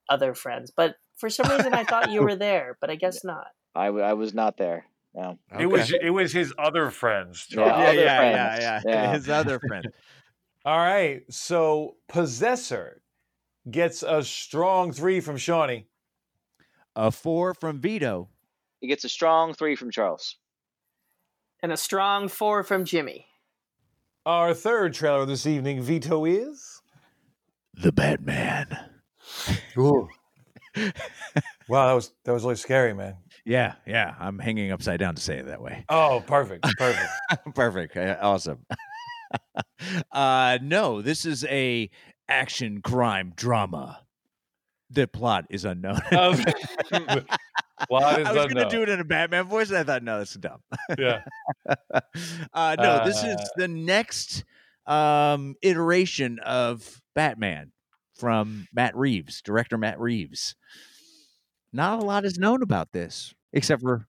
other 0.09 0.35
friends. 0.35 0.73
But 0.75 0.97
for 1.17 1.29
some 1.31 1.51
reason, 1.51 1.75
I 1.75 1.85
thought 1.85 2.11
you 2.11 2.23
were 2.23 2.37
there, 2.37 2.79
but 2.81 2.91
I 2.91 2.97
guess 2.97 3.23
not. 3.23 3.49
I, 3.75 3.87
w- 3.87 4.05
I 4.05 4.15
was 4.15 4.35
not 4.35 4.57
there. 4.57 4.87
No. 5.15 5.39
It 5.59 5.67
was 5.67 5.93
it 5.93 6.11
was 6.11 6.33
his 6.33 6.55
other 6.59 6.91
friends. 6.91 7.47
Yeah. 7.51 7.67
yeah, 7.67 7.73
other 7.73 8.01
yeah, 8.01 8.23
yeah, 8.23 8.59
yeah, 8.61 8.81
Yeah. 8.85 9.13
His 9.15 9.29
other 9.29 9.59
friend. 9.59 9.87
All 10.65 10.79
right. 10.79 11.23
So 11.31 11.97
Possessor 12.09 13.03
gets 13.69 14.03
a 14.03 14.23
strong 14.23 14.93
three 14.93 15.21
from 15.21 15.37
Shawnee. 15.37 15.87
A 16.97 17.11
four 17.11 17.55
from 17.55 17.81
Vito. 17.81 18.29
He 18.81 18.89
gets 18.89 19.05
a 19.05 19.09
strong 19.09 19.55
three 19.55 19.77
from 19.77 19.91
Charles. 19.91 20.37
And 21.63 21.73
a 21.73 21.77
strong 21.77 22.29
four 22.29 22.63
from 22.63 22.85
Jimmy. 22.85 23.27
Our 24.27 24.55
third 24.55 24.95
trailer 24.95 25.27
this 25.27 25.47
evening, 25.47 25.83
Vito, 25.83 26.25
is 26.25 26.81
The 27.75 27.93
Batman. 27.93 28.79
Ooh. 29.79 30.09
wow, 31.69 31.87
that 31.87 31.93
was 31.95 32.13
that 32.25 32.33
was 32.33 32.43
really 32.45 32.57
scary, 32.57 32.95
man. 32.95 33.17
Yeah, 33.45 33.75
yeah. 33.87 34.15
I'm 34.19 34.39
hanging 34.39 34.71
upside 34.73 35.01
down 35.01 35.15
to 35.15 35.23
say 35.23 35.39
it 35.39 35.47
that 35.47 35.61
way. 35.63 35.85
Oh, 35.89 36.23
perfect, 36.27 36.65
perfect. 36.79 37.09
Perfect. 37.55 37.97
Uh, 37.97 38.17
Awesome. 38.21 38.65
uh 40.13 40.59
no, 40.63 41.01
this 41.03 41.25
is 41.25 41.45
a 41.47 41.89
action 42.29 42.81
crime 42.83 43.33
drama. 43.37 44.01
The 44.91 45.07
plot 45.07 45.47
is 45.51 45.65
unknown. 45.65 46.01
Um, 46.13 46.43
Plot 47.89 48.21
is 48.21 48.27
I 48.27 48.33
was 48.33 48.53
going 48.53 48.57
to 48.57 48.69
do 48.69 48.83
it 48.83 48.91
in 48.91 49.01
a 49.01 49.05
Batman 49.05 49.45
voice, 49.47 49.71
and 49.71 49.79
I 49.79 49.85
thought, 49.85 50.03
no, 50.03 50.19
that's 50.19 50.35
dumb. 50.35 50.61
Yeah. 50.99 51.23
uh, 52.53 52.77
no, 52.79 53.05
this 53.07 53.17
is 53.25 53.37
Uh, 53.37 53.45
the 53.57 53.69
next 53.69 54.45
um, 54.87 55.55
iteration 55.63 56.39
of 56.41 57.01
Batman 57.15 57.73
from 58.19 58.69
Matt 58.75 58.95
Reeves, 58.97 59.41
director 59.41 59.79
Matt 59.79 59.99
Reeves. 59.99 60.55
Not 61.73 62.03
a 62.03 62.05
lot 62.05 62.27
is 62.27 62.39
known 62.39 62.63
about 62.63 62.93
this, 62.93 63.33
except 63.55 63.81
for 63.81 64.07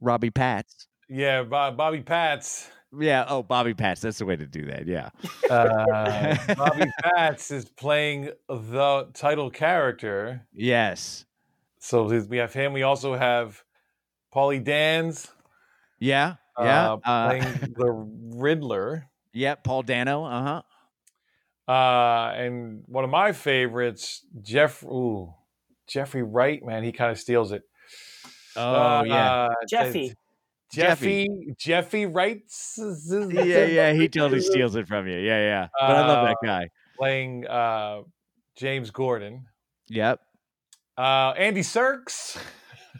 Robbie 0.00 0.30
Patz. 0.30 0.86
Yeah, 1.08 1.42
Bo- 1.42 1.72
Bobby 1.72 2.02
Pats. 2.02 2.70
Yeah. 2.98 3.24
Oh, 3.28 3.42
Bobby 3.42 3.74
Patz. 3.74 4.00
That's 4.02 4.18
the 4.18 4.26
way 4.26 4.36
to 4.36 4.46
do 4.46 4.66
that. 4.66 4.86
Yeah. 4.86 5.10
Uh, 5.48 6.36
Bobby 6.54 6.90
Pats 7.02 7.50
is 7.50 7.64
playing 7.70 8.30
the 8.48 9.08
title 9.14 9.50
character. 9.50 10.46
Yes. 10.52 11.24
So 11.78 12.04
we 12.28 12.36
have 12.36 12.52
him. 12.52 12.72
We 12.72 12.82
also 12.82 13.14
have 13.16 13.62
Paulie 14.34 14.62
Dan's 14.62 15.30
Yeah. 15.98 16.36
Yeah. 16.58 16.92
uh, 16.92 16.98
Uh, 17.04 17.28
playing 17.28 17.42
the 17.76 17.90
Riddler. 18.36 19.08
yeah. 19.32 19.54
Paul 19.54 19.82
Dano. 19.82 20.24
Uh 20.24 20.42
huh. 20.42 21.72
Uh, 21.72 22.32
and 22.36 22.82
one 22.86 23.04
of 23.04 23.10
my 23.10 23.32
favorites, 23.32 24.24
Jeff. 24.42 24.82
Ooh, 24.84 25.32
Jeffrey 25.86 26.22
Wright. 26.22 26.62
Man, 26.64 26.82
he 26.82 26.92
kind 26.92 27.10
of 27.10 27.18
steals 27.18 27.52
it. 27.52 27.62
Oh, 28.56 29.02
yeah. 29.04 29.32
Uh, 29.46 29.54
Jeffy. 29.68 30.12
Jeffy. 30.72 31.28
Jeffy 31.58 32.06
Wrights. 32.06 32.78
Yeah. 33.30 33.66
Yeah. 33.66 33.92
He 33.92 34.08
totally 34.08 34.40
steals 34.40 34.74
it 34.76 34.88
from 34.88 35.06
you. 35.06 35.18
Yeah. 35.18 35.38
Yeah. 35.38 35.68
But 35.80 35.90
I 35.96 36.06
love 36.06 36.26
that 36.26 36.36
Uh, 36.42 36.46
guy. 36.46 36.68
Playing 36.98 37.46
uh, 37.46 38.02
James 38.56 38.90
Gordon. 38.90 39.44
Yep. 39.88 40.20
Uh, 40.96 41.30
Andy 41.36 41.60
Serkis. 41.62 42.36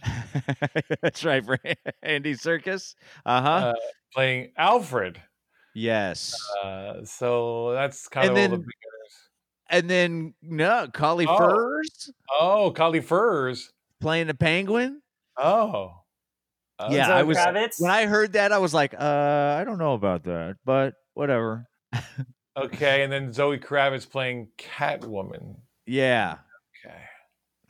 That's 1.03 1.25
right. 1.25 1.45
For 1.45 1.59
Andy 2.03 2.35
Serkis. 2.35 2.95
Uh-huh. 3.25 3.49
uh 3.49 3.75
playing 4.15 4.53
Alfred. 4.59 5.21
yes. 5.75 6.35
Uh, 6.63 7.05
so 7.05 7.73
that's 7.73 8.09
kind 8.09 8.29
And 8.29 8.37
of 8.39 8.43
all 8.53 8.57
the 8.59 8.63
then- 8.65 8.71
and 9.71 9.89
then 9.89 10.35
no, 10.43 10.87
Collie 10.93 11.27
Oh. 11.27 11.39
Furs 11.39 12.11
Oh, 12.39 12.71
Collie 12.73 13.01
Furs. 13.01 13.71
playing 14.03 14.27
the 14.27 14.35
penguin. 14.35 15.01
Oh. 15.39 15.93
Uh, 16.83 16.89
Yeah, 16.91 17.15
I 17.15 17.23
was- 17.23 17.39
Kravitz. 17.39 17.81
When 17.81 17.91
I 17.91 18.07
heard 18.07 18.33
that, 18.35 18.53
I 18.53 18.59
was 18.59 18.75
like, 18.75 18.95
uh, 18.95 19.57
I 19.61 19.65
don't 19.65 19.79
know 19.79 19.95
about 19.95 20.25
that, 20.25 20.57
but 20.65 20.95
whatever. 21.15 21.67
Okay, 22.55 23.03
and 23.03 23.11
then 23.11 23.33
Zoe 23.33 23.57
Kravitz 23.57 24.07
playing 24.09 24.49
Catwoman. 24.59 25.57
Yeah. 25.87 26.37
Okay. 26.87 26.99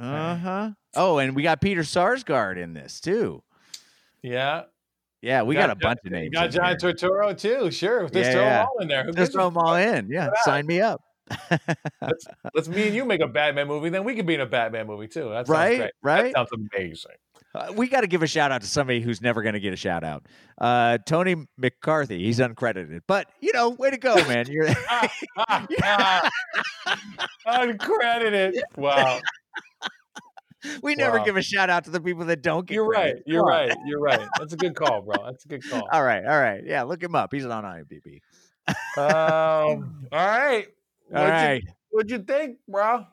Uh 0.01 0.34
huh. 0.34 0.70
Oh, 0.97 1.18
and 1.18 1.36
we 1.36 1.44
got 1.44 1.60
Peter 1.60 1.82
Sarsgaard 1.82 2.56
in 2.60 2.74
this 2.74 3.01
too. 3.01 3.44
Yeah. 4.22 4.62
Yeah, 5.20 5.43
we 5.43 5.55
You 5.55 5.60
got, 5.60 5.70
a 5.70 5.76
bunch 5.76 6.01
of 6.05 6.10
names. 6.10 6.30
Got 6.34 6.51
John 6.51 6.66
here. 6.66 6.76
Turturro 6.93 7.39
too. 7.39 7.70
Sure. 7.70 8.09
Just 8.09 8.14
Yeah, 8.16 8.32
throw 8.32 8.43
yeah. 8.43 8.59
them 8.59 8.66
all 8.72 8.82
in 8.82 8.89
there. 8.89 9.05
Who 9.05 9.12
Just 9.12 9.30
throw 9.34 9.44
them 9.51 9.56
all 9.59 9.76
in. 9.76 10.09
Yeah, 10.10 10.24
Put 10.26 10.32
it 10.32 10.39
out. 10.39 10.44
sign 10.44 10.66
me 10.66 10.80
up. 10.80 11.01
Let's 12.52 12.66
me 12.68 12.89
and 12.89 12.97
you 12.97 13.05
make 13.05 13.20
a 13.20 13.28
Batman 13.28 13.68
movie, 13.68 13.89
then 13.89 14.02
we 14.02 14.16
could 14.16 14.26
be 14.26 14.34
in 14.34 14.40
a 14.40 14.47
Batman 14.47 14.89
movie 14.89 15.06
too. 15.06 15.28
That 15.28 15.47
sounds 15.47 15.48
Right, 15.48 15.78
great. 15.78 15.93
right. 16.02 16.34
That 16.34 16.48
sounds 16.51 16.68
amazing. 16.74 17.12
Uh, 17.54 17.72
we 17.76 17.86
got 17.88 18.00
to 18.00 18.06
give 18.06 18.22
a 18.22 18.26
shout 18.26 18.50
out 18.50 18.62
to 18.62 18.66
somebody 18.66 19.00
who's 19.00 19.20
never 19.20 19.42
going 19.42 19.52
to 19.54 19.60
get 19.60 19.72
a 19.72 19.76
shout 19.76 20.04
out. 20.04 20.26
Uh, 20.58 20.98
Tony 21.06 21.36
McCarthy. 21.58 22.24
He's 22.24 22.38
uncredited, 22.38 23.00
but 23.06 23.28
you 23.40 23.52
know, 23.52 23.70
way 23.70 23.90
to 23.90 23.98
go, 23.98 24.14
man. 24.26 24.46
You're 24.48 24.68
Uncredited. 27.46 28.60
Wow. 28.76 29.20
we 30.82 30.94
never 30.94 31.18
Wow. 31.18 31.24
give 31.24 31.36
a 31.36 31.42
shout 31.42 31.70
out 31.70 31.84
to 31.84 31.90
the 31.90 32.00
people 32.00 32.24
that 32.26 32.42
don't 32.42 32.66
get. 32.66 32.74
You're 32.74 32.88
right. 32.88 33.16
You're 33.26 33.44
right. 33.44 33.74
You're 33.84 34.00
right. 34.00 34.26
That's 34.38 34.52
a 34.52 34.56
good 34.56 34.74
call, 34.74 35.02
bro. 35.02 35.16
That's 35.24 35.44
a 35.44 35.48
good 35.48 35.68
call. 35.68 35.88
All 35.92 36.02
right, 36.02 36.24
all 36.24 36.40
right. 36.40 36.62
Yeah, 36.64 36.82
look 36.84 37.02
him 37.02 37.14
up. 37.14 37.32
He's 37.32 37.44
on 37.44 37.64
IMDb. 37.64 38.20
Um, 38.96 40.06
all 40.12 40.26
right. 40.26 40.66
All 41.14 41.20
What'd 41.20 41.30
right. 41.30 41.62
You, 41.62 41.68
what'd 41.90 42.10
you 42.10 42.18
think, 42.20 42.58
bro? 42.68 43.04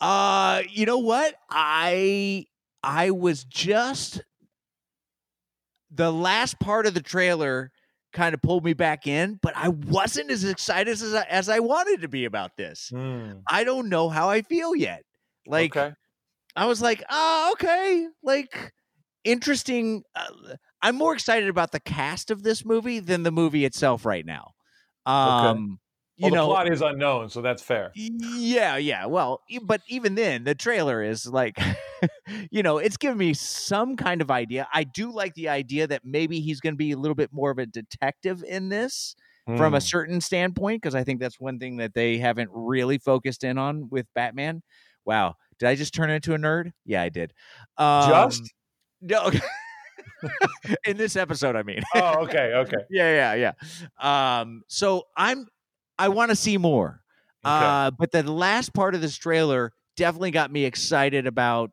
Uh, 0.00 0.62
you 0.70 0.86
know 0.86 0.98
what? 0.98 1.34
I 1.50 2.46
I 2.82 3.10
was 3.10 3.44
just 3.44 4.22
the 5.90 6.12
last 6.12 6.58
part 6.58 6.86
of 6.86 6.94
the 6.94 7.02
trailer 7.02 7.70
kind 8.12 8.34
of 8.34 8.42
pulled 8.42 8.64
me 8.64 8.72
back 8.72 9.06
in, 9.06 9.38
but 9.42 9.56
I 9.56 9.68
wasn't 9.68 10.30
as 10.30 10.44
excited 10.44 10.90
as 10.90 11.14
I, 11.14 11.22
as 11.24 11.48
I 11.48 11.60
wanted 11.60 12.02
to 12.02 12.08
be 12.08 12.24
about 12.24 12.56
this. 12.56 12.90
I 13.46 13.64
don't 13.64 13.88
know 13.88 14.08
how 14.08 14.28
I 14.28 14.42
feel 14.42 14.74
yet. 14.74 15.02
Like 15.46 15.76
okay. 15.76 15.94
I 16.54 16.66
was 16.66 16.82
like, 16.82 17.02
"Oh, 17.10 17.54
okay." 17.54 18.06
Like 18.22 18.72
interesting 19.24 20.02
uh, 20.14 20.54
I'm 20.80 20.96
more 20.96 21.14
excited 21.14 21.48
about 21.48 21.72
the 21.72 21.80
cast 21.80 22.30
of 22.30 22.42
this 22.42 22.64
movie 22.64 22.98
than 22.98 23.22
the 23.22 23.30
movie 23.30 23.64
itself 23.64 24.04
right 24.04 24.26
now. 24.26 24.50
Um 25.06 25.78
Well, 26.22 26.30
you 26.30 26.30
the 26.30 26.36
know, 26.36 26.46
plot 26.46 26.72
is 26.72 26.80
unknown, 26.80 27.28
so 27.30 27.42
that's 27.42 27.62
fair. 27.62 27.90
yeah, 27.94 28.76
yeah. 28.76 29.06
Well, 29.06 29.42
but 29.62 29.82
even 29.88 30.14
then, 30.14 30.44
the 30.44 30.54
trailer 30.54 31.02
is 31.02 31.26
like, 31.26 31.58
you 32.50 32.62
know, 32.62 32.78
it's 32.78 32.96
giving 32.96 33.18
me 33.18 33.34
some 33.34 33.96
kind 33.96 34.20
of 34.22 34.30
idea. 34.30 34.68
I 34.72 34.84
do 34.84 35.12
like 35.12 35.34
the 35.34 35.48
idea 35.48 35.86
that 35.88 36.02
maybe 36.04 36.40
he's 36.40 36.60
going 36.60 36.74
to 36.74 36.78
be 36.78 36.92
a 36.92 36.96
little 36.96 37.14
bit 37.14 37.30
more 37.32 37.50
of 37.50 37.58
a 37.58 37.66
detective 37.66 38.42
in 38.46 38.68
this 38.68 39.14
from 39.56 39.74
a 39.74 39.78
Hmm. 39.78 39.84
certain 39.84 40.20
standpoint, 40.20 40.80
because 40.80 40.94
I 40.94 41.02
think 41.02 41.18
that's 41.20 41.40
one 41.40 41.58
thing 41.58 41.78
that 41.78 41.94
they 41.94 42.18
haven't 42.18 42.50
really 42.52 42.98
focused 42.98 43.42
in 43.42 43.58
on 43.58 43.88
with 43.90 44.06
Batman. 44.14 44.62
Wow. 45.04 45.34
Did 45.58 45.68
I 45.68 45.74
just 45.74 45.92
turn 45.92 46.10
into 46.10 46.32
a 46.34 46.38
nerd? 46.38 46.70
Yeah, 46.84 47.02
I 47.02 47.08
did. 47.08 47.32
Um, 47.76 48.08
Just? 48.08 48.52
No. 49.00 49.30
in 50.86 50.96
this 50.96 51.16
episode, 51.16 51.56
I 51.56 51.62
mean. 51.64 51.82
Oh, 51.94 52.22
okay, 52.24 52.52
okay. 52.54 52.76
yeah, 52.90 53.34
yeah, 53.34 53.52
yeah. 54.00 54.38
Um, 54.40 54.62
so 54.68 55.04
I'm 55.16 55.46
I 56.02 56.08
want 56.08 56.30
to 56.30 56.36
see 56.36 56.58
more. 56.58 57.00
Uh, 57.44 57.90
but 57.90 58.12
the 58.12 58.22
last 58.22 58.72
part 58.72 58.94
of 58.94 59.00
this 59.00 59.16
trailer 59.16 59.72
definitely 59.96 60.30
got 60.30 60.52
me 60.52 60.64
excited 60.64 61.26
about 61.26 61.70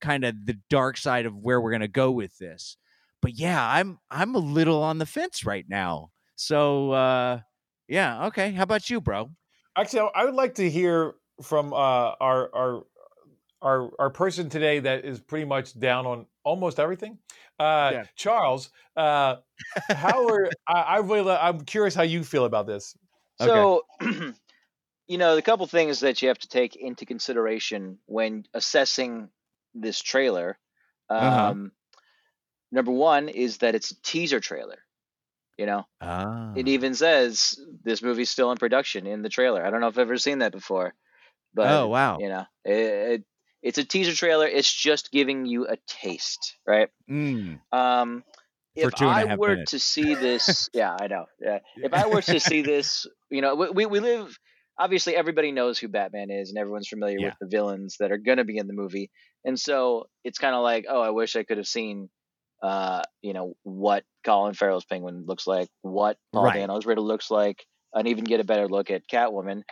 kind 0.00 0.24
of 0.24 0.34
the 0.46 0.58
dark 0.68 0.96
side 0.96 1.26
of 1.26 1.36
where 1.36 1.60
we're 1.60 1.70
gonna 1.70 1.88
go 1.88 2.10
with 2.10 2.36
this. 2.38 2.76
But 3.22 3.38
yeah, 3.38 3.64
I'm 3.64 3.98
I'm 4.10 4.34
a 4.34 4.38
little 4.38 4.82
on 4.82 4.98
the 4.98 5.06
fence 5.06 5.44
right 5.44 5.64
now. 5.68 6.10
So 6.36 6.92
uh 6.92 7.40
yeah, 7.88 8.26
okay. 8.26 8.52
How 8.52 8.62
about 8.62 8.88
you, 8.88 9.00
bro? 9.00 9.30
Actually, 9.76 10.10
I 10.14 10.22
I 10.22 10.24
would 10.24 10.34
like 10.34 10.54
to 10.54 10.70
hear 10.70 11.14
from 11.42 11.72
uh, 11.72 11.76
our 12.20 12.54
our 12.54 12.82
our 13.62 13.90
our 13.98 14.10
person 14.10 14.48
today 14.48 14.78
that 14.80 15.04
is 15.04 15.20
pretty 15.20 15.44
much 15.44 15.78
down 15.78 16.06
on 16.06 16.26
almost 16.44 16.78
everything. 16.78 17.18
Uh, 17.58 17.90
Yeah. 17.92 18.04
Charles, 18.16 18.70
uh, 18.96 19.36
how 19.90 20.28
are 20.28 20.50
I, 20.68 20.80
I 20.80 20.96
really 20.98 21.32
I'm 21.32 21.60
curious 21.62 21.94
how 21.94 22.02
you 22.02 22.24
feel 22.24 22.44
about 22.44 22.66
this. 22.66 22.96
So, 23.46 23.84
you 25.08 25.18
know, 25.18 25.34
the 25.36 25.42
couple 25.42 25.66
things 25.66 26.00
that 26.00 26.22
you 26.22 26.28
have 26.28 26.38
to 26.38 26.48
take 26.48 26.76
into 26.76 27.06
consideration 27.06 27.98
when 28.06 28.46
assessing 28.54 29.30
this 29.74 30.00
trailer. 30.00 30.58
Um, 31.08 31.26
Uh-huh. 31.26 31.54
Number 32.72 32.92
one 32.92 33.28
is 33.28 33.58
that 33.58 33.74
it's 33.74 33.90
a 33.90 34.00
teaser 34.02 34.40
trailer. 34.40 34.78
You 35.58 35.66
know, 35.66 35.86
Ah. 36.00 36.54
it 36.56 36.68
even 36.68 36.94
says 36.94 37.58
this 37.84 38.02
movie's 38.02 38.30
still 38.30 38.50
in 38.52 38.58
production 38.58 39.06
in 39.06 39.22
the 39.22 39.28
trailer. 39.28 39.64
I 39.64 39.70
don't 39.70 39.80
know 39.80 39.88
if 39.88 39.94
I've 39.98 40.02
ever 40.08 40.18
seen 40.18 40.38
that 40.38 40.52
before, 40.52 40.94
but 41.54 41.70
Oh, 41.70 41.88
wow. 41.88 42.18
you 42.18 42.28
know, 42.28 42.46
it, 42.64 42.74
it, 42.74 43.24
it's 43.62 43.78
a 43.78 43.84
teaser 43.84 44.14
trailer. 44.14 44.46
It's 44.46 44.72
just 44.72 45.12
giving 45.12 45.46
you 45.46 45.66
a 45.68 45.76
taste, 45.86 46.56
right? 46.66 46.90
Mm. 47.08 47.60
Um, 47.72 48.24
if 48.76 48.94
two 48.94 49.08
and 49.08 49.30
a 49.30 49.32
I 49.32 49.34
were 49.36 49.48
minutes. 49.50 49.72
to 49.72 49.78
see 49.78 50.14
this, 50.14 50.68
yeah, 50.74 50.96
I 51.00 51.06
know. 51.08 51.26
Yeah. 51.40 51.58
If 51.76 51.92
I 51.92 52.06
were 52.06 52.22
to 52.22 52.40
see 52.40 52.62
this, 52.62 53.06
you 53.30 53.40
know, 53.42 53.54
we, 53.54 53.70
we, 53.70 53.86
we 53.86 54.00
live, 54.00 54.36
obviously 54.78 55.16
everybody 55.16 55.52
knows 55.52 55.78
who 55.78 55.88
Batman 55.88 56.30
is 56.30 56.50
and 56.50 56.58
everyone's 56.58 56.88
familiar 56.88 57.18
Yeah. 57.18 57.26
with 57.26 57.34
the 57.40 57.48
villains 57.48 57.96
that 58.00 58.12
are 58.12 58.18
going 58.18 58.38
to 58.38 58.44
be 58.44 58.56
in 58.58 58.66
the 58.66 58.72
movie. 58.74 59.10
And 59.44 59.58
so 59.58 60.06
it's 60.24 60.38
kind 60.38 60.54
of 60.54 60.62
like, 60.62 60.86
oh, 60.88 61.00
I 61.00 61.10
wish 61.10 61.36
I 61.36 61.42
could 61.44 61.56
have 61.58 61.66
seen, 61.66 62.08
uh, 62.62 63.02
you 63.22 63.32
know, 63.32 63.54
what 63.62 64.04
Colin 64.24 64.54
Farrell's 64.54 64.84
Penguin 64.84 65.24
looks 65.26 65.46
like, 65.46 65.68
what 65.82 66.16
Paul 66.32 66.44
Right. 66.44 66.54
Dano's 66.54 66.86
Riddle 66.86 67.06
looks 67.06 67.30
like, 67.30 67.64
and 67.94 68.06
even 68.06 68.24
get 68.24 68.40
a 68.40 68.44
better 68.44 68.68
look 68.68 68.90
at 68.90 69.02
Catwoman. 69.12 69.62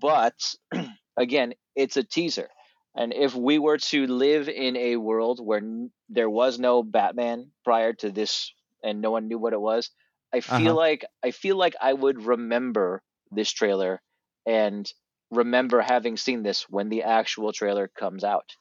But 0.00 0.34
again, 1.16 1.54
it's 1.74 1.96
a 1.96 2.02
teaser. 2.04 2.48
And 2.96 3.12
if 3.12 3.34
we 3.34 3.58
were 3.58 3.78
to 3.78 4.06
live 4.06 4.48
in 4.48 4.76
a 4.76 4.96
world 4.96 5.40
where 5.44 5.58
n- 5.60 5.90
there 6.08 6.30
was 6.30 6.58
no 6.58 6.82
Batman 6.82 7.52
prior 7.64 7.92
to 7.94 8.10
this 8.10 8.52
and 8.82 9.00
no 9.00 9.10
one 9.10 9.28
knew 9.28 9.38
what 9.38 9.52
it 9.52 9.60
was. 9.60 9.90
I 10.32 10.40
feel 10.40 10.74
Uh-huh. 10.74 10.76
like 10.76 11.04
I 11.24 11.30
feel 11.30 11.56
like 11.56 11.74
I 11.80 11.92
would 11.92 12.22
remember 12.24 13.02
this 13.30 13.50
trailer 13.50 14.00
and 14.46 14.90
remember 15.30 15.80
having 15.80 16.16
seen 16.16 16.42
this 16.42 16.68
when 16.68 16.88
the 16.88 17.02
actual 17.04 17.52
trailer 17.52 17.88
comes 17.88 18.24
out. 18.24 18.56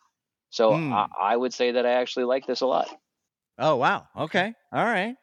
So 0.50 0.74
Hmm. 0.74 0.92
I, 0.92 1.08
I 1.20 1.38
would 1.38 1.54
say 1.54 1.72
that 1.72 1.86
I 1.86 1.94
actually 1.94 2.26
like 2.26 2.46
this 2.48 2.62
a 2.62 2.68
lot. 2.68 2.90
Oh 3.58 3.76
wow. 3.76 4.08
Okay. 4.16 4.54
All 4.72 4.84
right. 4.86 5.16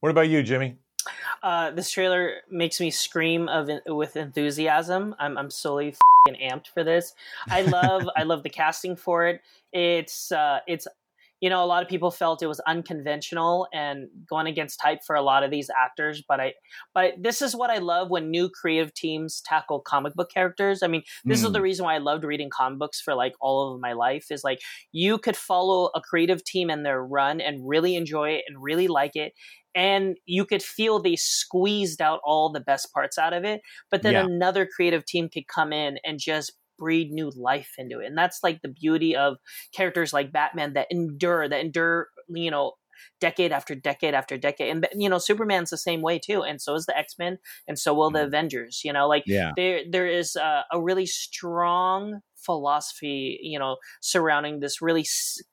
What 0.00 0.10
about 0.10 0.28
you, 0.28 0.42
Jimmy? 0.42 0.78
Uh, 1.42 1.70
this 1.70 1.90
trailer 1.90 2.36
makes 2.50 2.80
me 2.80 2.90
scream 2.90 3.48
of 3.48 3.68
with 3.86 4.16
enthusiasm. 4.16 5.14
I'm 5.18 5.36
I'm 5.38 5.50
solely 5.50 5.92
fing 5.92 6.00
amped 6.30 6.68
for 6.68 6.84
this. 6.84 7.14
I 7.48 7.62
love 7.62 8.08
I 8.16 8.22
love 8.22 8.42
the 8.42 8.50
casting 8.50 8.96
for 8.96 9.26
it. 9.26 9.42
It's 9.72 10.32
uh, 10.32 10.60
it's 10.66 10.86
you 11.42 11.50
know 11.50 11.62
a 11.62 11.66
lot 11.66 11.82
of 11.82 11.88
people 11.90 12.10
felt 12.10 12.42
it 12.42 12.46
was 12.46 12.60
unconventional 12.60 13.68
and 13.74 14.08
going 14.30 14.46
against 14.46 14.80
type 14.80 15.00
for 15.06 15.14
a 15.16 15.22
lot 15.22 15.42
of 15.44 15.50
these 15.50 15.68
actors, 15.84 16.22
but 16.26 16.40
I 16.40 16.54
but 16.94 17.14
this 17.20 17.42
is 17.42 17.54
what 17.54 17.70
I 17.70 17.78
love 17.78 18.10
when 18.10 18.30
new 18.30 18.48
creative 18.48 18.94
teams 18.94 19.42
tackle 19.44 19.80
comic 19.80 20.14
book 20.14 20.30
characters. 20.32 20.82
I 20.82 20.86
mean, 20.86 21.02
this 21.28 21.44
is 21.44 21.52
Mm. 21.52 21.52
the 21.52 21.62
reason 21.62 21.84
why 21.84 21.94
I 21.96 21.98
loved 21.98 22.24
reading 22.24 22.50
comic 22.50 22.78
books 22.78 23.00
for 23.00 23.14
like 23.14 23.34
all 23.40 23.74
of 23.74 23.80
my 23.80 23.92
life 23.92 24.26
is 24.30 24.44
like 24.44 24.60
you 24.92 25.18
could 25.18 25.36
follow 25.36 25.90
a 25.94 26.00
creative 26.00 26.44
team 26.44 26.70
and 26.70 26.86
their 26.86 27.04
run 27.04 27.40
and 27.40 27.68
really 27.68 27.96
enjoy 27.96 28.30
it 28.30 28.44
and 28.48 28.62
really 28.62 28.88
like 28.88 29.16
it 29.16 29.32
and 29.74 30.16
you 30.26 30.44
could 30.44 30.62
feel 30.62 31.00
they 31.00 31.16
squeezed 31.16 32.02
out 32.02 32.20
all 32.24 32.52
the 32.52 32.60
best 32.60 32.92
parts 32.92 33.16
out 33.18 33.32
of 33.32 33.44
it 33.44 33.60
but 33.90 34.02
then 34.02 34.14
Yeah. 34.14 34.26
another 34.26 34.66
creative 34.66 35.04
team 35.04 35.28
could 35.28 35.46
come 35.48 35.72
in 35.72 35.98
and 36.04 36.18
just 36.18 36.52
breathe 36.82 37.12
new 37.12 37.30
life 37.36 37.74
into 37.78 38.00
it 38.00 38.06
and 38.06 38.18
that's 38.18 38.40
like 38.42 38.60
the 38.60 38.68
beauty 38.68 39.14
of 39.14 39.36
characters 39.72 40.12
like 40.12 40.32
batman 40.32 40.72
that 40.72 40.88
endure 40.90 41.48
that 41.48 41.60
endure 41.60 42.08
you 42.28 42.50
know 42.50 42.72
decade 43.20 43.52
after 43.52 43.74
decade 43.74 44.14
after 44.14 44.36
decade 44.36 44.68
and 44.68 44.88
you 44.94 45.08
know 45.08 45.18
superman's 45.18 45.70
the 45.70 45.78
same 45.78 46.02
way 46.02 46.18
too 46.18 46.42
and 46.42 46.60
so 46.60 46.74
is 46.74 46.86
the 46.86 46.98
x-men 46.98 47.38
and 47.68 47.78
so 47.78 47.94
will 47.94 48.10
the 48.10 48.18
mm-hmm. 48.18 48.26
avengers 48.26 48.80
you 48.84 48.92
know 48.92 49.06
like 49.06 49.22
Yeah. 49.26 49.52
there 49.56 49.82
there 49.88 50.08
is 50.08 50.34
a, 50.34 50.64
a 50.72 50.82
really 50.82 51.06
strong 51.06 52.20
philosophy 52.44 53.38
you 53.42 53.58
know 53.58 53.76
surrounding 54.00 54.58
this 54.58 54.82
really 54.82 55.06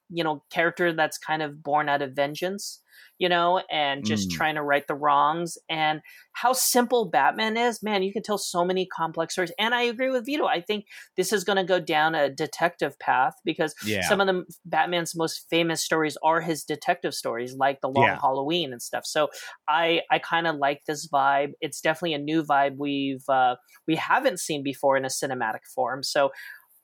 you 0.10 0.24
know 0.24 0.44
character 0.50 0.92
that's 0.94 1.20
kind 1.20 1.44
of 1.44 1.62
born 1.62 1.88
out 1.90 2.02
of 2.02 2.16
vengeance 2.16 2.82
you 3.18 3.30
know 3.30 3.62
and 3.72 4.06
just 4.06 4.30
Mm. 4.30 4.34
trying 4.34 4.56
to 4.56 4.64
right 4.64 4.88
the 4.88 4.96
wrongs 4.96 5.58
and 5.70 6.02
how 6.34 6.54
simple 6.54 7.10
batman 7.10 7.58
is 7.58 7.82
man 7.84 8.04
you 8.04 8.14
can 8.14 8.24
tell 8.24 8.38
so 8.38 8.64
many 8.66 8.86
complex 8.86 9.34
stories 9.34 9.52
and 9.60 9.76
i 9.76 9.82
agree 9.82 10.10
with 10.10 10.26
vito 10.26 10.46
i 10.46 10.62
think 10.62 10.86
this 11.18 11.32
is 11.34 11.44
going 11.44 11.58
to 11.58 11.64
go 11.64 11.80
down 11.80 12.16
a 12.16 12.30
detective 12.30 12.98
path 13.00 13.34
because 13.46 13.76
Yeah. 13.86 14.08
some 14.08 14.22
of 14.22 14.28
the 14.28 14.44
batman's 14.66 15.16
most 15.16 15.46
famous 15.50 15.84
stories 15.84 16.18
are 16.24 16.42
his 16.42 16.64
detective 16.64 17.14
stories 17.14 17.56
like 17.56 17.82
the 17.82 17.90
long 17.90 18.06
Yeah. 18.06 18.18
halloween 18.22 18.72
and 18.72 18.82
stuff 18.82 19.06
so 19.06 19.28
i 19.68 20.02
i 20.12 20.20
kind 20.20 20.48
of 20.48 20.56
like 20.56 20.82
this 20.88 21.08
vibe 21.08 21.52
it's 21.62 21.82
definitely 21.82 22.14
a 22.14 22.20
new 22.20 22.44
vibe 22.44 22.78
we've 22.78 23.24
uh 23.30 23.56
we 23.88 23.96
haven't 23.96 24.40
seen 24.40 24.64
before 24.64 24.98
in 24.98 25.06
a 25.06 25.10
cinematic 25.10 25.66
form 25.74 26.04
so 26.04 26.32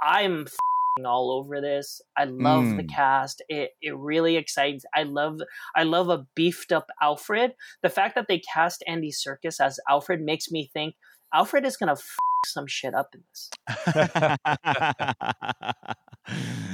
i'm 0.01 0.41
f***ing 0.41 0.74
all 1.03 1.29
over 1.31 1.59
this 1.59 2.01
i 2.15 2.23
love 2.23 2.63
the 2.77 2.83
Mm. 2.83 2.89
cast 2.89 3.41
it 3.49 3.71
it 3.81 3.97
really 3.97 4.37
excites 4.37 4.85
i 4.95 5.03
love 5.03 5.39
i 5.75 5.83
love 5.83 6.07
a 6.07 6.25
beefed 6.35 6.71
up 6.71 6.89
alfred 7.01 7.51
the 7.83 7.89
fact 7.89 8.15
that 8.15 8.27
they 8.29 8.39
cast 8.39 8.81
andy 8.87 9.11
Serkis 9.11 9.59
as 9.59 9.77
alfred 9.89 10.21
makes 10.21 10.51
me 10.51 10.69
think 10.71 10.95
alfred 11.33 11.65
is 11.65 11.75
gonna 11.75 11.93
f- 11.93 12.15
some 12.45 12.65
shit 12.67 12.93
up 12.93 13.09
in 13.13 13.23
this 13.29 13.49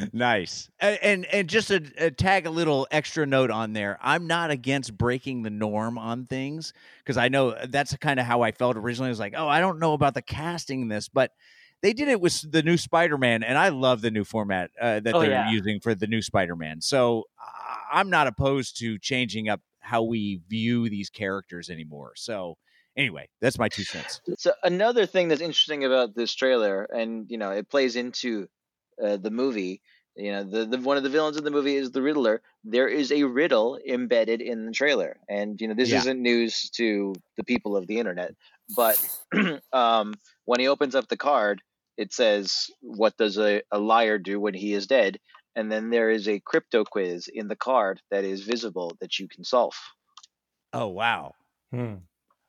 nice. 0.13 0.69
And, 0.79 0.99
and 1.01 1.25
and 1.25 1.49
just 1.49 1.71
a, 1.71 1.81
uh, 1.99 2.09
tag 2.15 2.45
a 2.45 2.49
little 2.49 2.87
extra 2.91 3.25
note 3.25 3.51
on 3.51 3.73
there, 3.73 3.97
I'm 4.01 4.27
not 4.27 4.51
against 4.51 4.97
breaking 4.97 5.43
the 5.43 5.49
norm 5.49 5.97
on 5.97 6.25
things 6.25 6.73
because 6.99 7.17
I 7.17 7.27
know 7.29 7.55
that's 7.69 7.95
kind 7.97 8.19
of 8.19 8.25
how 8.25 8.41
I 8.41 8.51
felt 8.51 8.77
originally. 8.77 9.07
I 9.07 9.11
was 9.11 9.19
like, 9.19 9.33
oh, 9.35 9.47
I 9.47 9.59
don't 9.59 9.79
know 9.79 9.93
about 9.93 10.13
the 10.13 10.21
casting 10.21 10.81
in 10.83 10.87
this, 10.87 11.09
but 11.09 11.31
they 11.81 11.93
did 11.93 12.07
it 12.07 12.21
with 12.21 12.51
the 12.51 12.61
new 12.63 12.77
Spider-Man, 12.77 13.43
and 13.43 13.57
I 13.57 13.69
love 13.69 14.01
the 14.01 14.11
new 14.11 14.23
format 14.23 14.71
uh, 14.79 14.99
that 15.01 15.15
Oh, 15.15 15.21
they're 15.21 15.31
yeah. 15.31 15.51
using 15.51 15.79
for 15.79 15.95
the 15.95 16.07
new 16.07 16.21
Spider-Man. 16.21 16.81
So 16.81 17.25
uh, 17.39 17.75
I'm 17.91 18.09
not 18.09 18.27
opposed 18.27 18.77
to 18.79 18.97
changing 18.99 19.49
up 19.49 19.61
how 19.79 20.03
we 20.03 20.41
view 20.47 20.89
these 20.89 21.09
characters 21.09 21.69
anymore. 21.69 22.13
So 22.15 22.57
anyway, 22.95 23.29
that's 23.41 23.57
my 23.57 23.67
two 23.69 23.83
cents. 23.83 24.21
So 24.37 24.53
another 24.63 25.05
thing 25.05 25.27
that's 25.27 25.41
interesting 25.41 25.83
about 25.85 26.15
this 26.15 26.33
trailer, 26.33 26.83
and 26.83 27.29
you 27.29 27.37
know, 27.37 27.51
it 27.51 27.69
plays 27.69 27.95
into 27.95 28.47
uh, 29.03 29.17
the 29.17 29.31
movie. 29.31 29.81
You 30.15 30.31
know, 30.33 30.43
the, 30.43 30.65
the 30.65 30.77
one 30.77 30.97
of 30.97 31.03
the 31.03 31.09
villains 31.09 31.37
in 31.37 31.43
the 31.45 31.51
movie 31.51 31.75
is 31.75 31.91
the 31.91 32.01
Riddler. 32.01 32.41
There 32.63 32.87
is 32.87 33.11
a 33.11 33.23
riddle 33.23 33.79
embedded 33.87 34.41
in 34.41 34.65
the 34.65 34.71
trailer, 34.71 35.17
and 35.29 35.59
you 35.59 35.67
know, 35.67 35.73
this 35.73 35.89
Yeah. 35.89 35.99
isn't 35.99 36.21
news 36.21 36.69
to 36.71 37.13
the 37.37 37.43
people 37.43 37.75
of 37.77 37.87
the 37.87 37.97
internet. 37.97 38.35
But 38.75 38.99
um, 39.73 40.13
when 40.45 40.59
he 40.59 40.67
opens 40.67 40.95
up 40.95 41.07
the 41.07 41.17
card, 41.17 41.61
it 42.01 42.13
says, 42.13 42.69
"What 42.81 43.15
does 43.17 43.37
a, 43.37 43.61
a 43.71 43.79
liar 43.79 44.17
do 44.17 44.39
when 44.39 44.53
he 44.53 44.73
is 44.73 44.87
dead?" 44.87 45.19
And 45.55 45.71
then 45.71 45.89
there 45.89 46.09
is 46.09 46.27
a 46.27 46.39
crypto 46.39 46.83
quiz 46.85 47.27
in 47.27 47.47
the 47.47 47.55
card 47.57 48.01
that 48.09 48.23
is 48.23 48.41
visible 48.41 48.95
that 49.01 49.19
you 49.19 49.27
can 49.27 49.43
solve. 49.43 49.75
Oh 50.73 50.87
wow. 50.87 51.33
Hmm. 51.71 51.95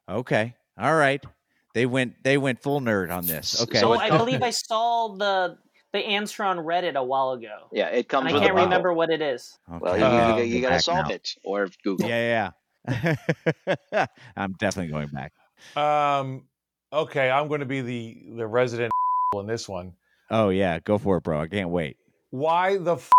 Okay. 0.08 0.54
All 0.78 0.94
right. 0.94 1.22
They 1.74 1.86
went 1.86 2.22
they 2.22 2.38
went 2.38 2.62
full 2.62 2.80
nerd 2.80 3.10
on 3.10 3.26
this. 3.26 3.60
Okay. 3.62 3.80
so 3.80 3.92
oh 3.94 3.98
i 3.98 4.10
believe 4.10 4.42
i 4.42 4.50
saw 4.50 5.16
the 5.16 5.56
the 5.92 5.98
answer 5.98 6.42
on 6.44 6.58
reddit 6.58 6.96
a 6.96 7.04
while 7.04 7.32
ago 7.32 7.68
Yeah, 7.72 7.88
it 7.88 7.98
and 7.98 8.08
comes 8.08 8.26
i 8.26 8.38
can't 8.38 8.50
a 8.50 8.54
remember 8.64 8.92
what 8.92 9.10
it 9.10 9.20
is 9.22 9.58
Well, 9.68 9.96
you, 9.98 10.04
Uh, 10.04 10.36
you, 10.38 10.44
you, 10.44 10.60
Go 10.60 10.68
gotta 10.68 10.82
solve 10.82 11.08
now. 11.08 11.14
it 11.14 11.34
or 11.44 11.68
Google. 11.84 12.08
Yeah, 12.08 12.50
yeah. 12.88 13.16
yeah. 13.92 14.06
I'm 14.36 14.52
definitely 14.58 14.92
going 14.92 15.08
back. 15.08 15.32
Um, 15.76 16.44
okay, 16.92 17.30
I'm 17.30 17.48
going 17.48 17.60
to 17.60 17.66
be 17.66 17.80
the 17.80 18.22
the 18.36 18.46
resident 18.46 18.92
in 19.40 19.46
this 19.46 19.68
one. 19.68 19.92
Oh 20.30 20.48
yeah, 20.50 20.78
go 20.80 20.98
for 20.98 21.16
it, 21.18 21.24
bro. 21.24 21.40
I 21.40 21.48
can't 21.48 21.70
wait. 21.70 21.96
Why 22.30 22.76
the 22.78 22.94
f- 22.96 23.10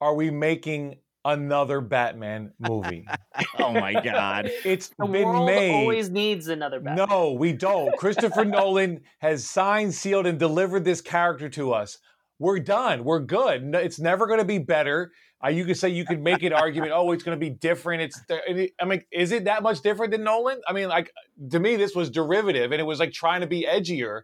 are 0.00 0.14
we 0.14 0.30
making 0.30 0.96
another 1.24 1.80
Batman 1.80 2.52
movie? 2.58 3.06
Oh 3.58 3.72
my 3.72 3.92
god. 3.92 4.50
It's 4.64 4.88
the 4.98 5.06
been 5.06 5.24
world 5.26 5.46
made. 5.46 5.72
always 5.72 6.10
needs 6.10 6.48
another 6.48 6.80
Batman. 6.80 7.08
No, 7.08 7.32
we 7.32 7.52
don't. 7.52 7.96
Christopher 7.96 8.44
Nolan 8.46 9.00
has 9.20 9.44
signed, 9.46 9.94
sealed, 9.94 10.26
and 10.26 10.38
delivered 10.38 10.84
this 10.84 11.00
character 11.00 11.48
to 11.50 11.72
us. 11.72 11.98
We're 12.38 12.58
done. 12.58 13.04
We're 13.04 13.20
good. 13.20 13.64
No- 13.64 13.78
It's 13.78 13.98
never 14.00 14.26
going 14.26 14.40
to 14.40 14.44
be 14.44 14.58
better. 14.58 15.12
Uh, 15.44 15.48
you 15.48 15.64
could 15.64 15.76
say 15.76 15.88
you 15.88 16.04
could 16.04 16.20
make 16.20 16.42
an 16.42 16.52
argument. 16.52 16.92
Oh, 16.94 17.12
it's 17.12 17.22
going 17.22 17.38
to 17.38 17.40
be 17.40 17.50
different. 17.50 18.02
It's. 18.02 18.20
th- 18.26 18.72
I 18.80 18.84
mean, 18.84 19.02
is 19.12 19.32
it 19.32 19.44
that 19.44 19.62
much 19.62 19.80
different 19.80 20.12
than 20.12 20.24
Nolan? 20.24 20.60
I 20.66 20.72
mean, 20.72 20.88
like 20.88 21.12
to 21.50 21.58
me, 21.60 21.76
this 21.76 21.94
was 21.94 22.10
derivative, 22.10 22.72
and 22.72 22.80
it 22.80 22.84
was 22.84 22.98
like 23.00 23.12
trying 23.12 23.40
to 23.42 23.46
be 23.46 23.66
edgier. 23.68 24.22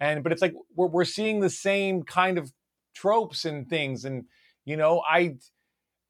And 0.00 0.22
but 0.22 0.32
it's 0.32 0.42
like 0.42 0.54
we're 0.74 0.86
we're 0.86 1.04
seeing 1.04 1.40
the 1.40 1.50
same 1.50 2.02
kind 2.02 2.38
of 2.38 2.52
tropes 2.94 3.44
and 3.44 3.68
things, 3.68 4.04
and 4.04 4.24
you 4.64 4.76
know, 4.76 5.02
I. 5.08 5.36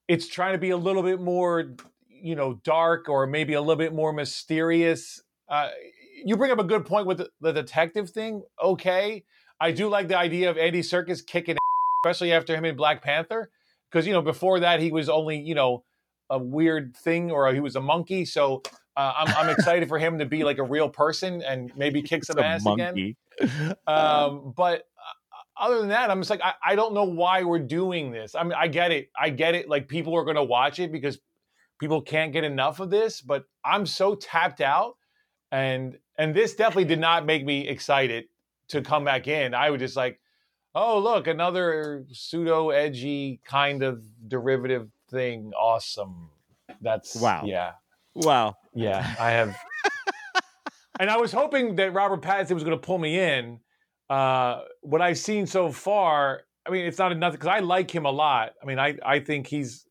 It's 0.08 0.26
trying 0.26 0.52
to 0.54 0.58
be 0.58 0.70
a 0.70 0.76
little 0.78 1.02
bit 1.02 1.20
more, 1.20 1.74
you 2.08 2.34
know, 2.34 2.54
dark 2.64 3.10
or 3.10 3.26
maybe 3.26 3.52
a 3.52 3.60
little 3.60 3.76
bit 3.76 3.92
more 3.92 4.10
mysterious. 4.10 5.22
Uh, 5.50 5.68
you 6.24 6.34
bring 6.34 6.50
up 6.50 6.58
a 6.58 6.64
good 6.64 6.86
point 6.86 7.06
with 7.06 7.18
the, 7.18 7.28
the 7.42 7.52
detective 7.52 8.08
thing. 8.08 8.42
Okay, 8.62 9.24
I 9.60 9.72
do 9.72 9.88
like 9.88 10.08
the 10.08 10.16
idea 10.16 10.50
of 10.50 10.56
Andy 10.56 10.80
Serkis 10.80 11.24
kicking, 11.24 11.58
especially 12.04 12.32
after 12.32 12.56
him 12.56 12.64
in 12.64 12.76
Black 12.76 13.02
Panther, 13.02 13.50
because 13.90 14.06
you 14.06 14.12
know 14.12 14.22
before 14.22 14.60
that 14.60 14.80
he 14.80 14.90
was 14.90 15.08
only 15.08 15.38
you 15.38 15.54
know 15.54 15.84
a 16.30 16.38
weird 16.38 16.96
thing 16.96 17.30
or 17.30 17.52
he 17.52 17.60
was 17.60 17.76
a 17.76 17.80
monkey. 17.80 18.24
So 18.24 18.62
uh, 18.96 19.12
I'm 19.16 19.34
I'm 19.36 19.48
excited 19.50 19.88
for 19.88 19.98
him 19.98 20.18
to 20.18 20.26
be 20.26 20.44
like 20.44 20.58
a 20.58 20.64
real 20.64 20.88
person 20.88 21.42
and 21.42 21.72
maybe 21.76 22.02
kick 22.02 22.24
some 22.24 22.38
ass 22.38 22.64
again. 22.66 23.14
monkey. 23.40 23.74
Um, 23.86 24.52
but 24.56 24.80
uh, 24.80 25.64
other 25.64 25.78
than 25.78 25.88
that, 25.88 26.10
I'm 26.10 26.20
just 26.20 26.30
like, 26.30 26.42
I, 26.42 26.54
I 26.64 26.74
don't 26.74 26.94
know 26.94 27.04
why 27.04 27.42
we're 27.42 27.58
doing 27.58 28.10
this. 28.10 28.34
I 28.34 28.42
mean, 28.42 28.54
I 28.54 28.68
get 28.68 28.92
it. 28.92 29.10
I 29.18 29.30
get 29.30 29.54
it. 29.54 29.68
Like 29.68 29.88
people 29.88 30.14
are 30.16 30.24
going 30.24 30.36
to 30.36 30.44
watch 30.44 30.78
it 30.78 30.92
because 30.92 31.18
people 31.80 32.02
can't 32.02 32.32
get 32.32 32.44
enough 32.44 32.80
of 32.80 32.90
this, 32.90 33.20
but 33.20 33.44
I'm 33.64 33.86
so 33.86 34.14
tapped 34.14 34.60
out 34.60 34.96
and, 35.50 35.98
and 36.16 36.34
this 36.34 36.54
definitely 36.54 36.84
did 36.84 37.00
not 37.00 37.24
make 37.24 37.44
me 37.44 37.66
excited 37.68 38.24
to 38.68 38.82
come 38.82 39.04
back 39.04 39.28
in. 39.28 39.54
I 39.54 39.70
was 39.70 39.80
just 39.80 39.96
like, 39.96 40.20
oh, 40.74 40.98
look, 40.98 41.26
another 41.26 42.04
pseudo 42.12 42.70
edgy 42.70 43.40
kind 43.44 43.82
of 43.82 44.02
derivative 44.28 44.88
thing. 45.10 45.52
Awesome. 45.58 46.30
That's 46.80 47.16
Wow. 47.16 47.42
Yeah. 47.44 47.72
Wow. 48.14 48.56
Yeah, 48.74 49.14
I 49.18 49.30
have. 49.30 49.56
And 50.98 51.10
I 51.10 51.16
was 51.16 51.32
hoping 51.32 51.76
that 51.76 51.92
Robert 51.92 52.22
Pattinson 52.22 52.52
was 52.54 52.64
going 52.64 52.78
to 52.78 52.84
pull 52.86 52.98
me 52.98 53.18
in. 53.18 53.60
Uh, 54.10 54.62
what 54.80 55.02
I've 55.02 55.18
seen 55.18 55.46
so 55.46 55.70
far, 55.70 56.42
I 56.66 56.70
mean, 56.70 56.86
it's 56.86 56.98
not 56.98 57.12
enough 57.12 57.32
because 57.32 57.48
I 57.48 57.58
like 57.60 57.90
him 57.90 58.04
a 58.06 58.10
lot. 58.10 58.52
I 58.62 58.66
mean, 58.66 58.78
I 58.78 58.96
I 59.04 59.20
think 59.20 59.46
he's, 59.46 59.86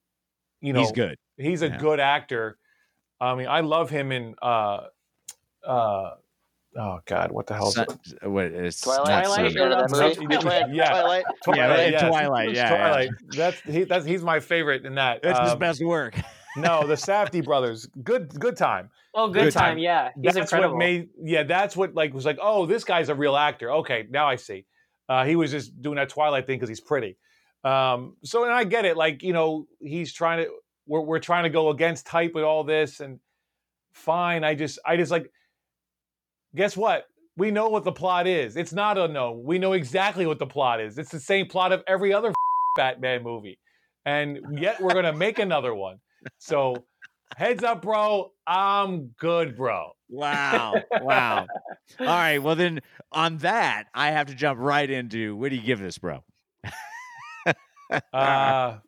you 0.61 0.73
know, 0.73 0.79
He's 0.81 0.91
good. 0.91 1.17
He's 1.37 1.61
a 1.61 1.67
Yeah. 1.67 1.77
good 1.77 1.99
actor. 1.99 2.57
I 3.21 3.35
mean, 3.35 3.47
I 3.47 3.59
love 3.61 3.89
him 3.89 4.11
in. 4.11 4.35
Uh, 4.41 4.87
uh, 5.65 6.11
oh 6.77 6.99
God, 7.05 7.31
what 7.31 7.45
the 7.47 7.53
hell? 7.55 7.67
Is 7.69 7.77
it? 7.77 7.89
Son- 8.05 8.31
what 8.33 8.45
is 8.45 8.79
Twilight? 8.81 9.25
Twilight? 9.25 9.51
You 9.51 9.57
know 9.59 9.69
that 9.69 9.91
Or- 9.93 10.01
movie? 10.01 10.25
Twilight. 10.37 10.73
Yeah. 10.73 10.89
Twilight. 10.89 11.23
Yeah, 11.27 11.33
Twilight, 11.43 11.91
yeah. 11.91 12.07
Twilight, 12.09 12.49
yeah, 12.49 12.53
yeah. 12.71 12.77
Twilight. 12.77 13.09
That's 13.29 13.59
he, 13.61 13.83
that's 13.83 14.05
he's 14.05 14.23
my 14.23 14.39
favorite 14.39 14.85
in 14.85 14.95
that. 14.95 15.21
That's 15.21 15.39
his 15.39 15.51
Um, 15.51 15.59
best 15.59 15.83
work. 15.83 16.15
no, 16.57 16.85
the 16.87 16.95
Safdie 16.95 17.43
brothers. 17.43 17.87
Good, 18.03 18.29
good 18.39 18.57
time. 18.57 18.89
Oh, 19.13 19.27
good, 19.27 19.45
Good 19.45 19.53
time. 19.53 19.63
time. 19.71 19.77
Yeah, 19.79 20.09
he's 20.15 20.33
that's 20.33 20.37
incredible. 20.37 20.75
what 20.75 20.79
made. 20.79 21.09
Yeah, 21.23 21.43
that's 21.43 21.75
what 21.75 21.95
like 21.95 22.13
was 22.13 22.25
like. 22.25 22.37
Oh, 22.41 22.65
this 22.65 22.83
guy's 22.83 23.09
a 23.09 23.15
real 23.15 23.35
actor. 23.35 23.71
Okay, 23.71 24.07
now 24.09 24.27
I 24.27 24.35
see. 24.35 24.65
Uh, 25.09 25.25
he 25.25 25.35
was 25.35 25.51
just 25.51 25.81
doing 25.81 25.95
that 25.95 26.09
Twilight 26.09 26.45
thing 26.45 26.57
because 26.57 26.69
he's 26.69 26.81
pretty. 26.81 27.17
Um, 27.63 28.15
so, 28.23 28.43
and 28.43 28.53
I 28.53 28.63
get 28.63 28.85
it. 28.85 28.97
Like 28.97 29.23
you 29.23 29.33
know, 29.33 29.67
he's 29.79 30.13
trying 30.13 30.43
to. 30.45 30.51
We're 30.85 31.01
we're 31.01 31.19
trying 31.19 31.43
to 31.43 31.49
go 31.49 31.69
against 31.69 32.05
type 32.05 32.33
with 32.35 32.43
all 32.43 32.63
this, 32.63 32.99
and 32.99 33.19
fine. 33.93 34.43
I 34.43 34.55
just 34.55 34.79
I 34.85 34.97
just 34.97 35.11
like. 35.11 35.31
Guess 36.55 36.77
what? 36.77 37.05
We 37.35 37.51
know 37.51 37.69
what 37.69 37.83
the 37.83 37.91
plot 37.91 38.25
is. 38.25 38.55
It's 38.55 38.73
not 38.73 38.97
unknown. 38.97 39.43
We 39.43 39.59
know 39.59 39.73
exactly 39.73 40.25
what 40.25 40.39
the 40.39 40.47
plot 40.47 40.81
is. 40.81 40.97
It's 40.97 41.11
the 41.11 41.19
same 41.19 41.47
plot 41.47 41.71
of 41.71 41.83
every 41.87 42.13
other 42.13 42.33
Batman 42.75 43.21
movie, 43.23 43.59
and 44.05 44.39
yet 44.59 44.79
we're 44.81 44.93
gonna 44.93 45.13
make 45.13 45.39
another 45.39 45.73
one. 45.75 45.97
So, 46.37 46.85
heads 47.35 47.63
up, 47.63 47.81
bro. 47.81 48.31
I'm 48.45 49.07
good, 49.19 49.57
bro. 49.57 49.91
Wow. 50.09 50.83
Wow. 51.01 51.47
All 51.99 52.05
right. 52.05 52.39
Well, 52.39 52.55
then 52.55 52.81
on 53.11 53.37
that, 53.39 53.85
I 53.93 54.11
have 54.11 54.27
to 54.27 54.35
jump 54.35 54.59
right 54.59 54.89
into 54.89 55.35
what 55.35 55.49
do 55.49 55.55
you 55.55 55.61
give 55.63 55.79
this, 55.79 55.97
bro? 55.97 56.23
Uh, 58.11 58.79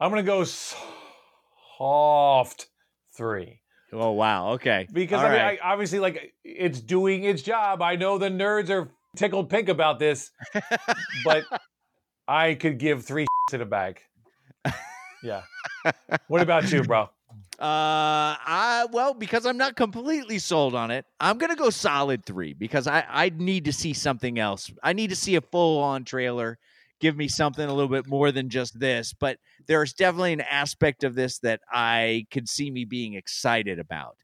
I'm 0.00 0.10
gonna 0.10 0.24
go 0.24 0.44
soft 1.78 2.66
three 3.16 3.60
Oh, 3.94 4.12
wow. 4.12 4.52
Okay. 4.54 4.88
because 4.92 5.20
I 5.20 5.24
mean, 5.24 5.40
right. 5.40 5.58
I, 5.62 5.72
obviously, 5.72 6.00
like 6.00 6.34
it's 6.42 6.80
doing 6.80 7.24
its 7.24 7.42
job. 7.42 7.80
I 7.80 7.96
know 7.96 8.18
the 8.18 8.28
nerds 8.28 8.70
are 8.70 8.90
tickled 9.16 9.48
pink 9.48 9.68
about 9.68 9.98
this, 9.98 10.30
but 11.24 11.44
I 12.26 12.54
could 12.54 12.78
give 12.78 13.04
three 13.04 13.26
in 13.52 13.60
a 13.60 13.66
bag. 13.66 14.00
Yeah. 15.24 15.42
What 16.28 16.40
about 16.40 16.70
you, 16.70 16.82
bro? 16.82 17.02
Uh, 17.58 18.34
I 18.40 18.86
well 18.90 19.14
because 19.14 19.44
I'm 19.46 19.56
not 19.56 19.76
completely 19.76 20.38
sold 20.38 20.74
on 20.74 20.90
it. 20.90 21.04
I'm 21.20 21.38
gonna 21.38 21.56
go 21.56 21.70
solid 21.70 22.24
three 22.24 22.52
because 22.52 22.86
I 22.86 23.04
I 23.08 23.30
need 23.36 23.66
to 23.66 23.72
see 23.72 23.92
something 23.92 24.38
else. 24.38 24.70
I 24.82 24.92
need 24.92 25.10
to 25.10 25.16
see 25.16 25.36
a 25.36 25.40
full 25.40 25.82
on 25.82 26.04
trailer. 26.04 26.58
Give 27.00 27.16
me 27.16 27.28
something 27.28 27.64
a 27.64 27.72
little 27.72 27.90
bit 27.90 28.06
more 28.06 28.32
than 28.32 28.48
just 28.48 28.78
this. 28.78 29.12
But 29.12 29.38
there's 29.66 29.92
definitely 29.92 30.32
an 30.32 30.40
aspect 30.40 31.04
of 31.04 31.14
this 31.14 31.38
that 31.40 31.60
I 31.70 32.26
could 32.30 32.48
see 32.48 32.70
me 32.70 32.84
being 32.84 33.14
excited 33.14 33.78
about. 33.78 34.16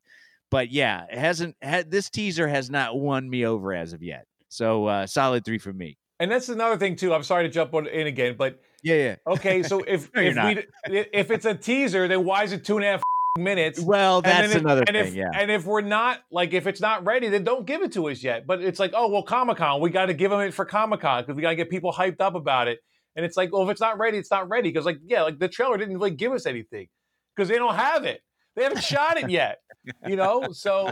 But 0.51 0.71
yeah, 0.71 1.05
it 1.11 1.19
hasn't. 1.19 1.57
Had, 1.61 1.91
this 1.91 2.11
teaser 2.11 2.49
has 2.49 2.71
not 2.71 2.99
won 2.99 3.29
me 3.29 3.45
over 3.45 3.75
as 3.75 3.93
of 3.93 4.03
yet. 4.03 4.27
So 4.49 4.87
uh, 4.87 5.07
solid 5.07 5.45
three 5.45 5.59
for 5.59 5.73
me. 5.73 5.99
And 6.19 6.31
that's 6.31 6.49
another 6.49 6.77
thing 6.77 6.97
too. 6.97 7.15
I'm 7.15 7.23
sorry 7.23 7.45
to 7.45 7.53
jump 7.53 7.75
on 7.75 7.87
in 7.87 8.07
again, 8.07 8.35
but 8.37 8.61
Yeah, 8.83 8.95
yeah. 8.97 9.17
okay. 9.27 9.63
So 9.63 9.81
if 9.87 10.11
No, 10.15 10.23
if 10.23 10.35
not. 10.35 10.57
we 10.89 10.99
if 11.13 11.31
it's 11.31 11.45
a 11.45 11.55
teaser, 11.55 12.09
then 12.09 12.25
why 12.25 12.45
is 12.45 12.53
it 12.53 12.65
two 12.65 12.77
and 12.77 12.85
a 12.85 12.89
half 12.93 13.03
minutes? 13.39 13.81
Well, 13.81 14.23
that's 14.23 14.55
if- 14.55 14.61
another 14.61 14.83
and 14.87 14.97
thing. 14.97 15.07
If, 15.09 15.15
yeah. 15.15 15.31
And 15.35 15.51
if 15.51 15.65
we're 15.67 15.81
not 15.81 16.21
like, 16.31 16.53
if 16.53 16.67
it's 16.67 16.81
not 16.81 17.05
ready, 17.07 17.29
then 17.29 17.45
don't 17.45 17.67
give 17.67 17.83
it 17.83 17.93
to 17.93 18.09
us 18.09 18.23
yet. 18.23 18.47
But 18.47 18.63
it's 18.63 18.79
like, 18.81 18.93
oh 18.95 19.09
well, 19.09 19.23
Comic 19.23 19.59
Con, 19.59 19.81
we 19.81 19.91
got 19.91 20.07
to 20.07 20.15
give 20.15 20.31
them 20.31 20.41
it 20.41 20.55
for 20.55 20.65
Comic 20.65 21.01
Con 21.01 21.23
because 21.23 21.37
we 21.37 21.43
got 21.43 21.51
to 21.51 21.57
get 21.57 21.71
people 21.71 21.93
hyped 21.93 22.21
up 22.21 22.35
about 22.35 22.69
it. 22.69 22.81
And 23.17 23.25
it's 23.27 23.37
like, 23.37 23.53
well, 23.53 23.63
if 23.65 23.71
it's 23.71 23.81
not 23.81 23.99
ready, 23.99 24.19
it's 24.19 24.31
not 24.31 24.49
ready 24.49 24.71
because 24.71 24.87
like, 24.87 24.99
yeah, 25.05 25.23
like 25.23 25.39
the 25.39 25.49
trailer 25.49 25.77
didn't 25.77 25.95
really 25.95 26.13
give 26.13 26.33
us 26.33 26.47
anything 26.47 26.87
because 27.35 27.49
they 27.49 27.57
don't 27.57 27.75
have 27.75 28.05
it. 28.05 28.23
They 28.57 28.63
haven't 28.63 28.83
shot 28.83 29.19
it 29.19 29.31
yet. 29.31 29.59
You 30.07 30.17
know, 30.17 30.49
so 30.53 30.91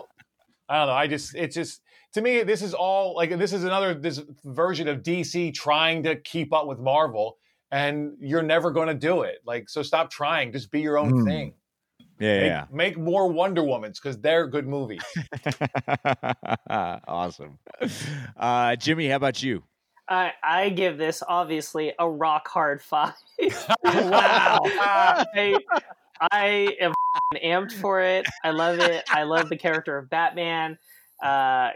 I 0.69 0.79
don't 0.79 0.89
know. 0.89 0.95
I 0.95 1.07
just, 1.07 1.35
it's 1.35 1.55
just 1.55 1.81
to 2.15 2.21
me, 2.21 2.43
this 2.43 2.63
is 2.63 2.75
all 2.75 3.15
like 3.15 3.37
this 3.39 3.53
is 3.53 3.65
another 3.65 3.95
this 3.95 4.21
version 4.45 4.89
of 4.89 5.03
DC 5.03 5.55
trying 5.55 6.03
to 6.05 6.17
keep 6.17 6.53
up 6.53 6.67
with 6.67 6.79
Marvel, 6.79 7.37
and 7.71 8.13
you're 8.21 8.43
never 8.43 8.71
going 8.71 8.89
to 8.89 8.95
do 8.95 9.23
it. 9.23 9.39
Like, 9.45 9.69
so 9.69 9.83
stop 9.83 10.11
trying. 10.11 10.53
Just 10.53 10.71
be 10.71 10.81
your 10.81 10.99
own 10.99 11.11
Hmm. 11.11 11.25
thing. 11.25 11.55
yeah, 12.19 12.39
Make, 12.41 12.47
yeah. 12.47 12.65
make 12.71 12.99
more 12.99 13.29
Wonder 13.31 13.63
Womans 13.63 13.95
because 14.03 14.19
they're 14.21 14.47
good 14.47 14.67
movies. 14.67 15.03
awesome. 16.71 17.59
Uh, 18.37 18.77
Jimmy, 18.77 19.09
how 19.09 19.17
about 19.17 19.43
you? 19.43 19.63
I 20.09 20.33
I 20.43 20.69
give 20.71 20.97
this 20.97 21.23
obviously 21.27 21.93
a 21.99 22.09
rock 22.09 22.49
hard 22.49 22.81
five. 22.83 23.13
Wow. 23.85 24.59
I, 24.65 25.57
I 26.33 26.77
am 26.81 26.93
amped 27.37 27.73
for 27.73 28.01
it. 28.01 28.27
I 28.43 28.51
love 28.51 28.79
it. 28.81 29.05
I 29.11 29.23
love 29.25 29.49
the 29.49 29.57
character 29.57 29.97
of 29.99 30.09
Batman. 30.11 30.79
Uh, 31.23 31.71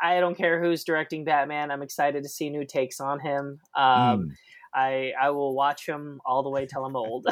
I 0.00 0.20
don't 0.20 0.36
care 0.36 0.62
who's 0.62 0.84
directing 0.84 1.24
Batman. 1.24 1.70
I'm 1.70 1.82
excited 1.82 2.22
to 2.22 2.28
see 2.28 2.50
new 2.50 2.64
takes 2.64 3.00
on 3.00 3.20
him. 3.20 3.60
Um, 3.74 4.20
Hmm. 4.22 4.28
I 4.74 5.12
I 5.20 5.30
will 5.30 5.54
watch 5.54 5.86
him 5.86 6.20
all 6.24 6.42
the 6.42 6.50
way 6.50 6.66
till 6.66 6.84
I'm 6.84 6.96
old. 6.96 7.26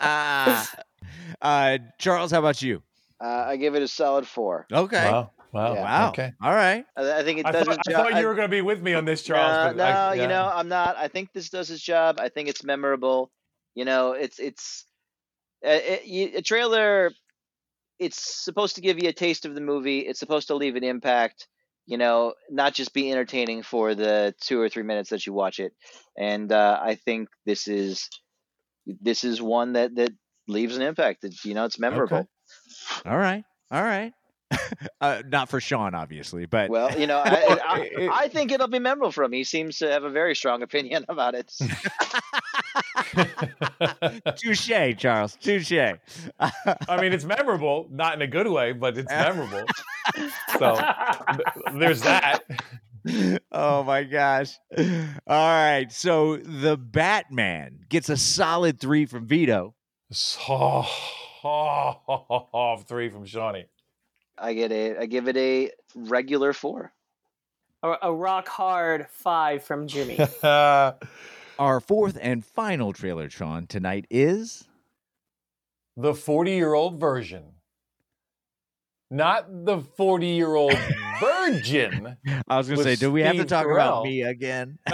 Ah. 0.00 0.70
uh, 1.42 1.78
Charles, 1.98 2.30
how 2.30 2.38
about 2.38 2.62
you? 2.62 2.82
Uh, 3.22 3.44
I 3.48 3.56
give 3.56 3.74
it 3.74 3.82
a 3.82 3.88
solid 3.88 4.26
four. 4.26 4.66
Okay. 4.72 5.04
Wow. 5.04 5.32
Wow. 5.52 5.74
Yeah. 5.74 5.82
Wow. 5.82 6.08
Okay. 6.10 6.32
All 6.42 6.54
right. 6.54 6.84
I, 6.96 7.20
I 7.20 7.24
think 7.24 7.40
it 7.40 7.46
I 7.46 7.52
does 7.52 7.66
thought, 7.66 7.78
its 7.78 7.88
I 7.88 7.92
thought 7.92 8.20
you 8.20 8.26
were 8.26 8.34
going 8.34 8.48
to 8.48 8.54
be 8.54 8.60
with 8.60 8.82
me 8.82 8.94
on 8.94 9.04
this, 9.04 9.22
Charles. 9.22 9.76
No, 9.76 9.84
no, 9.84 9.84
I- 9.84 10.14
you 10.14 10.28
know, 10.28 10.50
I'm 10.52 10.68
not. 10.68 10.96
I 10.96 11.08
think 11.08 11.32
this 11.32 11.48
does 11.48 11.70
its 11.70 11.82
job. 11.82 12.18
I 12.20 12.28
think 12.28 12.48
it's 12.48 12.62
memorable. 12.62 13.30
You 13.74 13.84
know, 13.84 14.12
it's 14.12 14.38
it's 14.38 14.84
uh, 15.66 15.70
it, 15.70 16.34
a 16.36 16.42
trailer. 16.42 17.12
It's 17.98 18.44
supposed 18.44 18.76
to 18.76 18.80
give 18.80 19.02
you 19.02 19.08
a 19.08 19.12
taste 19.12 19.44
of 19.44 19.54
the 19.54 19.60
movie. 19.60 20.00
It's 20.00 20.20
supposed 20.20 20.48
to 20.48 20.54
leave 20.54 20.76
an 20.76 20.84
impact. 20.84 21.48
You 21.88 21.96
know, 21.96 22.34
not 22.50 22.74
just 22.74 22.92
be 22.92 23.10
entertaining 23.10 23.62
for 23.62 23.94
the 23.94 24.34
two 24.42 24.60
or 24.60 24.68
three 24.68 24.82
minutes 24.82 25.08
that 25.08 25.26
you 25.26 25.32
watch 25.32 25.58
it. 25.58 25.72
And 26.18 26.52
uh, 26.52 26.78
I 26.80 26.96
think 26.96 27.30
this 27.46 27.66
is 27.66 28.10
this 29.00 29.24
is 29.24 29.40
one 29.40 29.72
that 29.72 29.94
that 29.96 30.10
leaves 30.46 30.76
an 30.76 30.82
impact. 30.82 31.24
It, 31.24 31.34
you 31.44 31.54
know, 31.54 31.64
it's 31.64 31.78
memorable. 31.78 32.28
All 33.06 33.16
right. 33.16 33.42
All 33.70 33.82
right. 33.82 34.12
uh, 35.00 35.22
not 35.26 35.48
for 35.48 35.60
Sean, 35.60 35.94
obviously, 35.94 36.46
but 36.46 36.70
Well, 36.70 36.98
you 36.98 37.06
know, 37.06 37.18
I, 37.24 37.58
I, 37.66 38.08
I 38.12 38.28
think 38.28 38.52
it'll 38.52 38.68
be 38.68 38.78
memorable 38.78 39.12
for 39.12 39.24
him. 39.24 39.32
He 39.32 39.44
seems 39.44 39.78
to 39.78 39.90
have 39.90 40.04
a 40.04 40.10
very 40.10 40.34
strong 40.34 40.62
opinion 40.62 41.06
about 41.08 41.34
it. 41.34 41.52
touche, 44.36 44.96
Charles. 44.96 45.36
Touche. 45.36 45.72
I 46.40 47.00
mean, 47.00 47.12
it's 47.12 47.24
memorable, 47.24 47.86
not 47.90 48.14
in 48.14 48.22
a 48.22 48.26
good 48.26 48.48
way, 48.48 48.72
but 48.72 48.96
it's 48.98 49.10
memorable. 49.10 49.64
So 50.58 50.76
th- 50.76 51.76
there's 51.78 52.00
that. 52.02 52.40
oh 53.52 53.82
my 53.84 54.04
gosh. 54.04 54.58
All 54.76 54.84
right. 55.26 55.86
So 55.90 56.36
the 56.36 56.76
Batman 56.76 57.80
gets 57.88 58.08
a 58.08 58.16
solid 58.16 58.80
three 58.80 59.06
from 59.06 59.26
Vito. 59.26 59.74
Soft 60.10 60.90
three 62.88 63.08
from 63.10 63.24
Shawnee. 63.26 63.66
I 64.36 64.54
get 64.54 64.72
a 64.72 64.98
I 64.98 65.06
give 65.06 65.28
it 65.28 65.36
a 65.36 65.70
regular 65.94 66.52
four. 66.52 66.92
a, 67.82 67.94
a 68.02 68.12
rock 68.12 68.48
hard 68.48 69.06
five 69.10 69.62
from 69.64 69.86
Jimmy. 69.86 70.18
Our 71.58 71.80
fourth 71.80 72.16
and 72.20 72.44
final 72.44 72.92
trailer, 72.92 73.28
Sean, 73.28 73.66
tonight 73.66 74.06
is 74.10 74.68
the 75.96 76.14
40 76.14 76.52
year 76.52 76.74
old 76.74 77.00
version. 77.00 77.54
Not 79.10 79.46
the 79.64 79.80
40 79.80 80.26
year 80.26 80.54
old 80.54 80.76
virgin. 81.20 82.16
I 82.46 82.58
was 82.58 82.68
going 82.68 82.78
to 82.78 82.84
say, 82.84 82.94
do 82.94 83.10
we 83.10 83.22
have 83.22 83.36
to 83.36 83.44
talk 83.44 83.66
about 83.66 84.04
me 84.04 84.22
again? 84.22 84.78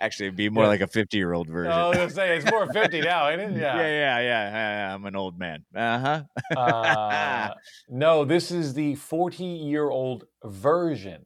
Actually, 0.00 0.26
it'd 0.26 0.36
be 0.36 0.48
more 0.48 0.68
like 0.68 0.80
a 0.80 0.86
50 0.86 1.16
year 1.16 1.32
old 1.32 1.48
version. 1.48 1.72
I 1.72 1.88
was 1.88 1.96
gonna 1.96 2.10
say 2.10 2.36
it's 2.36 2.48
more 2.48 2.72
50 2.72 3.00
now, 3.00 3.28
ain't 3.30 3.40
it? 3.40 3.50
yeah, 3.56 3.76
Yeah. 3.78 3.82
yeah, 3.82 4.20
yeah, 4.20 4.50
yeah. 4.52 4.94
I'm 4.94 5.04
an 5.06 5.16
old 5.16 5.36
man. 5.36 5.64
Uh 5.74 5.98
huh. 5.98 6.56
Uh, 6.56 7.54
no, 7.88 8.24
this 8.24 8.52
is 8.52 8.74
the 8.74 8.94
40 8.94 9.42
year 9.42 9.90
old 9.90 10.26
version. 10.44 11.24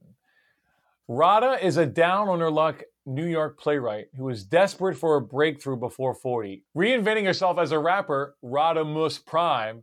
Radha 1.15 1.59
is 1.63 1.77
a 1.77 1.85
down 1.85 2.31
on 2.31 2.41
her 2.41 2.51
luck 2.51 2.83
New 3.05 3.27
York 3.27 3.61
playwright 3.61 4.07
who 4.17 4.31
is 4.31 4.45
desperate 4.45 4.97
for 4.97 5.17
a 5.17 5.21
breakthrough 5.21 5.77
before 5.77 6.15
40. 6.15 6.65
Reinventing 6.75 7.27
herself 7.27 7.59
as 7.59 7.71
a 7.71 7.79
rapper, 7.79 8.37
RadhaMUSprime, 8.43 9.83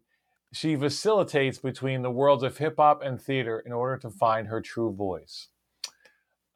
she 0.51 0.75
facilitates 0.75 1.59
between 1.59 2.01
the 2.01 2.09
worlds 2.09 2.41
of 2.41 2.57
hip 2.57 2.77
hop 2.77 3.03
and 3.03 3.21
theater 3.21 3.59
in 3.63 3.71
order 3.71 3.95
to 3.97 4.09
find 4.09 4.47
her 4.47 4.59
true 4.59 4.91
voice. 4.91 5.49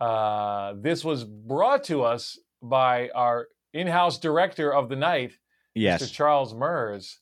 Uh, 0.01 0.73
this 0.75 1.05
was 1.05 1.23
brought 1.23 1.83
to 1.83 2.01
us 2.01 2.39
by 2.59 3.09
our 3.13 3.49
in 3.73 3.85
house 3.85 4.17
director 4.17 4.73
of 4.73 4.89
the 4.89 4.95
night, 4.95 5.33
Yes. 5.75 6.01
Mr. 6.01 6.11
Charles 6.11 6.55
Myers. 6.55 7.19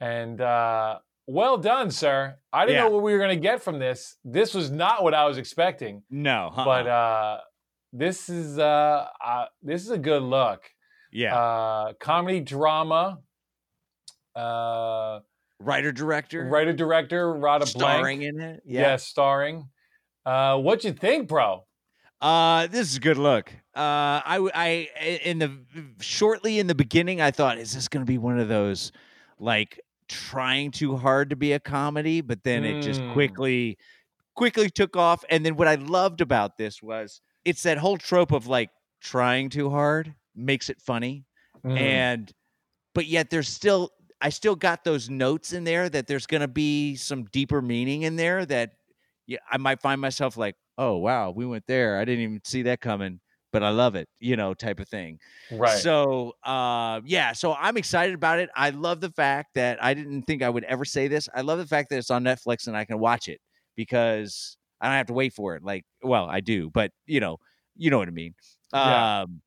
And 0.00 0.40
uh, 0.40 1.00
well 1.26 1.58
done, 1.58 1.90
sir. 1.90 2.36
I 2.52 2.64
didn't 2.66 2.76
Yeah. 2.76 2.84
know 2.84 2.90
what 2.94 3.02
we 3.02 3.12
were 3.12 3.18
going 3.18 3.36
to 3.36 3.40
get 3.42 3.62
from 3.62 3.78
this. 3.78 4.16
This 4.24 4.54
was 4.54 4.70
not 4.70 5.02
what 5.02 5.14
I 5.14 5.24
was 5.26 5.38
expecting, 5.38 6.02
No. 6.10 6.50
uh-uh. 6.54 6.64
but 6.64 6.86
uh, 6.86 7.40
this 7.92 8.28
is 8.28 8.58
uh, 8.58 9.06
uh, 9.24 9.46
this 9.62 9.82
is 9.82 9.90
a 9.90 9.98
good 9.98 10.22
look. 10.22 10.62
yeah. 11.12 11.36
Uh, 11.36 11.92
comedy 12.00 12.40
drama. 12.40 13.18
Uh, 14.34 15.20
Writer 15.58 15.90
director. 15.92 16.44
writer 16.44 16.74
director 16.74 17.32
Radha 17.32 17.66
Starring 17.66 18.18
Blank. 18.20 18.34
in 18.34 18.40
it. 18.42 18.60
Yes, 18.66 19.04
starring. 19.06 19.70
Uh, 20.26 20.58
what'd 20.58 20.84
you 20.84 20.92
think, 20.92 21.28
bro? 21.28 21.64
Uh, 22.20 22.66
this 22.66 22.90
is 22.90 22.96
a 22.98 23.00
good 23.00 23.16
look. 23.16 23.50
Uh, 23.74 24.20
I, 24.24 24.50
I, 24.54 25.18
in 25.24 25.38
the 25.38 25.50
shortly 26.00 26.58
in 26.58 26.66
the 26.66 26.74
beginning, 26.74 27.20
I 27.22 27.30
thought, 27.30 27.56
is 27.58 27.72
this 27.74 27.88
going 27.88 28.04
to 28.04 28.10
be 28.10 28.18
one 28.18 28.38
of 28.38 28.48
those 28.48 28.92
like 29.38 29.80
trying 30.08 30.70
too 30.70 30.96
hard 30.96 31.30
to 31.30 31.36
be 31.36 31.52
a 31.52 31.60
comedy? 31.60 32.20
But 32.20 32.44
then 32.44 32.64
it 32.64 32.80
just 32.80 33.04
Mm. 33.04 33.06
quickly, 33.06 33.78
quickly 34.36 34.70
took 34.70 34.96
off. 34.96 35.24
And 35.30 35.44
then 35.46 35.56
what 35.56 35.68
I 35.68 35.76
loved 35.76 36.20
about 36.20 36.56
this 36.58 36.82
was 36.82 37.20
it's 37.44 37.62
that 37.64 37.78
whole 37.78 37.98
trope 37.98 38.32
of 38.32 38.46
like 38.46 38.70
trying 39.00 39.50
too 39.50 39.70
hard 39.70 40.14
makes 40.34 40.70
it 40.70 40.80
funny, 40.80 41.26
Mm. 41.64 41.76
and 41.76 42.32
but 42.94 43.06
yet 43.06 43.30
there's 43.30 43.48
still 43.48 43.90
I 44.20 44.30
still 44.30 44.56
got 44.56 44.84
those 44.84 45.10
notes 45.10 45.52
in 45.52 45.64
there 45.64 45.88
that 45.90 46.06
there's 46.06 46.26
going 46.26 46.40
to 46.40 46.48
be 46.48 46.96
some 46.96 47.24
deeper 47.24 47.60
meaning 47.62 48.02
in 48.02 48.16
there 48.16 48.46
that 48.46 48.72
yeah, 49.26 49.38
I 49.50 49.58
might 49.58 49.80
find 49.82 50.00
myself 50.00 50.36
like, 50.36 50.56
oh 50.78 50.96
wow, 50.96 51.30
we 51.30 51.46
went 51.46 51.66
there. 51.66 51.98
I 51.98 52.04
didn't 52.04 52.24
even 52.24 52.40
see 52.44 52.62
that 52.62 52.80
coming, 52.80 53.20
but 53.56 53.62
I 53.62 53.70
love 53.70 53.94
it, 53.94 54.06
you 54.20 54.36
know, 54.36 54.52
type 54.52 54.80
of 54.80 54.86
thing. 54.86 55.18
right. 55.50 55.78
So 55.78 56.34
uh, 56.44 57.00
yeah, 57.06 57.32
so 57.32 57.54
I'm 57.54 57.78
excited 57.78 58.14
about 58.14 58.38
it. 58.38 58.50
I 58.54 58.68
love 58.68 59.00
the 59.00 59.08
fact 59.08 59.54
that 59.54 59.82
I 59.82 59.94
didn't 59.94 60.24
think 60.24 60.42
I 60.42 60.50
would 60.50 60.64
ever 60.64 60.84
say 60.84 61.08
this. 61.08 61.26
I 61.34 61.40
love 61.40 61.56
the 61.56 61.66
fact 61.66 61.88
that 61.88 61.96
it's 61.96 62.10
on 62.10 62.22
Netflix 62.22 62.66
and 62.66 62.76
I 62.76 62.84
can 62.84 62.98
watch 62.98 63.28
it 63.28 63.40
because 63.74 64.58
I 64.78 64.88
don't 64.88 64.96
have 64.96 65.06
to 65.06 65.14
wait 65.14 65.32
for 65.32 65.56
it. 65.56 65.64
Like, 65.64 65.86
well, 66.02 66.26
I 66.26 66.40
do, 66.40 66.68
but 66.68 66.90
you 67.06 67.18
know, 67.18 67.38
you 67.78 67.88
know 67.88 67.96
what 67.96 68.08
I 68.08 68.10
mean. 68.10 68.34
Yeah. 68.74 69.22
Um, 69.22 69.40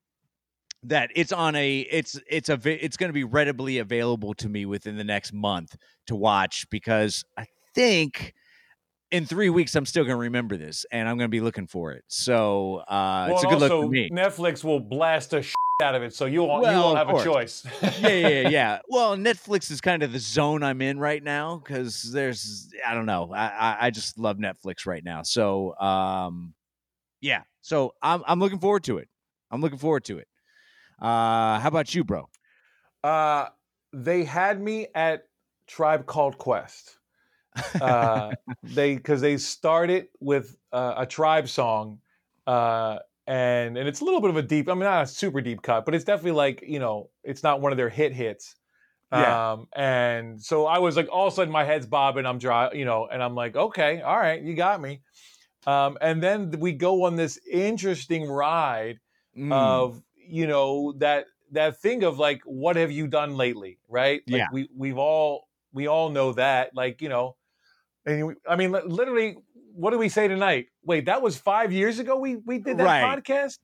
that 0.82 1.12
it's 1.14 1.32
on 1.32 1.54
a 1.56 1.82
it's 1.82 2.20
it's 2.28 2.50
a 2.50 2.60
it's 2.66 2.98
going 2.98 3.10
to 3.10 3.14
be 3.14 3.26
readily 3.26 3.78
available 3.78 4.34
to 4.34 4.50
me 4.50 4.66
within 4.66 4.98
the 4.98 5.04
next 5.04 5.34
month 5.34 5.76
to 6.08 6.16
watch 6.16 6.66
because 6.72 7.24
I 7.38 7.46
think 7.76 8.34
in 9.12 9.26
three 9.26 9.50
weeks 9.50 9.76
I'm 9.76 9.86
still 9.86 10.04
going 10.04 10.16
to 10.16 10.22
remember 10.22 10.58
this 10.58 10.86
and 10.92 11.08
I'm 11.08 11.18
going 11.18 11.28
to 11.28 11.32
be 11.32 11.42
looking 11.42 11.68
for 11.68 11.92
it. 11.92 12.04
So 12.08 12.78
uh, 12.88 13.28
well, 13.28 13.36
it's 13.36 13.44
a 13.44 13.48
good 13.48 13.60
look 13.60 13.72
for 13.72 13.90
me. 13.90 14.10
Netflix 14.10 14.64
will 14.64 14.80
blast 14.80 15.34
a 15.34 15.42
shit 15.42 15.56
out 15.82 15.96
of 15.96 16.04
it, 16.04 16.14
so 16.14 16.26
you 16.26 16.44
won't 16.44 16.66
you 16.66 16.74
won't 16.74 16.98
have 16.98 17.10
a 17.10 17.24
choice. 17.24 17.66
yeah, 17.82 18.10
yeah, 18.10 18.28
yeah, 18.28 18.50
yeah. 18.50 18.80
Well, 18.88 19.16
Netflix 19.16 19.72
is 19.72 19.82
kind 19.82 20.04
of 20.04 20.12
the 20.12 20.20
zone 20.20 20.64
I'm 20.64 20.82
in 20.82 21.00
right 21.00 21.24
now 21.24 21.58
because 21.58 22.12
there's 22.12 22.70
I 22.86 22.94
don't 22.94 23.06
know. 23.06 23.32
I, 23.34 23.48
I 23.48 23.78
I 23.82 23.90
just 23.92 24.20
love 24.20 24.38
Netflix 24.38 24.86
right 24.86 25.04
now. 25.04 25.24
So 25.24 25.76
um, 25.78 26.54
yeah. 27.22 27.44
So 27.62 27.94
I'm 28.02 28.24
I'm 28.28 28.40
looking 28.40 28.60
forward 28.60 28.84
to 28.86 28.98
it. 28.98 29.08
I'm 29.52 29.62
looking 29.62 29.80
forward 29.80 30.06
to 30.06 30.20
it. 30.20 30.28
Uh, 31.02 31.60
how 31.60 31.68
about 31.68 31.96
you, 31.96 32.04
bro? 32.04 32.30
Uh, 33.04 33.48
they 33.94 34.24
had 34.24 34.62
me 34.62 34.88
at 34.94 35.24
Tribe 35.68 36.06
Called 36.06 36.38
Quest. 36.38 36.99
Uh, 37.80 38.34
they 38.64 38.96
because 38.96 39.22
they 39.22 39.38
started 39.38 40.10
with 40.20 40.58
uh, 40.72 40.96
a 40.98 41.06
Tribe 41.06 41.48
song, 41.48 42.02
uh, 42.48 43.00
and 43.28 43.78
and 43.78 43.88
it's 43.88 44.02
a 44.02 44.06
little 44.06 44.22
bit 44.22 44.30
of 44.30 44.38
a 44.38 44.42
deep. 44.42 44.68
I 44.70 44.74
mean, 44.74 44.82
not 44.82 45.04
a 45.04 45.08
super 45.08 45.42
deep 45.42 45.62
cut, 45.62 45.86
but 45.86 45.96
it's 45.96 46.04
definitely 46.06 46.34
like 46.34 46.64
you 46.68 46.80
know, 46.80 47.12
it's 47.24 47.44
not 47.44 47.62
one 47.62 47.72
of 47.72 47.78
their 47.78 47.90
hit 47.90 48.14
hits. 48.14 48.56
Yeah. 49.12 49.40
Um, 49.50 49.68
and 49.76 50.42
so 50.42 50.66
I 50.68 50.80
was 50.80 50.98
like, 50.98 51.10
all 51.12 51.28
of 51.28 51.34
a 51.34 51.36
sudden, 51.36 51.52
my 51.54 51.64
head's 51.66 51.88
bobbing. 51.88 52.26
I'm 52.26 52.40
dry, 52.40 52.72
you 52.74 52.86
know, 52.86 53.08
and 53.08 53.24
I'm 53.24 53.36
like, 53.36 53.56
okay, 53.56 54.02
all 54.02 54.18
right, 54.18 54.42
you 54.42 54.56
got 54.56 54.82
me. 54.82 55.02
Um, 55.66 55.98
and 56.02 56.24
then 56.24 56.52
we 56.60 56.74
go 56.74 57.04
on 57.04 57.16
this 57.16 57.40
interesting 57.50 58.28
ride 58.30 59.00
Mm, 59.36 59.90
of 59.90 60.04
you 60.16 60.48
know 60.48 60.94
that 60.94 61.26
that 61.52 61.82
thing 61.82 62.04
of 62.04 62.20
like 62.20 62.42
what 62.44 62.76
have 62.76 62.92
you 62.92 63.08
done 63.08 63.36
lately 63.36 63.80
right 63.88 64.22
like 64.30 64.46
Yeah. 64.46 64.50
we 64.52 64.70
we've 64.76 64.98
all 64.98 65.50
we 65.74 65.88
all 65.88 66.10
know 66.10 66.34
that 66.34 66.76
like 66.76 67.02
you 67.02 67.10
know 67.10 67.36
and 68.06 68.36
i 68.48 68.56
mean 68.56 68.72
literally 68.72 69.38
what 69.74 69.92
do 69.92 69.98
we 69.98 70.10
say 70.10 70.28
tonight 70.28 70.68
wait 70.84 71.06
that 71.06 71.22
was 71.22 71.38
five 71.38 71.72
years 71.72 72.00
ago 72.00 72.18
we 72.18 72.36
we 72.38 72.58
did 72.60 72.78
that 72.78 72.84
Right. 72.86 73.04
podcast 73.04 73.60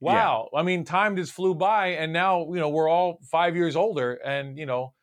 Yeah. 0.00 0.12
wow 0.14 0.48
i 0.54 0.62
mean 0.62 0.84
time 0.84 1.16
just 1.16 1.32
flew 1.32 1.54
by 1.54 1.88
and 1.88 2.12
now 2.12 2.40
you 2.52 2.60
know 2.60 2.68
we're 2.68 2.88
all 2.88 3.18
five 3.30 3.56
years 3.56 3.76
older 3.76 4.14
and 4.14 4.58
you 4.58 4.66
know 4.66 4.94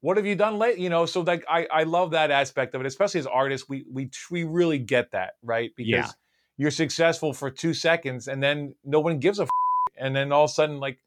what 0.00 0.16
have 0.16 0.26
you 0.26 0.36
done 0.36 0.58
late 0.58 0.78
you 0.78 0.88
know 0.90 1.06
so 1.06 1.22
like 1.22 1.44
i 1.48 1.66
i 1.72 1.82
love 1.82 2.12
that 2.12 2.30
aspect 2.30 2.74
of 2.74 2.80
it 2.80 2.86
especially 2.86 3.20
as 3.20 3.26
artists 3.26 3.68
we 3.68 3.84
we 3.90 4.10
we 4.30 4.44
really 4.44 4.78
get 4.78 5.10
that 5.12 5.32
right 5.42 5.70
because 5.76 5.88
Yeah. 5.88 6.10
you're 6.56 6.70
successful 6.70 7.32
for 7.32 7.50
two 7.50 7.74
seconds 7.74 8.28
and 8.28 8.42
then 8.42 8.74
no 8.84 9.00
one 9.00 9.18
gives 9.18 9.40
a 9.40 9.44
f- 9.44 9.48
and 9.98 10.14
then 10.14 10.30
all 10.32 10.44
of 10.44 10.50
a 10.50 10.54
sudden 10.54 10.78
like 10.80 10.98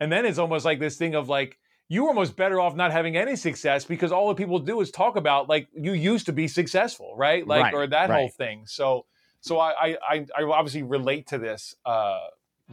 and 0.00 0.10
then 0.10 0.26
it's 0.26 0.38
almost 0.38 0.64
like 0.64 0.80
this 0.80 0.96
thing 0.96 1.14
of 1.14 1.28
like 1.28 1.56
you're 1.94 2.08
almost 2.08 2.36
better 2.36 2.60
off 2.60 2.74
not 2.74 2.90
having 2.90 3.16
any 3.16 3.36
success 3.36 3.84
because 3.84 4.10
all 4.10 4.28
the 4.28 4.34
people 4.34 4.58
do 4.58 4.80
is 4.80 4.90
talk 4.90 5.14
about 5.16 5.48
like 5.48 5.68
you 5.72 5.92
used 5.92 6.26
to 6.26 6.32
be 6.32 6.48
successful 6.48 7.14
right? 7.16 7.46
Like 7.46 7.64
Right, 7.64 7.74
or 7.74 7.86
that 7.86 8.10
whole 8.10 8.28
thing. 8.28 8.64
So 8.66 9.06
so 9.40 9.60
I, 9.60 9.70
I 9.80 9.96
i 10.10 10.26
i 10.38 10.42
obviously 10.42 10.82
relate 10.82 11.28
to 11.28 11.38
this 11.38 11.76
uh 11.86 12.18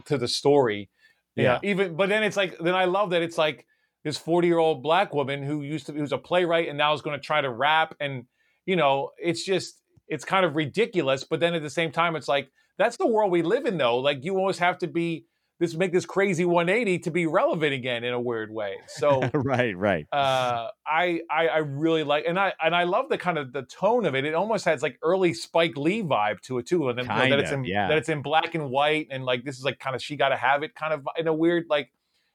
to 0.06 0.18
the 0.18 0.26
story. 0.26 0.90
Yeah. 1.36 1.60
Even 1.62 1.94
but 1.94 2.08
then 2.08 2.24
it's 2.24 2.36
like 2.36 2.58
then 2.58 2.74
i 2.74 2.84
love 2.84 3.10
that 3.10 3.22
it's 3.22 3.38
like 3.38 3.66
this 4.04 4.18
40 4.18 4.48
year 4.48 4.58
old 4.58 4.82
black 4.82 5.14
woman 5.14 5.42
who 5.44 5.62
used 5.62 5.86
to 5.86 5.92
who's 5.92 6.12
a 6.12 6.18
playwright 6.18 6.68
and 6.68 6.76
now 6.76 6.92
is 6.92 7.00
going 7.00 7.18
to 7.18 7.24
try 7.24 7.40
to 7.40 7.50
rap. 7.50 7.94
And 8.00 8.26
you 8.66 8.74
know 8.74 9.10
it's 9.18 9.44
just 9.44 9.80
it's 10.08 10.24
kind 10.24 10.44
of 10.44 10.56
ridiculous 10.56 11.24
but 11.24 11.40
then 11.40 11.54
at 11.54 11.62
the 11.62 11.70
same 11.70 11.92
time 11.92 12.16
it's 12.16 12.28
like 12.28 12.50
that's 12.76 12.96
the 12.96 13.06
world 13.06 13.30
we 13.30 13.42
live 13.42 13.66
in 13.66 13.78
though. 13.78 13.98
Like 13.98 14.24
you 14.24 14.36
always 14.36 14.58
have 14.58 14.78
to 14.78 14.88
be 14.88 15.26
this 15.62 15.76
make 15.76 15.92
this 15.92 16.04
crazy 16.04 16.44
180 16.44 16.98
to 16.98 17.10
be 17.12 17.26
relevant 17.26 17.72
again 17.72 18.02
in 18.02 18.12
a 18.12 18.20
weird 18.20 18.52
way. 18.52 18.78
So 18.88 19.20
right, 19.32 19.76
right. 19.78 20.06
uh 20.10 20.68
I, 20.84 21.20
I 21.30 21.46
i 21.46 21.58
really 21.58 22.02
like 22.02 22.24
and 22.26 22.36
i 22.38 22.52
and 22.60 22.74
i 22.74 22.82
love 22.82 23.08
the 23.08 23.16
kind 23.16 23.38
of 23.38 23.52
the 23.52 23.62
tone 23.62 24.04
of 24.04 24.16
it. 24.16 24.24
It 24.24 24.34
almost 24.34 24.64
has 24.64 24.82
like 24.82 24.98
early 25.02 25.32
spike 25.32 25.76
lee 25.76 26.02
vibe 26.02 26.40
to 26.42 26.58
it 26.58 26.66
too 26.66 26.88
and 26.88 26.98
then 26.98 27.04
you 27.04 27.12
know, 27.12 27.30
that 27.30 27.38
it's 27.38 27.52
in 27.52 27.64
yeah. 27.64 27.86
that 27.86 27.96
it's 27.96 28.08
in 28.08 28.22
black 28.22 28.56
and 28.56 28.70
white 28.70 29.06
and 29.12 29.24
like 29.24 29.44
this 29.44 29.56
is 29.56 29.64
like 29.64 29.78
kind 29.78 29.94
of 29.94 30.02
she 30.02 30.16
gotta 30.16 30.36
have 30.36 30.64
it 30.64 30.74
kind 30.74 30.92
of 30.92 31.06
in 31.16 31.28
a 31.28 31.32
weird 31.32 31.66
like 31.70 31.92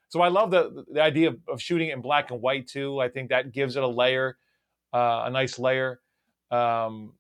so 0.07 0.21
i 0.21 0.29
love 0.29 0.49
the 0.49 0.85
the 0.93 1.01
idea 1.01 1.27
of, 1.27 1.37
of 1.49 1.61
shooting 1.61 1.89
it 1.89 1.93
in 1.93 2.01
black 2.01 2.31
and 2.31 2.41
white 2.41 2.65
too. 2.67 2.97
I 2.99 3.09
think 3.09 3.29
that 3.31 3.51
gives 3.51 3.75
it 3.75 3.83
a 3.83 3.87
layer 3.87 4.37
uh 4.93 5.23
a 5.25 5.29
nice 5.29 5.59
layer. 5.59 5.99
Um 6.49 7.11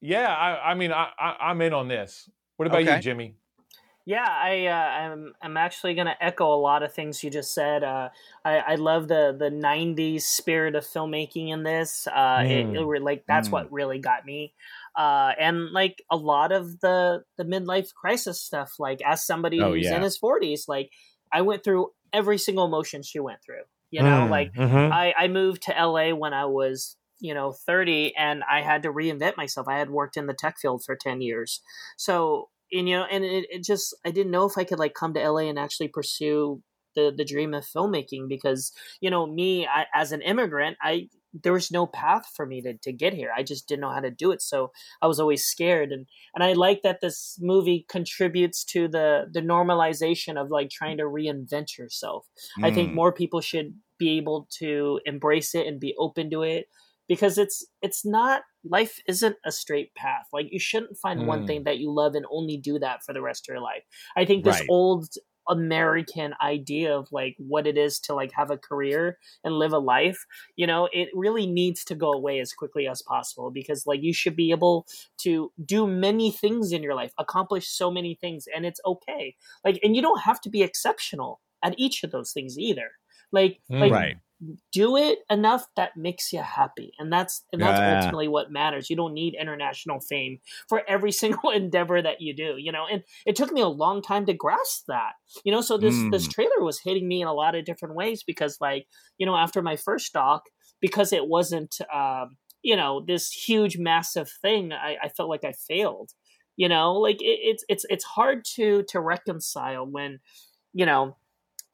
yeah 0.00 0.34
i 0.34 0.70
i 0.70 0.74
mean 0.74 0.90
i, 0.90 1.08
I 1.18 1.36
i'm 1.50 1.60
in 1.60 1.74
on 1.74 1.86
this. 1.86 2.30
What 2.56 2.66
about 2.66 2.84
you 2.84 2.98
jimmy 3.00 3.36
Yeah, 4.08 4.24
I 4.26 4.64
uh, 4.68 4.72
I'm 4.74 5.34
I'm 5.42 5.56
actually 5.58 5.94
gonna 5.94 6.16
echo 6.18 6.46
a 6.54 6.56
lot 6.56 6.82
of 6.82 6.94
things 6.94 7.22
you 7.22 7.28
just 7.28 7.52
said. 7.52 7.84
Uh, 7.84 8.08
I 8.42 8.56
I 8.60 8.74
love 8.76 9.06
the 9.08 9.36
the 9.38 9.50
'90s 9.50 10.26
spirit 10.26 10.74
of 10.74 10.84
filmmaking 10.84 11.48
in 11.50 11.62
this. 11.62 12.06
Uh, 12.06 12.42
Mm. 12.42 12.48
it 12.48 12.86
re- 12.86 13.00
like 13.00 13.26
that's 13.28 13.50
Mm. 13.50 13.52
what 13.52 13.70
really 13.70 13.98
got 13.98 14.24
me. 14.24 14.54
Uh, 14.96 15.34
and 15.38 15.72
like 15.72 16.02
a 16.10 16.16
lot 16.16 16.52
of 16.52 16.80
the 16.80 17.22
the 17.36 17.44
midlife 17.44 17.92
crisis 17.92 18.40
stuff. 18.40 18.76
Like 18.78 19.02
as 19.02 19.26
somebody 19.26 19.62
Oh, 19.62 19.74
who's 19.74 19.90
yeah. 19.90 19.90
in 19.90 20.00
his 20.02 20.16
40s, 20.16 20.68
like 20.68 20.90
I 21.30 21.42
went 21.42 21.62
through 21.62 21.90
every 22.10 22.38
single 22.38 22.64
emotion 22.64 23.02
she 23.02 23.20
went 23.20 23.42
through. 23.44 23.64
You 23.90 24.02
know, 24.04 24.24
Mm, 24.24 24.26
like 24.26 24.52
mhm. 24.56 24.88
I, 24.90 25.12
I 25.18 25.28
moved 25.28 25.62
to 25.64 25.76
LA 25.76 26.14
when 26.14 26.32
I 26.32 26.46
was, 26.46 26.96
you 27.20 27.34
know, 27.34 27.52
30 27.52 28.14
and 28.16 28.42
I 28.50 28.62
had 28.62 28.82
to 28.84 28.88
reinvent 28.92 29.36
myself. 29.36 29.68
I 29.68 29.78
had 29.78 29.90
worked 29.90 30.16
in 30.16 30.26
the 30.26 30.34
tech 30.34 30.56
field 30.58 30.82
for 30.84 30.96
10 30.96 31.20
years. 31.20 31.60
So, 31.98 32.48
and, 32.72 32.88
you 32.88 32.96
know, 32.96 33.04
and 33.04 33.24
it, 33.24 33.46
it 33.50 33.64
just, 33.64 33.94
I 34.04 34.10
didn't 34.10 34.32
know 34.32 34.46
if 34.46 34.58
I 34.58 34.64
could 34.64 34.78
like 34.78 34.94
come 34.94 35.14
to 35.14 35.20
LA 35.20 35.48
and 35.48 35.58
actually 35.58 35.88
pursue 35.88 36.62
the, 36.94 37.12
the 37.16 37.24
dream 37.24 37.54
of 37.54 37.64
filmmaking 37.64 38.28
because, 38.28 38.72
you 39.00 39.10
know, 39.10 39.26
me 39.26 39.66
I, 39.66 39.86
as 39.94 40.12
an 40.12 40.22
immigrant, 40.22 40.76
I, 40.82 41.08
there 41.32 41.52
was 41.52 41.70
no 41.70 41.86
path 41.86 42.26
for 42.34 42.46
me 42.46 42.62
to, 42.62 42.76
to 42.78 42.92
get 42.92 43.12
here. 43.12 43.30
I 43.36 43.42
just 43.42 43.68
didn't 43.68 43.82
know 43.82 43.92
how 43.92 44.00
to 44.00 44.10
do 44.10 44.32
it. 44.32 44.40
So 44.42 44.72
I 45.02 45.06
was 45.06 45.20
always 45.20 45.44
scared. 45.44 45.92
And, 45.92 46.06
and 46.34 46.42
I 46.42 46.54
like 46.54 46.82
that 46.82 47.00
this 47.00 47.38
movie 47.40 47.84
contributes 47.88 48.64
to 48.66 48.88
the, 48.88 49.26
the 49.30 49.42
normalization 49.42 50.40
of 50.40 50.50
like 50.50 50.70
trying 50.70 50.96
to 50.96 51.04
reinvent 51.04 51.76
yourself. 51.78 52.26
I 52.62 52.70
think 52.70 52.92
Mm. 52.92 52.94
more 52.94 53.12
people 53.12 53.40
should 53.40 53.74
be 53.98 54.16
able 54.16 54.48
to 54.58 55.00
embrace 55.04 55.54
it 55.54 55.66
and 55.66 55.80
be 55.80 55.94
open 55.98 56.30
to 56.30 56.42
it 56.42 56.66
because 57.08 57.38
it's 57.38 57.66
it's 57.82 58.04
not 58.04 58.42
life 58.64 58.98
isn't 59.06 59.36
a 59.44 59.52
straight 59.52 59.94
path. 59.94 60.26
Like 60.32 60.48
you 60.52 60.58
shouldn't 60.58 60.96
find 60.98 61.24
one 61.24 61.42
Mm. 61.42 61.44
thing 61.44 61.64
that 61.64 61.78
you 61.78 61.92
love 61.92 62.14
and 62.14 62.26
only 62.30 62.56
do 62.56 62.78
that 62.78 63.04
for 63.04 63.12
the 63.12 63.22
rest 63.22 63.48
of 63.48 63.52
your 63.52 63.62
life. 63.62 63.84
I 64.16 64.24
think 64.24 64.44
this 64.44 64.60
Right. 64.60 64.68
old 64.68 65.08
American 65.50 66.34
idea 66.42 66.94
of 66.94 67.08
like 67.10 67.34
what 67.38 67.66
it 67.66 67.78
is 67.78 67.98
to 68.00 68.12
like 68.14 68.30
have 68.32 68.50
a 68.50 68.58
career 68.58 69.18
and 69.44 69.54
live 69.54 69.72
a 69.72 69.78
life, 69.78 70.26
you 70.56 70.66
know, 70.66 70.90
it 70.92 71.08
really 71.14 71.46
needs 71.46 71.84
to 71.86 71.94
go 71.94 72.12
away 72.12 72.38
as 72.38 72.52
quickly 72.52 72.86
as 72.86 73.00
possible 73.00 73.50
because 73.50 73.86
like 73.86 74.02
you 74.02 74.12
should 74.12 74.36
be 74.36 74.50
able 74.50 74.86
to 75.18 75.50
do 75.64 75.86
many 75.86 76.30
things 76.30 76.70
in 76.70 76.82
your 76.82 76.94
life, 76.94 77.14
accomplish 77.18 77.66
so 77.66 77.90
many 77.90 78.14
things 78.14 78.46
and 78.54 78.66
it's 78.66 78.80
okay. 78.84 79.34
Like 79.64 79.78
and 79.82 79.96
you 79.96 80.02
don't 80.02 80.20
have 80.20 80.40
to 80.42 80.50
be 80.50 80.62
exceptional 80.62 81.40
at 81.62 81.74
each 81.78 82.04
of 82.04 82.10
those 82.10 82.32
things 82.32 82.58
either. 82.58 82.90
Like 83.32 83.60
like 83.80 83.94
Right. 83.94 84.18
Do 84.72 84.96
it 84.96 85.18
enough 85.30 85.66
that 85.76 85.96
makes 85.96 86.32
you 86.32 86.40
happy. 86.42 86.92
And 86.98 87.12
that's 87.12 87.44
and 87.52 87.60
that's 87.62 87.80
Yeah. 87.80 87.84
ultimately 87.84 88.28
what 88.28 88.52
matters. 88.52 88.88
You 88.88 88.96
don't 88.96 89.14
need 89.14 89.34
international 89.40 90.00
fame 90.00 90.38
for 90.68 90.82
every 90.88 91.10
single 91.22 91.50
endeavor 91.50 92.00
that 92.00 92.20
you 92.20 92.34
do 92.34 92.54
you 92.58 92.70
know? 92.72 92.86
And 92.90 93.02
it 93.26 93.36
took 93.36 93.50
me 93.52 93.60
a 93.60 93.68
long 93.68 94.02
time 94.02 94.26
to 94.26 94.34
grasp 94.34 94.84
that 94.88 95.14
you 95.44 95.52
know? 95.52 95.60
So 95.60 95.76
this 95.78 96.06
this 96.10 96.26
Mm. 96.26 96.28
trailer 96.28 96.60
was 96.60 96.80
hitting 96.80 97.08
me 97.08 97.20
in 97.22 97.28
a 97.28 97.34
lot 97.34 97.54
of 97.54 97.64
different 97.64 97.94
ways 97.96 98.22
because 98.26 98.58
like 98.60 98.86
you 99.18 99.26
know 99.26 99.36
after 99.36 99.62
my 99.62 99.76
first 99.76 100.12
doc 100.12 100.44
because 100.80 101.12
it 101.12 101.26
wasn't 101.26 101.76
um 101.92 102.36
you 102.62 102.76
know 102.76 103.04
this 103.06 103.30
huge 103.30 103.78
massive 103.78 104.30
thing 104.42 104.72
i, 104.72 104.96
I 105.02 105.08
felt 105.08 105.28
like 105.28 105.44
i 105.44 105.52
failed 105.52 106.10
You 106.56 106.68
know, 106.68 106.94
like 106.94 107.22
it, 107.22 107.38
it's 107.50 107.64
it's 107.68 107.84
it's 107.88 108.04
hard 108.04 108.44
to 108.56 108.82
to 108.90 109.00
reconcile 109.00 109.86
when, 109.86 110.18
you 110.72 110.86
know, 110.86 111.16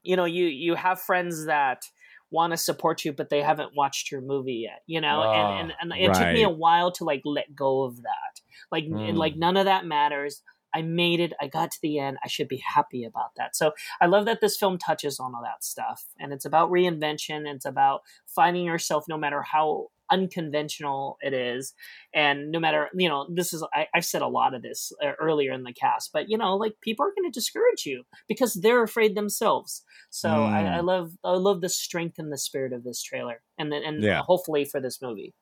you 0.03 0.15
know 0.15 0.25
you 0.25 0.45
you 0.45 0.75
have 0.75 1.01
friends 1.01 1.45
that 1.47 1.83
want 2.31 2.51
to 2.51 2.57
support 2.57 3.05
you 3.05 3.13
but 3.13 3.29
they 3.29 3.41
haven't 3.41 3.75
watched 3.75 4.11
your 4.11 4.21
movie 4.21 4.65
yet 4.67 4.81
you 4.87 5.01
know? 5.01 5.23
And, 5.23 5.71
and 5.81 5.93
and 5.93 6.01
it 6.01 6.13
took 6.13 6.31
me 6.31 6.43
a 6.43 6.49
while 6.49 6.91
to 6.93 7.03
like 7.03 7.21
let 7.25 7.55
go 7.55 7.83
of 7.83 7.97
that. 8.03 8.41
Like 8.71 8.85
and 8.85 8.95
Mm. 8.95 9.17
like 9.17 9.35
none 9.35 9.57
of 9.57 9.65
that 9.65 9.85
matters. 9.85 10.41
I 10.73 10.81
made 10.81 11.19
it. 11.21 11.33
I 11.39 11.47
got 11.47 11.71
to 11.71 11.79
the 11.81 11.99
end. 11.99 12.17
I 12.23 12.27
should 12.27 12.47
be 12.49 12.61
happy 12.75 13.05
about 13.05 13.35
that. 13.37 13.55
So 13.55 13.71
i 14.01 14.05
love 14.07 14.25
that 14.25 14.41
this 14.41 14.57
film 14.57 14.77
touches 14.77 15.19
on 15.19 15.33
all 15.33 15.41
that 15.43 15.63
stuff. 15.63 16.05
And 16.19 16.33
it's 16.33 16.45
about 16.45 16.69
reinvention. 16.69 17.47
It's 17.47 17.65
about 17.65 18.01
finding 18.27 18.65
yourself 18.65 19.05
no 19.07 19.17
matter 19.17 19.41
how 19.41 19.87
unconventional 20.11 21.17
it 21.21 21.33
is 21.33 21.73
and 22.13 22.51
no 22.51 22.59
matter 22.59 22.89
you 22.95 23.09
know 23.09 23.27
this 23.33 23.53
is 23.53 23.63
I, 23.73 23.87
i've 23.93 24.05
said 24.05 24.21
a 24.21 24.27
lot 24.27 24.53
of 24.53 24.61
this 24.61 24.91
uh, 25.03 25.11
earlier 25.19 25.51
in 25.51 25.63
the 25.63 25.73
cast 25.73 26.11
but 26.13 26.29
you 26.29 26.37
know 26.37 26.55
like 26.55 26.73
people 26.81 27.05
are 27.05 27.13
going 27.15 27.31
to 27.31 27.37
discourage 27.39 27.85
you 27.85 28.03
because 28.27 28.53
they're 28.53 28.83
afraid 28.83 29.15
themselves 29.15 29.83
so 30.09 30.29
I, 30.29 30.61
Mm. 30.65 30.73
I 30.75 30.79
love 30.81 31.11
i 31.23 31.31
love 31.31 31.61
the 31.61 31.69
strength 31.69 32.19
and 32.19 32.31
the 32.31 32.37
spirit 32.37 32.73
of 32.73 32.83
this 32.83 33.01
trailer 33.01 33.41
and 33.57 33.71
then 33.71 33.81
and 33.83 34.03
Yeah. 34.03 34.21
hopefully 34.21 34.65
for 34.65 34.79
this 34.81 35.01
movie 35.01 35.33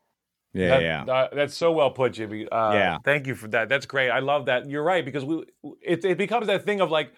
Yeah, 0.54 0.68
That- 0.70 0.82
yeah. 0.84 1.14
uh, 1.14 1.28
that's 1.34 1.56
so 1.58 1.72
well 1.72 1.90
put, 1.92 2.14
Jimmy. 2.14 2.48
Uh, 2.48 2.74
Yeah. 2.74 2.98
Thank 3.04 3.26
you 3.26 3.34
for 3.34 3.48
that. 3.50 3.70
That's 3.70 3.88
great. 3.88 4.12
I 4.12 4.20
love 4.20 4.46
that. 4.46 4.70
You're 4.70 4.84
right 4.84 5.04
because 5.04 5.26
we 5.26 5.46
it, 5.82 6.06
it 6.06 6.18
becomes 6.20 6.46
that 6.48 6.64
thing 6.64 6.80
of 6.80 6.92
like, 6.92 7.10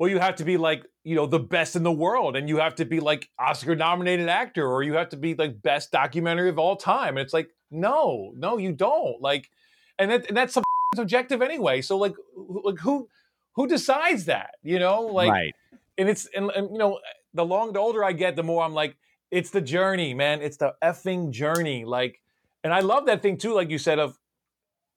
well, 0.00 0.08
you 0.08 0.18
have 0.18 0.36
to 0.36 0.44
be 0.44 0.56
like 0.56 0.86
you 1.04 1.14
know 1.14 1.26
the 1.26 1.38
best 1.38 1.76
in 1.76 1.82
the 1.82 1.92
world, 1.92 2.34
and 2.34 2.48
you 2.48 2.56
have 2.56 2.74
to 2.76 2.86
be 2.86 3.00
like 3.00 3.28
Oscar 3.38 3.76
nominated 3.76 4.30
actor, 4.30 4.66
or 4.66 4.82
you 4.82 4.94
have 4.94 5.10
to 5.10 5.16
be 5.18 5.34
like 5.34 5.60
best 5.60 5.92
documentary 5.92 6.48
of 6.48 6.58
all 6.58 6.74
time. 6.74 7.18
And 7.18 7.24
it's 7.24 7.34
like, 7.34 7.50
no, 7.70 8.32
no, 8.34 8.56
you 8.56 8.72
don't. 8.72 9.20
Like, 9.20 9.50
and 9.98 10.10
that 10.10 10.26
and 10.28 10.36
that's 10.36 10.56
subjective 10.96 11.42
anyway. 11.42 11.82
So 11.82 11.98
like, 11.98 12.14
who- 12.34 12.62
like 12.64 12.78
who 12.78 13.08
who 13.56 13.66
decides 13.66 14.24
that? 14.24 14.54
You 14.62 14.78
know, 14.78 15.02
like, 15.02 15.30
right. 15.30 15.54
and 15.98 16.08
it's 16.08 16.26
and, 16.34 16.50
and 16.52 16.70
you 16.70 16.78
know, 16.78 16.98
the 17.34 17.44
long 17.44 17.74
the 17.74 17.80
older 17.80 18.02
I 18.02 18.12
get, 18.12 18.36
the 18.36 18.42
more 18.42 18.64
I'm 18.64 18.72
like, 18.72 18.96
it's 19.30 19.50
the 19.50 19.60
journey, 19.60 20.14
man. 20.14 20.40
It's 20.40 20.56
the 20.56 20.76
effing 20.82 21.30
journey. 21.30 21.84
Like, 21.84 22.22
and 22.64 22.72
I 22.72 22.80
love 22.80 23.04
that 23.04 23.20
thing 23.20 23.36
too, 23.36 23.52
like 23.52 23.68
you 23.68 23.76
said, 23.76 23.98
of 23.98 24.18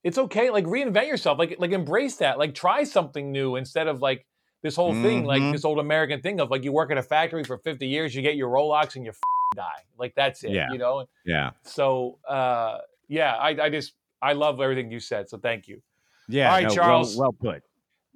it's 0.01 0.17
okay, 0.17 0.49
like 0.49 0.63
reinvent 0.63 1.09
yourself, 1.09 1.37
like 1.37 1.57
like 1.59 1.71
embrace 1.71 2.15
that, 2.17 2.39
like 2.39 2.55
try 2.55 2.85
something 2.85 3.33
new 3.33 3.57
instead 3.57 3.89
of 3.89 4.01
like 4.01 4.25
this 4.63 4.75
whole 4.75 4.93
thing, 4.93 5.25
like 5.25 5.41
Mhm. 5.41 5.51
this 5.51 5.63
old 5.65 5.77
American 5.79 6.21
thing 6.21 6.39
of 6.39 6.49
like 6.49 6.63
you 6.63 6.71
work 6.71 6.89
at 6.89 6.97
a 6.97 7.03
factory 7.03 7.43
for 7.43 7.57
50 7.57 7.85
years, 7.85 8.15
you 8.15 8.21
get 8.21 8.35
your 8.35 8.49
Rolex 8.49 8.95
and 8.95 9.05
you 9.05 9.11
f- 9.11 9.19
die. 9.55 9.83
Like 9.99 10.15
that's 10.15 10.43
it, 10.43 10.51
Yeah. 10.51 10.71
you 10.71 10.77
know? 10.79 11.05
Yeah. 11.25 11.51
So 11.63 12.17
uh 12.27 12.79
yeah, 13.07 13.35
I, 13.35 13.49
I 13.65 13.69
just 13.69 13.93
I 14.21 14.33
love 14.33 14.59
everything 14.61 14.89
you 14.89 14.99
said. 14.99 15.29
So 15.29 15.37
thank 15.37 15.67
you. 15.67 15.81
Yeah. 16.29 16.47
All 16.47 16.53
right, 16.55 16.63
no, 16.63 16.67
well- 16.69 16.75
Charles. 16.75 17.17
Well, 17.17 17.33
put. 17.33 17.61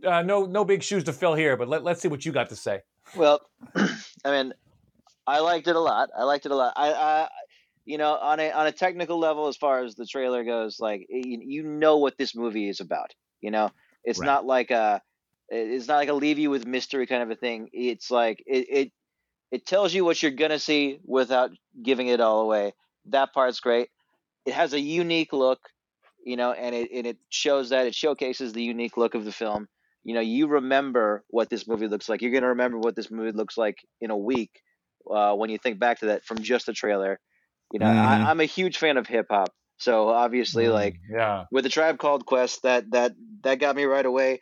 Uh, 0.06 0.22
no 0.22 0.46
no 0.46 0.64
big 0.64 0.82
shoes 0.84 1.04
to 1.04 1.14
fill 1.14 1.34
here, 1.36 1.58
but 1.58 1.68
let, 1.68 1.84
let's 1.84 2.02
see 2.02 2.08
what 2.08 2.26
you 2.26 2.32
got 2.32 2.50
to 2.50 2.56
say. 2.56 2.82
Well, 3.16 3.42
I 3.76 4.32
mean, 4.32 4.54
I 5.26 5.40
liked 5.40 5.68
it 5.68 5.76
a 5.76 5.80
lot. 5.80 6.10
I 6.18 6.24
liked 6.24 6.46
it 6.46 6.52
a 6.52 6.56
lot. 6.56 6.74
I, 6.78 6.94
I 6.94 7.28
you 7.86 7.98
know, 7.98 8.16
on 8.16 8.40
a 8.40 8.52
on 8.52 8.68
a 8.68 8.72
technical 8.72 9.18
level, 9.18 9.48
as 9.48 9.58
far 9.58 9.84
as 9.84 9.96
the 9.96 10.06
trailer 10.06 10.44
goes, 10.44 10.80
like 10.80 11.08
you, 11.10 11.40
you 11.44 11.64
know 11.64 11.98
what 11.98 12.18
this 12.18 12.36
movie 12.36 12.70
is 12.70 12.80
about. 12.80 13.14
You 13.42 13.50
know, 13.52 13.72
it's 14.04 14.20
Right. 14.20 14.26
not 14.26 14.46
like 14.46 14.72
a 14.72 15.02
it's 15.50 15.88
not 15.88 15.98
like 15.98 16.10
a 16.10 16.14
leave 16.14 16.40
you 16.40 16.50
with 16.50 16.66
mystery 16.68 17.08
kind 17.08 17.24
of 17.24 17.32
a 17.32 17.36
thing. 17.36 17.70
It's 17.74 18.12
like 18.12 18.44
it 18.46 18.68
it 18.70 18.92
it 19.52 19.66
tells 19.66 19.94
you 19.94 20.06
what 20.06 20.22
you're 20.22 20.32
gonna 20.32 20.60
see 20.60 21.00
without 21.06 21.52
giving 21.82 22.08
it 22.08 22.22
all 22.22 22.42
away. 22.42 22.74
That 23.06 23.34
part's 23.34 23.60
great. 23.60 23.90
It 24.46 24.54
has 24.54 24.74
a 24.74 24.80
unique 24.80 25.34
look, 25.34 25.60
you 26.24 26.38
know, 26.38 26.52
and 26.52 26.76
it 26.76 26.90
and 26.94 27.08
it 27.08 27.18
shows 27.30 27.70
that 27.70 27.88
it 27.88 27.96
showcases 27.96 28.54
the 28.54 28.64
unique 28.64 28.98
look 28.98 29.16
of 29.16 29.26
the 29.26 29.32
film. 29.32 29.68
You 30.04 30.16
know, 30.16 30.22
you 30.22 30.48
remember 30.48 31.24
what 31.30 31.50
this 31.50 31.68
movie 31.68 31.88
looks 31.88 32.10
like. 32.10 32.22
You're 32.22 32.32
gonna 32.32 32.50
remember 32.50 32.80
what 32.80 32.96
this 32.96 33.12
movie 33.12 33.32
looks 33.32 33.58
like 33.58 33.78
in 34.02 34.12
a 34.12 34.18
week 34.18 34.52
uh, 35.12 35.34
when 35.36 35.50
you 35.50 35.58
think 35.58 35.80
back 35.80 36.00
to 36.00 36.08
that 36.08 36.26
from 36.26 36.40
just 36.42 36.66
the 36.68 36.74
trailer. 36.74 37.20
You 37.72 37.80
know, 37.80 37.88
Mhm. 37.88 37.98
I, 37.98 38.30
I'm 38.32 38.40
a 38.40 38.46
huge 38.46 38.78
fan 38.78 38.98
of 38.98 39.08
hip 39.08 39.28
hop, 39.30 39.54
so 39.78 40.10
obviously, 40.10 40.70
like 40.70 40.96
Yeah. 41.10 41.46
with 41.52 41.64
the 41.64 41.70
Tribe 41.70 41.98
Called 41.98 42.26
Quest, 42.26 42.64
that 42.64 42.92
that 42.92 43.14
that 43.44 43.60
got 43.60 43.76
me 43.76 43.84
right 43.86 44.06
away. 44.06 44.42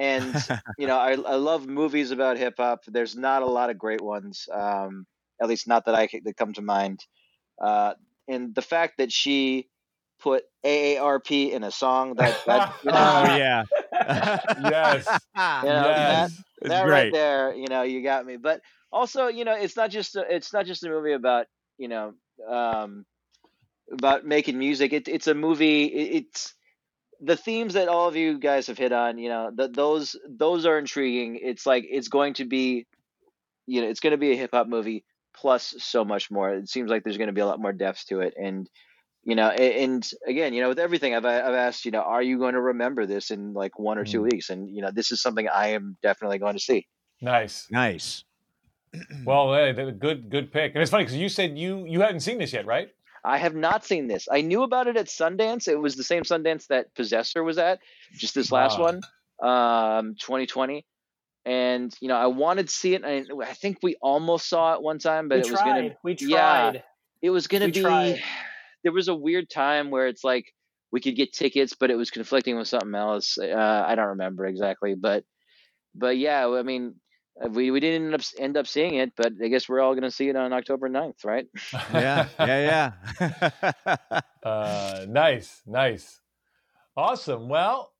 And 0.00 0.38
you 0.78 0.88
know, 0.88 0.98
I 0.98 1.12
I 1.12 1.36
love 1.36 1.66
movies 1.68 2.12
about 2.12 2.38
hip 2.38 2.56
hop. 2.58 2.80
There's 2.88 3.16
not 3.16 3.42
a 3.42 3.46
lot 3.46 3.70
of 3.70 3.78
great 3.78 4.02
ones, 4.02 4.48
um, 4.52 5.06
at 5.42 5.48
least 5.48 5.68
not 5.68 5.86
that 5.86 5.94
I 5.96 6.08
that 6.24 6.36
come 6.36 6.54
to 6.54 6.62
mind. 6.62 7.00
Uh, 7.62 7.94
and 8.28 8.54
the 8.54 8.62
fact 8.62 8.98
that 8.98 9.12
she 9.12 9.68
put 10.20 10.44
AARP 10.64 11.52
in 11.52 11.64
a 11.64 11.72
song 11.72 12.16
that 12.16 12.36
that 12.46 12.64
you 12.82 12.92
know, 12.92 13.14
Oh 13.14 13.24
yeah. 13.24 13.64
Yes. 14.56 15.26
you 15.62 15.68
know, 15.68 15.94
Yes. 15.94 16.04
that, 16.06 16.32
that 16.66 16.82
right 16.88 17.08
there, 17.10 17.54
you 17.54 17.68
know, 17.68 17.82
you 17.82 18.02
got 18.02 18.26
me. 18.26 18.36
But 18.36 18.62
also, 18.92 19.28
you 19.28 19.44
know, 19.44 19.54
it's 19.54 19.76
not 19.76 19.90
just 19.90 20.16
a, 20.16 20.24
it's 20.34 20.52
not 20.52 20.66
just 20.66 20.84
a 20.84 20.88
movie 20.88 21.12
about 21.12 21.46
you 21.78 21.88
know 21.88 22.14
um, 22.48 23.04
about 23.92 24.24
making 24.26 24.58
music. 24.58 24.92
It, 24.92 25.08
it's 25.08 25.28
a 25.28 25.34
movie. 25.34 25.84
It, 25.84 26.24
it's 26.24 26.54
the 27.20 27.36
themes 27.36 27.74
that 27.74 27.88
all 27.88 28.08
of 28.08 28.16
you 28.16 28.38
guys 28.38 28.66
have 28.68 28.78
hit 28.78 28.92
on. 28.92 29.18
You 29.18 29.28
know, 29.28 29.50
th 29.56 29.72
those 29.72 30.16
those 30.28 30.66
are 30.66 30.78
intriguing. 30.78 31.38
It's 31.42 31.66
like 31.66 31.84
it's 31.88 32.08
going 32.08 32.34
to 32.34 32.44
be, 32.44 32.86
you 33.66 33.82
know, 33.82 33.88
it's 33.88 34.00
going 34.00 34.12
to 34.12 34.18
be 34.18 34.32
a 34.32 34.36
hip 34.36 34.50
hop 34.52 34.68
movie 34.68 35.04
plus 35.34 35.74
so 35.78 36.04
much 36.04 36.30
more. 36.30 36.54
It 36.54 36.68
seems 36.68 36.90
like 36.90 37.04
there's 37.04 37.18
going 37.18 37.28
to 37.28 37.34
be 37.34 37.40
a 37.40 37.46
lot 37.46 37.60
more 37.60 37.72
depth 37.72 38.06
to 38.08 38.20
it, 38.20 38.34
and 38.36 38.68
you 39.22 39.34
know, 39.34 39.48
a- 39.48 39.82
and 39.84 40.08
again, 40.26 40.54
you 40.54 40.62
know, 40.62 40.68
with 40.68 40.78
everything 40.78 41.14
I've 41.14 41.26
I've 41.26 41.54
asked, 41.54 41.84
you 41.84 41.90
know, 41.90 42.02
are 42.02 42.22
you 42.22 42.38
going 42.38 42.54
to 42.54 42.60
remember 42.60 43.06
this 43.06 43.30
in 43.30 43.52
like 43.52 43.78
one 43.78 43.98
or 43.98 44.04
two 44.04 44.20
mm. 44.20 44.32
weeks? 44.32 44.50
And 44.50 44.68
you 44.68 44.82
know, 44.82 44.90
this 44.92 45.12
is 45.12 45.20
something 45.20 45.48
I 45.48 45.68
am 45.68 45.96
definitely 46.02 46.38
going 46.38 46.54
to 46.54 46.60
see. 46.60 46.86
Nice. 47.20 47.66
Nice. 47.70 48.24
Well, 49.24 49.54
hey, 49.54 49.72
good 49.92 50.30
good 50.30 50.52
pick. 50.52 50.74
And 50.74 50.82
it's 50.82 50.90
funny 50.90 51.04
because 51.04 51.16
you 51.16 51.28
said 51.28 51.56
you 51.56 51.86
you 51.86 52.00
hadn't 52.00 52.20
seen 52.20 52.38
this 52.38 52.52
yet, 52.52 52.66
right? 52.66 52.88
I 53.24 53.38
have 53.38 53.54
not 53.54 53.84
seen 53.84 54.06
this. 54.06 54.28
I 54.30 54.40
knew 54.40 54.62
about 54.62 54.86
it 54.86 54.96
at 54.96 55.06
Sundance. 55.06 55.68
It 55.68 55.76
was 55.76 55.96
the 55.96 56.04
same 56.04 56.22
Sundance 56.22 56.66
that 56.68 56.94
Possessor 56.94 57.42
was 57.44 57.58
at, 57.58 57.80
just 58.14 58.34
this 58.34 58.50
last 58.52 58.78
Ah. 58.78 58.82
one, 58.82 59.00
um, 59.42 60.14
2020. 60.16 60.84
And 61.44 61.94
you 62.00 62.08
know, 62.08 62.16
I 62.16 62.26
wanted 62.26 62.68
to 62.68 62.74
see 62.74 62.94
it. 62.94 63.02
And 63.04 63.28
I, 63.42 63.50
I 63.50 63.52
think 63.54 63.78
we 63.82 63.96
almost 64.02 64.48
saw 64.48 64.74
it 64.74 64.82
one 64.82 64.98
time, 64.98 65.28
but 65.28 65.36
we 65.36 65.40
it 65.42 65.50
was 65.50 65.60
gonna, 65.62 65.96
we 66.04 66.16
yeah, 66.20 66.70
tried 66.70 66.82
it 67.22 67.30
was 67.30 67.46
gonna 67.46 67.66
We 67.66 67.72
be. 67.72 67.82
tried. 67.82 68.22
There 68.82 68.92
was 68.92 69.08
a 69.08 69.14
weird 69.14 69.50
time 69.50 69.90
where 69.90 70.06
it's 70.06 70.24
like 70.24 70.54
we 70.90 71.00
could 71.02 71.14
get 71.14 71.34
tickets, 71.34 71.74
but 71.78 71.90
it 71.90 71.96
was 71.96 72.10
conflicting 72.10 72.56
with 72.56 72.66
something 72.66 72.94
else. 72.94 73.36
Uh, 73.36 73.84
I 73.86 73.94
don't 73.94 74.08
remember 74.08 74.46
exactly, 74.46 74.94
but 74.94 75.22
but 75.94 76.16
yeah, 76.16 76.48
I 76.48 76.62
mean, 76.62 76.94
we 77.48 77.70
we 77.70 77.80
didn't 77.80 78.06
end 78.06 78.14
up 78.14 78.20
end 78.38 78.56
up 78.56 78.66
seeing 78.66 78.94
it, 78.94 79.12
but 79.16 79.32
I 79.42 79.48
guess 79.48 79.68
we're 79.68 79.80
all 79.80 79.94
gonna 79.94 80.10
see 80.10 80.28
it 80.28 80.36
on 80.36 80.52
October 80.52 80.88
9th, 80.88 81.24
right? 81.24 81.46
Yeah. 81.92 82.26
Yeah. 82.38 82.92
Yeah. 83.20 84.20
Uh, 84.42 85.04
nice, 85.06 85.60
nice, 85.66 86.18
awesome. 86.96 87.50
Well, 87.50 87.92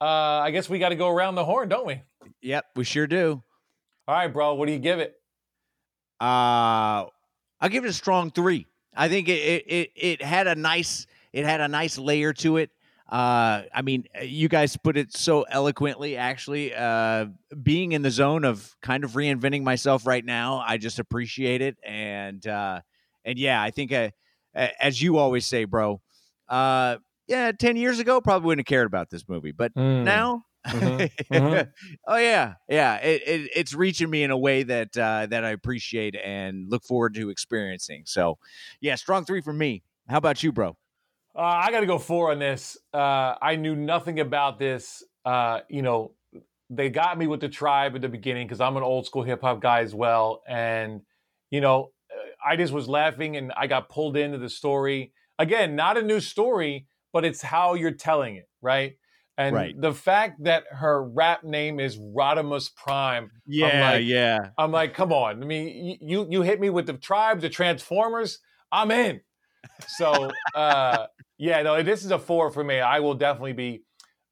uh, 0.00 0.04
I 0.42 0.50
guess 0.50 0.68
we 0.68 0.80
got 0.80 0.88
to 0.88 0.96
go 0.96 1.08
around 1.08 1.36
the 1.36 1.44
horn, 1.44 1.68
don't 1.68 1.86
we? 1.86 2.02
yep. 2.40 2.64
We 2.74 2.82
sure 2.82 3.06
do. 3.06 3.44
All 4.08 4.14
right, 4.16 4.26
bro. 4.26 4.54
What 4.54 4.66
do 4.66 4.72
you 4.72 4.80
give 4.80 4.98
it? 4.98 5.14
Uh, 6.20 7.06
I'll 7.60 7.68
give 7.70 7.84
it 7.84 7.90
a 7.90 7.92
strong 7.92 8.32
three. 8.32 8.66
I 8.96 9.08
think 9.08 9.28
it 9.28 9.34
it 9.38 9.64
it, 9.68 9.90
it 9.94 10.22
had 10.22 10.48
a 10.48 10.56
nice 10.56 11.06
it 11.32 11.44
had 11.44 11.60
a 11.60 11.68
nice 11.68 11.96
layer 11.96 12.32
to 12.34 12.56
it. 12.56 12.70
Uh, 13.12 13.64
I 13.74 13.82
mean, 13.82 14.06
you 14.22 14.48
guys 14.48 14.76
put 14.78 14.96
it 14.96 15.12
so 15.14 15.42
eloquently. 15.42 16.16
Actually, 16.16 16.74
uh, 16.74 17.26
being 17.62 17.92
in 17.92 18.02
the 18.02 18.10
zone 18.10 18.44
of 18.44 18.74
kind 18.82 19.04
of 19.04 19.12
reinventing 19.12 19.64
myself 19.64 20.06
right 20.06 20.24
now, 20.24 20.64
I 20.66 20.78
just 20.78 20.98
appreciate 20.98 21.62
it. 21.62 21.76
And 21.84 22.46
uh, 22.46 22.80
and 23.24 23.38
yeah, 23.38 23.62
I 23.62 23.70
think 23.70 23.92
uh, 23.92 24.10
as 24.54 25.02
you 25.02 25.18
always 25.18 25.46
say, 25.46 25.64
bro. 25.64 26.00
Uh, 26.48 26.98
yeah, 27.28 27.52
ten 27.52 27.76
years 27.76 28.00
ago, 28.00 28.20
probably 28.20 28.46
wouldn't 28.48 28.66
have 28.68 28.70
cared 28.72 28.86
about 28.86 29.10
this 29.10 29.28
movie, 29.28 29.52
but 29.52 29.72
Mm. 29.76 30.02
now. 30.02 30.44
Mhm, 30.72 31.06
mhm. 31.32 31.66
oh 32.06 32.16
yeah, 32.16 32.54
yeah. 32.68 32.96
It, 32.98 33.22
it 33.26 33.50
it's 33.54 33.74
reaching 33.74 34.10
me 34.10 34.22
in 34.22 34.30
a 34.30 34.38
way 34.38 34.62
that 34.64 34.96
uh, 34.96 35.26
that 35.26 35.44
I 35.44 35.50
appreciate 35.50 36.16
and 36.16 36.68
look 36.70 36.84
forward 36.84 37.14
to 37.16 37.30
experiencing. 37.30 38.04
So, 38.06 38.38
yeah, 38.80 38.96
strong 38.96 39.24
three 39.24 39.40
for 39.42 39.52
me. 39.52 39.82
How 40.08 40.18
about 40.18 40.42
you, 40.42 40.52
bro? 40.52 40.76
Uh, 41.34 41.40
I 41.40 41.70
got 41.70 41.80
to 41.80 41.86
go 41.86 41.98
four 41.98 42.30
on 42.30 42.38
this. 42.38 42.76
Uh, 42.92 43.34
I 43.40 43.56
knew 43.56 43.74
nothing 43.74 44.20
about 44.20 44.58
this. 44.58 45.02
Uh, 45.24 45.60
you 45.68 45.82
know, 45.82 46.12
they 46.68 46.90
got 46.90 47.18
me 47.18 47.26
with 47.26 47.40
the 47.40 47.48
tribe 47.48 47.94
at 47.94 48.02
the 48.02 48.08
beginning 48.08 48.46
because 48.46 48.60
I'm 48.60 48.76
an 48.76 48.82
old 48.82 49.06
school 49.06 49.22
hip 49.22 49.40
hop 49.40 49.60
guy 49.60 49.80
as 49.80 49.94
well, 49.94 50.42
and 50.46 51.02
you 51.50 51.60
know, 51.60 51.92
uh, 52.10 52.50
I 52.50 52.56
just 52.56 52.72
was 52.72 52.88
laughing 52.88 53.36
and 53.36 53.52
I 53.56 53.66
got 53.66 53.88
pulled 53.88 54.16
into 54.16 54.38
the 54.38 54.48
story. 54.48 55.12
Again, 55.38 55.76
not 55.76 55.96
a 55.96 56.02
new 56.02 56.20
story, 56.20 56.86
but 57.12 57.24
it's 57.24 57.42
how 57.42 57.74
you're 57.74 57.92
telling 57.92 58.36
it, 58.36 58.48
right? 58.60 58.96
And 59.38 59.56
Right. 59.56 59.80
the 59.80 59.92
fact 59.94 60.44
that 60.44 60.64
her 60.70 61.02
rap 61.02 61.42
name 61.42 61.80
is 61.80 61.98
RadhaMUSprime, 61.98 63.28
I'm 63.64 63.80
like, 63.80 64.04
yeah. 64.04 64.50
I'm 64.58 64.70
like, 64.72 64.94
come 64.94 65.12
on. 65.12 65.42
I 65.42 65.46
mean, 65.46 65.98
you 66.00 66.26
you 66.30 66.42
hit 66.42 66.60
me 66.60 66.68
with 66.70 66.86
the 66.86 66.92
tribe, 66.94 67.40
the 67.40 67.48
Transformers. 67.48 68.38
I'm 68.70 68.90
in. 68.90 69.20
So 69.88 70.30
uh, 70.54 71.06
yeah, 71.42 71.60
no, 71.62 71.82
this 71.82 72.04
is 72.04 72.12
a 72.12 72.20
four 72.20 72.52
for 72.52 72.62
me. 72.62 72.78
I 72.78 73.00
will 73.00 73.14
definitely 73.14 73.52
be 73.52 73.82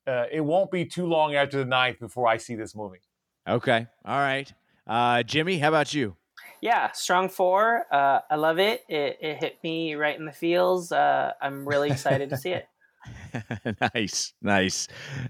uh, 0.06 0.26
it 0.30 0.42
won't 0.42 0.70
be 0.70 0.84
too 0.84 1.06
long 1.06 1.34
after 1.34 1.58
the 1.58 1.64
ninth 1.64 1.98
before 1.98 2.28
I 2.28 2.36
see 2.36 2.54
this 2.54 2.76
movie. 2.76 3.00
Okay. 3.48 3.88
All 4.04 4.18
right. 4.18 4.52
Uh, 4.86 5.24
Jimmy, 5.24 5.58
how 5.58 5.68
about 5.70 5.92
you? 5.92 6.16
Yeah, 6.60 6.92
strong 6.92 7.28
four. 7.28 7.84
Uh, 7.92 8.20
I 8.30 8.36
love 8.36 8.60
it. 8.60 8.84
it. 8.88 9.18
It 9.20 9.38
hit 9.38 9.58
me 9.64 9.96
right 9.96 10.16
in 10.16 10.24
the 10.24 10.32
feels. 10.32 10.92
Uh, 10.92 11.32
I'm 11.42 11.66
really 11.66 11.90
excited 11.90 12.30
to 12.30 12.36
see 12.36 12.50
it. 12.52 12.68
nice, 13.94 14.32
nice. 14.40 14.86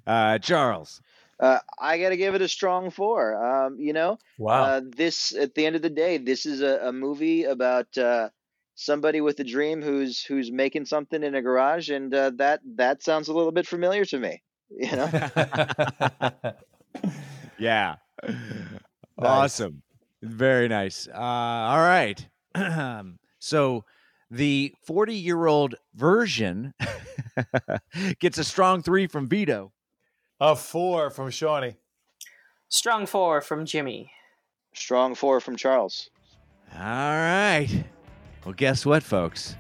Uh, 0.06 0.36
Charles. 0.38 1.00
Uh, 1.38 1.60
I 1.78 1.98
got 1.98 2.10
to 2.10 2.16
give 2.18 2.34
it 2.34 2.42
a 2.42 2.48
strong 2.48 2.90
four. 2.90 3.42
Um, 3.42 3.78
you 3.80 3.94
know, 3.94 4.18
Wow. 4.38 4.64
uh, 4.64 4.80
this 4.84 5.34
at 5.34 5.54
the 5.54 5.64
end 5.64 5.76
of 5.76 5.82
the 5.82 5.88
day, 5.88 6.18
this 6.18 6.44
is 6.44 6.60
a, 6.60 6.88
a 6.88 6.92
movie 6.92 7.44
about 7.44 7.96
uh, 7.96 8.28
somebody 8.80 9.20
with 9.20 9.38
a 9.40 9.44
dream 9.44 9.82
who's 9.82 10.22
who's 10.22 10.50
making 10.50 10.86
something 10.86 11.22
in 11.22 11.34
a 11.34 11.42
garage, 11.42 11.90
and 11.90 12.12
uh, 12.14 12.30
that 12.36 12.60
that 12.76 13.02
sounds 13.02 13.28
a 13.28 13.32
little 13.32 13.52
bit 13.52 13.66
familiar 13.66 14.04
to 14.06 14.18
me. 14.18 14.42
You 14.70 14.96
know, 14.96 15.10
Yeah. 17.58 17.96
Awesome. 19.18 19.82
Very 20.22 20.68
nice. 20.68 21.06
Uh, 21.06 21.18
all 21.20 21.78
right. 21.78 22.26
so 23.38 23.84
the 24.30 24.74
40 24.86 25.14
year 25.14 25.44
old 25.46 25.74
version 25.94 26.72
gets 28.18 28.38
a 28.38 28.44
strong 28.44 28.80
three 28.82 29.06
from 29.06 29.28
Vito. 29.28 29.72
a 30.40 30.56
four 30.56 31.10
from 31.10 31.28
Shawnee. 31.30 31.76
Strong 32.68 33.06
four 33.06 33.40
from 33.42 33.66
Jimmy. 33.66 34.10
strong 34.72 35.14
four 35.14 35.40
from 35.40 35.56
Charles. 35.56 36.08
All 36.72 36.80
right. 36.80 37.68
Well, 38.44 38.54
guess 38.54 38.86
what, 38.86 39.02
folks? 39.02 39.56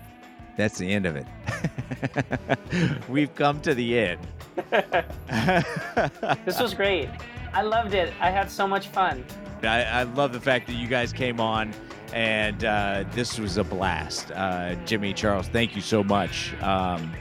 That's 0.56 0.78
the 0.78 0.90
end 0.90 1.06
of 1.06 1.16
it. 1.16 1.26
We've 3.08 3.34
come 3.34 3.60
to 3.62 3.74
the 3.74 3.98
end. 3.98 4.26
This 6.44 6.60
was 6.60 6.74
great. 6.74 7.08
I 7.52 7.62
loved 7.62 7.94
it. 7.94 8.12
I 8.20 8.30
had 8.30 8.50
so 8.50 8.66
much 8.66 8.88
fun. 8.88 9.24
I, 9.62 9.82
I 9.84 10.02
love 10.04 10.32
the 10.32 10.40
fact 10.40 10.66
that 10.66 10.74
you 10.74 10.86
guys 10.86 11.12
came 11.12 11.40
on, 11.40 11.72
and 12.12 12.64
uh, 12.64 13.04
this 13.12 13.38
was 13.38 13.56
a 13.56 13.64
blast. 13.64 14.30
Uh, 14.32 14.74
Jimmy, 14.86 15.12
Charles, 15.12 15.48
thank 15.48 15.74
you 15.74 15.82
so 15.82 16.02
much. 16.02 16.54
Um, 16.62 17.12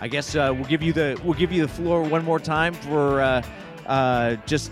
I 0.00 0.08
guess 0.08 0.34
uh, 0.34 0.52
we'll 0.54 0.68
give 0.68 0.82
you 0.82 0.92
the 0.92 1.20
we'll 1.24 1.34
give 1.34 1.50
you 1.52 1.62
the 1.62 1.72
floor 1.72 2.02
one 2.02 2.24
more 2.24 2.38
time 2.38 2.74
for 2.74 3.20
uh, 3.20 3.42
uh, 3.86 4.36
just 4.46 4.70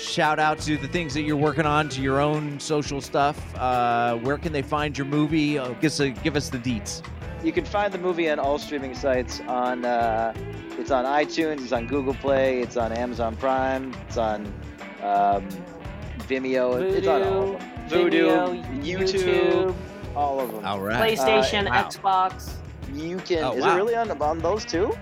shout 0.00 0.38
out 0.38 0.58
to 0.60 0.76
the 0.76 0.88
things 0.88 1.14
that 1.14 1.22
you're 1.22 1.36
working 1.36 1.66
on, 1.66 1.88
to 1.90 2.00
your 2.00 2.20
own 2.20 2.58
social 2.58 3.00
stuff. 3.00 3.54
Uh, 3.56 4.16
where 4.18 4.38
can 4.38 4.52
they 4.52 4.62
find 4.62 4.96
your 4.96 5.06
movie? 5.06 5.58
Uh, 5.58 5.68
give, 5.74 5.92
us, 5.92 6.00
give 6.22 6.36
us 6.36 6.48
the 6.48 6.58
deets. 6.58 7.02
You 7.44 7.52
can 7.52 7.64
find 7.64 7.92
the 7.92 7.98
movie 7.98 8.28
on 8.30 8.38
all 8.38 8.58
streaming 8.58 8.94
sites. 8.94 9.40
On 9.46 9.84
uh, 9.84 10.34
it's 10.78 10.90
on 10.90 11.04
iTunes, 11.04 11.62
it's 11.62 11.72
on 11.72 11.86
Google 11.86 12.14
Play, 12.14 12.60
it's 12.60 12.76
on 12.76 12.92
Amazon 12.92 13.36
Prime, 13.36 13.94
it's 14.06 14.16
on 14.16 14.46
um, 15.02 15.48
Vimeo, 16.20 16.80
it's 16.80 17.06
on 17.06 17.22
all 17.22 17.54
of 17.54 17.60
them. 17.60 17.70
Vudu, 17.88 18.62
Vimeo, 18.64 18.84
YouTube, 18.84 19.74
all 20.14 20.40
of 20.40 20.52
them. 20.52 20.64
All 20.64 20.80
right. 20.80 21.16
PlayStation, 21.16 21.68
wow. 21.68 21.88
Xbox. 21.88 22.52
You 22.92 23.18
can. 23.18 23.44
Oh, 23.44 23.52
is 23.52 23.62
wow. 23.62 23.74
it 23.74 23.76
really 23.76 23.94
on 23.94 24.10
on 24.20 24.38
those 24.40 24.64
two? 24.64 24.92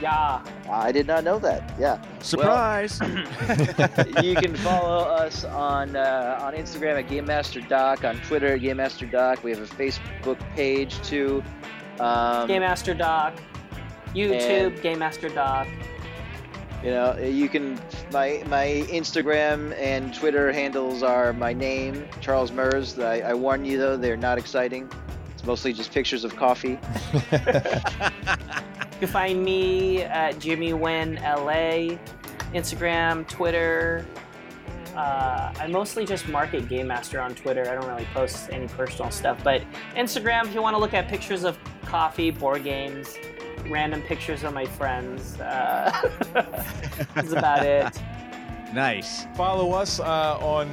Yeah. 0.00 0.42
I 0.70 0.92
did 0.92 1.06
not 1.06 1.24
know 1.24 1.38
that. 1.40 1.74
Yeah. 1.78 2.02
Surprise! 2.20 2.98
you 4.22 4.34
can 4.34 4.54
follow 4.56 5.04
us 5.04 5.44
on 5.44 5.96
uh, 5.96 6.38
on 6.40 6.54
Instagram 6.54 6.98
at 6.98 7.08
Game 7.08 7.26
Master 7.26 7.60
Doc, 7.60 8.04
on 8.04 8.16
Twitter 8.20 8.54
at 8.54 8.60
Game 8.60 8.78
Master 8.78 9.06
Doc. 9.06 9.44
We 9.44 9.50
have 9.50 9.60
a 9.60 9.74
Facebook 9.74 10.38
page 10.54 11.00
too. 11.02 11.42
Um, 11.98 12.48
Game 12.48 12.62
Master 12.62 12.94
Doc. 12.94 13.34
YouTube, 14.14 14.72
and- 14.72 14.82
Game 14.82 14.98
Master 14.98 15.28
Doc. 15.28 15.68
You 16.82 16.92
know, 16.92 17.18
you 17.18 17.48
can 17.50 17.78
my 18.10 18.42
my 18.46 18.86
Instagram 18.88 19.78
and 19.78 20.14
Twitter 20.14 20.50
handles 20.50 21.02
are 21.02 21.34
my 21.34 21.52
name, 21.52 22.06
Charles 22.22 22.50
Myers. 22.52 22.98
I, 22.98 23.18
I 23.20 23.34
warn 23.34 23.66
you 23.66 23.76
though, 23.76 23.98
they're 23.98 24.16
not 24.16 24.38
exciting. 24.38 24.90
It's 25.40 25.46
mostly 25.46 25.72
just 25.72 25.90
pictures 25.90 26.22
of 26.24 26.36
coffee. 26.36 26.78
You 28.92 29.06
can 29.06 29.14
find 29.14 29.42
me 29.42 30.02
at 30.02 30.38
Jimmy 30.38 30.74
Win 30.74 31.14
LA, 31.22 31.96
Instagram, 32.52 33.26
Twitter. 33.26 34.04
Uh, 34.94 35.54
I 35.58 35.66
mostly 35.68 36.04
just 36.04 36.28
market 36.28 36.68
Game 36.68 36.88
Master 36.88 37.18
on 37.18 37.34
Twitter. 37.34 37.62
I 37.62 37.74
don't 37.74 37.88
really 37.88 38.06
post 38.12 38.50
any 38.52 38.68
personal 38.68 39.10
stuff, 39.10 39.42
but 39.42 39.62
Instagram, 39.96 40.44
if 40.44 40.54
you 40.54 40.60
want 40.60 40.74
to 40.74 40.78
look 40.78 40.92
at 40.92 41.08
pictures 41.08 41.44
of 41.44 41.58
coffee, 41.86 42.30
board 42.30 42.62
games, 42.62 43.16
random 43.70 44.02
pictures 44.02 44.44
of 44.44 44.52
my 44.52 44.66
friends, 44.66 45.40
uh, 45.40 46.10
that's 47.14 47.32
about 47.32 47.64
it. 47.64 47.98
nice. 48.74 49.24
Follow 49.34 49.72
us 49.72 49.98
uh, 49.98 50.36
on 50.42 50.68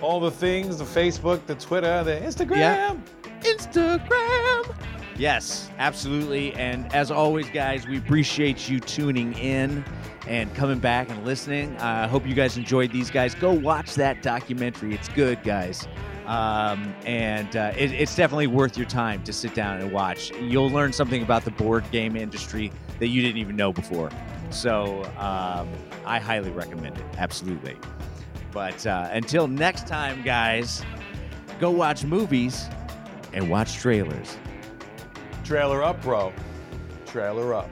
all 0.00 0.20
the 0.20 0.30
things 0.30 0.78
the 0.78 0.84
Facebook, 0.84 1.44
the 1.46 1.56
Twitter, 1.56 2.04
the 2.04 2.20
Instagram. 2.20 2.58
Yeah. 2.58 2.96
Instagram. 3.42 4.76
Yes, 5.16 5.70
absolutely. 5.78 6.54
And 6.54 6.92
as 6.94 7.10
always, 7.10 7.48
guys, 7.50 7.86
we 7.86 7.98
appreciate 7.98 8.68
you 8.68 8.80
tuning 8.80 9.34
in 9.34 9.84
and 10.26 10.54
coming 10.54 10.78
back 10.78 11.10
and 11.10 11.24
listening. 11.24 11.76
I 11.78 12.06
hope 12.06 12.26
you 12.26 12.34
guys 12.34 12.56
enjoyed 12.56 12.92
these 12.92 13.10
guys. 13.10 13.34
Go 13.34 13.52
watch 13.52 13.94
that 13.94 14.22
documentary. 14.22 14.94
It's 14.94 15.08
good, 15.10 15.42
guys. 15.42 15.86
Um, 16.26 16.94
and 17.04 17.56
uh, 17.56 17.72
it, 17.76 17.92
it's 17.92 18.14
definitely 18.14 18.46
worth 18.46 18.76
your 18.76 18.86
time 18.86 19.22
to 19.24 19.32
sit 19.32 19.54
down 19.54 19.80
and 19.80 19.92
watch. 19.92 20.30
You'll 20.40 20.70
learn 20.70 20.92
something 20.92 21.22
about 21.22 21.44
the 21.44 21.50
board 21.50 21.84
game 21.90 22.16
industry 22.16 22.72
that 23.00 23.08
you 23.08 23.20
didn't 23.22 23.38
even 23.38 23.56
know 23.56 23.72
before. 23.72 24.10
So 24.50 25.02
um, 25.18 25.68
I 26.06 26.18
highly 26.20 26.50
recommend 26.50 26.96
it. 26.98 27.04
Absolutely. 27.18 27.76
But 28.52 28.86
uh, 28.86 29.08
until 29.10 29.48
next 29.48 29.86
time, 29.86 30.22
guys, 30.22 30.82
go 31.58 31.70
watch 31.70 32.04
movies 32.04 32.66
and 33.32 33.48
watch 33.48 33.74
trailers. 33.74 34.36
Trailer 35.44 35.82
up, 35.82 36.00
bro. 36.02 36.32
Trailer 37.06 37.54
up. 37.54 37.68